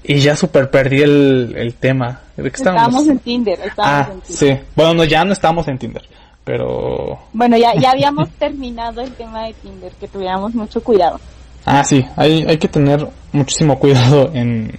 Y 0.03 0.15
ya 0.19 0.35
super 0.35 0.69
perdí 0.69 1.01
el, 1.01 1.53
el 1.55 1.75
tema. 1.75 2.19
¿De 2.35 2.43
qué 2.51 2.57
estábamos? 2.57 2.87
Estábamos 2.87 3.07
en 3.07 3.19
Tinder, 3.19 3.59
estábamos 3.63 4.07
Ah, 4.09 4.11
en 4.11 4.21
Tinder. 4.21 4.57
sí. 4.57 4.63
Bueno, 4.75 4.93
no, 4.95 5.03
ya 5.05 5.23
no 5.23 5.31
estamos 5.31 5.65
en 5.69 5.77
Tinder. 5.77 6.03
Pero... 6.43 7.19
Bueno, 7.31 7.55
ya, 7.55 7.73
ya 7.75 7.91
habíamos 7.91 8.29
terminado 8.31 8.99
el 8.99 9.11
tema 9.13 9.45
de 9.45 9.53
Tinder, 9.53 9.91
que 9.93 10.07
tuviéramos 10.09 10.53
mucho 10.55 10.83
cuidado. 10.83 11.21
Ah, 11.65 11.83
sí. 11.83 12.05
Hay, 12.15 12.45
hay 12.47 12.57
que 12.57 12.67
tener 12.67 13.07
muchísimo 13.31 13.79
cuidado 13.79 14.31
en, 14.33 14.71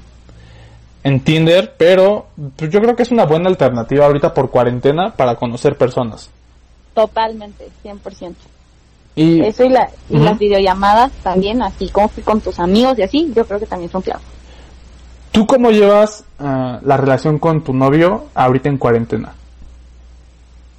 en 1.03 1.21
Tinder. 1.21 1.75
Pero 1.77 2.27
pues, 2.57 2.71
yo 2.71 2.81
creo 2.81 2.97
que 2.97 3.03
es 3.03 3.11
una 3.11 3.25
buena 3.25 3.49
alternativa 3.49 4.07
ahorita 4.07 4.35
por 4.35 4.51
cuarentena 4.51 5.15
para 5.15 5.37
conocer 5.37 5.77
personas. 5.77 6.31
Totalmente, 6.95 7.69
100%. 7.85 8.35
Y... 9.17 9.41
Eso 9.43 9.65
y, 9.65 9.69
la, 9.69 9.89
y 10.11 10.17
las 10.19 10.39
videollamadas 10.39 11.13
también, 11.23 11.63
así 11.63 11.89
como 11.89 12.13
que 12.13 12.23
con 12.23 12.41
tus 12.41 12.59
amigos 12.59 12.99
y 12.99 13.03
así, 13.03 13.33
yo 13.35 13.47
creo 13.47 13.61
que 13.61 13.67
también 13.67 13.91
son 13.91 14.03
clave. 14.03 14.23
¿Tú 15.31 15.47
cómo 15.47 15.71
llevas 15.71 16.25
ah, 16.39 16.81
la 16.83 16.97
relación 16.97 17.39
con 17.39 17.63
tu 17.63 17.73
novio 17.73 18.27
ahorita 18.35 18.69
en 18.69 18.79
cuarentena? 18.79 19.35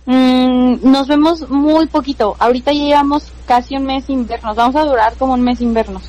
Mm, 0.06 0.78
nos 0.84 1.08
vemos 1.08 1.50
muy 1.50 1.88
poquito. 1.88 2.36
Ahorita 2.40 2.72
ya 2.72 2.84
llevamos 2.84 3.32
casi 3.46 3.76
un 3.76 3.86
mes 3.86 4.06
sin 4.06 4.28
vernos. 4.28 4.56
Vamos 4.56 4.76
a 4.76 4.86
durar 4.86 5.16
como 5.16 5.34
un 5.34 5.42
mes 5.42 5.60
sin 5.60 5.74
vernos. 5.74 6.04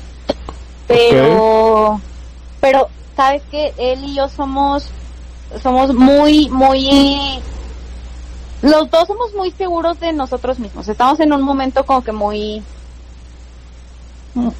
Pero, 0.87 1.99
pero, 2.61 2.87
¿sabes 3.15 3.41
qué? 3.51 3.73
Él 3.77 4.03
y 4.05 4.15
yo 4.15 4.29
somos, 4.29 4.87
somos 5.61 5.93
muy, 5.93 6.47
muy, 6.49 6.89
los 8.61 8.89
dos 8.89 9.07
somos 9.07 9.33
muy 9.35 9.51
seguros 9.51 9.99
de 9.99 10.13
nosotros 10.13 10.59
mismos. 10.59 10.87
Estamos 10.87 11.19
en 11.19 11.33
un 11.33 11.41
momento 11.41 11.85
como 11.85 12.03
que 12.03 12.13
muy, 12.13 12.63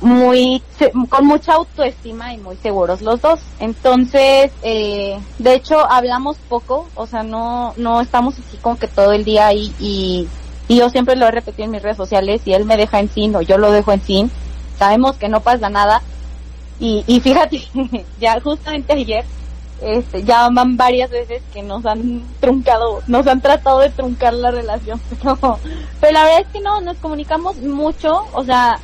muy, 0.01 0.61
con 1.09 1.25
mucha 1.25 1.53
autoestima 1.53 2.33
y 2.33 2.37
muy 2.37 2.55
seguros 2.57 3.01
los 3.01 3.21
dos. 3.21 3.39
Entonces, 3.59 4.51
eh, 4.63 5.19
de 5.37 5.53
hecho, 5.53 5.79
hablamos 5.89 6.37
poco, 6.49 6.87
o 6.95 7.05
sea, 7.05 7.23
no, 7.23 7.73
no 7.77 8.01
estamos 8.01 8.35
así 8.39 8.57
como 8.57 8.77
que 8.77 8.87
todo 8.87 9.11
el 9.13 9.23
día 9.23 9.47
ahí 9.47 9.71
y, 9.79 10.27
yo 10.69 10.89
siempre 10.89 11.15
lo 11.15 11.25
he 11.25 11.31
repetido 11.31 11.63
en 11.63 11.71
mis 11.71 11.81
redes 11.81 11.95
sociales 11.95 12.41
y 12.43 12.53
él 12.53 12.65
me 12.65 12.75
deja 12.75 12.99
en 12.99 13.09
sin 13.09 13.33
o 13.37 13.41
yo 13.41 13.57
lo 13.57 13.71
dejo 13.71 13.93
en 13.93 14.01
sin. 14.01 14.31
Sabemos 14.77 15.15
que 15.15 15.29
no 15.29 15.39
pasa 15.39 15.69
nada. 15.69 16.01
Y, 16.77 17.05
y 17.07 17.21
fíjate, 17.21 17.63
ya 18.19 18.39
justamente 18.41 18.91
ayer, 18.91 19.23
este, 19.81 20.23
ya 20.23 20.49
van 20.49 20.75
varias 20.75 21.09
veces 21.09 21.41
que 21.53 21.63
nos 21.63 21.85
han 21.85 22.21
truncado, 22.41 23.01
nos 23.07 23.25
han 23.27 23.39
tratado 23.39 23.79
de 23.79 23.89
truncar 23.91 24.33
la 24.33 24.51
relación, 24.51 24.99
pero, 25.23 25.57
pero 26.01 26.13
la 26.13 26.23
verdad 26.25 26.41
es 26.41 26.47
que 26.47 26.59
no, 26.59 26.81
nos 26.81 26.97
comunicamos 26.97 27.57
mucho, 27.57 28.25
o 28.33 28.43
sea, 28.43 28.79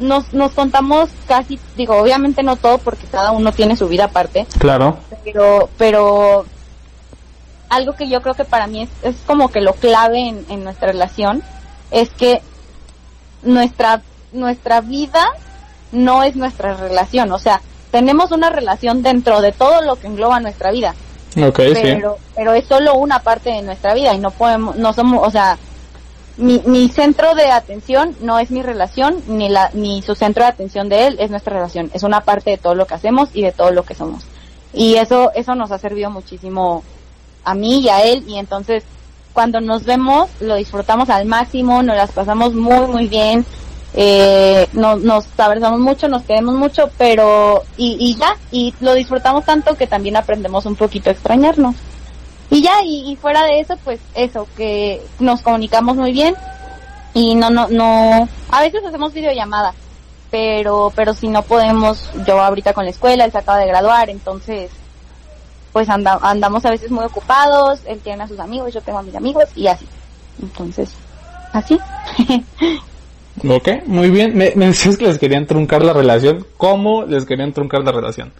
nos, 0.00 0.32
nos 0.32 0.52
contamos 0.52 1.08
casi, 1.28 1.60
digo, 1.76 1.96
obviamente 1.96 2.42
no 2.42 2.56
todo 2.56 2.78
porque 2.78 3.06
cada 3.06 3.30
uno 3.30 3.52
tiene 3.52 3.76
su 3.76 3.86
vida 3.86 4.04
aparte, 4.06 4.46
Claro. 4.58 4.96
pero, 5.24 5.68
pero 5.78 6.44
algo 7.68 7.92
que 7.94 8.08
yo 8.08 8.20
creo 8.22 8.34
que 8.34 8.44
para 8.44 8.66
mí 8.66 8.82
es, 8.82 8.88
es 9.02 9.16
como 9.26 9.48
que 9.50 9.60
lo 9.60 9.74
clave 9.74 10.28
en, 10.28 10.44
en 10.48 10.64
nuestra 10.64 10.88
relación 10.88 11.42
es 11.92 12.10
que 12.10 12.42
nuestra, 13.42 14.02
nuestra 14.32 14.80
vida 14.80 15.24
no 15.92 16.22
es 16.22 16.34
nuestra 16.36 16.74
relación, 16.74 17.30
o 17.32 17.38
sea, 17.38 17.60
tenemos 17.90 18.30
una 18.32 18.50
relación 18.50 19.02
dentro 19.02 19.40
de 19.40 19.52
todo 19.52 19.82
lo 19.82 19.96
que 19.96 20.06
engloba 20.06 20.40
nuestra 20.40 20.70
vida, 20.70 20.94
Ok, 21.36 21.58
sí. 21.60 21.72
pero, 21.82 22.18
pero 22.34 22.54
es 22.54 22.66
solo 22.66 22.94
una 22.94 23.20
parte 23.20 23.50
de 23.50 23.62
nuestra 23.62 23.94
vida 23.94 24.14
y 24.14 24.18
no 24.18 24.30
podemos, 24.30 24.76
no 24.76 24.92
somos, 24.92 25.26
o 25.26 25.30
sea, 25.30 25.58
mi, 26.40 26.60
mi 26.66 26.88
centro 26.88 27.34
de 27.34 27.50
atención 27.50 28.16
no 28.20 28.38
es 28.38 28.50
mi 28.50 28.62
relación, 28.62 29.22
ni 29.28 29.48
la, 29.48 29.70
ni 29.74 30.02
su 30.02 30.14
centro 30.14 30.42
de 30.44 30.50
atención 30.50 30.88
de 30.88 31.06
él 31.06 31.16
es 31.20 31.30
nuestra 31.30 31.54
relación, 31.54 31.90
es 31.94 32.02
una 32.02 32.22
parte 32.22 32.50
de 32.50 32.58
todo 32.58 32.74
lo 32.74 32.86
que 32.86 32.94
hacemos 32.94 33.28
y 33.32 33.42
de 33.42 33.52
todo 33.52 33.70
lo 33.70 33.84
que 33.84 33.94
somos. 33.94 34.24
Y 34.72 34.94
eso, 34.96 35.30
eso 35.34 35.54
nos 35.54 35.70
ha 35.72 35.78
servido 35.78 36.10
muchísimo 36.10 36.82
a 37.44 37.54
mí 37.54 37.80
y 37.80 37.88
a 37.88 38.02
él, 38.04 38.24
y 38.26 38.38
entonces 38.38 38.82
cuando 39.32 39.60
nos 39.60 39.84
vemos 39.84 40.28
lo 40.40 40.56
disfrutamos 40.56 41.08
al 41.10 41.26
máximo, 41.26 41.82
nos 41.82 41.96
las 41.96 42.10
pasamos 42.12 42.52
muy, 42.54 42.86
muy 42.88 43.06
bien, 43.06 43.44
eh, 43.94 44.68
no- 44.72 44.96
nos 44.96 45.26
abrazamos 45.38 45.80
mucho, 45.80 46.08
nos 46.08 46.22
queremos 46.22 46.54
mucho, 46.54 46.90
pero, 46.98 47.62
y, 47.76 47.96
y 48.00 48.16
ya, 48.16 48.36
y 48.52 48.74
lo 48.80 48.94
disfrutamos 48.94 49.44
tanto 49.44 49.76
que 49.76 49.86
también 49.86 50.16
aprendemos 50.16 50.66
un 50.66 50.76
poquito 50.76 51.10
a 51.10 51.12
extrañarnos. 51.12 51.74
Y 52.50 52.62
ya, 52.62 52.82
y, 52.84 53.10
y 53.12 53.16
fuera 53.16 53.44
de 53.44 53.60
eso, 53.60 53.76
pues 53.84 54.00
eso, 54.14 54.48
que 54.56 55.00
nos 55.20 55.40
comunicamos 55.40 55.96
muy 55.96 56.12
bien 56.12 56.34
y 57.14 57.34
no, 57.36 57.48
no, 57.50 57.68
no, 57.68 58.28
a 58.50 58.60
veces 58.60 58.84
hacemos 58.84 59.12
videollamada, 59.12 59.72
pero, 60.30 60.92
pero 60.96 61.14
si 61.14 61.28
no 61.28 61.42
podemos, 61.42 62.10
yo 62.26 62.40
ahorita 62.42 62.72
con 62.72 62.84
la 62.84 62.90
escuela, 62.90 63.24
él 63.24 63.32
se 63.32 63.38
acaba 63.38 63.58
de 63.58 63.66
graduar, 63.68 64.10
entonces, 64.10 64.70
pues 65.72 65.88
anda- 65.88 66.18
andamos 66.22 66.64
a 66.64 66.70
veces 66.70 66.90
muy 66.90 67.04
ocupados, 67.04 67.80
él 67.86 68.00
tiene 68.00 68.24
a 68.24 68.28
sus 68.28 68.40
amigos, 68.40 68.74
yo 68.74 68.80
tengo 68.80 68.98
a 68.98 69.02
mis 69.02 69.14
amigos 69.14 69.44
y 69.54 69.68
así. 69.68 69.86
Entonces, 70.42 70.90
así. 71.52 71.78
Ok, 73.48 73.68
muy 73.86 74.10
bien. 74.10 74.36
Me, 74.36 74.52
me 74.54 74.66
decías 74.66 74.98
que 74.98 75.06
les 75.06 75.18
querían 75.18 75.46
truncar 75.46 75.82
la 75.82 75.94
relación. 75.94 76.46
¿Cómo 76.58 77.04
les 77.04 77.24
querían 77.24 77.54
truncar 77.54 77.80
la 77.82 77.92
relación? 77.92 78.32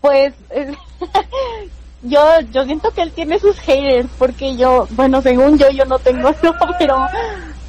Pues 0.00 0.34
es- 0.50 0.76
yo 2.08 2.40
yo 2.52 2.64
siento 2.64 2.90
que 2.90 3.02
él 3.02 3.12
tiene 3.12 3.38
sus 3.38 3.58
haters 3.60 4.08
porque 4.18 4.56
yo, 4.56 4.86
bueno, 4.90 5.22
según 5.22 5.58
yo 5.58 5.68
yo 5.70 5.84
no 5.84 5.98
tengo 5.98 6.30
no, 6.42 6.54
pero 6.78 7.06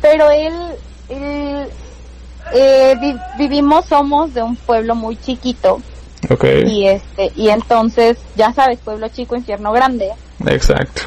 pero 0.01 0.29
él, 0.31 0.53
él, 1.09 1.67
eh, 2.53 2.95
vi- 2.99 3.17
vivimos 3.37 3.85
somos 3.85 4.33
de 4.33 4.43
un 4.43 4.55
pueblo 4.55 4.95
muy 4.95 5.17
chiquito 5.17 5.81
Ok, 6.29 6.43
y 6.65 6.87
este 6.87 7.31
y 7.35 7.49
entonces 7.49 8.17
ya 8.35 8.53
sabes 8.53 8.79
pueblo 8.79 9.07
chico 9.09 9.35
infierno 9.35 9.71
grande 9.71 10.11
exacto. 10.45 11.03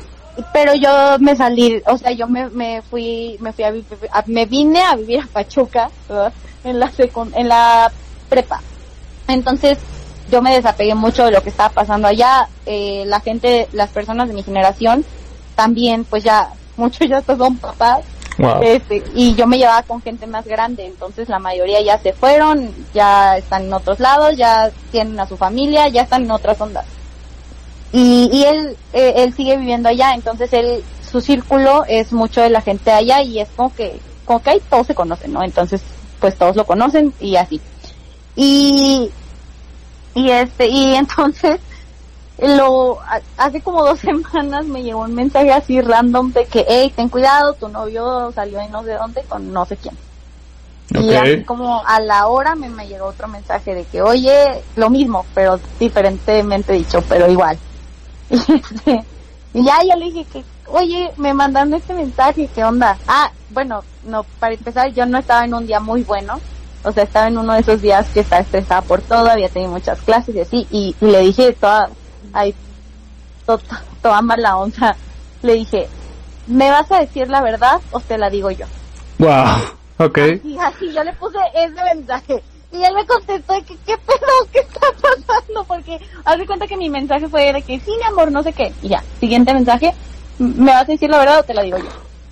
pero 0.52 0.74
yo 0.74 1.18
me 1.18 1.36
salí, 1.36 1.82
o 1.86 1.98
sea, 1.98 2.12
yo 2.12 2.26
me, 2.26 2.48
me 2.50 2.82
fui, 2.82 3.36
me 3.40 3.52
fui 3.52 3.64
a, 3.64 3.72
a- 4.12 4.24
me 4.26 4.46
vine 4.46 4.80
a 4.82 4.96
vivir 4.96 5.20
a 5.20 5.26
Pachuca, 5.26 5.90
¿verdad? 6.08 6.32
En 6.64 6.78
la 6.78 6.90
secund 6.90 7.32
en 7.36 7.48
la 7.48 7.90
prepa. 8.28 8.60
Entonces, 9.28 9.78
yo 10.30 10.42
me 10.42 10.54
desapegué 10.54 10.94
mucho 10.94 11.24
de 11.24 11.32
lo 11.32 11.42
que 11.42 11.50
estaba 11.50 11.70
pasando 11.70 12.08
allá. 12.08 12.48
Eh, 12.66 13.04
la 13.06 13.20
gente, 13.20 13.68
las 13.72 13.90
personas 13.90 14.28
de 14.28 14.34
mi 14.34 14.42
generación, 14.42 15.04
también, 15.54 16.04
pues 16.04 16.24
ya, 16.24 16.50
muchos 16.76 17.08
ya 17.08 17.22
son 17.22 17.56
papás. 17.58 18.04
Wow. 18.38 18.62
Este, 18.62 19.02
y 19.14 19.34
yo 19.34 19.46
me 19.46 19.58
llevaba 19.58 19.82
con 19.82 20.00
gente 20.00 20.26
más 20.26 20.46
grande, 20.46 20.86
entonces 20.86 21.28
la 21.28 21.38
mayoría 21.38 21.82
ya 21.82 21.98
se 21.98 22.14
fueron, 22.14 22.72
ya 22.94 23.36
están 23.36 23.64
en 23.64 23.74
otros 23.74 24.00
lados, 24.00 24.34
ya 24.34 24.70
tienen 24.90 25.20
a 25.20 25.26
su 25.26 25.36
familia, 25.36 25.88
ya 25.88 26.02
están 26.02 26.22
en 26.22 26.30
otras 26.30 26.58
ondas. 26.58 26.86
Y, 27.92 28.30
y 28.32 28.44
él, 28.44 28.76
eh, 28.94 29.14
él 29.16 29.34
sigue 29.34 29.58
viviendo 29.58 29.90
allá, 29.90 30.14
entonces 30.14 30.50
él, 30.54 30.82
su 31.10 31.20
círculo 31.20 31.84
es 31.86 32.12
mucho 32.12 32.40
de 32.40 32.48
la 32.48 32.62
gente 32.62 32.90
allá 32.92 33.20
y 33.20 33.40
es 33.40 33.48
como 33.54 33.74
que, 33.74 34.00
como 34.24 34.40
que 34.40 34.50
ahí 34.50 34.62
todos 34.70 34.86
se 34.86 34.94
conocen, 34.94 35.34
¿no? 35.34 35.42
Entonces, 35.42 35.82
pues 36.18 36.38
todos 36.38 36.56
lo 36.56 36.64
conocen 36.64 37.12
y 37.20 37.36
así. 37.36 37.60
Y, 38.36 39.10
y 40.14 40.30
este, 40.30 40.68
y 40.68 40.94
entonces, 40.94 41.60
lo, 42.38 42.98
hace 43.36 43.60
como 43.60 43.84
dos 43.84 44.00
semanas 44.00 44.66
me 44.66 44.82
llegó 44.82 45.00
un 45.00 45.14
mensaje 45.14 45.52
así 45.52 45.80
random 45.80 46.32
de 46.32 46.46
que, 46.46 46.64
hey, 46.68 46.92
ten 46.94 47.08
cuidado, 47.08 47.54
tu 47.54 47.68
novio 47.68 48.32
salió 48.32 48.58
de 48.58 48.68
no 48.68 48.82
sé 48.82 48.94
dónde 48.94 49.22
con 49.22 49.52
no 49.52 49.64
sé 49.64 49.76
quién. 49.76 49.96
Y 50.92 51.14
así 51.14 51.44
como 51.44 51.86
a 51.86 52.00
la 52.00 52.26
hora 52.26 52.56
me, 52.56 52.68
me 52.68 52.88
llegó 52.88 53.06
otro 53.06 53.28
mensaje 53.28 53.74
de 53.74 53.84
que, 53.84 54.02
oye, 54.02 54.62
lo 54.74 54.90
mismo, 54.90 55.24
pero 55.34 55.60
diferentemente 55.78 56.72
dicho, 56.72 57.02
pero 57.08 57.30
igual. 57.30 57.58
Y, 58.30 58.36
este, 58.36 59.04
y 59.52 59.64
ya 59.64 59.82
yo 59.82 59.96
le 59.96 60.04
dije 60.06 60.24
que, 60.32 60.44
oye, 60.68 61.10
me 61.16 61.34
mandaron 61.34 61.74
este 61.74 61.94
mensaje, 61.94 62.48
¿qué 62.54 62.64
onda? 62.64 62.96
Ah, 63.08 63.32
bueno, 63.50 63.82
no, 64.04 64.24
para 64.38 64.54
empezar, 64.54 64.92
yo 64.92 65.06
no 65.06 65.18
estaba 65.18 65.44
en 65.44 65.54
un 65.54 65.66
día 65.66 65.80
muy 65.80 66.04
bueno. 66.04 66.40
O 66.84 66.92
sea, 66.92 67.04
estaba 67.04 67.28
en 67.28 67.36
uno 67.38 67.52
de 67.52 67.60
esos 67.60 67.82
días 67.82 68.06
que 68.14 68.20
estaba 68.20 68.42
estresada 68.42 68.80
por 68.82 69.00
todo, 69.02 69.28
había 69.30 69.48
tenido 69.48 69.70
muchas 69.72 70.00
clases 70.00 70.34
y 70.34 70.40
así, 70.40 70.66
y, 70.70 70.94
y 71.00 71.06
le 71.06 71.20
dije 71.20 71.52
toda, 71.52 71.90
ay, 72.32 72.54
to- 73.46 73.60
toda 74.02 74.22
mala 74.22 74.56
onda, 74.56 74.96
le 75.42 75.54
dije, 75.54 75.88
¿me 76.46 76.70
vas 76.70 76.90
a 76.90 77.00
decir 77.00 77.28
la 77.28 77.42
verdad 77.42 77.80
o 77.90 78.00
te 78.00 78.16
la 78.18 78.30
digo 78.30 78.50
yo? 78.50 78.66
Wow. 79.18 79.46
Ok. 79.98 80.18
Y 80.44 80.56
así 80.58 80.90
yo 80.94 81.04
le 81.04 81.12
puse 81.14 81.38
ese 81.54 81.82
mensaje. 81.94 82.42
Y 82.72 82.82
él 82.82 82.94
me 82.94 83.04
contestó 83.04 83.52
de 83.52 83.62
que, 83.62 83.76
¿qué 83.84 83.98
pedo? 83.98 84.26
¿Qué 84.52 84.60
está 84.60 84.86
pasando? 85.02 85.64
Porque 85.64 86.00
haz 86.24 86.38
de 86.38 86.46
cuenta 86.46 86.66
que 86.66 86.76
mi 86.76 86.88
mensaje 86.88 87.28
fue 87.28 87.52
de 87.52 87.60
que 87.62 87.78
sí, 87.80 87.90
mi 87.98 88.04
amor, 88.04 88.30
no 88.32 88.42
sé 88.42 88.52
qué. 88.52 88.72
Y 88.80 88.88
ya, 88.88 89.02
siguiente 89.18 89.52
mensaje, 89.52 89.92
¿me 90.38 90.70
vas 90.72 90.82
a 90.82 90.92
decir 90.92 91.10
la 91.10 91.18
verdad 91.18 91.40
o 91.40 91.42
te 91.42 91.52
la 91.52 91.62
digo 91.62 91.76
yo? 91.78 91.88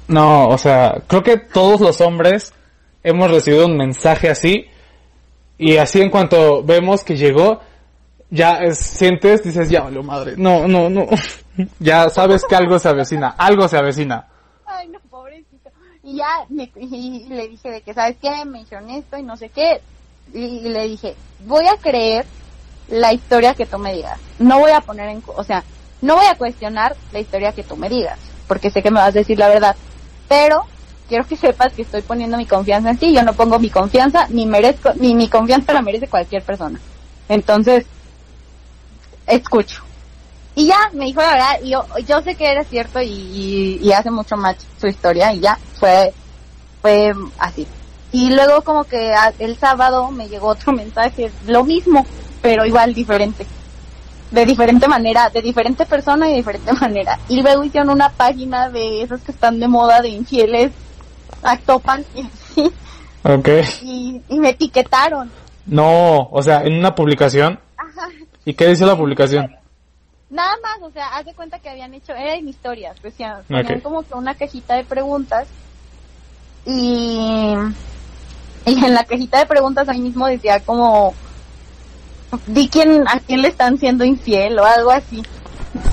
No, 0.06 0.48
o 0.48 0.56
sea, 0.56 1.02
creo 1.06 1.22
que 1.22 1.36
todos 1.36 1.80
los 1.80 2.00
hombres 2.00 2.54
hemos 3.02 3.30
recibido 3.30 3.66
un 3.66 3.76
mensaje 3.76 4.28
así 4.28 4.66
Y 5.58 5.76
así 5.76 6.00
en 6.00 6.10
cuanto 6.10 6.62
vemos 6.62 7.02
que 7.02 7.16
llegó, 7.16 7.60
ya 8.30 8.58
es- 8.62 8.78
sientes, 8.78 9.42
dices, 9.42 9.68
ya 9.68 9.82
madre. 9.84 10.34
No, 10.36 10.68
no, 10.68 10.88
no. 10.88 11.06
ya 11.80 12.08
sabes 12.10 12.44
que 12.48 12.54
algo 12.54 12.78
se 12.78 12.88
avecina, 12.88 13.34
algo 13.36 13.66
se 13.66 13.76
avecina. 13.76 14.28
Ay, 14.64 14.86
no, 14.88 15.00
pobrecito. 15.10 15.70
Y 16.04 16.18
ya 16.18 16.44
me- 16.48 16.70
y 16.76 17.26
le 17.28 17.48
dije 17.48 17.70
de 17.70 17.80
que, 17.82 17.92
¿sabes 17.92 18.16
qué? 18.22 18.44
Me 18.44 18.60
dijeron 18.60 18.88
esto 18.90 19.18
y 19.18 19.22
no 19.24 19.36
sé 19.36 19.48
qué. 19.48 19.80
Y, 20.32 20.38
y 20.44 20.68
le 20.68 20.84
dije, 20.84 21.16
voy 21.46 21.66
a 21.66 21.76
creer 21.76 22.24
la 22.88 23.12
historia 23.12 23.54
que 23.54 23.66
tú 23.66 23.78
me 23.78 23.92
digas. 23.94 24.18
No 24.38 24.60
voy 24.60 24.70
a 24.70 24.80
poner 24.80 25.08
en, 25.08 25.22
o 25.26 25.42
sea, 25.42 25.64
no 26.00 26.14
voy 26.16 26.26
a 26.26 26.36
cuestionar 26.36 26.94
la 27.12 27.18
historia 27.18 27.52
que 27.52 27.64
tú 27.64 27.76
me 27.76 27.88
digas, 27.88 28.18
porque 28.46 28.70
sé 28.70 28.80
que 28.82 28.90
me 28.92 29.00
vas 29.00 29.08
a 29.08 29.18
decir 29.18 29.38
la 29.38 29.48
verdad. 29.48 29.74
Pero 30.28 30.66
quiero 31.08 31.26
que 31.26 31.36
sepas 31.36 31.72
que 31.72 31.82
estoy 31.82 32.02
poniendo 32.02 32.36
mi 32.36 32.46
confianza 32.46 32.90
en 32.90 32.98
ti. 32.98 33.12
Yo 33.12 33.22
no 33.22 33.32
pongo 33.32 33.58
mi 33.58 33.70
confianza, 33.70 34.26
ni 34.28 34.46
merezco, 34.46 34.92
ni 34.96 35.14
mi 35.14 35.28
confianza 35.28 35.72
la 35.72 35.82
merece 35.82 36.06
cualquier 36.08 36.42
persona. 36.42 36.78
Entonces, 37.28 37.86
escucho. 39.26 39.82
Y 40.54 40.66
ya, 40.66 40.90
me 40.92 41.04
dijo 41.06 41.20
la 41.20 41.32
verdad, 41.32 41.60
yo, 41.64 41.84
yo 42.06 42.20
sé 42.22 42.34
que 42.34 42.50
era 42.50 42.64
cierto 42.64 43.00
y, 43.00 43.78
y, 43.80 43.92
hace 43.92 44.10
mucho 44.10 44.36
match 44.36 44.58
su 44.80 44.88
historia 44.88 45.32
y 45.32 45.40
ya, 45.40 45.56
fue, 45.78 46.12
fue 46.82 47.12
así. 47.38 47.66
Y 48.10 48.30
luego 48.30 48.62
como 48.62 48.84
que 48.84 49.12
a- 49.14 49.32
el 49.38 49.56
sábado 49.56 50.10
me 50.10 50.28
llegó 50.28 50.48
otro 50.48 50.72
mensaje, 50.82 51.30
lo 51.46 51.62
mismo, 51.64 52.04
pero 52.42 52.64
igual 52.64 52.92
diferente. 52.92 53.46
De 54.32 54.44
diferente 54.44 54.88
manera, 54.88 55.30
de 55.30 55.40
diferente 55.42 55.86
persona 55.86 56.26
y 56.28 56.32
de 56.32 56.36
diferente 56.38 56.72
manera. 56.80 57.18
Y 57.28 57.40
luego 57.40 57.62
hicieron 57.62 57.90
una 57.90 58.08
página 58.10 58.68
de 58.68 59.02
esas 59.02 59.20
que 59.20 59.30
están 59.30 59.60
de 59.60 59.68
moda 59.68 60.00
de 60.00 60.08
infieles, 60.08 60.72
actopan 61.42 62.04
y 62.14 62.20
así, 62.26 62.70
Ok. 63.24 63.48
y, 63.82 64.22
y 64.28 64.38
me 64.38 64.50
etiquetaron. 64.50 65.30
No, 65.66 66.28
o 66.30 66.42
sea, 66.42 66.62
en 66.62 66.74
una 66.78 66.94
publicación. 66.94 67.58
Ajá. 67.76 68.08
¿Y 68.44 68.54
qué 68.54 68.66
dice 68.68 68.86
la 68.86 68.96
publicación? 68.96 69.54
Nada 70.30 70.52
más, 70.62 70.78
o 70.82 70.90
sea, 70.90 71.08
haz 71.16 71.24
de 71.26 71.34
cuenta 71.34 71.58
que 71.58 71.68
habían 71.70 71.94
hecho, 71.94 72.12
era 72.12 72.34
en 72.34 72.48
historias, 72.48 73.00
decían, 73.02 73.42
ponían 73.48 73.76
Ok. 73.76 73.82
como 73.82 74.02
que 74.02 74.14
una 74.14 74.34
cajita 74.34 74.74
de 74.76 74.84
preguntas 74.84 75.46
y, 76.66 77.54
y 78.66 78.84
en 78.84 78.94
la 78.94 79.04
cajita 79.04 79.38
de 79.38 79.46
preguntas 79.46 79.88
ahí 79.88 80.00
mismo 80.00 80.26
decía 80.26 80.60
como, 80.60 81.14
di 82.46 82.68
quién, 82.68 83.06
a 83.08 83.20
quién 83.20 83.40
le 83.42 83.48
están 83.48 83.78
siendo 83.78 84.04
infiel 84.04 84.58
o 84.58 84.64
algo 84.64 84.90
así. 84.90 85.22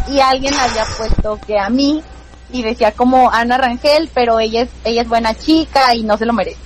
Y 0.10 0.20
alguien 0.20 0.54
había 0.54 0.84
puesto 0.98 1.40
que 1.46 1.58
a 1.60 1.70
mí 1.70 2.02
y 2.56 2.64
decía 2.64 2.92
como 2.94 3.30
Ana 3.32 3.58
Rangel, 3.58 4.10
pero 4.14 4.40
ella 4.40 4.62
es, 4.62 4.70
ella 4.84 5.02
es 5.02 5.08
buena 5.10 5.34
chica 5.34 5.94
y 5.94 6.04
no 6.04 6.18
se 6.18 6.26
lo 6.26 6.32
merece. 6.34 6.58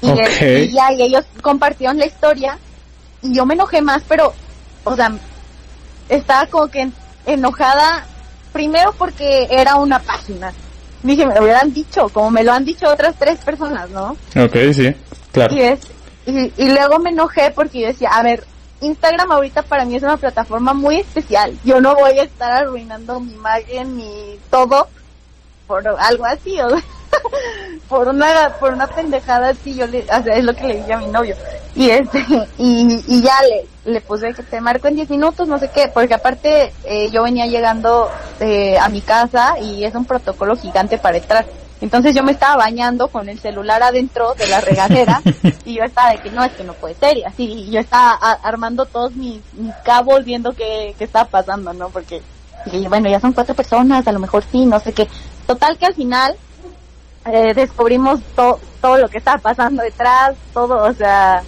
Y, 0.00 0.68
ya, 0.72 0.92
y 0.92 1.02
ellos 1.02 1.24
compartieron 1.42 1.98
la 1.98 2.06
historia 2.06 2.58
y 3.22 3.34
yo 3.34 3.44
me 3.44 3.54
enojé 3.54 3.82
más, 3.82 4.02
pero, 4.08 4.32
o 4.84 4.94
sea, 4.94 5.12
estaba 6.08 6.46
como 6.46 6.68
que 6.68 6.82
en- 6.82 6.94
enojada 7.26 8.06
primero 8.52 8.94
porque 8.96 9.48
era 9.50 9.74
una 9.76 9.98
página. 9.98 10.52
Dije, 11.02 11.26
me 11.26 11.34
lo 11.34 11.42
hubieran 11.42 11.72
dicho, 11.72 12.08
como 12.10 12.30
me 12.30 12.44
lo 12.44 12.52
han 12.52 12.64
dicho 12.64 12.88
otras 12.88 13.14
tres 13.18 13.38
personas, 13.40 13.90
¿no? 13.90 14.16
Ok, 14.36 14.56
sí, 14.72 14.94
claro. 15.32 15.54
Y, 15.54 15.60
es, 15.62 15.80
y, 16.26 16.52
y 16.56 16.68
luego 16.70 16.98
me 17.00 17.10
enojé 17.10 17.50
porque 17.50 17.80
yo 17.80 17.86
decía, 17.88 18.10
a 18.10 18.22
ver, 18.22 18.44
Instagram 18.80 19.32
ahorita 19.32 19.62
para 19.62 19.84
mí 19.84 19.96
es 19.96 20.02
una 20.02 20.16
plataforma 20.16 20.74
muy 20.74 20.96
especial. 20.96 21.58
Yo 21.64 21.80
no 21.80 21.94
voy 21.94 22.18
a 22.18 22.22
estar 22.22 22.52
arruinando 22.52 23.20
mi 23.20 23.32
imagen 23.32 23.96
ni 23.96 24.38
todo 24.50 24.88
por 25.66 25.86
algo 25.86 26.24
así, 26.24 26.58
o 26.60 26.68
por 27.88 28.08
una 28.08 28.54
por 28.58 28.72
una 28.72 28.86
pendejada 28.86 29.50
así. 29.50 29.74
Yo 29.74 29.86
le, 29.86 30.02
o 30.02 30.22
sea, 30.22 30.34
es 30.34 30.44
lo 30.44 30.54
que 30.54 30.66
le 30.66 30.76
dije 30.76 30.92
a 30.92 30.98
mi 30.98 31.06
novio. 31.06 31.36
Y 31.74 31.90
este 31.90 32.24
y, 32.58 33.04
y 33.06 33.22
ya 33.22 33.36
le, 33.42 33.66
le 33.92 34.00
puse 34.00 34.34
que 34.34 34.42
te 34.42 34.60
marco 34.60 34.88
en 34.88 34.96
10 34.96 35.10
minutos, 35.10 35.48
no 35.48 35.58
sé 35.58 35.70
qué, 35.72 35.88
porque 35.92 36.14
aparte 36.14 36.72
eh, 36.84 37.10
yo 37.10 37.22
venía 37.22 37.46
llegando 37.46 38.10
eh, 38.40 38.78
a 38.78 38.88
mi 38.88 39.00
casa 39.00 39.58
y 39.58 39.84
es 39.84 39.94
un 39.94 40.04
protocolo 40.04 40.56
gigante 40.56 40.98
para 40.98 41.18
entrar. 41.18 41.46
Entonces 41.80 42.14
yo 42.14 42.22
me 42.24 42.32
estaba 42.32 42.56
bañando 42.56 43.08
con 43.08 43.28
el 43.28 43.38
celular 43.38 43.82
adentro 43.82 44.34
de 44.34 44.46
la 44.48 44.60
regadera 44.60 45.22
y 45.64 45.74
yo 45.74 45.84
estaba 45.84 46.10
de 46.10 46.18
que 46.18 46.30
no, 46.30 46.42
es 46.44 46.52
que 46.52 46.64
no 46.64 46.72
puede 46.74 46.94
ser 46.94 47.16
y 47.18 47.24
así. 47.24 47.44
Y 47.44 47.70
yo 47.70 47.80
estaba 47.80 48.12
a- 48.20 48.38
armando 48.42 48.84
todos 48.86 49.12
mis, 49.14 49.40
mis 49.54 49.74
cabos 49.84 50.24
viendo 50.24 50.52
qué, 50.52 50.94
qué 50.98 51.04
estaba 51.04 51.26
pasando, 51.26 51.72
¿no? 51.72 51.88
Porque 51.90 52.20
dije, 52.66 52.88
bueno, 52.88 53.08
ya 53.08 53.20
son 53.20 53.32
cuatro 53.32 53.54
personas, 53.54 54.06
a 54.08 54.12
lo 54.12 54.18
mejor 54.18 54.44
sí, 54.50 54.66
no 54.66 54.80
sé 54.80 54.92
qué. 54.92 55.08
Total 55.46 55.78
que 55.78 55.86
al 55.86 55.94
final 55.94 56.36
eh, 57.26 57.52
descubrimos 57.54 58.20
to- 58.34 58.58
todo 58.80 58.98
lo 58.98 59.08
que 59.08 59.18
estaba 59.18 59.38
pasando 59.38 59.82
detrás, 59.82 60.34
todo, 60.52 60.82
o 60.84 60.92
sea, 60.92 61.42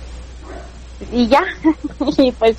y 1.13 1.27
ya. 1.27 1.43
y 2.19 2.33
pues, 2.33 2.57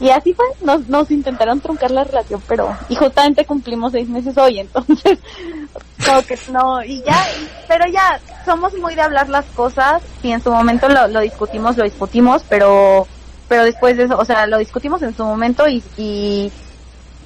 y 0.00 0.10
así 0.10 0.32
fue, 0.32 0.46
nos, 0.62 0.88
nos 0.88 1.10
intentaron 1.10 1.60
truncar 1.60 1.90
la 1.90 2.04
relación, 2.04 2.42
pero, 2.48 2.74
y 2.88 2.96
justamente 2.96 3.44
cumplimos 3.44 3.92
seis 3.92 4.08
meses 4.08 4.36
hoy, 4.38 4.58
entonces, 4.58 5.18
como 6.06 6.22
que 6.22 6.38
no, 6.50 6.82
y 6.82 7.02
ya, 7.02 7.26
pero 7.68 7.86
ya, 7.86 8.18
somos 8.44 8.72
muy 8.78 8.94
de 8.94 9.02
hablar 9.02 9.28
las 9.28 9.44
cosas, 9.46 10.02
y 10.22 10.32
en 10.32 10.42
su 10.42 10.50
momento 10.50 10.88
lo, 10.88 11.06
lo 11.08 11.20
discutimos, 11.20 11.76
lo 11.76 11.84
discutimos, 11.84 12.42
pero, 12.48 13.06
pero 13.46 13.64
después 13.64 13.96
de 13.98 14.04
eso, 14.04 14.18
o 14.18 14.24
sea, 14.24 14.46
lo 14.46 14.58
discutimos 14.58 15.02
en 15.02 15.14
su 15.14 15.24
momento 15.24 15.68
y, 15.68 15.82
y 15.98 16.50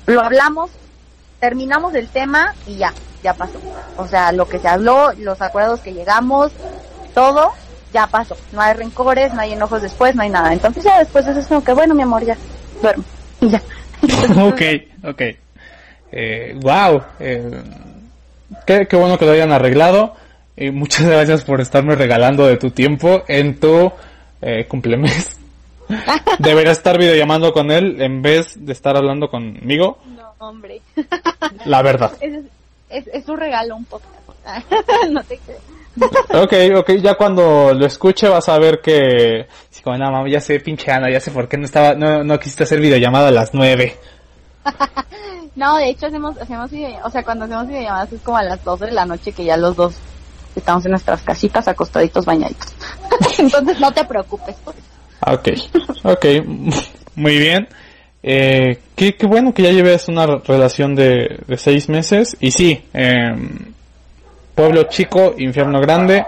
lo 0.06 0.20
hablamos, 0.20 0.70
terminamos 1.38 1.94
el 1.94 2.08
tema 2.08 2.54
y 2.66 2.76
ya, 2.76 2.92
ya 3.22 3.34
pasó. 3.34 3.58
O 3.96 4.06
sea, 4.08 4.32
lo 4.32 4.48
que 4.48 4.58
se 4.58 4.68
habló, 4.68 5.12
los 5.18 5.40
acuerdos 5.40 5.80
que 5.80 5.92
llegamos, 5.92 6.52
todo, 7.14 7.52
ya 7.92 8.06
pasó. 8.06 8.36
No 8.52 8.60
hay 8.60 8.74
rencores, 8.74 9.32
no 9.32 9.40
hay 9.40 9.52
enojos 9.52 9.82
después, 9.82 10.14
no 10.14 10.22
hay 10.22 10.30
nada. 10.30 10.52
Entonces 10.52 10.84
ya 10.84 10.98
después 10.98 11.24
de 11.24 11.32
eso 11.32 11.40
es 11.40 11.46
como 11.46 11.64
que, 11.64 11.72
bueno, 11.72 11.94
mi 11.94 12.02
amor, 12.02 12.24
ya, 12.24 12.36
duermo. 12.80 13.04
Y 13.40 13.50
ya. 13.50 13.62
ok, 14.44 14.62
ok. 15.04 15.22
Eh, 16.12 16.56
wow. 16.60 17.02
Eh, 17.20 17.62
qué, 18.66 18.86
qué 18.86 18.96
bueno 18.96 19.18
que 19.18 19.26
lo 19.26 19.32
hayan 19.32 19.52
arreglado. 19.52 20.14
Y 20.56 20.70
muchas 20.70 21.06
gracias 21.06 21.44
por 21.44 21.60
estarme 21.60 21.94
regalando 21.94 22.46
de 22.46 22.56
tu 22.56 22.70
tiempo 22.70 23.24
en 23.28 23.58
tu 23.58 23.92
eh, 24.42 24.66
cumplemes. 24.66 25.38
Debería 26.38 26.72
estar 26.72 26.98
videollamando 26.98 27.52
con 27.52 27.70
él 27.70 28.00
en 28.00 28.22
vez 28.22 28.64
de 28.64 28.72
estar 28.72 28.96
hablando 28.96 29.28
conmigo. 29.28 29.98
No, 30.16 30.34
hombre. 30.38 30.80
La 31.66 31.82
verdad. 31.82 32.12
Es, 32.20 32.44
es, 32.88 33.06
es 33.08 33.28
un 33.28 33.38
regalo 33.38 33.76
un 33.76 33.84
poco. 33.84 34.04
no 35.10 35.22
te 35.24 35.38
crees. 35.38 35.73
Ok, 35.96 36.52
ok, 36.76 36.90
ya 37.00 37.14
cuando 37.14 37.72
lo 37.72 37.86
escuche 37.86 38.28
vas 38.28 38.48
a 38.48 38.58
ver 38.58 38.80
que... 38.80 39.46
Sí, 39.70 39.82
como, 39.82 39.96
no, 39.96 40.10
mami, 40.10 40.32
ya 40.32 40.40
sé, 40.40 40.58
pinche 40.60 40.90
Ana, 40.90 41.10
ya 41.10 41.20
sé 41.20 41.30
por 41.30 41.48
qué 41.48 41.56
no 41.56 41.64
estaba, 41.64 41.94
no, 41.94 42.24
no 42.24 42.38
quisiste 42.38 42.64
hacer 42.64 42.80
videollamada 42.80 43.28
a 43.28 43.32
las 43.32 43.54
nueve. 43.54 43.96
No, 45.56 45.76
de 45.76 45.90
hecho 45.90 46.06
hacemos, 46.06 46.36
hacemos 46.36 46.68
o 47.04 47.10
sea, 47.10 47.22
cuando 47.22 47.44
hacemos 47.44 47.68
videollamadas 47.68 48.12
es 48.12 48.20
como 48.22 48.38
a 48.38 48.42
las 48.42 48.64
12 48.64 48.86
de 48.86 48.92
la 48.92 49.06
noche 49.06 49.30
que 49.30 49.44
ya 49.44 49.56
los 49.56 49.76
dos 49.76 49.94
estamos 50.56 50.84
en 50.84 50.90
nuestras 50.90 51.22
casitas 51.22 51.68
acostaditos 51.68 52.24
bañaditos. 52.24 52.74
Entonces 53.38 53.78
no 53.78 53.92
te 53.92 54.04
preocupes 54.04 54.56
Ok, 55.26 55.48
ok, 56.02 56.26
muy 57.14 57.38
bien. 57.38 57.68
Eh, 58.22 58.80
qué, 58.96 59.14
qué 59.14 59.26
bueno 59.26 59.54
que 59.54 59.62
ya 59.62 59.70
lleves 59.70 60.08
una 60.08 60.26
relación 60.26 60.94
de, 60.94 61.40
de 61.46 61.56
seis 61.56 61.88
meses. 61.88 62.36
Y 62.40 62.50
sí, 62.50 62.84
em, 62.92 63.73
pueblo 64.54 64.84
chico, 64.84 65.34
infierno 65.38 65.80
grande. 65.80 66.24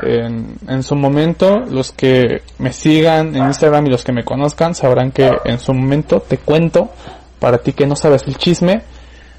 En, 0.00 0.56
en 0.68 0.82
su 0.84 0.94
momento, 0.94 1.58
los 1.58 1.90
que 1.92 2.42
me 2.58 2.72
sigan 2.72 3.34
en 3.34 3.46
Instagram 3.46 3.86
y 3.86 3.90
los 3.90 4.04
que 4.04 4.12
me 4.12 4.24
conozcan 4.24 4.74
sabrán 4.74 5.10
que 5.10 5.30
en 5.44 5.58
su 5.58 5.74
momento 5.74 6.20
te 6.20 6.38
cuento, 6.38 6.90
para 7.40 7.58
ti 7.58 7.72
que 7.72 7.86
no 7.86 7.96
sabes 7.96 8.22
el 8.28 8.36
chisme, 8.36 8.82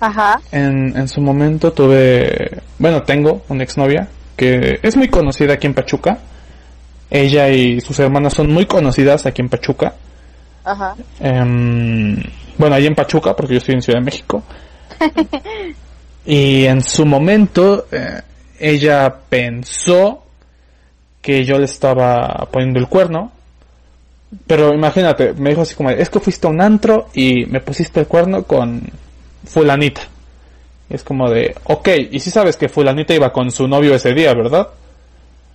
Ajá. 0.02 0.42
en, 0.52 0.98
en 0.98 1.08
su 1.08 1.22
momento 1.22 1.72
tuve, 1.72 2.62
bueno, 2.78 3.04
tengo 3.04 3.42
una 3.48 3.64
exnovia 3.64 4.10
que 4.36 4.80
es 4.82 4.96
muy 4.96 5.10
conocida 5.10 5.54
aquí 5.54 5.68
en 5.68 5.74
Pachuca. 5.74 6.18
Ella 7.10 7.50
y 7.50 7.82
sus 7.82 8.00
hermanas 8.00 8.34
son 8.34 8.52
muy 8.52 8.66
conocidas 8.66 9.26
aquí 9.26 9.42
en 9.42 9.50
Pachuca. 9.50 9.96
Ajá. 10.64 10.96
Em, 11.20 12.22
bueno, 12.58 12.76
ahí 12.76 12.86
en 12.86 12.96
Pachuca, 12.96 13.36
porque 13.36 13.56
yo 13.56 13.58
estoy 13.58 13.76
en 13.76 13.82
Ciudad 13.82 14.00
de 14.00 14.06
México. 14.06 14.44
y 16.30 16.68
en 16.68 16.84
su 16.84 17.08
momento, 17.08 17.88
eh, 17.92 18.22
ella 18.60 19.16
pensó 19.28 20.26
que 21.24 21.44
yo 21.44 21.58
le 21.58 21.66
estaba 21.66 22.48
poniendo 22.52 22.78
el 22.78 22.88
cuerno. 22.88 23.32
Pero 24.46 24.72
imagínate, 24.72 25.34
me 25.34 25.50
dijo 25.50 25.64
así 25.64 25.74
como, 25.74 25.90
es 25.90 26.08
que 26.12 26.20
fuiste 26.20 26.46
a 26.46 26.52
un 26.52 26.62
antro 26.62 27.08
y 27.16 27.48
me 27.48 27.62
pusiste 27.62 28.02
el 28.02 28.06
cuerno 28.06 28.44
con 28.44 28.80
fulanita. 29.44 30.02
Y 30.88 30.94
es 30.94 31.04
como 31.04 31.32
de, 31.32 31.56
ok, 31.64 31.88
y 32.12 32.20
si 32.20 32.30
sabes 32.30 32.58
que 32.58 32.70
fulanita 32.70 33.16
iba 33.16 33.34
con 33.34 33.50
su 33.50 33.68
novio 33.68 33.96
ese 33.96 34.14
día, 34.14 34.32
¿verdad? 34.36 34.68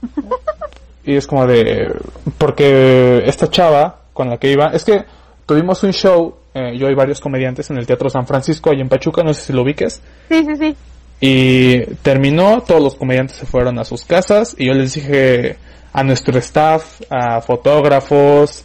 y 1.05 1.15
es 1.15 1.29
como 1.29 1.47
de, 1.47 1.95
porque 2.37 3.23
esta 3.27 3.49
chava 3.49 4.01
con 4.13 4.29
la 4.29 4.39
que 4.39 4.51
iba, 4.51 4.71
es 4.73 4.85
que 4.85 5.05
tuvimos 5.47 5.85
un 5.85 5.93
show, 5.93 6.35
eh, 6.55 6.79
yo 6.79 6.89
y 6.89 6.95
varios 6.95 7.21
comediantes 7.21 7.71
en 7.71 7.79
el 7.79 7.87
Teatro 7.87 8.09
San 8.09 8.27
Francisco, 8.27 8.71
ahí 8.71 8.81
en 8.81 8.89
Pachuca, 8.89 9.23
no 9.23 9.35
sé 9.35 9.43
si 9.43 9.53
lo 9.53 9.63
ubiques. 9.63 10.01
Sí, 10.29 10.45
sí, 10.45 10.57
sí. 10.57 10.77
Y 11.21 11.81
terminó, 12.03 12.63
todos 12.63 12.83
los 12.83 12.95
comediantes 12.95 13.37
se 13.37 13.47
fueron 13.47 13.79
a 13.79 13.85
sus 13.85 14.05
casas 14.05 14.55
y 14.59 14.67
yo 14.67 14.75
les 14.75 14.95
dije 14.95 15.57
a 15.93 16.05
nuestro 16.05 16.39
staff, 16.39 17.01
a 17.11 17.41
fotógrafos, 17.41 18.65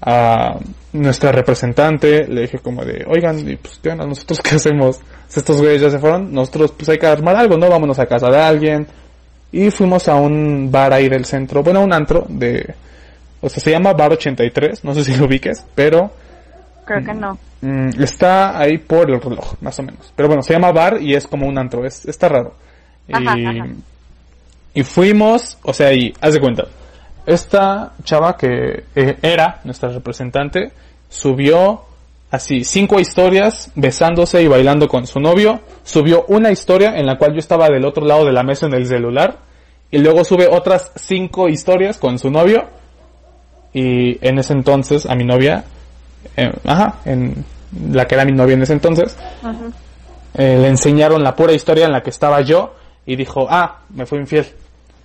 a 0.00 0.58
nuestra 0.92 1.32
representante, 1.32 2.26
le 2.28 2.42
dije 2.42 2.58
como 2.58 2.84
de, 2.84 3.04
oigan, 3.08 3.48
y 3.48 3.56
pues, 3.56 3.80
¿qué 3.82 3.90
onda? 3.90 4.06
¿Nosotros 4.06 4.40
qué 4.42 4.56
hacemos? 4.56 5.00
Si 5.28 5.40
estos 5.40 5.60
güeyes 5.60 5.80
ya 5.80 5.90
se 5.90 5.98
fueron, 5.98 6.32
nosotros 6.32 6.72
pues 6.76 6.88
hay 6.88 6.98
que 6.98 7.06
armar 7.06 7.36
algo, 7.36 7.56
¿no? 7.56 7.68
Vámonos 7.68 7.98
a 7.98 8.06
casa 8.06 8.28
de 8.28 8.38
alguien. 8.38 8.86
Y 9.50 9.70
fuimos 9.70 10.08
a 10.08 10.16
un 10.16 10.70
bar 10.70 10.92
ahí 10.92 11.08
del 11.08 11.24
centro, 11.24 11.62
bueno, 11.62 11.82
un 11.82 11.92
antro 11.92 12.26
de, 12.28 12.74
o 13.40 13.48
sea, 13.48 13.62
se 13.62 13.70
llama 13.70 13.92
Bar 13.92 14.12
83, 14.12 14.84
no 14.84 14.94
sé 14.94 15.04
si 15.04 15.14
lo 15.16 15.26
ubiques, 15.26 15.64
pero 15.74 16.10
Creo 16.84 17.04
que 17.04 17.14
no. 17.14 17.38
mm, 17.62 18.02
está 18.02 18.58
ahí 18.58 18.78
por 18.78 19.10
el 19.10 19.20
reloj, 19.20 19.54
más 19.60 19.78
o 19.78 19.82
menos. 19.82 20.12
Pero 20.14 20.28
bueno, 20.28 20.42
se 20.42 20.52
llama 20.52 20.72
bar 20.72 21.00
y 21.00 21.14
es 21.14 21.26
como 21.26 21.46
un 21.46 21.58
antro, 21.58 21.84
es, 21.84 22.04
está 22.06 22.28
raro. 22.28 22.54
Ajá, 23.12 23.38
y, 23.38 23.46
ajá. 23.46 23.66
y 24.74 24.82
fuimos, 24.82 25.58
o 25.62 25.72
sea, 25.72 25.92
y 25.92 26.12
haz 26.20 26.34
de 26.34 26.40
cuenta, 26.40 26.64
esta 27.26 27.94
chava 28.02 28.36
que 28.36 28.84
eh, 28.94 29.16
era 29.22 29.60
nuestra 29.64 29.88
representante 29.88 30.72
subió 31.08 31.84
así 32.30 32.64
cinco 32.64 32.98
historias 33.00 33.70
besándose 33.74 34.42
y 34.42 34.48
bailando 34.48 34.88
con 34.88 35.06
su 35.06 35.20
novio, 35.20 35.60
subió 35.84 36.24
una 36.28 36.50
historia 36.50 36.96
en 36.96 37.06
la 37.06 37.16
cual 37.16 37.32
yo 37.32 37.38
estaba 37.38 37.68
del 37.68 37.84
otro 37.84 38.04
lado 38.04 38.24
de 38.24 38.32
la 38.32 38.42
mesa 38.42 38.66
en 38.66 38.74
el 38.74 38.86
celular 38.86 39.38
y 39.90 39.98
luego 39.98 40.24
sube 40.24 40.48
otras 40.48 40.92
cinco 40.96 41.48
historias 41.48 41.98
con 41.98 42.18
su 42.18 42.30
novio 42.30 42.68
y 43.72 44.18
en 44.26 44.38
ese 44.38 44.52
entonces 44.52 45.06
a 45.06 45.14
mi 45.14 45.24
novia, 45.24 45.64
eh, 46.36 46.52
ajá, 46.64 46.96
en 47.04 47.44
la 47.90 48.06
que 48.06 48.14
era 48.14 48.24
mi 48.24 48.32
novia 48.32 48.54
en 48.54 48.62
ese 48.62 48.72
entonces, 48.72 49.16
eh, 50.34 50.58
le 50.60 50.68
enseñaron 50.68 51.22
la 51.22 51.34
pura 51.34 51.52
historia 51.52 51.86
en 51.86 51.92
la 51.92 52.02
que 52.02 52.10
estaba 52.10 52.40
yo 52.40 52.74
y 53.06 53.16
dijo, 53.16 53.46
ah, 53.48 53.80
me 53.90 54.06
fui 54.06 54.18
infiel. 54.18 54.46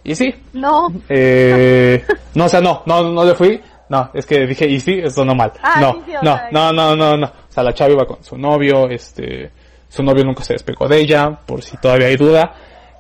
Y 0.04 0.16
sí, 0.16 0.34
No. 0.54 0.88
eh, 1.10 2.04
no, 2.36 2.46
o 2.46 2.50
sea, 2.50 2.62
no, 2.62 2.84
no, 2.86 3.04
no 3.12 3.26
le 3.26 3.36
fui. 3.36 3.62
No, 3.90 4.10
es 4.14 4.26
que 4.26 4.46
dije, 4.46 4.68
y 4.68 4.80
sí, 4.80 5.00
eso 5.04 5.26
no 5.26 5.34
mal. 5.34 5.52
Ah, 5.64 5.80
no, 5.82 5.94
sí, 5.94 6.00
sí, 6.08 6.16
o 6.16 6.24
no, 6.24 6.40
no, 6.52 6.72
no, 6.72 6.96
no, 6.96 7.18
no. 7.18 7.26
O 7.28 7.52
sea, 7.52 7.64
la 7.64 7.74
chava 7.74 7.92
iba 7.92 8.06
con 8.06 8.24
su 8.24 8.38
novio, 8.38 8.88
este, 8.88 9.50
su 9.90 10.04
novio 10.04 10.24
nunca 10.24 10.44
se 10.44 10.54
despegó 10.54 10.88
de 10.88 11.00
ella, 11.00 11.32
por 11.46 11.64
si 11.64 11.76
todavía 11.78 12.08
hay 12.08 12.16
duda. 12.16 12.54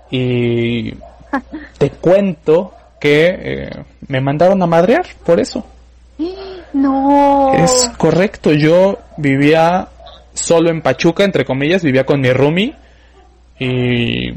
Y 0.09 0.91
te 1.77 1.91
cuento 1.91 2.73
que 2.99 3.27
eh, 3.39 3.69
me 4.07 4.19
mandaron 4.19 4.61
a 4.63 4.65
madrear 4.65 5.05
por 5.23 5.39
eso. 5.39 5.63
No. 6.73 7.53
Es 7.53 7.91
correcto, 7.97 8.51
yo 8.51 8.99
vivía 9.17 9.87
solo 10.33 10.69
en 10.69 10.81
Pachuca, 10.81 11.23
entre 11.23 11.45
comillas, 11.45 11.83
vivía 11.83 12.05
con 12.05 12.21
mi 12.21 12.31
roomie 12.31 12.75
y 13.59 14.31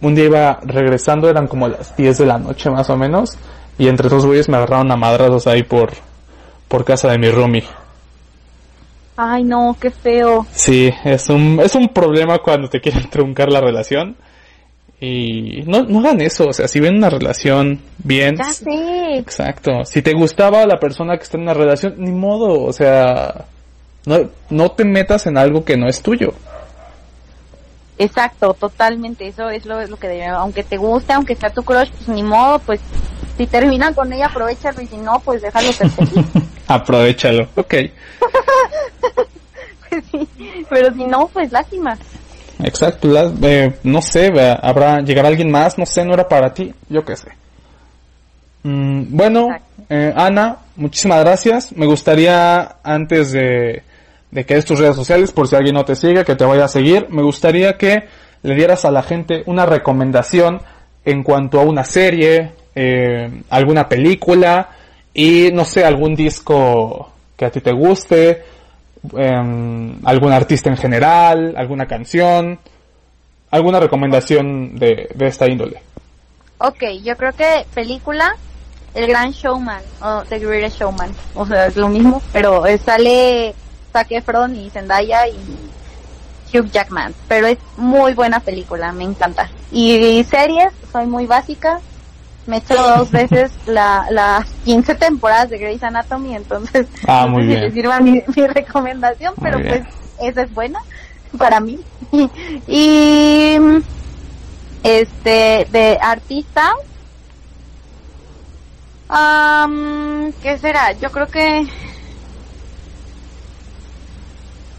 un 0.00 0.14
día 0.14 0.24
iba 0.24 0.60
regresando, 0.64 1.28
eran 1.28 1.46
como 1.46 1.68
las 1.68 1.96
10 1.96 2.18
de 2.18 2.26
la 2.26 2.38
noche 2.38 2.70
más 2.70 2.90
o 2.90 2.96
menos, 2.96 3.38
y 3.78 3.88
entre 3.88 4.08
dos 4.08 4.26
güeyes 4.26 4.48
me 4.48 4.56
agarraron 4.56 4.90
a 4.90 4.96
madrazos 4.96 5.46
ahí 5.46 5.62
por, 5.62 5.92
por 6.68 6.84
casa 6.84 7.10
de 7.10 7.18
mi 7.18 7.30
roomie. 7.30 7.64
Ay, 9.16 9.44
no, 9.44 9.76
qué 9.80 9.90
feo. 9.90 10.46
Sí, 10.52 10.92
es 11.04 11.28
un, 11.28 11.60
es 11.62 11.74
un 11.74 11.88
problema 11.88 12.38
cuando 12.38 12.68
te 12.68 12.80
quieren 12.80 13.08
truncar 13.10 13.50
la 13.50 13.60
relación. 13.60 14.16
Y 15.04 15.64
no, 15.66 15.82
no 15.82 15.98
hagan 15.98 16.20
eso, 16.20 16.46
o 16.46 16.52
sea, 16.52 16.68
si 16.68 16.78
ven 16.78 16.94
una 16.94 17.10
relación 17.10 17.80
bien, 17.98 18.36
Ya 18.36 18.52
sé. 18.52 19.16
Exacto. 19.16 19.84
Si 19.84 20.00
te 20.00 20.12
gustaba 20.12 20.64
la 20.64 20.78
persona 20.78 21.16
que 21.16 21.24
está 21.24 21.36
en 21.36 21.42
una 21.42 21.54
relación, 21.54 21.96
ni 21.98 22.12
modo, 22.12 22.62
o 22.62 22.72
sea, 22.72 23.46
no, 24.06 24.30
no 24.48 24.70
te 24.70 24.84
metas 24.84 25.26
en 25.26 25.38
algo 25.38 25.64
que 25.64 25.76
no 25.76 25.88
es 25.88 26.02
tuyo. 26.02 26.34
Exacto, 27.98 28.54
totalmente. 28.54 29.26
Eso 29.26 29.50
es 29.50 29.66
lo, 29.66 29.80
es 29.80 29.90
lo 29.90 29.96
que 29.96 30.06
debe. 30.06 30.26
Aunque 30.26 30.62
te 30.62 30.76
guste, 30.76 31.12
aunque 31.14 31.34
sea 31.34 31.50
tu 31.50 31.64
crush, 31.64 31.90
pues 31.90 32.06
ni 32.06 32.22
modo, 32.22 32.60
pues 32.60 32.80
si 33.36 33.48
terminan 33.48 33.94
con 33.94 34.12
ella, 34.12 34.26
aprovechalo 34.26 34.82
y 34.82 34.86
si 34.86 34.98
no, 34.98 35.18
pues 35.18 35.42
déjalo 35.42 35.72
feliz. 35.72 36.26
Aprovechalo. 36.68 37.48
Ok. 37.56 37.74
Pues 39.90 40.04
sí. 40.10 40.26
Pero 40.70 40.94
si 40.94 41.04
no, 41.04 41.28
pues 41.28 41.52
lástima. 41.52 41.98
Exacto. 42.64 43.08
la- 43.08 43.32
eh, 43.42 43.72
no 43.84 44.02
sé, 44.02 44.32
habrá, 44.62 45.00
llegará 45.00 45.28
alguien 45.28 45.50
más, 45.50 45.78
no 45.78 45.86
sé, 45.86 46.04
no 46.04 46.14
era 46.14 46.28
para 46.28 46.52
ti, 46.54 46.72
yo 46.88 47.04
qué 47.04 47.16
sé. 47.16 47.28
Mm, 48.64 49.04
bueno, 49.16 49.48
eh, 49.88 50.12
Ana, 50.16 50.58
muchísimas 50.76 51.20
gracias. 51.20 51.72
Me 51.72 51.86
gustaría, 51.86 52.76
antes 52.82 53.32
de, 53.32 53.82
de 54.30 54.46
que 54.46 54.54
des 54.54 54.64
tus 54.64 54.78
redes 54.78 54.96
sociales, 54.96 55.32
por 55.32 55.48
si 55.48 55.56
alguien 55.56 55.74
no 55.74 55.84
te 55.84 55.96
sigue, 55.96 56.24
que 56.24 56.36
te 56.36 56.44
vaya 56.44 56.64
a 56.64 56.68
seguir, 56.68 57.06
me 57.10 57.22
gustaría 57.22 57.76
que 57.76 58.04
le 58.42 58.54
dieras 58.54 58.84
a 58.84 58.90
la 58.90 59.02
gente 59.02 59.42
una 59.46 59.66
recomendación 59.66 60.60
en 61.04 61.22
cuanto 61.22 61.60
a 61.60 61.64
una 61.64 61.84
serie, 61.84 62.52
eh, 62.74 63.42
alguna 63.50 63.88
película 63.88 64.70
y, 65.12 65.50
no 65.52 65.64
sé, 65.64 65.84
algún 65.84 66.14
disco 66.14 67.10
que 67.36 67.44
a 67.44 67.50
ti 67.50 67.60
te 67.60 67.72
guste, 67.72 68.44
em, 69.16 69.96
algún 70.04 70.32
artista 70.32 70.70
en 70.70 70.76
general, 70.76 71.54
alguna 71.56 71.86
canción, 71.86 72.58
alguna 73.50 73.80
recomendación 73.80 74.76
de, 74.76 75.08
de 75.14 75.26
esta 75.26 75.46
índole. 75.46 75.82
Ok, 76.58 76.84
yo 77.02 77.16
creo 77.16 77.32
que 77.32 77.66
película, 77.74 78.36
El 78.94 79.08
Gran 79.08 79.32
Showman, 79.32 79.82
o 80.00 80.22
The 80.28 80.38
Greatest 80.38 80.78
Showman. 80.78 81.10
O 81.34 81.44
sea, 81.44 81.66
es 81.66 81.76
lo 81.76 81.88
mismo, 81.88 82.22
pero 82.32 82.66
eh, 82.66 82.78
sale 82.78 83.54
Zac 83.92 84.10
Efron 84.12 84.54
y 84.54 84.70
Zendaya 84.70 85.26
y 85.26 85.36
Hugh 86.52 86.70
Jackman. 86.70 87.14
Pero 87.28 87.48
es 87.48 87.58
muy 87.76 88.14
buena 88.14 88.40
película, 88.40 88.92
me 88.92 89.04
encanta. 89.04 89.50
Y, 89.72 90.22
series, 90.24 90.72
soy 90.92 91.06
muy 91.06 91.26
básica. 91.26 91.80
Me 92.46 92.56
he 92.56 92.58
hecho 92.58 92.74
dos 92.74 93.10
veces 93.12 93.52
la, 93.66 94.06
las 94.10 94.46
15 94.64 94.96
temporadas 94.96 95.50
de 95.50 95.58
Grey's 95.58 95.82
Anatomy, 95.82 96.34
entonces 96.34 96.86
Ah, 97.06 97.24
no 97.26 97.32
muy 97.34 97.42
sé 97.42 97.46
bien. 97.48 97.58
si 97.60 97.64
les 97.66 97.74
sirva 97.74 98.00
mi, 98.00 98.22
mi 98.34 98.46
recomendación, 98.48 99.34
Muy 99.36 99.44
pero 99.50 99.58
bien. 99.62 99.84
pues 100.18 100.28
esa 100.30 100.42
es 100.42 100.52
buena 100.54 100.80
para 101.38 101.60
mí. 101.60 101.78
y 102.66 103.56
este 104.82 105.66
de 105.70 105.98
artista 106.02 106.72
am, 109.08 110.32
qué 110.42 110.58
será 110.58 110.92
yo 110.92 111.10
creo 111.12 111.26
que 111.28 111.66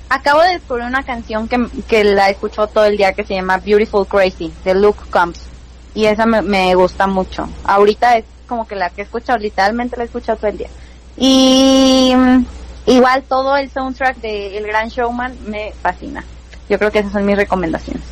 acabo 0.09 0.41
de 0.41 0.49
descubrir 0.53 0.85
una 0.85 1.03
canción 1.03 1.47
que, 1.47 1.65
que 1.87 2.03
la 2.03 2.29
escucho 2.29 2.67
todo 2.67 2.85
el 2.85 2.97
día 2.97 3.13
que 3.13 3.23
se 3.23 3.33
llama 3.35 3.57
Beautiful 3.57 4.05
Crazy 4.07 4.53
de 4.63 4.75
Luke 4.75 4.99
Combs 5.09 5.39
y 5.93 6.05
esa 6.05 6.25
me, 6.25 6.41
me 6.41 6.73
gusta 6.75 7.07
mucho. 7.07 7.47
Ahorita 7.63 8.17
es 8.17 8.25
como 8.47 8.67
que 8.67 8.75
la 8.75 8.89
que 8.89 9.01
he 9.01 9.05
escuchado 9.05 9.39
literalmente 9.39 9.97
la 9.97 10.03
he 10.03 10.05
escuchado 10.05 10.37
todo 10.37 10.51
el 10.51 10.57
día. 10.57 10.69
Y 11.17 12.13
mm, 12.15 12.45
igual 12.87 13.23
todo 13.23 13.55
el 13.57 13.69
soundtrack 13.69 14.17
de 14.17 14.57
El 14.57 14.67
Gran 14.67 14.89
Showman 14.89 15.35
me 15.47 15.73
fascina. 15.81 16.23
Yo 16.69 16.77
creo 16.77 16.91
que 16.91 16.99
esas 16.99 17.11
son 17.11 17.25
mis 17.25 17.35
recomendaciones. 17.37 18.03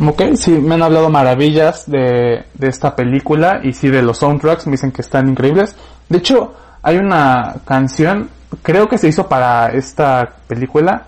Ok, 0.00 0.22
sí, 0.34 0.50
me 0.50 0.74
han 0.74 0.82
hablado 0.82 1.08
maravillas 1.08 1.88
de, 1.88 2.44
de 2.54 2.68
esta 2.68 2.96
película 2.96 3.60
y 3.62 3.72
sí 3.72 3.88
de 3.88 4.02
los 4.02 4.18
soundtracks, 4.18 4.66
me 4.66 4.72
dicen 4.72 4.90
que 4.90 5.02
están 5.02 5.28
increíbles. 5.28 5.76
De 6.08 6.18
hecho, 6.18 6.52
hay 6.82 6.96
una 6.96 7.56
canción, 7.64 8.28
creo 8.62 8.88
que 8.88 8.98
se 8.98 9.08
hizo 9.08 9.28
para 9.28 9.68
esta 9.68 10.36
película, 10.48 11.06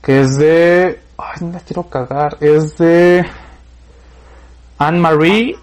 que 0.00 0.20
es 0.20 0.38
de... 0.38 1.00
Ay, 1.18 1.40
no 1.40 1.52
la 1.52 1.60
quiero 1.60 1.82
cagar, 1.82 2.36
es 2.40 2.78
de... 2.78 3.26
Anne-Marie 4.78 5.56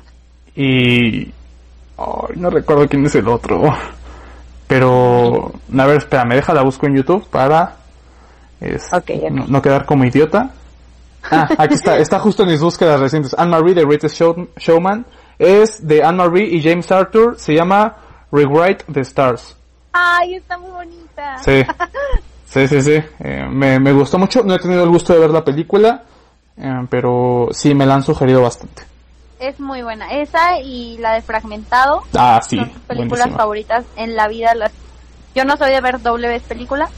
y... 0.56 1.32
Ay, 1.98 2.36
no 2.36 2.50
recuerdo 2.50 2.88
quién 2.88 3.06
es 3.06 3.16
el 3.16 3.28
otro. 3.28 3.62
Pero... 4.68 5.52
A 5.78 5.86
ver, 5.86 5.98
espera, 5.98 6.26
me 6.26 6.36
deja 6.36 6.54
la 6.54 6.64
busco 6.64 6.86
en 6.88 6.96
YouTube 6.96 7.28
para... 7.30 7.76
es-. 8.60 8.90
No, 9.32 9.46
no 9.48 9.62
quedar 9.62 9.86
como 9.86 10.04
idiota. 10.06 10.52
Ah, 11.32 11.48
aquí 11.58 11.76
está, 11.76 11.98
está 12.00 12.20
justo 12.20 12.44
en 12.44 12.50
mis 12.50 12.62
búsquedas 12.62 13.00
recientes. 13.00 13.36
Anne-Marie, 13.38 13.76
The 13.76 13.86
Greatest 13.86 14.16
Show- 14.20 14.50
Showman, 14.58 15.06
es 15.40 15.86
de 15.88 16.04
Anne-Marie 16.04 16.56
y 16.56 16.62
James 16.62 16.92
Arthur, 16.92 17.36
se 17.38 17.54
llama 17.54 17.96
Rewrite 18.32 18.86
the 18.92 19.02
Stars. 19.02 19.56
ay 19.94 20.36
está 20.36 20.58
muy 20.58 20.72
bonita 20.72 21.38
Sí, 21.44 21.64
sí, 22.46 22.68
sí, 22.68 22.82
sí. 22.82 23.04
Eh, 23.20 23.46
me, 23.50 23.80
me 23.80 23.92
gustó 23.94 24.18
mucho, 24.18 24.44
no 24.44 24.54
he 24.56 24.60
tenido 24.60 24.84
el 24.84 24.90
gusto 24.90 25.14
de 25.14 25.20
ver 25.20 25.30
la 25.32 25.44
película, 25.44 26.04
eh, 26.58 26.86
pero 26.90 27.50
sí 27.52 27.74
me 27.74 27.86
la 27.86 27.96
han 27.96 28.04
sugerido 28.04 28.42
bastante. 28.42 28.84
Es 29.40 29.60
muy 29.60 29.82
buena. 29.82 30.10
Esa 30.12 30.60
y 30.60 30.98
la 31.00 31.14
de 31.14 31.22
Fragmentado 31.22 32.04
Ah, 32.16 32.42
sí, 32.48 32.58
son 32.58 32.70
tus 32.70 32.82
películas 32.84 33.10
buenísima. 33.20 33.38
favoritas 33.38 33.86
en 33.98 34.16
la 34.16 34.28
vida. 34.28 34.56
Las... 34.56 34.72
Yo 35.36 35.44
no 35.46 35.58
soy 35.58 35.72
de 35.72 35.82
ver 35.82 36.02
doble 36.02 36.28
vez 36.30 36.44
película 36.44 36.90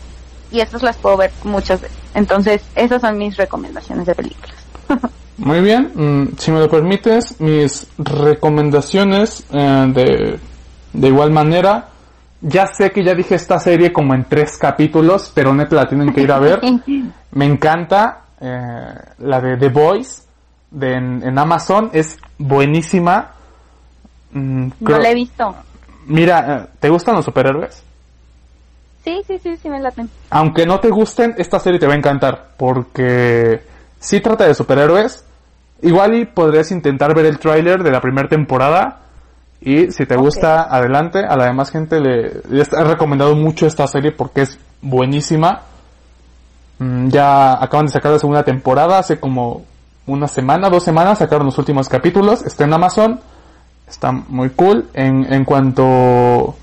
y 0.52 0.60
estas 0.60 0.84
las 0.84 0.98
puedo 0.98 1.18
ver 1.18 1.32
muchas 1.44 1.82
veces. 1.82 1.98
Entonces, 2.14 2.62
esas 2.76 3.02
son 3.02 3.18
mis 3.18 3.36
recomendaciones 3.38 4.06
de 4.06 4.16
películas. 4.16 4.56
Muy 5.38 5.62
bien, 5.62 5.92
mm, 5.94 6.38
si 6.38 6.52
me 6.52 6.60
lo 6.60 6.70
permites, 6.70 7.40
mis 7.40 7.88
recomendaciones 7.98 9.46
eh, 9.52 9.86
de, 9.94 10.40
de 10.94 11.08
igual 11.08 11.32
manera. 11.32 11.90
Ya 12.42 12.68
sé 12.68 12.92
que 12.92 13.04
ya 13.04 13.16
dije 13.16 13.34
esta 13.36 13.60
serie 13.60 13.92
como 13.92 14.14
en 14.14 14.26
tres 14.26 14.58
capítulos, 14.58 15.32
pero 15.34 15.54
neta 15.56 15.76
la 15.76 15.88
tienen 15.88 16.14
que 16.14 16.22
ir 16.22 16.32
a 16.32 16.40
ver. 16.40 16.62
Me 17.32 17.46
encanta 17.46 18.26
eh, 18.40 18.94
la 19.20 19.42
de 19.42 19.58
The 19.58 19.70
Boys 19.70 20.27
de 20.72 20.94
en, 20.94 21.24
en 21.24 21.38
Amazon, 21.40 21.90
es 21.94 22.18
buenísima. 22.38 23.32
Mm, 24.32 24.70
No 24.80 24.98
la 25.00 25.10
he 25.10 25.16
visto. 25.16 25.56
Mira, 26.08 26.56
eh, 26.56 26.68
¿te 26.80 26.90
gustan 26.90 27.16
los 27.16 27.26
superhéroes? 27.26 27.84
Sí, 29.04 29.22
sí, 29.26 29.40
sí, 29.40 29.56
sí 29.58 29.70
me 29.70 29.80
laten. 29.80 30.10
Aunque 30.30 30.66
no 30.66 30.80
te 30.80 30.90
gusten, 30.90 31.36
esta 31.38 31.60
serie 31.60 31.80
te 31.80 31.88
va 31.88 31.94
a 31.94 31.98
encantar. 31.98 32.50
Porque 32.58 33.62
sí 34.00 34.20
trata 34.20 34.46
de 34.46 34.54
superhéroes. 34.54 35.24
Igual 35.82 36.16
y 36.16 36.26
podrías 36.26 36.72
intentar 36.72 37.16
ver 37.16 37.26
el 37.26 37.40
tráiler 37.40 37.84
de 37.84 37.92
la 37.92 38.02
primera 38.02 38.28
temporada. 38.28 39.00
Y 39.62 39.92
si 39.92 40.06
te 40.06 40.16
gusta, 40.18 40.64
adelante. 40.64 41.20
A 41.28 41.36
la 41.38 41.46
demás 41.46 41.72
gente 41.72 42.00
le, 42.00 42.42
les 42.50 42.72
he 42.74 42.84
recomendado 42.84 43.36
mucho 43.36 43.66
esta 43.66 43.88
serie 43.88 44.12
porque 44.12 44.42
es 44.42 44.60
buenísima. 44.82 45.62
Mm, 46.80 47.08
Ya 47.10 47.54
acaban 47.64 47.86
de 47.86 47.92
sacar 47.94 48.12
la 48.12 48.20
segunda 48.20 48.44
temporada. 48.44 49.00
Hace 49.00 49.20
como 49.20 49.66
una 50.08 50.28
semana, 50.28 50.70
dos 50.70 50.84
semanas 50.84 51.20
sacaron 51.20 51.46
los 51.46 51.58
últimos 51.58 51.88
capítulos. 51.88 52.44
Está 52.44 52.64
en 52.64 52.74
Amazon. 52.74 53.20
Está 53.88 54.12
muy 54.12 54.50
cool. 54.50 54.90
En, 54.94 55.32
en 55.32 55.46
cuanto 55.46 56.56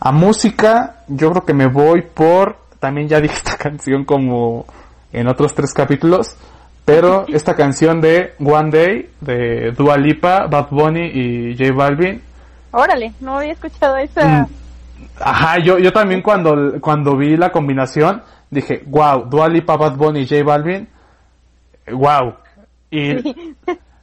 a 0.00 0.12
música, 0.12 1.04
yo 1.08 1.30
creo 1.30 1.44
que 1.44 1.54
me 1.54 1.66
voy 1.66 2.02
por, 2.02 2.56
también 2.80 3.08
ya 3.08 3.20
dije 3.20 3.34
esta 3.44 3.56
canción 3.56 4.04
como 4.04 4.66
en 5.12 5.28
otros 5.28 5.54
tres 5.54 5.72
capítulos, 5.72 6.36
pero 6.84 7.26
esta 7.28 7.54
canción 7.54 8.00
de 8.00 8.34
One 8.40 8.70
Day, 8.70 9.10
de 9.20 9.72
Dua 9.72 9.96
Lipa, 9.96 10.46
Bad 10.46 10.68
Bunny 10.70 11.06
y 11.06 11.56
J 11.56 11.72
Balvin, 11.72 12.22
Órale, 12.72 13.12
no 13.20 13.38
había 13.38 13.52
escuchado 13.52 13.98
esa. 13.98 14.24
Mm, 14.24 14.46
ajá, 15.20 15.58
yo, 15.58 15.78
yo 15.78 15.92
también 15.92 16.22
cuando, 16.22 16.80
cuando 16.80 17.16
vi 17.16 17.36
la 17.36 17.50
combinación, 17.52 18.22
dije, 18.50 18.82
wow, 18.86 19.28
Dua 19.28 19.48
Lipa, 19.48 19.76
Bad 19.76 19.96
Bunny 19.96 20.20
y 20.20 20.26
J 20.26 20.42
Balvin, 20.42 20.88
wow. 21.92 22.34
Y 22.92 23.54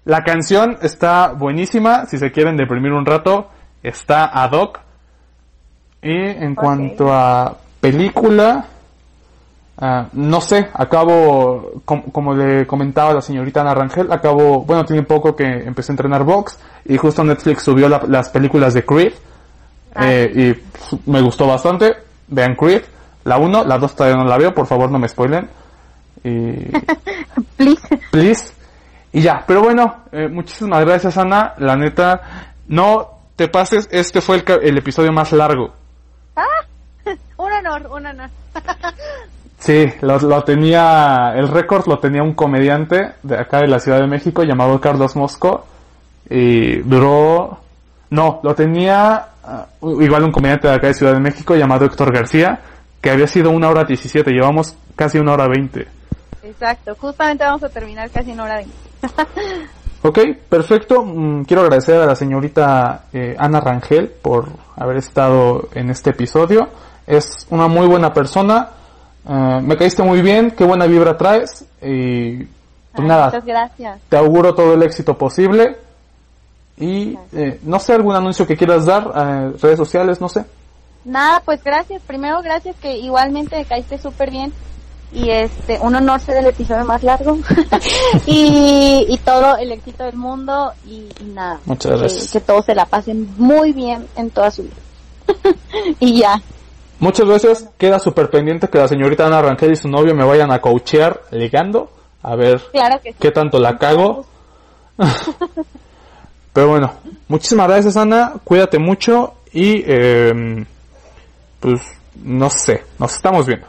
la 0.06 0.24
canción 0.24 0.78
está 0.82 1.30
buenísima, 1.34 2.06
si 2.08 2.18
se 2.18 2.32
quieren 2.32 2.58
deprimir 2.58 2.92
un 2.92 3.06
rato, 3.06 3.48
está 3.84 4.26
ad 4.26 4.52
hoc. 4.54 4.80
Y 6.02 6.12
en 6.12 6.56
cuanto 6.56 7.14
a 7.14 7.56
película, 7.80 8.66
ah, 9.78 10.08
no 10.14 10.42
sé, 10.42 10.68
acabo, 10.74 11.82
com- 11.86 12.04
como 12.12 12.34
le 12.34 12.66
comentaba 12.66 13.14
la 13.14 13.22
señorita 13.22 13.62
Ana 13.62 13.76
Rangel, 13.76 14.12
acabo, 14.12 14.64
bueno, 14.64 14.84
tiene 14.86 15.04
poco 15.04 15.36
que 15.36 15.46
empecé 15.46 15.92
a 15.92 15.94
entrenar 15.94 16.24
box 16.24 16.58
y 16.86 16.98
justo 16.98 17.24
Netflix 17.24 17.62
subió 17.64 17.88
la- 17.88 18.04
las 18.08 18.30
películas 18.30 18.74
de 18.74 18.84
Creed 18.86 19.14
Ah. 19.94 20.06
eh, 20.12 20.56
y 21.06 21.10
me 21.12 21.22
gustó 21.22 21.46
bastante. 21.48 21.94
Vean 22.28 22.56
Creed, 22.56 22.84
la 23.26 23.38
1, 23.38 23.64
la 23.66 23.78
2 23.78 23.96
todavía 23.96 24.18
no 24.18 24.26
la 24.28 24.38
veo, 24.38 24.54
por 24.54 24.66
favor 24.68 24.90
no 24.90 24.98
me 25.00 25.08
spoilen. 25.08 25.48
Y 26.24 26.54
Please. 27.58 27.82
please. 28.12 28.54
Y 29.12 29.22
ya, 29.22 29.44
pero 29.46 29.62
bueno, 29.62 30.04
eh, 30.12 30.28
muchísimas 30.28 30.86
gracias 30.86 31.18
Ana, 31.18 31.54
la 31.58 31.76
neta, 31.76 32.54
no 32.68 33.10
te 33.36 33.48
pases, 33.48 33.90
este 33.92 34.22
fue 34.22 34.38
el, 34.38 34.44
el 34.62 34.78
episodio 34.78 35.12
más 35.12 35.32
largo. 35.32 35.74
Un 37.38 37.52
honor, 37.52 37.88
un 37.92 38.06
honor. 38.06 38.30
Sí, 39.60 39.86
lo, 40.00 40.18
lo 40.20 40.42
tenía, 40.46 41.34
el 41.36 41.50
récord 41.50 41.86
lo 41.86 42.00
tenía 42.00 42.24
un 42.24 42.34
comediante 42.34 43.16
de 43.22 43.38
acá 43.38 43.60
de 43.60 43.68
la 43.68 43.80
Ciudad 43.80 44.00
de 44.00 44.08
México 44.08 44.44
llamado 44.44 44.80
Carlos 44.80 45.18
Mosco 45.18 45.66
y 46.30 46.78
duró, 46.78 47.60
no, 48.10 48.40
lo 48.42 48.56
tenía 48.56 49.28
ah, 49.44 49.66
igual 49.82 50.24
un 50.24 50.32
comediante 50.32 50.70
de 50.70 50.76
acá 50.76 50.88
de 50.88 50.94
Ciudad 50.94 51.12
de 51.12 51.20
México 51.20 51.56
llamado 51.58 51.84
Héctor 51.84 52.14
García 52.14 52.62
que 53.02 53.10
había 53.10 53.28
sido 53.28 53.52
una 53.52 53.70
hora 53.70 53.84
17, 53.84 54.32
llevamos 54.32 54.76
casi 54.96 55.20
una 55.20 55.34
hora 55.34 55.48
20. 55.48 55.88
Exacto, 56.44 56.96
justamente 56.96 57.44
vamos 57.44 57.64
a 57.64 57.70
terminar 57.70 58.10
casi 58.10 58.32
en 58.32 58.40
hora 58.40 58.58
de... 58.58 58.68
Ok, 60.02 60.20
perfecto. 60.48 61.04
Mm, 61.04 61.44
Quiero 61.44 61.64
agradecer 61.64 62.02
a 62.02 62.06
la 62.06 62.16
señorita 62.16 63.06
eh, 63.12 63.36
Ana 63.38 63.60
Rangel 63.60 64.08
por 64.08 64.48
haber 64.78 64.98
estado 64.98 65.68
en 65.74 65.90
este 65.90 66.12
episodio. 66.12 66.70
Es 67.06 67.46
una 67.50 67.68
muy 67.68 67.86
buena 67.86 68.14
persona. 68.14 68.70
Eh, 69.28 69.60
me 69.62 69.76
caíste 69.76 70.02
muy 70.04 70.22
bien, 70.22 70.52
qué 70.52 70.64
buena 70.64 70.86
vibra 70.86 71.18
traes. 71.18 71.66
Y 71.82 72.38
pues 72.38 72.48
Ay, 72.94 73.06
nada, 73.08 73.26
Muchas 73.26 73.46
gracias. 73.46 74.00
te 74.08 74.18
auguro 74.18 74.56
todo 74.56 74.74
el 74.74 74.84
éxito 74.84 75.18
posible. 75.18 75.76
Y 76.78 77.18
eh, 77.34 77.60
no 77.64 77.78
sé, 77.80 77.94
algún 77.94 78.16
anuncio 78.16 78.48
que 78.48 78.56
quieras 78.56 78.86
dar, 78.86 79.12
eh, 79.14 79.52
redes 79.62 79.78
sociales, 79.78 80.22
no 80.22 80.30
sé. 80.30 80.46
Nada, 81.04 81.42
pues 81.44 81.62
gracias. 81.62 82.02
Primero, 82.04 82.42
gracias 82.42 82.76
que 82.78 82.98
igualmente 82.98 83.58
me 83.58 83.66
caíste 83.66 83.98
súper 83.98 84.32
bien. 84.32 84.54
Y 85.12 85.30
este, 85.32 85.80
un 85.82 85.96
honor 85.96 86.20
ser 86.20 86.38
el 86.38 86.46
episodio 86.48 86.86
más 86.86 87.02
largo. 87.04 87.38
y, 88.28 89.06
y 89.10 89.18
todo 89.20 89.58
el 89.58 89.72
éxito 89.72 90.04
del 90.04 90.16
mundo. 90.16 90.72
Y, 90.88 91.08
y 91.20 91.24
nada. 91.34 91.60
Muchas 91.66 92.00
gracias. 92.00 92.32
Que, 92.32 92.40
todos 92.40 92.66
se 92.66 92.76
la 92.76 92.86
pasen 92.86 93.28
muy 93.38 93.74
bien 93.74 94.08
en 94.16 94.30
toda 94.30 94.52
su 94.52 94.64
vida. 94.64 94.76
y 96.00 96.20
ya. 96.20 96.42
Muchas 97.00 97.28
gracias. 97.28 97.70
Queda 97.78 97.98
súper 98.00 98.30
pendiente 98.30 98.68
que 98.68 98.78
la 98.78 98.88
señorita 98.88 99.26
Ana 99.26 99.42
Rangel 99.42 99.72
y 99.72 99.76
su 99.76 99.88
novio 99.88 100.14
me 100.14 100.26
vayan 100.26 100.52
a 100.52 100.60
coachear 100.60 101.22
ligando. 101.32 101.90
A 102.22 102.36
ver 102.36 102.62
Claro 102.72 103.00
que 103.02 103.14
sí. 103.14 103.18
qué 103.20 103.32
tanto 103.32 103.60
la 103.60 103.78
cago. 103.78 104.26
Pero 106.54 106.68
bueno, 106.68 106.94
muchísimas 107.28 107.68
gracias 107.68 107.96
Ana, 107.96 108.34
cuídate 108.44 108.80
mucho 108.80 109.36
y 109.54 109.84
eh, 109.86 110.66
pues 111.60 111.82
no 112.22 112.50
sé, 112.50 112.84
nos 112.98 113.14
estamos 113.16 113.46
viendo. 113.46 113.68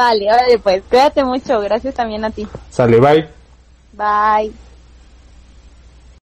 Vale, 0.00 0.32
órale 0.32 0.58
pues. 0.58 0.82
Cuídate 0.88 1.22
mucho. 1.22 1.60
Gracias 1.60 1.94
también 1.94 2.24
a 2.24 2.30
ti. 2.30 2.48
Sale, 2.70 2.98
bye. 2.98 3.28
Bye. 3.92 4.50